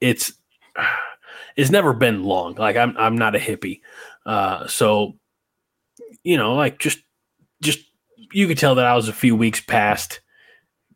it's 0.00 0.32
it's 1.56 1.70
never 1.70 1.92
been 1.92 2.24
long. 2.24 2.54
Like 2.54 2.76
I'm 2.76 2.96
I'm 2.96 3.16
not 3.18 3.36
a 3.36 3.38
hippie, 3.38 3.80
uh, 4.24 4.66
so 4.66 5.16
you 6.24 6.36
know, 6.36 6.54
like 6.54 6.78
just 6.78 6.98
just 7.62 7.80
you 8.32 8.46
could 8.48 8.58
tell 8.58 8.74
that 8.76 8.86
I 8.86 8.94
was 8.94 9.08
a 9.08 9.12
few 9.12 9.36
weeks 9.36 9.60
past 9.60 10.20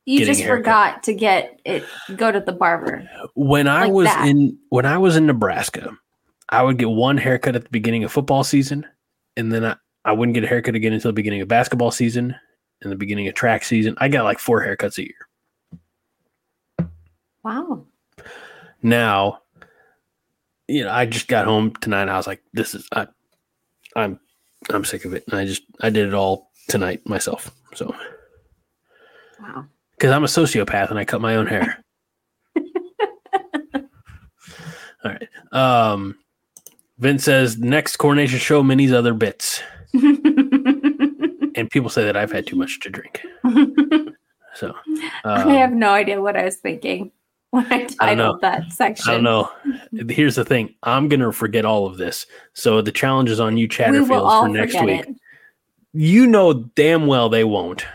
You 0.07 0.25
just 0.25 0.45
forgot 0.45 1.03
to 1.05 1.15
get 1.15 1.61
it. 1.65 1.85
Go 2.17 2.33
to 2.33 2.41
the 2.41 2.53
barber. 2.53 3.09
when 3.35 3.69
I 3.69 3.85
Like 3.85 3.93
was 3.93 4.07
that. 4.07 4.27
in 4.27 4.59
when 4.71 4.87
I 4.87 4.99
was 4.99 5.17
in 5.17 5.27
Nebraska, 5.27 5.97
I 6.49 6.63
would 6.63 6.79
get 6.79 6.89
one 6.91 7.17
haircut 7.19 7.57
at 7.57 7.65
the 7.65 7.71
beginning 7.71 8.05
of 8.05 8.13
football 8.13 8.43
season, 8.45 8.87
and 9.37 9.53
then 9.53 9.65
I, 9.65 9.77
I 10.05 10.13
wouldn't 10.13 10.35
get 10.35 10.45
a 10.45 10.47
haircut 10.49 10.75
again 10.75 10.93
until 10.93 11.11
the 11.11 11.15
beginning 11.15 11.41
of 11.43 11.49
basketball 11.49 11.91
season 11.91 12.35
and 12.83 12.91
the 12.91 12.97
beginning 12.97 13.29
of 13.29 13.35
track 13.35 13.65
season. 13.65 13.95
I 13.99 14.09
got 14.09 14.25
like 14.25 14.39
four 14.39 14.63
haircuts 14.65 14.99
a 14.99 15.03
year. 15.03 16.89
Wow. 17.43 17.85
Now, 18.83 19.41
you 20.69 20.85
know, 20.85 20.91
I 20.91 21.07
just 21.07 21.29
got 21.29 21.45
home 21.47 21.75
tonight. 21.77 22.03
And 22.03 22.11
I 22.11 22.17
was 22.17 22.27
like, 22.27 22.43
"This 22.53 22.75
is 22.75 22.87
I, 22.93 23.07
I'm 23.97 24.19
I'm 24.71 24.85
sick 24.85 25.05
of 25.05 25.15
it." 25.15 25.25
And 25.29 25.39
I 25.39 25.45
just 25.47 25.63
I 25.81 25.91
did 25.91 26.09
it 26.09 26.15
all 26.15 26.51
tonight 26.69 27.07
myself. 27.07 27.51
So 27.75 27.95
Wow. 29.41 29.67
because 29.93 30.11
I'm 30.13 30.25
a 30.25 30.29
sociopath 30.29 30.91
and 30.91 30.99
I 30.99 31.05
cut 31.05 31.21
my 31.21 31.37
own 31.37 31.47
hair. 31.47 31.83
All 35.03 35.11
right. 35.13 35.29
Um, 35.53 36.17
Vince 36.99 37.25
says 37.25 37.57
next 37.59 37.97
Corn 37.97 38.17
Nation 38.19 38.39
show 38.39 38.63
Minnie's 38.63 38.93
other 38.93 39.15
bits, 39.15 39.63
and 41.61 41.71
people 41.71 41.91
say 41.91 42.05
that 42.05 42.17
I've 42.17 42.33
had 42.33 42.47
too 42.47 42.57
much 42.57 42.81
to 42.81 42.91
drink. 42.91 43.23
So 44.55 44.75
I 45.25 45.43
um, 45.43 45.49
have 45.51 45.73
no 45.73 45.91
idea 45.91 46.21
what 46.21 46.37
I 46.37 46.45
was 46.45 46.57
thinking 46.57 47.13
when 47.51 47.73
I 47.73 47.87
I 48.01 48.15
titled 48.15 48.41
that 48.41 48.73
section. 48.73 49.11
I 49.11 49.15
don't 49.15 49.25
know. 49.25 49.51
Here's 50.09 50.35
the 50.35 50.45
thing: 50.45 50.75
I'm 50.83 51.09
gonna 51.09 51.33
forget 51.33 51.65
all 51.65 51.87
of 51.87 51.99
this. 51.99 52.27
So 52.55 52.83
the 52.83 52.93
challenge 52.93 53.31
is 53.31 53.41
on 53.41 53.57
you, 53.57 53.69
Chatterfields, 53.69 54.41
for 54.41 54.49
next 54.49 54.83
week. 54.83 55.09
it. 55.09 55.17
You 55.93 56.27
know 56.27 56.53
damn 56.53 57.07
well 57.07 57.29
they 57.29 57.45
won't. 57.45 57.87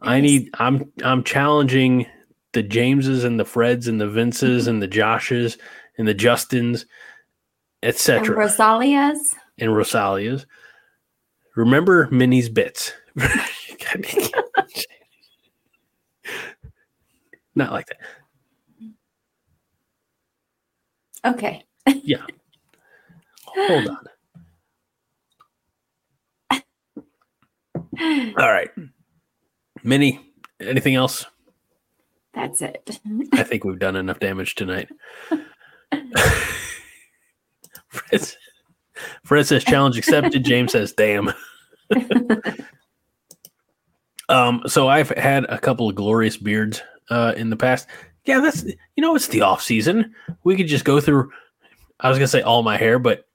I 0.00 0.20
need. 0.20 0.50
I'm. 0.54 0.90
I'm 1.04 1.22
challenging 1.22 2.06
the 2.52 2.62
Jameses 2.62 3.24
and 3.24 3.38
the 3.38 3.44
Freds 3.44 3.86
and 3.86 4.00
the 4.00 4.08
Vinces 4.08 4.66
and 4.66 4.82
the 4.82 4.88
Joshes 4.88 5.58
and 5.98 6.08
the 6.08 6.14
Justins, 6.14 6.84
etc. 7.82 8.36
Rosalia's. 8.36 9.36
and 9.58 9.76
Rosalia's. 9.76 10.46
Remember 11.54 12.08
Minnie's 12.10 12.48
bits. 12.48 12.92
Not 17.54 17.72
like 17.72 17.86
that. 17.86 17.98
Okay. 21.24 21.62
Yeah. 21.86 22.24
Hold 23.46 23.88
on. 23.88 23.98
All 28.38 28.50
right. 28.50 28.70
Minnie, 29.84 30.32
anything 30.60 30.94
else? 30.94 31.26
That's 32.34 32.62
it. 32.62 32.98
I 33.34 33.42
think 33.42 33.64
we've 33.64 33.78
done 33.78 33.96
enough 33.96 34.18
damage 34.18 34.54
tonight. 34.54 34.88
Fred 39.24 39.46
says 39.46 39.64
challenge 39.64 39.98
accepted. 39.98 40.44
James 40.44 40.72
says 40.72 40.92
damn. 40.92 41.32
um, 44.28 44.62
so 44.66 44.88
I've 44.88 45.10
had 45.10 45.44
a 45.44 45.58
couple 45.58 45.88
of 45.88 45.94
glorious 45.94 46.36
beards 46.36 46.82
uh 47.10 47.34
in 47.36 47.50
the 47.50 47.56
past. 47.56 47.86
Yeah, 48.24 48.40
that's 48.40 48.64
you 48.64 48.74
know, 48.98 49.14
it's 49.14 49.28
the 49.28 49.40
off 49.42 49.62
season. 49.62 50.14
We 50.44 50.56
could 50.56 50.68
just 50.68 50.84
go 50.84 51.00
through 51.00 51.30
I 52.02 52.08
was 52.08 52.18
gonna 52.18 52.28
say 52.28 52.42
all 52.42 52.62
my 52.62 52.76
hair, 52.76 52.98
but 52.98 53.26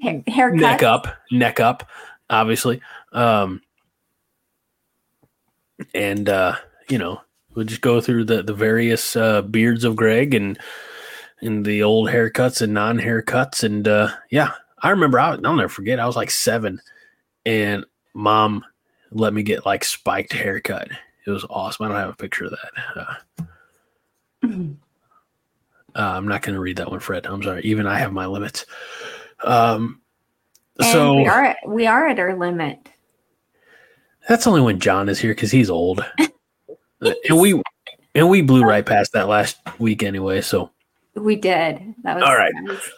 Hair, 0.00 0.22
haircut. 0.28 0.60
neck 0.60 0.82
up, 0.84 1.08
neck 1.32 1.58
up, 1.58 1.88
obviously. 2.30 2.80
Um, 3.12 3.60
and 5.94 6.28
uh, 6.28 6.54
you 6.88 6.96
know, 6.98 7.20
we'll 7.54 7.66
just 7.66 7.80
go 7.80 8.00
through 8.00 8.24
the 8.24 8.42
the 8.42 8.54
various 8.54 9.16
uh, 9.16 9.42
beards 9.42 9.82
of 9.84 9.96
Greg 9.96 10.34
and 10.34 10.58
and 11.42 11.64
the 11.64 11.82
old 11.82 12.08
haircuts 12.08 12.62
and 12.62 12.74
non 12.74 12.98
haircuts, 12.98 13.62
and 13.64 13.86
uh, 13.88 14.10
yeah, 14.30 14.52
I 14.82 14.90
remember. 14.90 15.18
I, 15.18 15.30
I'll 15.30 15.38
never 15.56 15.68
forget. 15.68 16.00
I 16.00 16.06
was 16.06 16.16
like 16.16 16.30
seven, 16.30 16.80
and 17.46 17.84
mom 18.14 18.64
let 19.12 19.32
me 19.34 19.42
get 19.42 19.66
like 19.66 19.84
spiked 19.84 20.32
haircut. 20.32 20.88
It 21.26 21.30
was 21.30 21.44
awesome. 21.50 21.86
I 21.86 21.88
don't 21.88 21.98
have 21.98 22.10
a 22.10 22.16
picture 22.16 22.44
of 22.46 22.52
that. 22.52 22.96
Uh, 22.96 23.44
Mhm. 24.44 24.76
uh, 25.94 25.98
I'm 26.16 26.26
not 26.26 26.40
going 26.42 26.54
to 26.54 26.60
read 26.60 26.76
that 26.78 26.90
one, 26.90 27.00
Fred. 27.00 27.26
I'm 27.26 27.42
sorry. 27.42 27.62
Even 27.62 27.86
I 27.86 27.98
have 27.98 28.12
my 28.12 28.24
limits. 28.26 28.64
Um, 29.44 30.00
And 30.78 30.86
so 30.88 31.14
we 31.16 31.26
are 31.26 31.56
we 31.66 31.86
are 31.86 32.08
at 32.08 32.18
our 32.18 32.34
limit. 32.36 32.88
that's 34.28 34.46
only 34.46 34.60
when 34.62 34.80
John 34.80 35.08
is 35.10 35.18
here 35.18 35.32
because 35.34 35.50
he's 35.50 35.68
old, 35.70 36.02
and 37.00 37.38
we 37.40 37.60
and 38.14 38.28
we 38.30 38.40
blew 38.42 38.62
right 38.64 38.84
past 38.86 39.12
that 39.12 39.28
last 39.28 39.58
week 39.78 40.02
anyway. 40.02 40.40
So 40.40 40.70
We 41.14 41.36
did. 41.36 41.94
That 42.02 42.14
was 42.16 42.24
All 42.24 42.36
right. 42.36 42.52
was- 42.64 42.90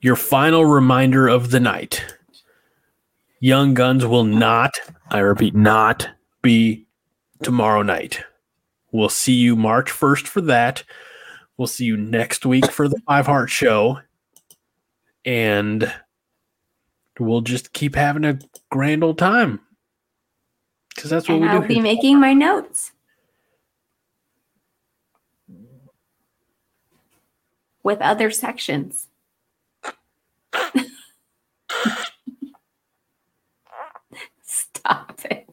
your 0.00 0.16
final 0.16 0.64
reminder 0.64 1.28
of 1.28 1.50
the 1.50 1.60
night: 1.60 2.04
Young 3.40 3.74
Guns 3.74 4.04
will 4.06 4.24
not, 4.24 4.72
I 5.10 5.18
repeat, 5.18 5.54
not 5.54 6.08
be 6.42 6.86
tomorrow 7.42 7.82
night. 7.82 8.22
We'll 8.92 9.08
see 9.08 9.34
you 9.34 9.56
March 9.56 9.90
1st 9.90 10.26
for 10.26 10.40
that. 10.42 10.84
We'll 11.56 11.66
see 11.68 11.84
you 11.84 11.96
next 11.96 12.44
week 12.46 12.70
for 12.70 12.88
the 12.88 13.00
Five 13.06 13.26
Heart 13.26 13.50
Show. 13.50 14.00
And 15.24 15.92
we'll 17.18 17.42
just 17.42 17.72
keep 17.74 17.94
having 17.94 18.24
a 18.24 18.38
grand 18.70 19.04
old 19.04 19.18
time. 19.18 19.60
Because 20.94 21.10
that's 21.10 21.28
what 21.28 21.34
and 21.36 21.42
we 21.44 21.48
I'll 21.48 21.60
do. 21.60 21.68
be 21.68 21.74
here. 21.74 21.82
making 21.82 22.18
my 22.20 22.32
notes. 22.32 22.92
With 27.82 28.00
other 28.00 28.30
sections. 28.30 29.06
Stop 34.42 35.20
it. 35.24 35.48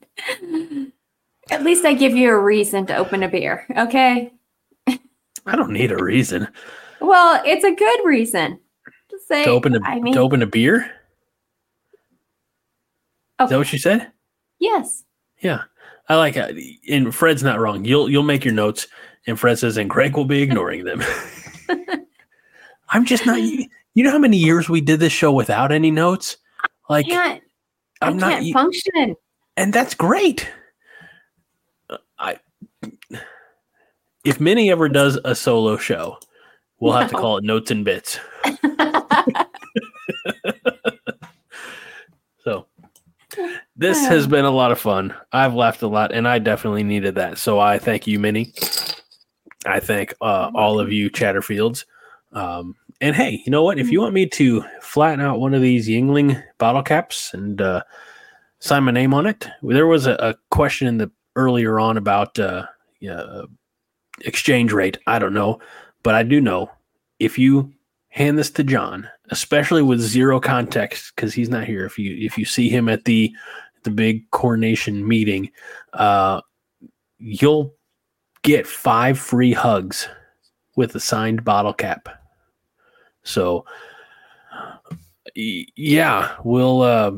At 1.49 1.63
least 1.63 1.85
I 1.85 1.93
give 1.93 2.15
you 2.15 2.29
a 2.29 2.39
reason 2.39 2.85
to 2.87 2.95
open 2.95 3.23
a 3.23 3.29
beer, 3.29 3.65
okay? 3.77 4.33
I 4.87 5.55
don't 5.55 5.71
need 5.71 5.91
a 5.93 6.03
reason 6.03 6.47
Well, 6.99 7.41
it's 7.45 7.63
a 7.63 7.73
good 7.73 7.99
reason. 8.05 8.59
To 9.09 9.19
say 9.25 9.45
to 9.45 9.51
open 9.51 9.75
a, 9.75 9.79
I 9.81 9.99
mean, 9.99 10.13
to 10.13 10.19
open 10.19 10.41
a 10.41 10.45
beer. 10.47 10.91
Is 13.41 13.49
that 13.49 13.57
what 13.57 13.71
you 13.71 13.79
said? 13.79 14.11
yes. 14.59 15.03
Yeah, 15.39 15.63
I 16.09 16.15
like 16.15 16.35
it. 16.35 16.57
And 16.89 17.13
Fred's 17.13 17.43
not 17.43 17.59
wrong. 17.59 17.85
You'll 17.85 18.09
you'll 18.09 18.23
make 18.23 18.43
your 18.43 18.53
notes, 18.53 18.87
and 19.27 19.39
Fred 19.39 19.59
says, 19.59 19.77
and 19.77 19.89
Greg 19.89 20.17
will 20.17 20.25
be 20.25 20.41
ignoring 20.41 20.83
them. 20.83 21.01
I'm 22.89 23.05
just 23.05 23.25
not. 23.25 23.41
You, 23.41 23.65
you 23.93 24.03
know 24.03 24.11
how 24.11 24.19
many 24.19 24.37
years 24.37 24.69
we 24.69 24.81
did 24.81 24.99
this 24.99 25.13
show 25.13 25.31
without 25.31 25.71
any 25.71 25.91
notes? 25.91 26.37
Like 26.89 27.05
I 27.07 27.09
can't 27.09 27.43
I 28.01 28.07
I'm 28.07 28.17
not, 28.17 28.31
can't 28.31 28.45
u- 28.45 28.53
function. 28.53 29.15
and 29.57 29.73
that's 29.73 29.93
great. 29.93 30.49
Uh, 31.89 31.97
I 32.19 32.37
if 34.23 34.39
Minnie 34.39 34.71
ever 34.71 34.89
does 34.89 35.19
a 35.25 35.33
solo 35.35 35.77
show, 35.77 36.17
we'll 36.79 36.93
have 36.93 37.09
to 37.09 37.15
call 37.15 37.37
it 37.37 37.43
Notes 37.43 37.71
and 37.71 37.83
Bits. 37.85 38.19
So 42.43 42.65
this 43.75 43.99
has 44.07 44.25
been 44.25 44.45
a 44.45 44.51
lot 44.51 44.71
of 44.71 44.79
fun. 44.79 45.13
I've 45.33 45.53
laughed 45.53 45.81
a 45.81 45.87
lot, 45.87 46.13
and 46.13 46.25
I 46.25 46.39
definitely 46.39 46.83
needed 46.83 47.15
that. 47.15 47.37
So 47.37 47.59
I 47.59 47.77
thank 47.77 48.07
you, 48.07 48.19
Minnie. 48.19 48.53
I 49.65 49.81
thank 49.81 50.13
uh, 50.21 50.49
all 50.55 50.79
of 50.79 50.89
you, 50.89 51.09
Chatterfields. 51.09 51.83
Um, 52.33 52.75
and 53.01 53.15
hey, 53.15 53.41
you 53.45 53.51
know 53.51 53.63
what? 53.63 53.79
If 53.79 53.91
you 53.91 54.01
want 54.01 54.13
me 54.13 54.25
to 54.27 54.63
flatten 54.81 55.21
out 55.21 55.39
one 55.39 55.53
of 55.53 55.61
these 55.61 55.87
Yuengling 55.87 56.41
bottle 56.57 56.83
caps 56.83 57.33
and 57.33 57.61
uh, 57.61 57.83
sign 58.59 58.83
my 58.83 58.91
name 58.91 59.13
on 59.13 59.25
it, 59.25 59.47
there 59.61 59.87
was 59.87 60.07
a, 60.07 60.13
a 60.13 60.35
question 60.51 60.87
in 60.87 60.97
the 60.97 61.11
earlier 61.35 61.79
on 61.79 61.97
about 61.97 62.37
uh, 62.39 62.65
yeah, 62.99 63.43
exchange 64.21 64.73
rate. 64.73 64.97
I 65.07 65.19
don't 65.19 65.33
know, 65.33 65.59
but 66.03 66.15
I 66.15 66.23
do 66.23 66.41
know 66.41 66.71
if 67.19 67.37
you 67.37 67.71
hand 68.09 68.37
this 68.37 68.49
to 68.51 68.63
John, 68.63 69.07
especially 69.29 69.83
with 69.83 69.99
zero 69.99 70.39
context 70.39 71.13
because 71.15 71.33
he's 71.33 71.49
not 71.49 71.65
here. 71.65 71.85
If 71.85 71.99
you 71.99 72.15
if 72.25 72.37
you 72.37 72.45
see 72.45 72.69
him 72.69 72.89
at 72.89 73.05
the 73.05 73.31
the 73.83 73.91
big 73.91 74.29
Corn 74.31 74.59
Nation 74.59 75.07
meeting, 75.07 75.51
uh, 75.93 76.41
you'll 77.19 77.75
get 78.41 78.65
five 78.65 79.19
free 79.19 79.53
hugs 79.53 80.09
with 80.77 80.95
a 80.95 80.99
signed 81.01 81.43
bottle 81.43 81.73
cap. 81.73 82.07
So, 83.23 83.65
yeah, 85.35 86.35
we'll 86.45 86.81
uh, 86.83 87.11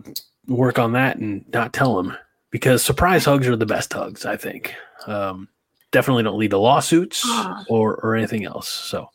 work 0.47 0.79
on 0.79 0.93
that 0.93 1.17
and 1.17 1.45
not 1.53 1.71
tell 1.73 1.99
him 1.99 2.17
because 2.49 2.81
surprise 2.83 3.25
hugs 3.25 3.47
are 3.47 3.55
the 3.55 3.67
best 3.67 3.93
hugs. 3.93 4.25
I 4.25 4.35
think. 4.35 4.73
Um, 5.05 5.47
definitely 5.91 6.23
don't 6.23 6.39
lead 6.39 6.51
to 6.51 6.57
lawsuits 6.57 7.21
Ah. 7.25 7.63
or 7.69 7.95
or 7.97 8.15
anything 8.15 8.45
else. 8.45 8.67
So. 8.67 9.09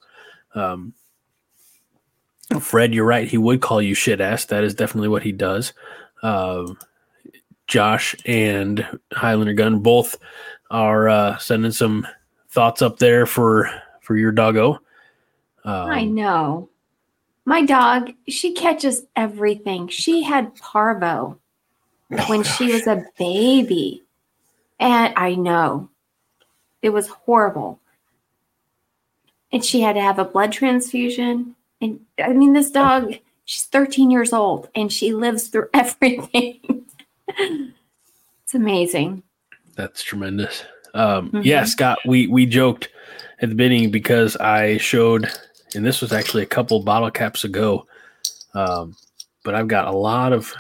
Um, 0.54 0.94
Fred, 2.60 2.94
you're 2.94 3.04
right. 3.06 3.26
He 3.26 3.38
would 3.38 3.60
call 3.60 3.82
you 3.82 3.94
shit 3.94 4.20
ass. 4.20 4.44
That 4.44 4.62
is 4.62 4.74
definitely 4.74 5.08
what 5.08 5.24
he 5.24 5.32
does. 5.32 5.72
Um, 6.22 6.78
Josh 7.66 8.14
and 8.26 8.86
Highlander 9.12 9.54
Gun 9.54 9.80
both 9.80 10.16
are 10.70 11.08
uh, 11.08 11.38
sending 11.38 11.72
some 11.72 12.06
thoughts 12.50 12.82
up 12.82 12.98
there 12.98 13.26
for 13.26 13.68
for 14.05 14.16
your 14.16 14.31
doggo. 14.32 14.74
Um, 15.64 15.90
I 15.90 16.05
know. 16.05 16.68
My 17.47 17.64
dog, 17.64 18.12
she 18.28 18.52
catches 18.52 19.05
everything. 19.16 19.89
She 19.89 20.22
had 20.22 20.55
parvo 20.56 21.39
when 22.28 22.43
she 22.43 22.72
was 22.72 22.86
a 22.86 23.05
baby. 23.18 24.02
And 24.78 25.12
I 25.16 25.35
know 25.35 25.89
it 26.82 26.90
was 26.90 27.09
horrible. 27.09 27.81
And 29.52 29.64
she 29.64 29.81
had 29.81 29.94
to 29.94 30.01
have 30.01 30.18
a 30.18 30.24
blood 30.24 30.52
transfusion. 30.52 31.55
And 31.81 32.01
I 32.22 32.32
mean, 32.32 32.52
this 32.55 32.70
dog, 32.70 33.14
she's 33.44 33.64
13 33.64 34.10
years 34.10 34.32
old 34.32 34.68
and 34.74 34.93
she 34.93 35.12
lives 35.12 35.48
through 35.48 35.68
everything. 35.74 36.60
it's 37.28 38.55
amazing. 38.55 39.22
That's 39.76 40.02
tremendous. 40.02 40.64
Um, 40.94 41.31
Mhm. 41.31 41.44
Yeah, 41.44 41.64
Scott, 41.64 41.98
we 42.06 42.26
we 42.28 42.47
joked 42.47 42.89
at 43.40 43.48
the 43.48 43.54
beginning 43.54 43.90
because 43.90 44.36
I 44.36 44.78
showed, 44.78 45.30
and 45.74 45.84
this 45.84 46.00
was 46.00 46.12
actually 46.12 46.42
a 46.42 46.46
couple 46.46 46.80
bottle 46.80 47.10
caps 47.10 47.44
ago, 47.44 47.86
um, 48.54 48.96
but 49.42 49.54
I've 49.54 49.68
got 49.68 49.86
a 49.86 49.96
lot 49.96 50.32
of 50.32 50.52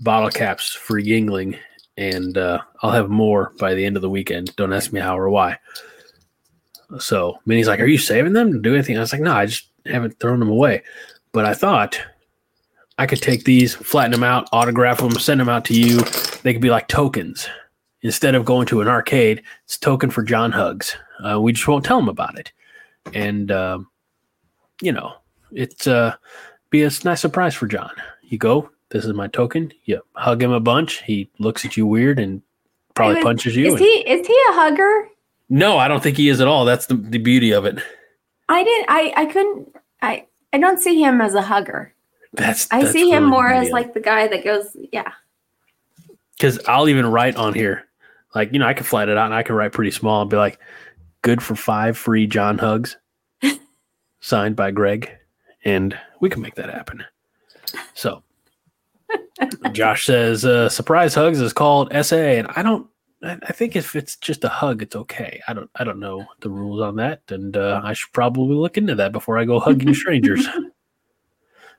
bottle 0.00 0.30
caps 0.30 0.72
for 0.72 1.00
Yuengling, 1.00 1.58
and 1.96 2.36
uh, 2.38 2.60
I'll 2.82 2.90
have 2.90 3.10
more 3.10 3.52
by 3.58 3.74
the 3.74 3.84
end 3.84 3.96
of 3.96 4.02
the 4.02 4.10
weekend. 4.10 4.54
Don't 4.56 4.72
ask 4.72 4.92
me 4.92 5.00
how 5.00 5.18
or 5.18 5.28
why. 5.28 5.58
So 6.98 7.38
Minnie's 7.46 7.68
like, 7.68 7.80
"Are 7.80 7.86
you 7.86 7.98
saving 7.98 8.32
them 8.32 8.52
to 8.52 8.58
do 8.58 8.74
anything?" 8.74 8.96
I 8.96 9.00
was 9.00 9.12
like, 9.12 9.22
"No, 9.22 9.32
I 9.32 9.46
just 9.46 9.66
haven't 9.86 10.18
thrown 10.20 10.40
them 10.40 10.50
away." 10.50 10.82
But 11.32 11.46
I 11.46 11.54
thought 11.54 12.00
I 12.98 13.06
could 13.06 13.22
take 13.22 13.44
these, 13.44 13.74
flatten 13.74 14.12
them 14.12 14.22
out, 14.22 14.48
autograph 14.52 14.98
them, 14.98 15.12
send 15.12 15.40
them 15.40 15.48
out 15.48 15.64
to 15.66 15.74
you. 15.74 16.00
They 16.42 16.52
could 16.52 16.62
be 16.62 16.70
like 16.70 16.88
tokens 16.88 17.48
instead 18.02 18.34
of 18.34 18.44
going 18.44 18.66
to 18.66 18.80
an 18.80 18.88
arcade, 18.88 19.42
it's 19.64 19.78
token 19.78 20.10
for 20.10 20.22
John 20.22 20.52
Hugs. 20.52 20.96
Uh, 21.24 21.40
we 21.40 21.52
just 21.52 21.68
won't 21.68 21.84
tell 21.84 21.98
him 21.98 22.08
about 22.08 22.38
it, 22.38 22.52
and 23.14 23.50
um, 23.50 23.88
you 24.80 24.92
know, 24.92 25.14
it's 25.52 25.86
uh, 25.86 26.14
be 26.70 26.82
a 26.82 26.90
nice 27.04 27.20
surprise 27.20 27.54
for 27.54 27.66
John. 27.66 27.92
You 28.22 28.38
go, 28.38 28.70
this 28.90 29.04
is 29.04 29.12
my 29.12 29.28
token. 29.28 29.72
You 29.84 30.00
hug 30.14 30.42
him 30.42 30.52
a 30.52 30.60
bunch. 30.60 31.02
He 31.02 31.30
looks 31.38 31.64
at 31.64 31.76
you 31.76 31.86
weird 31.86 32.18
and 32.18 32.42
probably 32.94 33.18
Is- 33.18 33.24
punches 33.24 33.56
you. 33.56 33.66
Is 33.66 33.72
and- 33.74 33.80
he 33.80 33.90
is 34.08 34.26
he 34.26 34.36
a 34.50 34.52
hugger? 34.52 35.08
no, 35.48 35.76
I 35.78 35.86
don't 35.88 36.02
think 36.02 36.16
he 36.16 36.28
is 36.28 36.40
at 36.40 36.48
all. 36.48 36.64
That's 36.64 36.86
the, 36.86 36.94
the 36.94 37.18
beauty 37.18 37.52
of 37.52 37.64
it. 37.66 37.78
I 38.48 38.64
didn't 38.64 38.86
I 38.88 39.12
I 39.16 39.26
couldn't 39.26 39.76
I 40.00 40.26
I 40.52 40.58
don't 40.58 40.78
see 40.80 41.00
him 41.02 41.20
as 41.20 41.34
a 41.34 41.42
hugger. 41.42 41.94
That's 42.34 42.66
I 42.70 42.84
see 42.84 43.10
him 43.10 43.24
more 43.24 43.48
as 43.48 43.70
like 43.70 43.92
the 43.92 44.00
guy 44.00 44.26
that 44.28 44.42
goes, 44.42 44.74
yeah. 44.90 45.12
because 46.36 46.58
I'll 46.66 46.88
even 46.88 47.06
write 47.06 47.36
on 47.36 47.52
here, 47.52 47.86
like 48.34 48.52
you 48.52 48.58
know, 48.58 48.66
I 48.66 48.72
can 48.72 48.84
flat 48.84 49.10
it 49.10 49.18
out 49.18 49.26
and 49.26 49.34
I 49.34 49.42
can 49.42 49.54
write 49.54 49.72
pretty 49.72 49.90
small 49.90 50.22
and 50.22 50.30
be 50.30 50.36
like, 50.36 50.58
"Good 51.22 51.42
for 51.42 51.54
five 51.54 51.96
free 51.96 52.26
John 52.26 52.58
hugs," 52.58 52.96
signed 54.20 54.56
by 54.56 54.70
Greg, 54.70 55.10
and 55.64 55.98
we 56.20 56.28
can 56.28 56.42
make 56.42 56.54
that 56.56 56.70
happen. 56.70 57.04
So, 57.94 58.22
Josh 59.72 60.06
says, 60.06 60.44
uh, 60.44 60.68
"Surprise 60.68 61.14
hugs 61.14 61.40
is 61.40 61.52
called 61.52 61.92
SA," 62.04 62.16
and 62.16 62.48
I 62.56 62.62
don't. 62.62 62.88
I 63.22 63.38
I 63.42 63.52
think 63.52 63.76
if 63.76 63.96
it's 63.96 64.16
just 64.16 64.44
a 64.44 64.48
hug, 64.48 64.82
it's 64.82 64.96
okay. 64.96 65.40
I 65.48 65.52
don't. 65.52 65.70
I 65.76 65.84
don't 65.84 66.00
know 66.00 66.26
the 66.40 66.50
rules 66.50 66.80
on 66.80 66.96
that, 66.96 67.22
and 67.28 67.56
uh, 67.56 67.80
I 67.82 67.92
should 67.92 68.12
probably 68.12 68.54
look 68.54 68.76
into 68.76 68.94
that 68.96 69.12
before 69.12 69.38
I 69.38 69.44
go 69.44 69.60
hugging 69.60 69.94
strangers. 69.94 70.46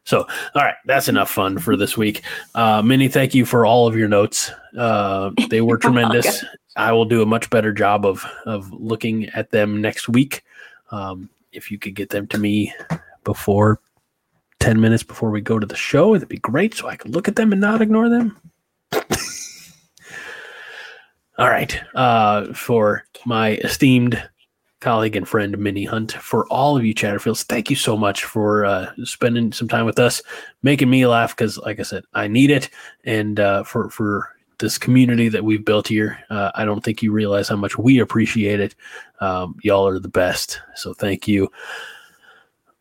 So, 0.05 0.27
all 0.53 0.61
right, 0.61 0.75
that's 0.85 1.07
enough 1.07 1.29
fun 1.29 1.57
for 1.59 1.77
this 1.77 1.95
week. 1.95 2.23
Uh, 2.55 2.81
Minnie, 2.81 3.07
thank 3.07 3.33
you 3.33 3.45
for 3.45 3.65
all 3.65 3.87
of 3.87 3.95
your 3.95 4.09
notes. 4.09 4.51
Uh, 4.77 5.31
they 5.49 5.61
were 5.61 5.77
tremendous. 5.77 6.43
I 6.75 6.91
will 6.91 7.05
do 7.05 7.21
a 7.21 7.25
much 7.25 7.49
better 7.49 7.71
job 7.71 8.05
of 8.05 8.25
of 8.45 8.71
looking 8.71 9.29
at 9.29 9.51
them 9.51 9.81
next 9.81 10.09
week. 10.09 10.43
Um, 10.91 11.29
if 11.51 11.69
you 11.71 11.77
could 11.77 11.95
get 11.95 12.09
them 12.09 12.27
to 12.27 12.37
me 12.37 12.73
before 13.23 13.79
ten 14.59 14.81
minutes 14.81 15.03
before 15.03 15.29
we 15.29 15.41
go 15.41 15.59
to 15.59 15.67
the 15.67 15.75
show, 15.75 16.15
it'd 16.15 16.27
be 16.27 16.37
great, 16.37 16.73
so 16.73 16.87
I 16.87 16.95
could 16.95 17.13
look 17.13 17.27
at 17.27 17.35
them 17.35 17.51
and 17.51 17.61
not 17.61 17.81
ignore 17.81 18.09
them. 18.09 18.37
All 21.37 21.49
right. 21.49 21.81
Uh, 21.95 22.53
for 22.53 23.05
my 23.25 23.55
esteemed 23.57 24.21
colleague 24.81 25.15
and 25.15 25.27
friend 25.27 25.57
Minnie 25.57 25.85
Hunt, 25.85 26.11
for 26.11 26.45
all 26.47 26.77
of 26.77 26.85
you 26.85 26.93
Chatterfields, 26.93 27.43
thank 27.43 27.71
you 27.71 27.75
so 27.75 27.97
much 27.97 28.23
for 28.25 28.65
uh, 28.65 28.91
spending 29.03 29.51
some 29.51 29.67
time 29.67 29.85
with 29.85 29.97
us, 29.97 30.21
making 30.61 30.91
me 30.91 31.07
laugh 31.07 31.35
because, 31.35 31.57
like 31.57 31.79
I 31.79 31.83
said, 31.83 32.03
I 32.13 32.27
need 32.27 32.51
it, 32.51 32.69
and 33.03 33.39
uh, 33.39 33.63
for 33.63 33.89
for 33.89 34.29
this 34.59 34.77
community 34.77 35.29
that 35.29 35.43
we've 35.43 35.65
built 35.65 35.87
here. 35.87 36.19
Uh, 36.29 36.51
I 36.55 36.65
don't 36.65 36.83
think 36.83 37.01
you 37.01 37.11
realize 37.11 37.49
how 37.49 37.55
much 37.55 37.77
we 37.77 37.99
appreciate 37.99 38.59
it. 38.59 38.75
Um, 39.19 39.55
y'all 39.63 39.87
are 39.87 39.99
the 39.99 40.09
best, 40.09 40.61
so 40.75 40.93
thank 40.93 41.27
you. 41.27 41.51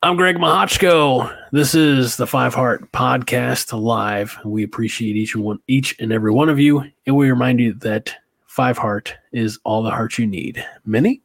I'm 0.02 0.16
Greg 0.16 0.36
Mahochko. 0.36 1.32
This 1.52 1.74
is 1.74 2.16
the 2.16 2.26
Five 2.26 2.54
Heart 2.54 2.90
Podcast 2.90 3.78
live. 3.78 4.36
We 4.44 4.64
appreciate 4.64 5.14
each 5.14 5.36
one, 5.36 5.60
each 5.68 5.96
and 6.00 6.12
every 6.12 6.32
one 6.32 6.48
of 6.48 6.58
you, 6.58 6.84
and 7.06 7.16
we 7.16 7.30
remind 7.30 7.60
you 7.60 7.74
that 7.74 8.12
Five 8.46 8.78
Heart 8.78 9.14
is 9.32 9.58
all 9.64 9.82
the 9.82 9.90
heart 9.90 10.18
you 10.18 10.26
need. 10.26 10.64
Minnie? 10.84 11.22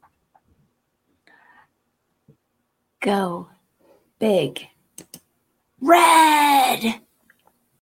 Go 3.00 3.50
big. 4.20 4.68
Red. 5.82 7.02